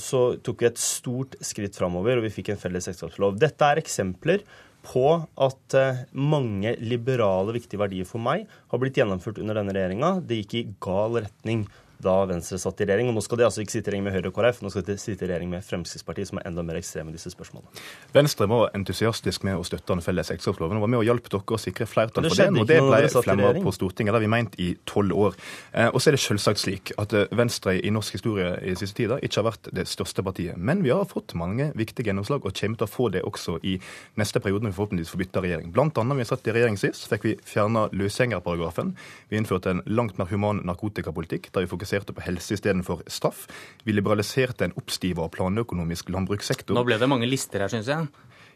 så 0.00 0.38
tok 0.40 0.62
vi 0.62 0.68
et 0.70 0.78
stort 0.80 1.34
skritt 1.44 1.74
framover, 1.76 2.16
og 2.16 2.24
vi 2.24 2.30
fikk 2.32 2.48
en 2.54 2.60
felles 2.60 2.86
ekteskapslov. 2.88 3.34
Dette 3.36 3.66
er 3.66 3.80
eksempler 3.82 4.40
på 4.86 5.06
at 5.42 5.76
mange 6.14 6.76
liberale, 6.78 7.54
viktige 7.56 7.80
verdier 7.82 8.08
for 8.08 8.22
meg 8.22 8.46
har 8.70 8.80
blitt 8.82 8.98
gjennomført 9.00 9.40
under 9.42 9.58
denne 9.58 9.74
regjeringa. 9.74 10.12
Det 10.22 10.40
gikk 10.42 10.54
i 10.60 10.64
gal 10.86 11.18
retning 11.26 11.66
da 12.02 12.16
Venstre 12.28 12.58
satt 12.60 12.80
i 12.80 12.86
regjering. 12.88 13.10
Og 13.10 13.16
nå 13.16 13.24
skal 13.24 13.40
de 13.40 13.46
altså 13.46 13.62
ikke 13.64 13.76
sitte 13.76 13.90
i 13.90 13.94
regjering 13.94 14.06
med 14.06 14.16
Høyre 14.16 14.30
og 14.30 14.36
KrF, 14.36 14.62
nå 14.64 14.72
skal 14.72 14.84
de 14.86 14.96
sitte 15.00 15.26
i 15.26 15.30
regjering 15.30 15.52
med 15.52 15.64
Fremskrittspartiet, 15.66 16.30
som 16.30 16.40
er 16.40 16.48
enda 16.50 16.64
mer 16.66 16.78
ekstreme 16.80 17.12
i 17.12 17.16
disse 17.16 17.32
spørsmålene. 17.32 17.84
Venstre 18.14 18.48
var 18.50 18.70
entusiastisk 18.76 19.46
med 19.48 19.58
å 19.58 19.64
støtte 19.66 19.92
den 19.92 20.04
felles 20.04 20.30
ekteskapsloven 20.34 20.80
og 20.80 20.86
var 20.86 20.92
med 20.92 21.02
og 21.02 21.08
hjalp 21.08 21.30
dere 21.32 21.56
å 21.56 21.60
sikre 21.60 21.88
flertall 21.90 22.28
for 22.28 22.42
den. 22.42 22.60
Og 22.60 22.68
det 22.68 22.80
ble 22.84 23.10
flemma 23.14 23.52
på 23.62 23.74
Stortinget, 23.74 24.12
det 24.12 24.18
har 24.20 24.26
vi 24.26 24.32
meint 24.32 24.58
i 24.62 24.68
tolv 24.88 25.16
år. 25.26 25.38
Eh, 25.72 25.88
og 25.90 26.00
så 26.00 26.10
er 26.10 26.18
det 26.18 26.22
selvsagt 26.24 26.62
slik 26.62 26.92
at 27.00 27.14
eh, 27.16 27.28
Venstre 27.36 27.76
i 27.80 27.92
norsk 27.94 28.18
historie 28.18 28.52
i 28.62 28.76
siste 28.78 29.00
tida 29.00 29.20
ikke 29.20 29.42
har 29.42 29.48
vært 29.50 29.70
det 29.76 29.86
største 29.90 30.24
partiet. 30.26 30.56
Men 30.56 30.82
vi 30.84 30.92
har 30.94 31.06
fått 31.08 31.36
mange 31.38 31.70
viktige 31.78 32.10
gjennomslag, 32.10 32.44
og 32.44 32.56
kommer 32.56 32.80
til 32.80 32.88
å 32.88 32.90
få 32.90 33.08
det 33.14 33.24
også 33.26 33.58
i 33.66 33.76
neste 34.20 34.40
periode 34.42 34.64
når 34.64 34.72
vi 34.72 34.78
forhåpentligvis 34.78 35.12
får 35.12 35.22
bytta 35.24 35.44
regjering. 35.44 35.72
Blant 35.74 35.98
annet, 36.00 36.20
vi 36.20 36.28
satt 36.28 36.48
i 36.48 36.54
regjering 36.56 36.78
sist, 36.80 37.08
fikk 37.10 37.26
vi 37.26 37.34
fjerna 37.46 37.86
løsgjengerparagrafen. 37.96 38.94
Vi 39.30 39.40
innførte 39.40 39.74
en 39.74 39.82
langt 39.86 40.18
mer 40.20 40.30
human 40.30 40.62
narkotikapolitikk, 40.66 41.50
der 41.54 41.66
vi 41.66 41.70
fokuserte 41.86 42.14
på 42.14 42.24
helse 42.26 42.54
istedenfor 42.54 43.02
straff. 43.06 43.46
Vi 43.84 43.94
liberaliserte 43.94 44.66
en 44.66 44.76
oppstiva 44.76 45.26
og 45.26 45.32
planøkonomisk 45.36 46.10
landbrukssektor. 46.10 46.74
Nå 46.74 46.84
ble 46.84 46.98
det 46.98 47.08
mange 47.08 47.28
lister 47.28 47.62
her, 47.62 47.68
syns 47.70 47.86
jeg. 47.86 48.08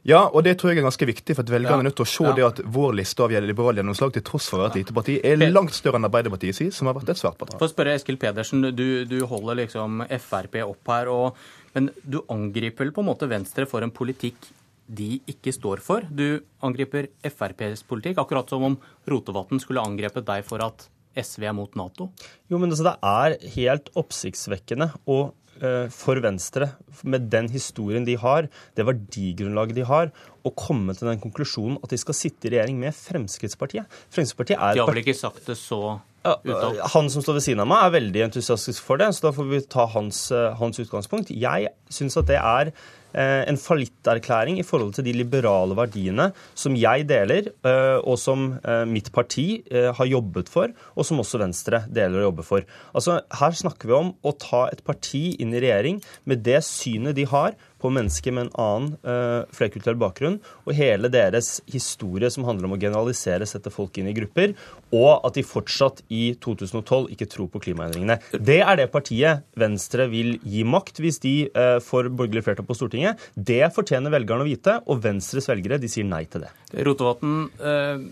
Ja, 0.02 0.30
og 0.32 0.46
det 0.46 0.54
tror 0.56 0.72
jeg 0.72 0.80
er 0.80 0.86
ganske 0.86 1.06
viktig, 1.06 1.34
for 1.36 1.44
at 1.44 1.50
velgerne 1.52 1.82
er 1.84 1.90
nødt 1.90 1.98
til 1.98 2.06
å 2.06 2.08
se 2.08 2.24
ja. 2.24 2.32
det 2.32 2.44
at 2.46 2.60
vår 2.64 2.94
liste 2.96 3.20
av 3.20 3.34
liberale 3.44 3.82
gjennomslag, 3.82 4.14
til 4.14 4.24
tross 4.24 4.46
for 4.48 4.56
å 4.56 4.62
være 4.62 4.72
et 4.72 4.78
lite 4.80 4.94
parti, 4.96 5.16
er 5.20 5.42
langt 5.52 5.74
større 5.76 6.00
enn 6.00 6.08
Arbeiderpartiet 6.08 6.56
sier, 6.56 6.70
som 6.72 6.88
har 6.88 6.96
vært 6.96 7.12
et 7.12 7.20
svært 7.20 7.36
parti. 7.36 7.58
For 7.60 7.68
å 7.68 7.72
spørre 7.74 7.98
Eskil 7.98 8.16
Pedersen, 8.20 8.64
du, 8.72 9.04
du 9.04 9.18
holder 9.28 9.60
liksom 9.60 10.00
Frp 10.08 10.56
opp 10.64 10.94
her, 10.94 11.10
og, 11.12 11.36
men 11.76 11.90
du 12.00 12.22
angriper 12.32 12.86
vel 12.86 12.94
på 12.96 13.04
en 13.04 13.10
måte 13.10 13.28
Venstre 13.28 13.68
for 13.68 13.84
en 13.84 13.92
politikk 13.92 14.48
de 14.90 15.20
ikke 15.28 15.52
står 15.52 15.84
for. 15.84 16.08
Du 16.08 16.40
angriper 16.64 17.12
FrPs 17.28 17.84
politikk, 17.86 18.24
akkurat 18.24 18.48
som 18.48 18.64
om 18.72 18.80
Rotevatn 19.06 19.60
skulle 19.60 19.84
angrepet 19.84 20.24
deg 20.32 20.48
for 20.48 20.64
at 20.64 20.88
SV 21.22 21.46
er 21.50 21.56
mot 21.56 21.76
Nato? 21.78 22.10
Jo, 22.50 22.58
men 22.58 22.70
altså, 22.70 22.90
Det 22.90 22.96
er 23.06 23.36
helt 23.56 23.90
oppsiktsvekkende 23.98 24.90
og 25.10 25.32
eh, 25.62 25.86
for 25.94 26.20
Venstre, 26.24 26.72
med 27.02 27.30
den 27.32 27.50
historien 27.52 28.06
de 28.08 28.18
har, 28.20 28.50
det 28.76 28.86
verdigrunnlaget 28.88 29.80
de 29.80 29.88
har, 29.88 30.12
å 30.44 30.52
komme 30.56 30.96
til 30.96 31.10
den 31.10 31.22
konklusjonen 31.22 31.80
at 31.84 31.92
de 31.92 32.00
skal 32.00 32.16
sitte 32.16 32.48
i 32.48 32.54
regjering 32.56 32.78
med 32.80 32.96
Fremskrittspartiet. 32.96 33.88
Fremskrittspartiet 34.12 34.58
er... 34.58 34.78
De 34.78 34.84
har 34.84 34.92
vel 34.92 35.02
ikke 35.04 35.18
sagt 35.18 35.50
det 35.50 35.58
så 35.60 35.98
utad? 36.20 36.80
Han 36.94 37.10
som 37.12 37.24
står 37.24 37.38
ved 37.38 37.46
siden 37.48 37.64
av 37.64 37.68
meg, 37.70 37.84
er 37.84 37.98
veldig 37.98 38.24
entusiastisk 38.28 38.84
for 38.84 39.00
det, 39.00 39.12
så 39.16 39.28
da 39.28 39.36
får 39.36 39.52
vi 39.52 39.60
ta 39.72 39.86
hans, 39.94 40.26
eh, 40.34 40.48
hans 40.60 40.80
utgangspunkt. 40.82 41.32
Jeg 41.32 41.74
syns 41.92 42.18
at 42.20 42.28
det 42.32 42.40
er 42.40 42.74
Eh, 42.74 42.99
en 43.18 43.58
fallitterklæring 43.60 44.60
i 44.60 44.66
forhold 44.66 44.94
til 44.96 45.06
de 45.06 45.14
liberale 45.16 45.76
verdiene 45.78 46.30
som 46.54 46.76
jeg 46.78 47.06
deler, 47.10 47.50
eh, 47.66 47.98
og 48.00 48.18
som 48.20 48.52
eh, 48.60 48.84
mitt 48.88 49.10
parti 49.14 49.62
har 49.70 50.06
jobbet 50.08 50.50
for, 50.52 50.70
og 50.94 51.06
som 51.06 51.20
også 51.22 51.40
Venstre 51.40 51.82
deler 51.90 52.20
og 52.20 52.30
jobber 52.30 52.46
for. 52.46 52.68
Altså, 52.94 53.20
Her 53.40 53.56
snakker 53.56 53.90
vi 53.90 53.96
om 53.96 54.12
å 54.26 54.34
ta 54.38 54.66
et 54.70 54.82
parti 54.86 55.36
inn 55.40 55.54
i 55.54 55.62
regjering 55.62 56.00
med 56.28 56.44
det 56.46 56.60
synet 56.66 57.16
de 57.18 57.26
har 57.30 57.56
på 57.80 57.90
mennesker 57.94 58.34
med 58.36 58.48
en 58.48 58.52
annen 58.62 58.92
uh, 59.06 59.48
flerkulturell 59.54 59.98
bakgrunn, 60.00 60.38
og 60.66 60.76
hele 60.76 61.10
deres 61.12 61.58
historie 61.70 62.30
som 62.32 62.46
handler 62.48 62.68
om 62.68 62.76
å 62.76 62.80
generalisere, 62.80 63.48
sette 63.48 63.72
folk 63.72 63.98
inn 64.00 64.10
i 64.10 64.14
grupper, 64.16 64.54
og 64.96 65.26
at 65.26 65.36
de 65.38 65.46
fortsatt 65.46 66.02
i 66.12 66.30
2012 66.42 67.10
ikke 67.14 67.28
tror 67.30 67.50
på 67.52 67.62
klimaendringene. 67.66 68.18
Det 68.36 68.60
er 68.60 68.80
det 68.80 68.90
partiet 68.92 69.44
Venstre 69.58 70.08
vil 70.12 70.36
gi 70.46 70.64
makt 70.66 71.02
hvis 71.02 71.20
de 71.24 71.34
uh, 71.54 71.78
får 71.84 72.10
borgerlig 72.14 72.44
flertall 72.46 72.68
på 72.68 72.78
Stortinget. 72.78 73.28
Det 73.34 73.62
fortjener 73.74 74.12
velgerne 74.14 74.46
å 74.46 74.50
vite, 74.50 74.80
og 74.86 75.04
Venstres 75.04 75.48
velgere 75.50 75.80
de 75.80 75.90
sier 75.90 76.08
nei 76.08 76.24
til 76.30 76.46
det. 76.46 76.52
Rotevatn, 76.86 77.38
uh, 77.62 78.10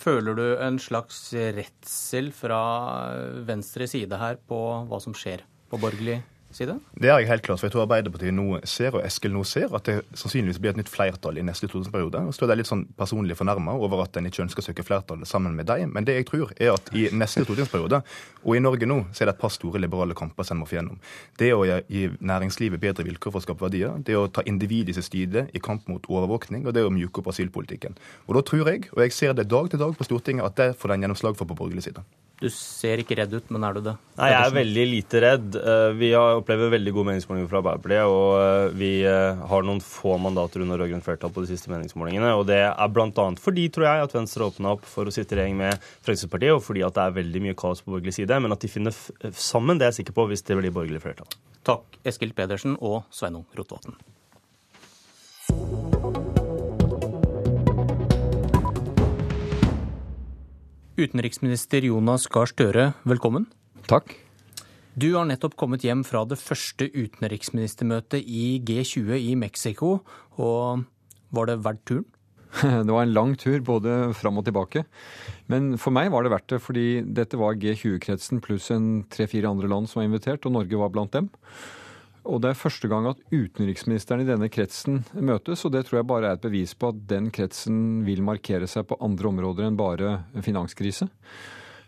føler 0.00 0.36
du 0.38 0.46
en 0.62 0.78
slags 0.80 1.18
redsel 1.34 2.30
fra 2.34 2.60
venstre 3.48 3.88
side 3.90 4.20
her 4.20 4.38
på 4.48 4.60
hva 4.88 5.00
som 5.02 5.16
skjer 5.16 5.44
på 5.70 5.80
borgerlig 5.82 6.20
si 6.56 6.66
det? 6.68 6.76
Er 7.02 7.20
jeg 7.20 7.30
helt 7.30 7.46
klart, 7.46 7.60
for 7.60 7.68
jeg 7.68 7.76
tror 7.76 7.84
Arbeiderpartiet 7.86 8.34
nå 8.34 8.60
ser, 8.66 8.96
og 8.96 9.04
Eskil 9.06 9.34
nå 9.34 9.44
ser, 9.46 9.70
at 9.76 9.86
det 9.86 9.96
sannsynligvis 10.16 10.58
blir 10.62 10.74
et 10.74 10.80
nytt 10.80 10.90
flertall 10.90 11.38
i 11.38 11.44
neste 11.46 11.68
stortingsperiode. 11.70 12.24
Og 12.26 12.34
så 12.34 12.46
er 12.48 12.56
er 12.56 12.62
litt 12.62 12.70
sånn 12.70 12.86
personlig 12.96 13.36
fornærma 13.38 13.74
over 13.76 14.02
at 14.04 14.16
en 14.16 14.28
ikke 14.28 14.44
ønsker 14.46 14.64
å 14.64 14.66
søke 14.70 14.84
flertall 14.86 15.24
sammen 15.28 15.56
med 15.56 15.68
deg. 15.68 15.84
Men 15.92 16.06
det 16.08 16.16
jeg 16.18 16.28
tror, 16.30 16.52
er 16.56 16.72
at 16.74 16.90
i 16.96 17.06
neste 17.12 17.44
stortingsperiode, 17.44 18.00
og 18.44 18.56
i 18.56 18.62
Norge 18.62 18.88
nå, 18.88 19.02
så 19.12 19.24
er 19.24 19.30
det 19.30 19.36
et 19.36 19.42
par 19.42 19.52
store 19.54 19.82
liberale 19.82 20.16
kamper 20.16 20.46
som 20.48 20.60
må 20.62 20.68
få 20.68 20.78
gjennom. 20.78 21.00
Det 21.38 21.52
å 21.54 21.64
gi 21.66 22.06
næringslivet 22.18 22.82
bedre 22.82 23.06
vilkår 23.06 23.34
for 23.34 23.42
å 23.42 23.46
skape 23.46 23.66
verdier, 23.66 23.96
det 24.06 24.16
å 24.16 24.28
ta 24.32 24.44
individets 24.48 25.02
side 25.06 25.48
i 25.52 25.62
kamp 25.62 25.88
mot 25.92 26.06
overvåkning, 26.08 26.66
og 26.66 26.76
det 26.76 26.86
å 26.86 26.92
mjuke 26.92 27.22
opp 27.22 27.32
asylpolitikken. 27.34 27.98
Og 28.26 28.38
da 28.38 28.44
tror 28.46 28.72
jeg, 28.72 28.88
og 28.94 29.02
jeg 29.04 29.16
ser 29.16 29.36
det 29.36 29.50
dag 29.50 29.68
til 29.70 29.82
dag 29.82 29.96
på 29.96 30.08
Stortinget, 30.08 30.46
at 30.46 30.56
det 30.60 30.80
får 30.80 30.94
den 30.94 31.06
gjennomslag 31.06 31.36
for 31.38 31.48
på 31.48 31.58
borgerlig 31.58 31.84
side. 31.88 32.04
Du 32.36 32.50
ser 32.52 33.00
ikke 33.00 33.16
redd 33.16 33.32
ut, 33.32 33.46
men 33.54 33.64
er 33.64 33.76
du 33.78 33.80
det? 33.86 33.94
Nei, 34.18 34.26
Jeg 34.28 34.44
er 34.44 34.52
veldig 34.52 34.82
lite 34.90 35.20
redd. 35.24 35.54
Eh, 35.56 35.92
vi 35.96 36.10
har 36.12 36.36
opplever 36.36 36.68
veldig 36.74 36.92
gode 36.92 37.08
meningsmålinger 37.08 37.48
fra 37.48 37.62
Arbeiderpartiet, 37.62 38.12
og 38.12 38.32
eh, 38.42 38.74
vi 38.76 38.90
eh, 39.08 39.40
har 39.48 39.64
noen 39.64 39.80
få 39.80 40.18
mandater 40.20 40.60
under 40.60 40.82
rød-grønt 40.82 41.06
flertall 41.06 41.32
på 41.32 41.46
de 41.46 41.54
siste 41.54 41.72
meningsmålingene. 41.72 42.34
og 42.36 42.44
Det 42.50 42.60
er 42.66 42.92
bl.a. 42.92 43.26
fordi, 43.40 43.64
tror 43.72 43.88
jeg, 43.88 44.04
at 44.04 44.16
Venstre 44.18 44.50
åpna 44.50 44.74
opp 44.76 44.84
for 44.90 45.08
å 45.08 45.14
sitte 45.14 45.32
i 45.32 45.40
regjering 45.40 45.56
med 45.62 45.88
Fremskrittspartiet, 46.04 46.52
og 46.58 46.64
fordi 46.66 46.84
at 46.84 46.98
det 46.98 47.06
er 47.06 47.16
veldig 47.22 47.44
mye 47.46 47.56
kaos 47.56 47.80
på 47.80 47.94
borgerlig 47.94 48.18
side. 48.18 48.40
Men 48.44 48.52
at 48.52 48.60
de 48.60 48.72
finner 48.74 48.92
sammen, 49.32 49.80
det 49.80 49.88
er 49.88 49.94
jeg 49.94 50.02
sikker 50.02 50.20
på 50.20 50.28
hvis 50.28 50.44
det 50.44 50.60
blir 50.60 50.76
borgerlig 50.76 51.00
flertall. 51.06 51.40
Takk, 51.64 51.96
Eskil 52.04 52.36
Pedersen 52.36 52.76
og 52.84 53.08
Sveinung 53.16 53.48
Rotevatn. 53.56 53.96
Utenriksminister 60.96 61.84
Jonas 61.84 62.24
Gahr 62.32 62.48
Støre, 62.48 62.94
velkommen. 63.04 63.44
Takk. 63.84 64.14
Du 64.96 65.10
har 65.12 65.26
nettopp 65.28 65.52
kommet 65.60 65.82
hjem 65.84 66.00
fra 66.08 66.22
det 66.24 66.38
første 66.40 66.86
utenriksministermøtet 66.88 68.24
i 68.24 68.62
G20 68.64 69.10
i 69.20 69.34
Mexico. 69.36 69.98
Og 70.40 70.86
var 71.36 71.50
det 71.50 71.58
verdt 71.66 71.84
turen? 71.84 72.06
Det 72.88 72.88
var 72.88 73.04
en 73.04 73.12
lang 73.12 73.34
tur, 73.36 73.58
både 73.60 74.14
fram 74.16 74.40
og 74.40 74.46
tilbake. 74.46 74.86
Men 75.52 75.74
for 75.76 75.92
meg 75.92 76.08
var 76.14 76.24
det 76.24 76.32
verdt 76.32 76.54
det, 76.54 76.62
fordi 76.64 76.86
dette 77.04 77.36
var 77.36 77.60
G20-kretsen 77.60 78.40
pluss 78.40 78.70
en 78.72 79.02
tre-fire 79.12 79.52
andre 79.52 79.68
land 79.68 79.90
som 79.90 80.00
var 80.00 80.08
invitert, 80.08 80.48
og 80.48 80.56
Norge 80.56 80.80
var 80.80 80.94
blant 80.94 81.12
dem. 81.12 81.28
Og 82.26 82.40
det 82.42 82.50
er 82.50 82.58
første 82.58 82.88
gang 82.90 83.06
at 83.08 83.20
utenriksministeren 83.30 84.24
i 84.24 84.28
denne 84.28 84.48
kretsen 84.52 85.04
møtes, 85.14 85.62
og 85.64 85.72
det 85.74 85.84
tror 85.86 86.00
jeg 86.00 86.08
bare 86.10 86.32
er 86.32 86.38
et 86.38 86.46
bevis 86.46 86.74
på 86.74 86.90
at 86.90 87.04
den 87.10 87.30
kretsen 87.34 88.02
vil 88.06 88.24
markere 88.26 88.68
seg 88.70 88.88
på 88.90 88.98
andre 89.04 89.30
områder 89.30 89.68
enn 89.68 89.78
bare 89.78 90.18
finanskrise. 90.44 91.08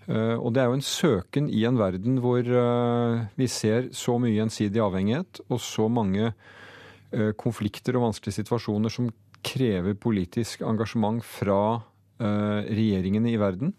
Eh, 0.08 0.36
og 0.40 0.54
det 0.56 0.62
er 0.62 0.70
jo 0.70 0.78
en 0.78 0.84
søken 0.84 1.50
i 1.52 1.64
en 1.68 1.78
verden 1.80 2.20
hvor 2.24 2.40
eh, 2.40 3.24
vi 3.36 3.48
ser 3.52 3.90
så 3.92 4.16
mye 4.20 4.38
gjensidig 4.38 4.80
avhengighet 4.80 5.42
og 5.48 5.60
så 5.60 5.88
mange 5.92 6.30
eh, 6.30 7.32
konflikter 7.36 7.98
og 7.98 8.06
vanskelige 8.06 8.40
situasjoner 8.40 8.92
som 8.92 9.10
krever 9.44 9.98
politisk 10.00 10.64
engasjement 10.66 11.22
fra 11.22 11.78
regjeringene 12.18 13.30
i 13.30 13.36
verden 13.38 13.70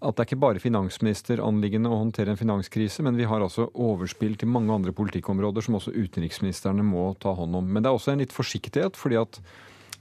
at 0.00 0.16
det 0.16 0.22
er 0.22 0.28
ikke 0.30 0.40
bare 0.40 0.62
finansministeranliggende 0.62 1.90
å 1.92 1.98
håndtere 2.00 2.32
en 2.32 2.40
finanskrise, 2.40 3.04
men 3.04 3.18
vi 3.20 3.26
har 3.28 3.42
altså 3.44 3.68
overspill 3.76 4.38
til 4.40 4.48
mange 4.48 4.72
andre 4.72 4.94
politikkområder 4.96 5.66
som 5.66 5.76
også 5.76 5.92
utenriksministrene 5.92 6.84
må 6.86 7.10
ta 7.20 7.34
hånd 7.36 7.58
om. 7.58 7.68
Men 7.68 7.84
det 7.84 7.90
er 7.90 7.98
også 7.98 8.14
en 8.14 8.22
litt 8.22 8.32
forsiktighet, 8.32 8.96
fordi 8.96 9.20
at 9.20 9.42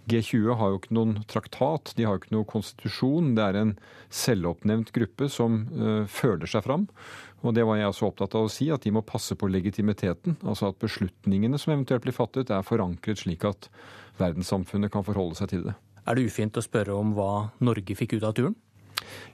G20 0.10 0.56
har 0.58 0.72
jo 0.72 0.80
ikke 0.80 0.96
noen 0.96 1.18
traktat, 1.30 1.92
de 1.98 2.06
har 2.08 2.16
jo 2.16 2.22
ikke 2.24 2.34
noen 2.34 2.48
konstitusjon. 2.50 3.34
Det 3.38 3.44
er 3.46 3.60
en 3.60 3.74
selvoppnevnt 4.22 4.94
gruppe 4.96 5.28
som 5.30 5.60
uh, 5.76 6.06
føler 6.10 6.50
seg 6.50 6.64
fram. 6.66 6.88
Og 7.44 7.54
det 7.56 7.64
var 7.68 7.80
jeg 7.80 7.92
også 7.92 8.08
opptatt 8.10 8.36
av 8.40 8.48
å 8.48 8.52
si, 8.52 8.70
at 8.74 8.88
de 8.88 8.94
må 8.96 9.04
passe 9.06 9.36
på 9.40 9.52
legitimiteten. 9.52 10.40
Altså 10.44 10.72
at 10.72 10.80
beslutningene 10.82 11.60
som 11.62 11.76
eventuelt 11.76 12.08
blir 12.08 12.16
fattet, 12.16 12.52
er 12.52 12.66
forankret 12.66 13.22
slik 13.22 13.46
at 13.48 13.70
verdenssamfunnet 14.20 14.92
kan 14.96 15.06
forholde 15.08 15.38
seg 15.40 15.54
til 15.54 15.68
det. 15.70 15.76
Er 16.08 16.18
det 16.18 16.26
ufint 16.32 16.58
å 16.58 16.66
spørre 16.66 16.96
om 16.98 17.14
hva 17.16 17.52
Norge 17.64 17.96
fikk 17.96 18.18
ut 18.18 18.26
av 18.26 18.36
turen? 18.40 18.58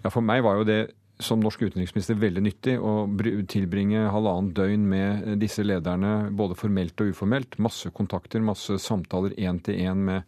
Ja, 0.03 0.11
For 0.11 0.21
meg 0.25 0.43
var 0.45 0.59
jo 0.59 0.67
det 0.67 0.79
som 1.23 1.39
norsk 1.39 1.61
utenriksminister 1.63 2.17
veldig 2.19 2.43
nyttig 2.43 2.75
å 2.75 3.05
tilbringe 3.47 4.09
halvannet 4.11 4.55
døgn 4.57 4.87
med 4.91 5.29
disse 5.39 5.63
lederne, 5.63 6.29
både 6.35 6.57
formelt 6.59 6.99
og 7.01 7.13
uformelt. 7.13 7.55
Masse 7.63 7.91
kontakter, 7.95 8.43
masse 8.43 8.75
samtaler 8.83 9.35
én 9.39 9.61
til 9.63 9.79
én 9.79 10.01
med 10.09 10.25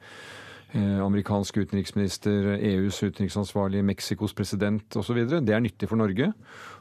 eh, 0.72 1.01
amerikansk 1.03 1.59
utenriksminister, 1.59 2.53
EUs 2.55 3.01
utenriksansvarlig, 3.03 3.84
Mexicos 3.84 4.35
president 4.38 4.99
osv. 4.99 5.19
Det 5.27 5.55
er 5.55 5.64
nyttig 5.64 5.91
for 5.91 5.99
Norge. 5.99 6.31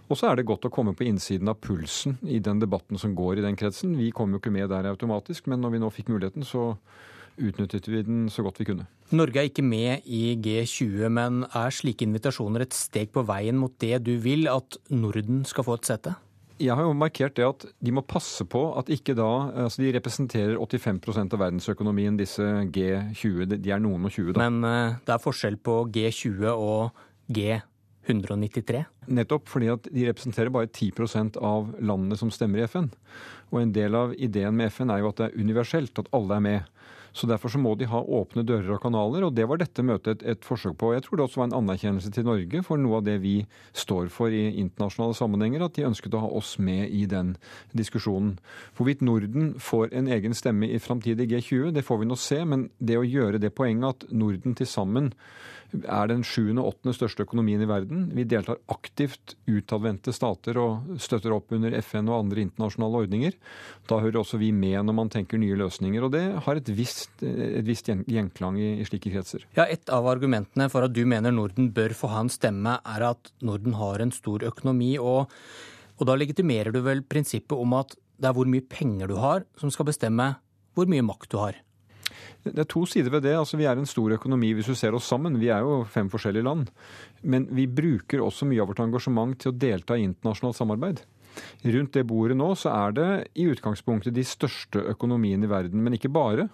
Og 0.07 0.21
så 0.21 0.31
er 0.31 0.39
det 0.39 0.47
godt 0.47 0.69
å 0.69 0.71
komme 0.71 0.95
på 0.95 1.09
innsiden 1.09 1.51
av 1.51 1.59
pulsen 1.59 2.21
i 2.31 2.39
den 2.39 2.63
debatten 2.63 3.01
som 3.03 3.17
går 3.19 3.41
i 3.41 3.47
den 3.49 3.59
kretsen. 3.59 3.99
Vi 3.99 4.13
kom 4.15 4.31
jo 4.31 4.39
ikke 4.39 4.55
med 4.55 4.71
der 4.71 4.87
automatisk, 4.93 5.51
men 5.51 5.65
når 5.65 5.75
vi 5.75 5.83
nå 5.83 5.91
fikk 5.91 6.15
muligheten, 6.15 6.47
så 6.47 6.77
utnyttet 7.37 7.89
vi 7.89 8.03
den 8.07 8.27
så 8.33 8.45
godt 8.47 8.61
vi 8.61 8.69
kunne. 8.71 8.87
Norge 9.15 9.39
er 9.39 9.49
ikke 9.51 9.63
med 9.63 10.07
i 10.11 10.35
G20, 10.43 11.09
men 11.15 11.45
er 11.47 11.75
slike 11.75 12.07
invitasjoner 12.07 12.65
et 12.65 12.75
steg 12.75 13.13
på 13.15 13.23
veien 13.29 13.59
mot 13.59 13.75
det 13.83 14.01
du 14.07 14.17
vil, 14.23 14.49
at 14.51 14.79
Norden 14.91 15.45
skal 15.47 15.67
få 15.67 15.79
et 15.79 15.91
sete? 15.93 16.17
Jeg 16.57 16.73
har 16.73 16.87
jo 16.87 16.95
markert 16.97 17.37
det 17.37 17.45
at 17.45 17.67
de 17.85 17.93
må 17.93 18.01
passe 18.09 18.45
på 18.49 18.63
at 18.81 18.89
ikke 18.93 19.13
da 19.17 19.29
altså 19.67 19.83
De 19.83 19.93
representerer 19.93 20.57
85% 20.57 21.37
av 21.37 21.43
verdensøkonomien, 21.43 22.17
disse 22.17 22.45
G20. 22.73 23.59
De 23.61 23.73
er 23.75 23.83
noen 23.85 24.09
og 24.09 24.15
20, 24.15 24.33
da. 24.33 24.47
Men 24.47 24.65
uh, 24.65 24.97
det 25.05 25.15
er 25.15 25.23
forskjell 25.23 25.61
på 25.61 25.83
G20 25.93 26.49
og 26.49 27.03
G193? 27.37 28.87
Nettopp 29.13 29.53
fordi 29.53 29.69
at 29.75 29.91
de 29.93 30.09
representerer 30.09 30.55
bare 30.55 30.71
10% 30.73 31.37
av 31.45 31.75
landene 31.77 32.17
som 32.17 32.33
stemmer 32.33 32.65
i 32.65 32.71
FN. 32.71 32.89
Og 33.53 33.61
en 33.61 33.77
del 33.77 33.95
av 33.95 34.17
ideen 34.17 34.57
med 34.57 34.73
FN 34.73 34.91
er 34.91 35.05
jo 35.05 35.13
at 35.13 35.21
det 35.21 35.29
er 35.29 35.39
universelt, 35.45 36.01
at 36.01 36.11
alle 36.17 36.41
er 36.41 36.47
med. 36.49 36.73
Så 37.17 37.27
Derfor 37.27 37.49
så 37.49 37.59
må 37.59 37.73
de 37.81 37.89
ha 37.89 38.03
åpne 38.03 38.45
dører 38.45 38.75
og 38.75 38.83
kanaler, 38.83 39.25
og 39.25 39.33
det 39.37 39.47
var 39.49 39.57
dette 39.61 39.85
møtet 39.87 40.21
et, 40.21 40.25
et 40.37 40.45
forsøk 40.45 40.77
på. 40.77 40.93
Jeg 40.93 41.07
tror 41.07 41.17
det 41.17 41.25
også 41.25 41.41
var 41.41 41.49
en 41.49 41.57
anerkjennelse 41.63 42.13
til 42.13 42.27
Norge 42.29 42.61
for 42.67 42.81
noe 42.81 43.01
av 43.01 43.07
det 43.07 43.17
vi 43.23 43.39
står 43.73 44.11
for 44.13 44.35
i 44.35 44.51
internasjonale 44.61 45.17
sammenhenger, 45.17 45.65
at 45.65 45.79
de 45.79 45.87
ønsket 45.89 46.17
å 46.17 46.27
ha 46.27 46.31
oss 46.37 46.59
med 46.61 46.93
i 46.93 47.07
den 47.09 47.33
diskusjonen. 47.77 48.37
Hvorvidt 48.77 49.05
Norden 49.07 49.55
får 49.57 49.97
en 49.97 50.13
egen 50.13 50.37
stemme 50.37 50.69
i 50.69 50.83
framtidig 50.83 51.31
G20, 51.33 51.73
det 51.79 51.87
får 51.89 52.03
vi 52.03 52.11
nå 52.11 52.21
se, 52.21 52.43
men 52.45 52.69
det 52.79 53.01
å 53.01 53.07
gjøre 53.07 53.41
det 53.41 53.55
poenget 53.57 54.05
at 54.05 54.11
Norden 54.13 54.59
til 54.59 54.69
sammen 54.69 55.15
er 55.75 56.11
den 56.11 56.23
sjuende 56.27 56.63
og 56.63 56.75
åttende 56.75 56.95
største 56.97 57.25
økonomien 57.27 57.63
i 57.63 57.69
verden. 57.69 58.07
Vi 58.17 58.27
deltar 58.29 58.61
aktivt 58.73 59.35
utadvendte 59.51 60.15
stater 60.15 60.59
og 60.63 61.01
støtter 61.03 61.35
opp 61.37 61.53
under 61.57 61.75
FN 61.83 62.11
og 62.11 62.21
andre 62.21 62.45
internasjonale 62.47 63.03
ordninger. 63.05 63.37
Da 63.91 64.01
hører 64.03 64.21
også 64.23 64.41
vi 64.41 64.53
med 64.55 64.79
når 64.87 64.99
man 65.01 65.13
tenker 65.13 65.41
nye 65.43 65.59
løsninger. 65.59 66.07
Og 66.07 66.15
det 66.15 66.25
har 66.47 66.61
et 66.61 66.73
visst, 66.79 67.13
et 67.23 67.67
visst 67.67 67.91
gjenklang 67.91 68.61
i, 68.61 68.73
i, 68.81 68.89
slike 68.89 69.13
kretser. 69.13 69.47
Ja, 69.59 69.67
Et 69.67 69.91
av 69.93 70.07
argumentene 70.09 70.71
for 70.73 70.87
at 70.87 70.95
du 70.95 71.03
mener 71.09 71.35
Norden 71.35 71.73
bør 71.75 71.95
få 71.97 72.11
ha 72.15 72.23
en 72.25 72.33
stemme, 72.33 72.79
er 72.81 73.09
at 73.11 73.33
Norden 73.45 73.77
har 73.81 74.03
en 74.03 74.15
stor 74.15 74.47
økonomi. 74.47 74.97
og, 74.99 75.31
og 75.97 76.09
da 76.09 76.17
legitimerer 76.17 76.73
du 76.73 76.83
vel 76.85 77.03
prinsippet 77.03 77.57
om 77.57 77.73
at 77.79 77.97
det 78.17 78.31
er 78.31 78.37
hvor 78.37 78.49
mye 78.49 78.65
penger 78.65 79.11
du 79.11 79.17
har, 79.21 79.45
som 79.61 79.73
skal 79.73 79.89
bestemme 79.91 80.35
hvor 80.77 80.89
mye 80.89 81.05
makt 81.05 81.31
du 81.33 81.39
har? 81.41 81.57
Det 82.47 82.63
er 82.63 82.69
to 82.71 82.85
sider 82.87 83.11
ved 83.11 83.25
det. 83.27 83.35
Altså, 83.39 83.59
vi 83.59 83.67
er 83.67 83.79
en 83.79 83.89
stor 83.89 84.15
økonomi 84.17 84.53
hvis 84.57 84.71
du 84.71 84.77
ser 84.79 84.95
oss 84.97 85.09
sammen. 85.11 85.39
Vi 85.41 85.51
er 85.53 85.67
jo 85.67 85.83
fem 85.91 86.11
forskjellige 86.13 86.47
land. 86.47 86.71
Men 87.23 87.49
vi 87.51 87.67
bruker 87.67 88.23
også 88.23 88.49
mye 88.49 88.63
av 88.63 88.71
vårt 88.71 88.83
engasjement 88.85 89.37
til 89.41 89.53
å 89.53 89.59
delta 89.67 89.99
i 89.99 90.07
internasjonalt 90.07 90.59
samarbeid. 90.59 91.03
Rundt 91.67 91.97
det 91.97 92.07
bordet 92.09 92.37
nå 92.39 92.53
så 92.59 92.73
er 92.73 92.97
det 92.97 93.09
i 93.39 93.49
utgangspunktet 93.51 94.15
de 94.17 94.25
største 94.27 94.83
økonomiene 94.95 95.49
i 95.49 95.51
verden, 95.51 95.83
men 95.85 95.97
ikke 95.97 96.13
bare. 96.13 96.49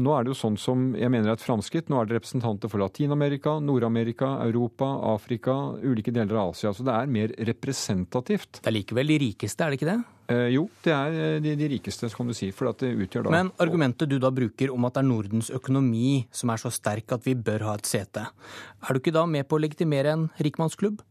Nå 0.00 0.12
er 0.14 0.24
det 0.24 0.30
jo 0.32 0.38
sånn 0.38 0.56
som 0.60 0.90
jeg 0.96 1.10
mener 1.10 1.32
er 1.32 1.36
et 1.36 1.42
framskritt. 1.42 1.88
Nå 1.90 1.98
er 1.98 2.08
det 2.08 2.20
representanter 2.20 2.70
for 2.70 2.82
Latin-Amerika, 2.82 3.56
Nord-Amerika, 3.64 4.36
Europa, 4.46 4.86
Afrika, 5.10 5.56
ulike 5.82 6.14
deler 6.14 6.38
av 6.38 6.52
Asia. 6.54 6.72
Så 6.76 6.86
det 6.86 6.94
er 6.94 7.10
mer 7.10 7.34
representativt. 7.50 8.62
Det 8.62 8.70
er 8.70 8.76
likevel 8.78 9.10
de 9.10 9.18
rikeste, 9.24 9.66
er 9.66 9.74
det 9.74 9.80
ikke 9.80 9.90
det? 9.90 9.98
Eh, 10.30 10.46
jo, 10.54 10.64
det 10.84 10.94
er 10.94 11.18
eh, 11.18 11.36
de, 11.42 11.56
de, 11.58 11.68
rikeste, 11.74 12.08
kan 12.14 12.30
du 12.30 12.36
si. 12.36 12.52
for 12.54 12.70
det 12.78 12.92
utgjør 12.94 13.26
da... 13.26 13.34
Men 13.34 13.52
argumentet 13.62 14.10
du 14.10 14.18
da 14.22 14.30
bruker 14.34 14.70
om 14.70 14.86
at 14.86 14.94
det 14.94 15.02
er 15.02 15.10
Nordens 15.10 15.50
økonomi 15.54 16.20
som 16.30 16.54
er 16.54 16.62
så 16.62 16.70
sterk 16.74 17.16
at 17.16 17.26
vi 17.26 17.34
bør 17.34 17.66
ha 17.66 17.76
et 17.80 17.90
sete, 17.90 18.28
er 18.30 18.94
du 18.94 19.02
ikke 19.02 19.16
da 19.16 19.26
med 19.26 19.48
på 19.50 19.58
å 19.58 19.64
legitimere 19.64 20.14
en 20.14 20.28
rikmannsklubb? 20.38 21.02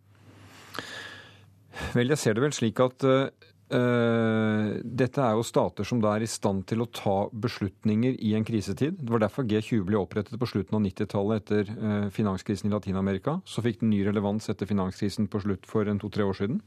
Vel, 1.96 2.12
jeg 2.14 2.22
ser 2.22 2.36
det 2.38 2.44
vel 2.44 2.56
slik 2.56 2.80
at 2.84 3.06
uh, 3.06 3.30
dette 4.82 5.22
er 5.22 5.36
jo 5.38 5.46
stater 5.46 5.86
som 5.86 6.02
da 6.02 6.16
er 6.16 6.26
i 6.26 6.30
stand 6.30 6.66
til 6.70 6.82
å 6.82 6.90
ta 6.90 7.18
beslutninger 7.30 8.18
i 8.26 8.34
en 8.38 8.46
krisetid. 8.48 8.98
Det 8.98 9.14
var 9.14 9.22
derfor 9.24 9.46
G20 9.50 9.86
ble 9.86 10.00
opprettet 10.00 10.40
på 10.42 10.50
slutten 10.50 10.80
av 10.80 10.84
90-tallet 10.88 11.44
etter 11.44 11.70
uh, 11.78 12.08
finanskrisen 12.14 12.70
i 12.70 12.74
Latin-Amerika. 12.74 13.38
Så 13.46 13.64
fikk 13.66 13.84
den 13.84 13.94
ny 13.94 14.02
relevans 14.08 14.50
etter 14.50 14.70
finanskrisen 14.70 15.30
på 15.30 15.44
slutt 15.46 15.70
for 15.70 15.90
en 15.90 16.02
to-tre 16.02 16.26
år 16.26 16.40
siden. 16.42 16.60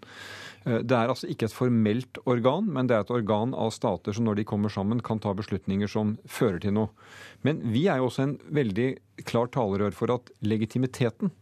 Uh, 0.62 0.78
det 0.78 0.96
er 0.98 1.10
altså 1.10 1.30
ikke 1.32 1.50
et 1.50 1.58
formelt 1.58 2.22
organ, 2.22 2.70
men 2.70 2.90
det 2.90 2.96
er 2.96 3.06
et 3.06 3.14
organ 3.14 3.56
av 3.58 3.74
stater 3.74 4.14
som 4.14 4.28
når 4.28 4.40
de 4.40 4.48
kommer 4.48 4.72
sammen, 4.72 5.02
kan 5.02 5.22
ta 5.22 5.34
beslutninger 5.38 5.90
som 5.90 6.16
fører 6.30 6.62
til 6.62 6.76
noe. 6.78 6.94
Men 7.42 7.64
vi 7.74 7.88
er 7.90 7.98
jo 7.98 8.10
også 8.10 8.28
en 8.28 8.38
veldig 8.54 8.90
klar 9.26 9.50
talerør 9.50 9.94
for 9.96 10.14
at 10.14 10.30
legitimiteten 10.46 11.34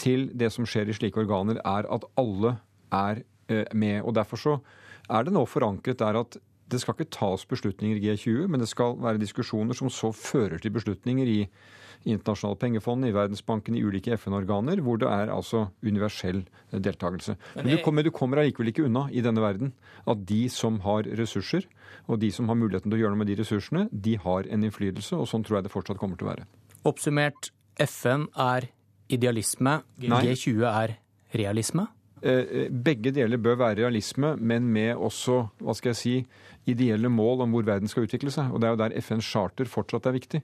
til 0.00 0.30
det 0.36 0.50
som 0.52 0.66
skjer 0.68 0.90
i 0.90 0.96
slike 0.96 1.20
organer, 1.22 1.60
er 1.64 1.88
at 1.92 2.04
alle 2.20 2.56
er 2.96 3.22
eh, 3.48 3.64
med. 3.72 4.02
Og 4.02 4.14
Derfor 4.16 4.42
så 4.42 4.58
er 5.06 5.26
det 5.26 5.34
nå 5.36 5.44
forankret 5.46 6.00
der 6.02 6.18
at 6.22 6.38
det 6.66 6.80
skal 6.82 6.96
ikke 6.96 7.12
tas 7.14 7.44
beslutninger 7.46 7.98
i 8.00 8.08
G20, 8.08 8.46
men 8.50 8.62
det 8.62 8.68
skal 8.68 8.96
være 8.98 9.22
diskusjoner 9.22 9.76
som 9.78 9.90
så 9.92 10.10
fører 10.10 10.58
til 10.58 10.74
beslutninger 10.74 11.28
i 11.30 11.40
internasjonale 12.06 12.58
pengefond, 12.60 13.06
i 13.06 13.14
Verdensbanken, 13.14 13.76
i 13.78 13.82
ulike 13.86 14.14
FN-organer, 14.18 14.82
hvor 14.84 14.98
det 15.00 15.08
er 15.10 15.32
altså 15.32 15.66
universell 15.82 16.44
deltakelse. 16.70 17.36
Men, 17.56 17.70
du, 17.70 17.78
kommer, 17.84 18.06
du 18.06 18.12
kommer 18.14 18.42
allikevel 18.42 18.70
ikke 18.70 18.86
unna 18.86 19.06
i 19.10 19.22
denne 19.24 19.42
verden 19.42 19.72
at 20.06 20.22
de 20.28 20.44
som 20.52 20.78
har 20.84 21.08
ressurser, 21.18 21.66
og 22.06 22.20
de 22.22 22.30
som 22.34 22.50
har 22.50 22.58
muligheten 22.58 22.90
til 22.90 22.98
å 22.98 23.02
gjøre 23.04 23.16
noe 23.16 23.22
med 23.24 23.30
de 23.32 23.38
ressursene, 23.40 23.86
de 23.90 24.16
har 24.22 24.46
en 24.50 24.66
innflytelse, 24.68 25.18
og 25.18 25.30
sånn 25.30 25.46
tror 25.46 25.60
jeg 25.60 25.68
det 25.68 25.74
fortsatt 25.74 26.02
kommer 26.02 26.18
til 26.18 26.28
å 26.28 26.34
være. 26.34 26.46
Oppsummert, 26.86 27.50
FN 27.82 28.28
er 28.38 28.70
idealisme, 29.12 29.80
Nei. 30.02 30.22
G20 30.28 30.66
er 30.70 30.98
realisme? 31.34 31.88
Eh, 32.22 32.44
eh, 32.48 32.68
begge 32.72 33.12
deler 33.12 33.36
bør 33.36 33.58
være 33.60 33.82
realisme, 33.82 34.36
men 34.36 34.68
med 34.72 34.94
også 34.94 35.42
hva 35.60 35.74
skal 35.76 35.92
jeg 35.92 36.00
si, 36.00 36.14
ideelle 36.66 37.10
mål 37.12 37.44
om 37.44 37.54
hvor 37.54 37.66
verden 37.66 37.90
skal 37.90 38.06
utvikle 38.06 38.32
seg. 38.34 38.52
Og 38.52 38.60
Det 38.60 38.68
er 38.68 38.74
jo 38.74 38.80
der 38.82 38.96
FNs 39.02 39.26
charter 39.26 39.70
fortsatt 39.70 40.08
er 40.08 40.16
viktig. 40.16 40.42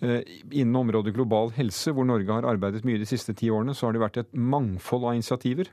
Eh, 0.00 0.20
innen 0.50 0.78
området 0.78 1.14
global 1.16 1.52
helse, 1.56 1.92
hvor 1.92 2.06
Norge 2.08 2.32
har 2.32 2.48
arbeidet 2.48 2.84
mye 2.86 3.00
de 3.00 3.08
siste 3.08 3.34
ti 3.36 3.50
årene, 3.50 3.74
så 3.74 3.88
har 3.88 3.96
det 3.96 4.04
vært 4.04 4.20
et 4.22 4.32
mangfold 4.34 5.06
av 5.06 5.16
initiativer. 5.18 5.70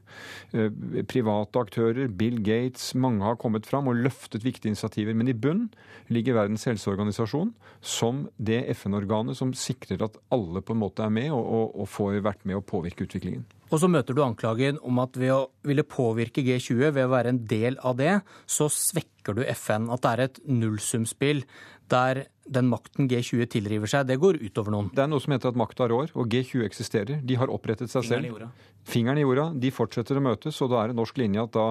Private 1.09 1.61
aktører, 1.61 2.07
Bill 2.07 2.39
Gates, 2.43 2.93
mange 2.95 3.23
har 3.25 3.39
kommet 3.41 3.67
fram 3.69 3.89
og 3.89 3.99
løftet 4.01 4.45
viktige 4.45 4.73
initiativer. 4.73 5.15
Men 5.17 5.31
i 5.31 5.37
bunn 5.37 5.67
ligger 6.13 6.37
Verdens 6.37 6.65
helseorganisasjon 6.69 7.53
som 7.81 8.27
det 8.37 8.63
FN-organet 8.75 9.37
som 9.37 9.53
sikrer 9.57 10.03
at 10.05 10.17
alle 10.33 10.63
på 10.63 10.75
en 10.75 10.83
måte 10.83 11.05
er 11.05 11.13
med 11.13 11.31
og, 11.31 11.43
og, 11.43 11.75
og 11.83 11.91
får 11.91 12.21
vært 12.25 12.45
med 12.47 12.59
å 12.59 12.65
påvirke 12.65 13.07
utviklingen. 13.07 13.45
Og 13.73 13.79
så 13.81 13.89
møter 13.89 14.13
du 14.13 14.21
anklagen 14.21 14.77
om 14.85 14.99
at 15.01 15.15
ved 15.17 15.31
å 15.33 15.47
ville 15.65 15.85
påvirke 15.87 16.43
G20, 16.45 16.91
ved 16.93 17.07
å 17.07 17.13
være 17.13 17.33
en 17.33 17.41
del 17.49 17.79
av 17.81 17.97
det, 17.97 18.19
så 18.45 18.67
svekker 18.69 19.12
du 19.31 19.43
FN. 19.53 19.87
At 19.89 20.03
det 20.03 20.11
er 20.11 20.23
et 20.23 20.39
nullsumspill 20.45 21.45
der 21.89 22.25
den 22.45 22.67
makten 22.67 23.07
G20 23.07 23.47
tilriver 23.53 23.87
seg, 23.89 24.07
det 24.09 24.19
går 24.19 24.41
utover 24.43 24.73
noen. 24.75 24.91
Det 24.91 25.05
er 25.05 25.09
noe 25.11 25.23
som 25.23 25.31
heter 25.35 25.53
at 25.53 25.59
makta 25.59 25.87
rår, 25.91 26.11
og 26.11 26.29
G20 26.31 26.65
eksisterer. 26.67 27.21
De 27.23 27.37
har 27.39 27.51
opprettet 27.51 27.91
seg 27.91 28.03
selv. 28.07 28.47
Fingeren 28.83 29.21
i 29.21 29.23
jorda. 29.23 29.45
De 29.55 29.69
fortsetter 29.71 30.17
å 30.19 30.23
møtes, 30.23 30.57
og 30.59 30.73
da 30.73 30.81
er 30.81 30.91
det 30.91 30.97
norsk 30.97 31.21
linje 31.21 31.45
at 31.45 31.53
da 31.55 31.67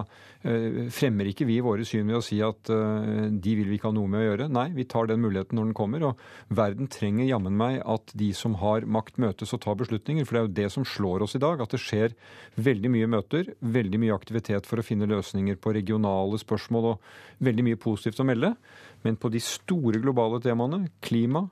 eh, 0.48 0.86
fremmer 0.96 1.28
ikke 1.28 1.44
vi 1.44 1.58
våre 1.64 1.84
syn 1.84 2.08
ved 2.08 2.16
å 2.16 2.24
si 2.24 2.38
at 2.40 2.70
eh, 2.72 3.26
de 3.28 3.56
vil 3.58 3.68
vi 3.68 3.76
ikke 3.76 3.90
ha 3.90 3.96
noe 3.96 4.08
med 4.08 4.22
å 4.22 4.24
gjøre. 4.30 4.46
Nei, 4.56 4.70
vi 4.72 4.86
tar 4.88 5.10
den 5.10 5.20
muligheten 5.20 5.60
når 5.60 5.68
den 5.68 5.76
kommer. 5.76 6.06
Og 6.08 6.56
verden 6.56 6.88
trenger 6.92 7.28
jammen 7.28 7.58
meg 7.58 7.82
at 7.84 8.14
de 8.16 8.30
som 8.36 8.56
har 8.62 8.88
makt, 8.88 9.20
møtes 9.20 9.52
og 9.52 9.60
tar 9.66 9.76
beslutninger. 9.82 10.24
For 10.24 10.38
det 10.38 10.40
er 10.40 10.46
jo 10.46 10.54
det 10.62 10.70
som 10.72 10.88
slår 10.88 11.26
oss 11.26 11.36
i 11.36 11.42
dag, 11.42 11.60
at 11.60 11.76
det 11.76 11.82
skjer 11.84 12.16
veldig 12.56 12.94
mye 12.96 13.10
møter, 13.12 13.52
veldig 13.60 14.00
mye 14.06 14.16
aktivitet 14.16 14.70
for 14.70 14.80
å 14.80 14.86
finne 14.86 15.10
løsninger 15.10 15.60
på 15.60 15.76
regionale 15.76 16.40
spørsmål 16.40 16.94
og 16.94 17.12
veldig 17.44 17.68
mye 17.68 17.82
positivt 17.82 18.24
å 18.24 18.28
melde. 18.28 18.54
Men 19.02 19.18
på 19.18 19.30
de 19.32 19.40
store 19.42 20.00
globale 20.02 20.40
temaene, 20.42 20.86
klima, 21.04 21.46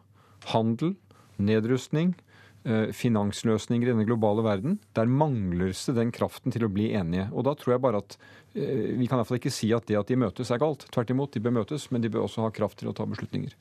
handel, 0.53 0.95
nedrustning, 1.41 2.15
eh, 2.65 2.91
finansløsninger 2.95 3.89
i 3.89 3.93
denne 3.93 4.07
globale 4.09 4.45
verden, 4.47 4.79
der 4.95 5.11
mangler 5.11 5.73
det 5.73 5.97
den 5.97 6.13
kraften 6.13 6.53
til 6.53 6.67
å 6.67 6.73
bli 6.73 6.93
enige. 6.93 7.31
Og 7.33 7.45
da 7.49 7.55
tror 7.55 7.75
jeg 7.75 7.85
bare 7.85 8.05
at 8.05 8.17
eh, 8.55 8.95
vi 8.99 9.09
kan 9.09 9.19
iallfall 9.19 9.41
ikke 9.41 9.55
si 9.55 9.73
at 9.77 9.87
det 9.87 9.99
at 9.99 10.09
de 10.09 10.21
møtes 10.21 10.51
er 10.51 10.63
galt. 10.63 10.87
Tvert 10.91 11.11
imot, 11.11 11.33
de 11.35 11.41
bør 11.41 11.61
møtes, 11.63 11.91
men 11.91 12.03
de 12.05 12.13
bør 12.13 12.27
også 12.27 12.47
ha 12.47 12.55
kraft 12.55 12.81
til 12.83 12.93
å 12.93 12.97
ta 12.97 13.09
beslutninger. 13.09 13.55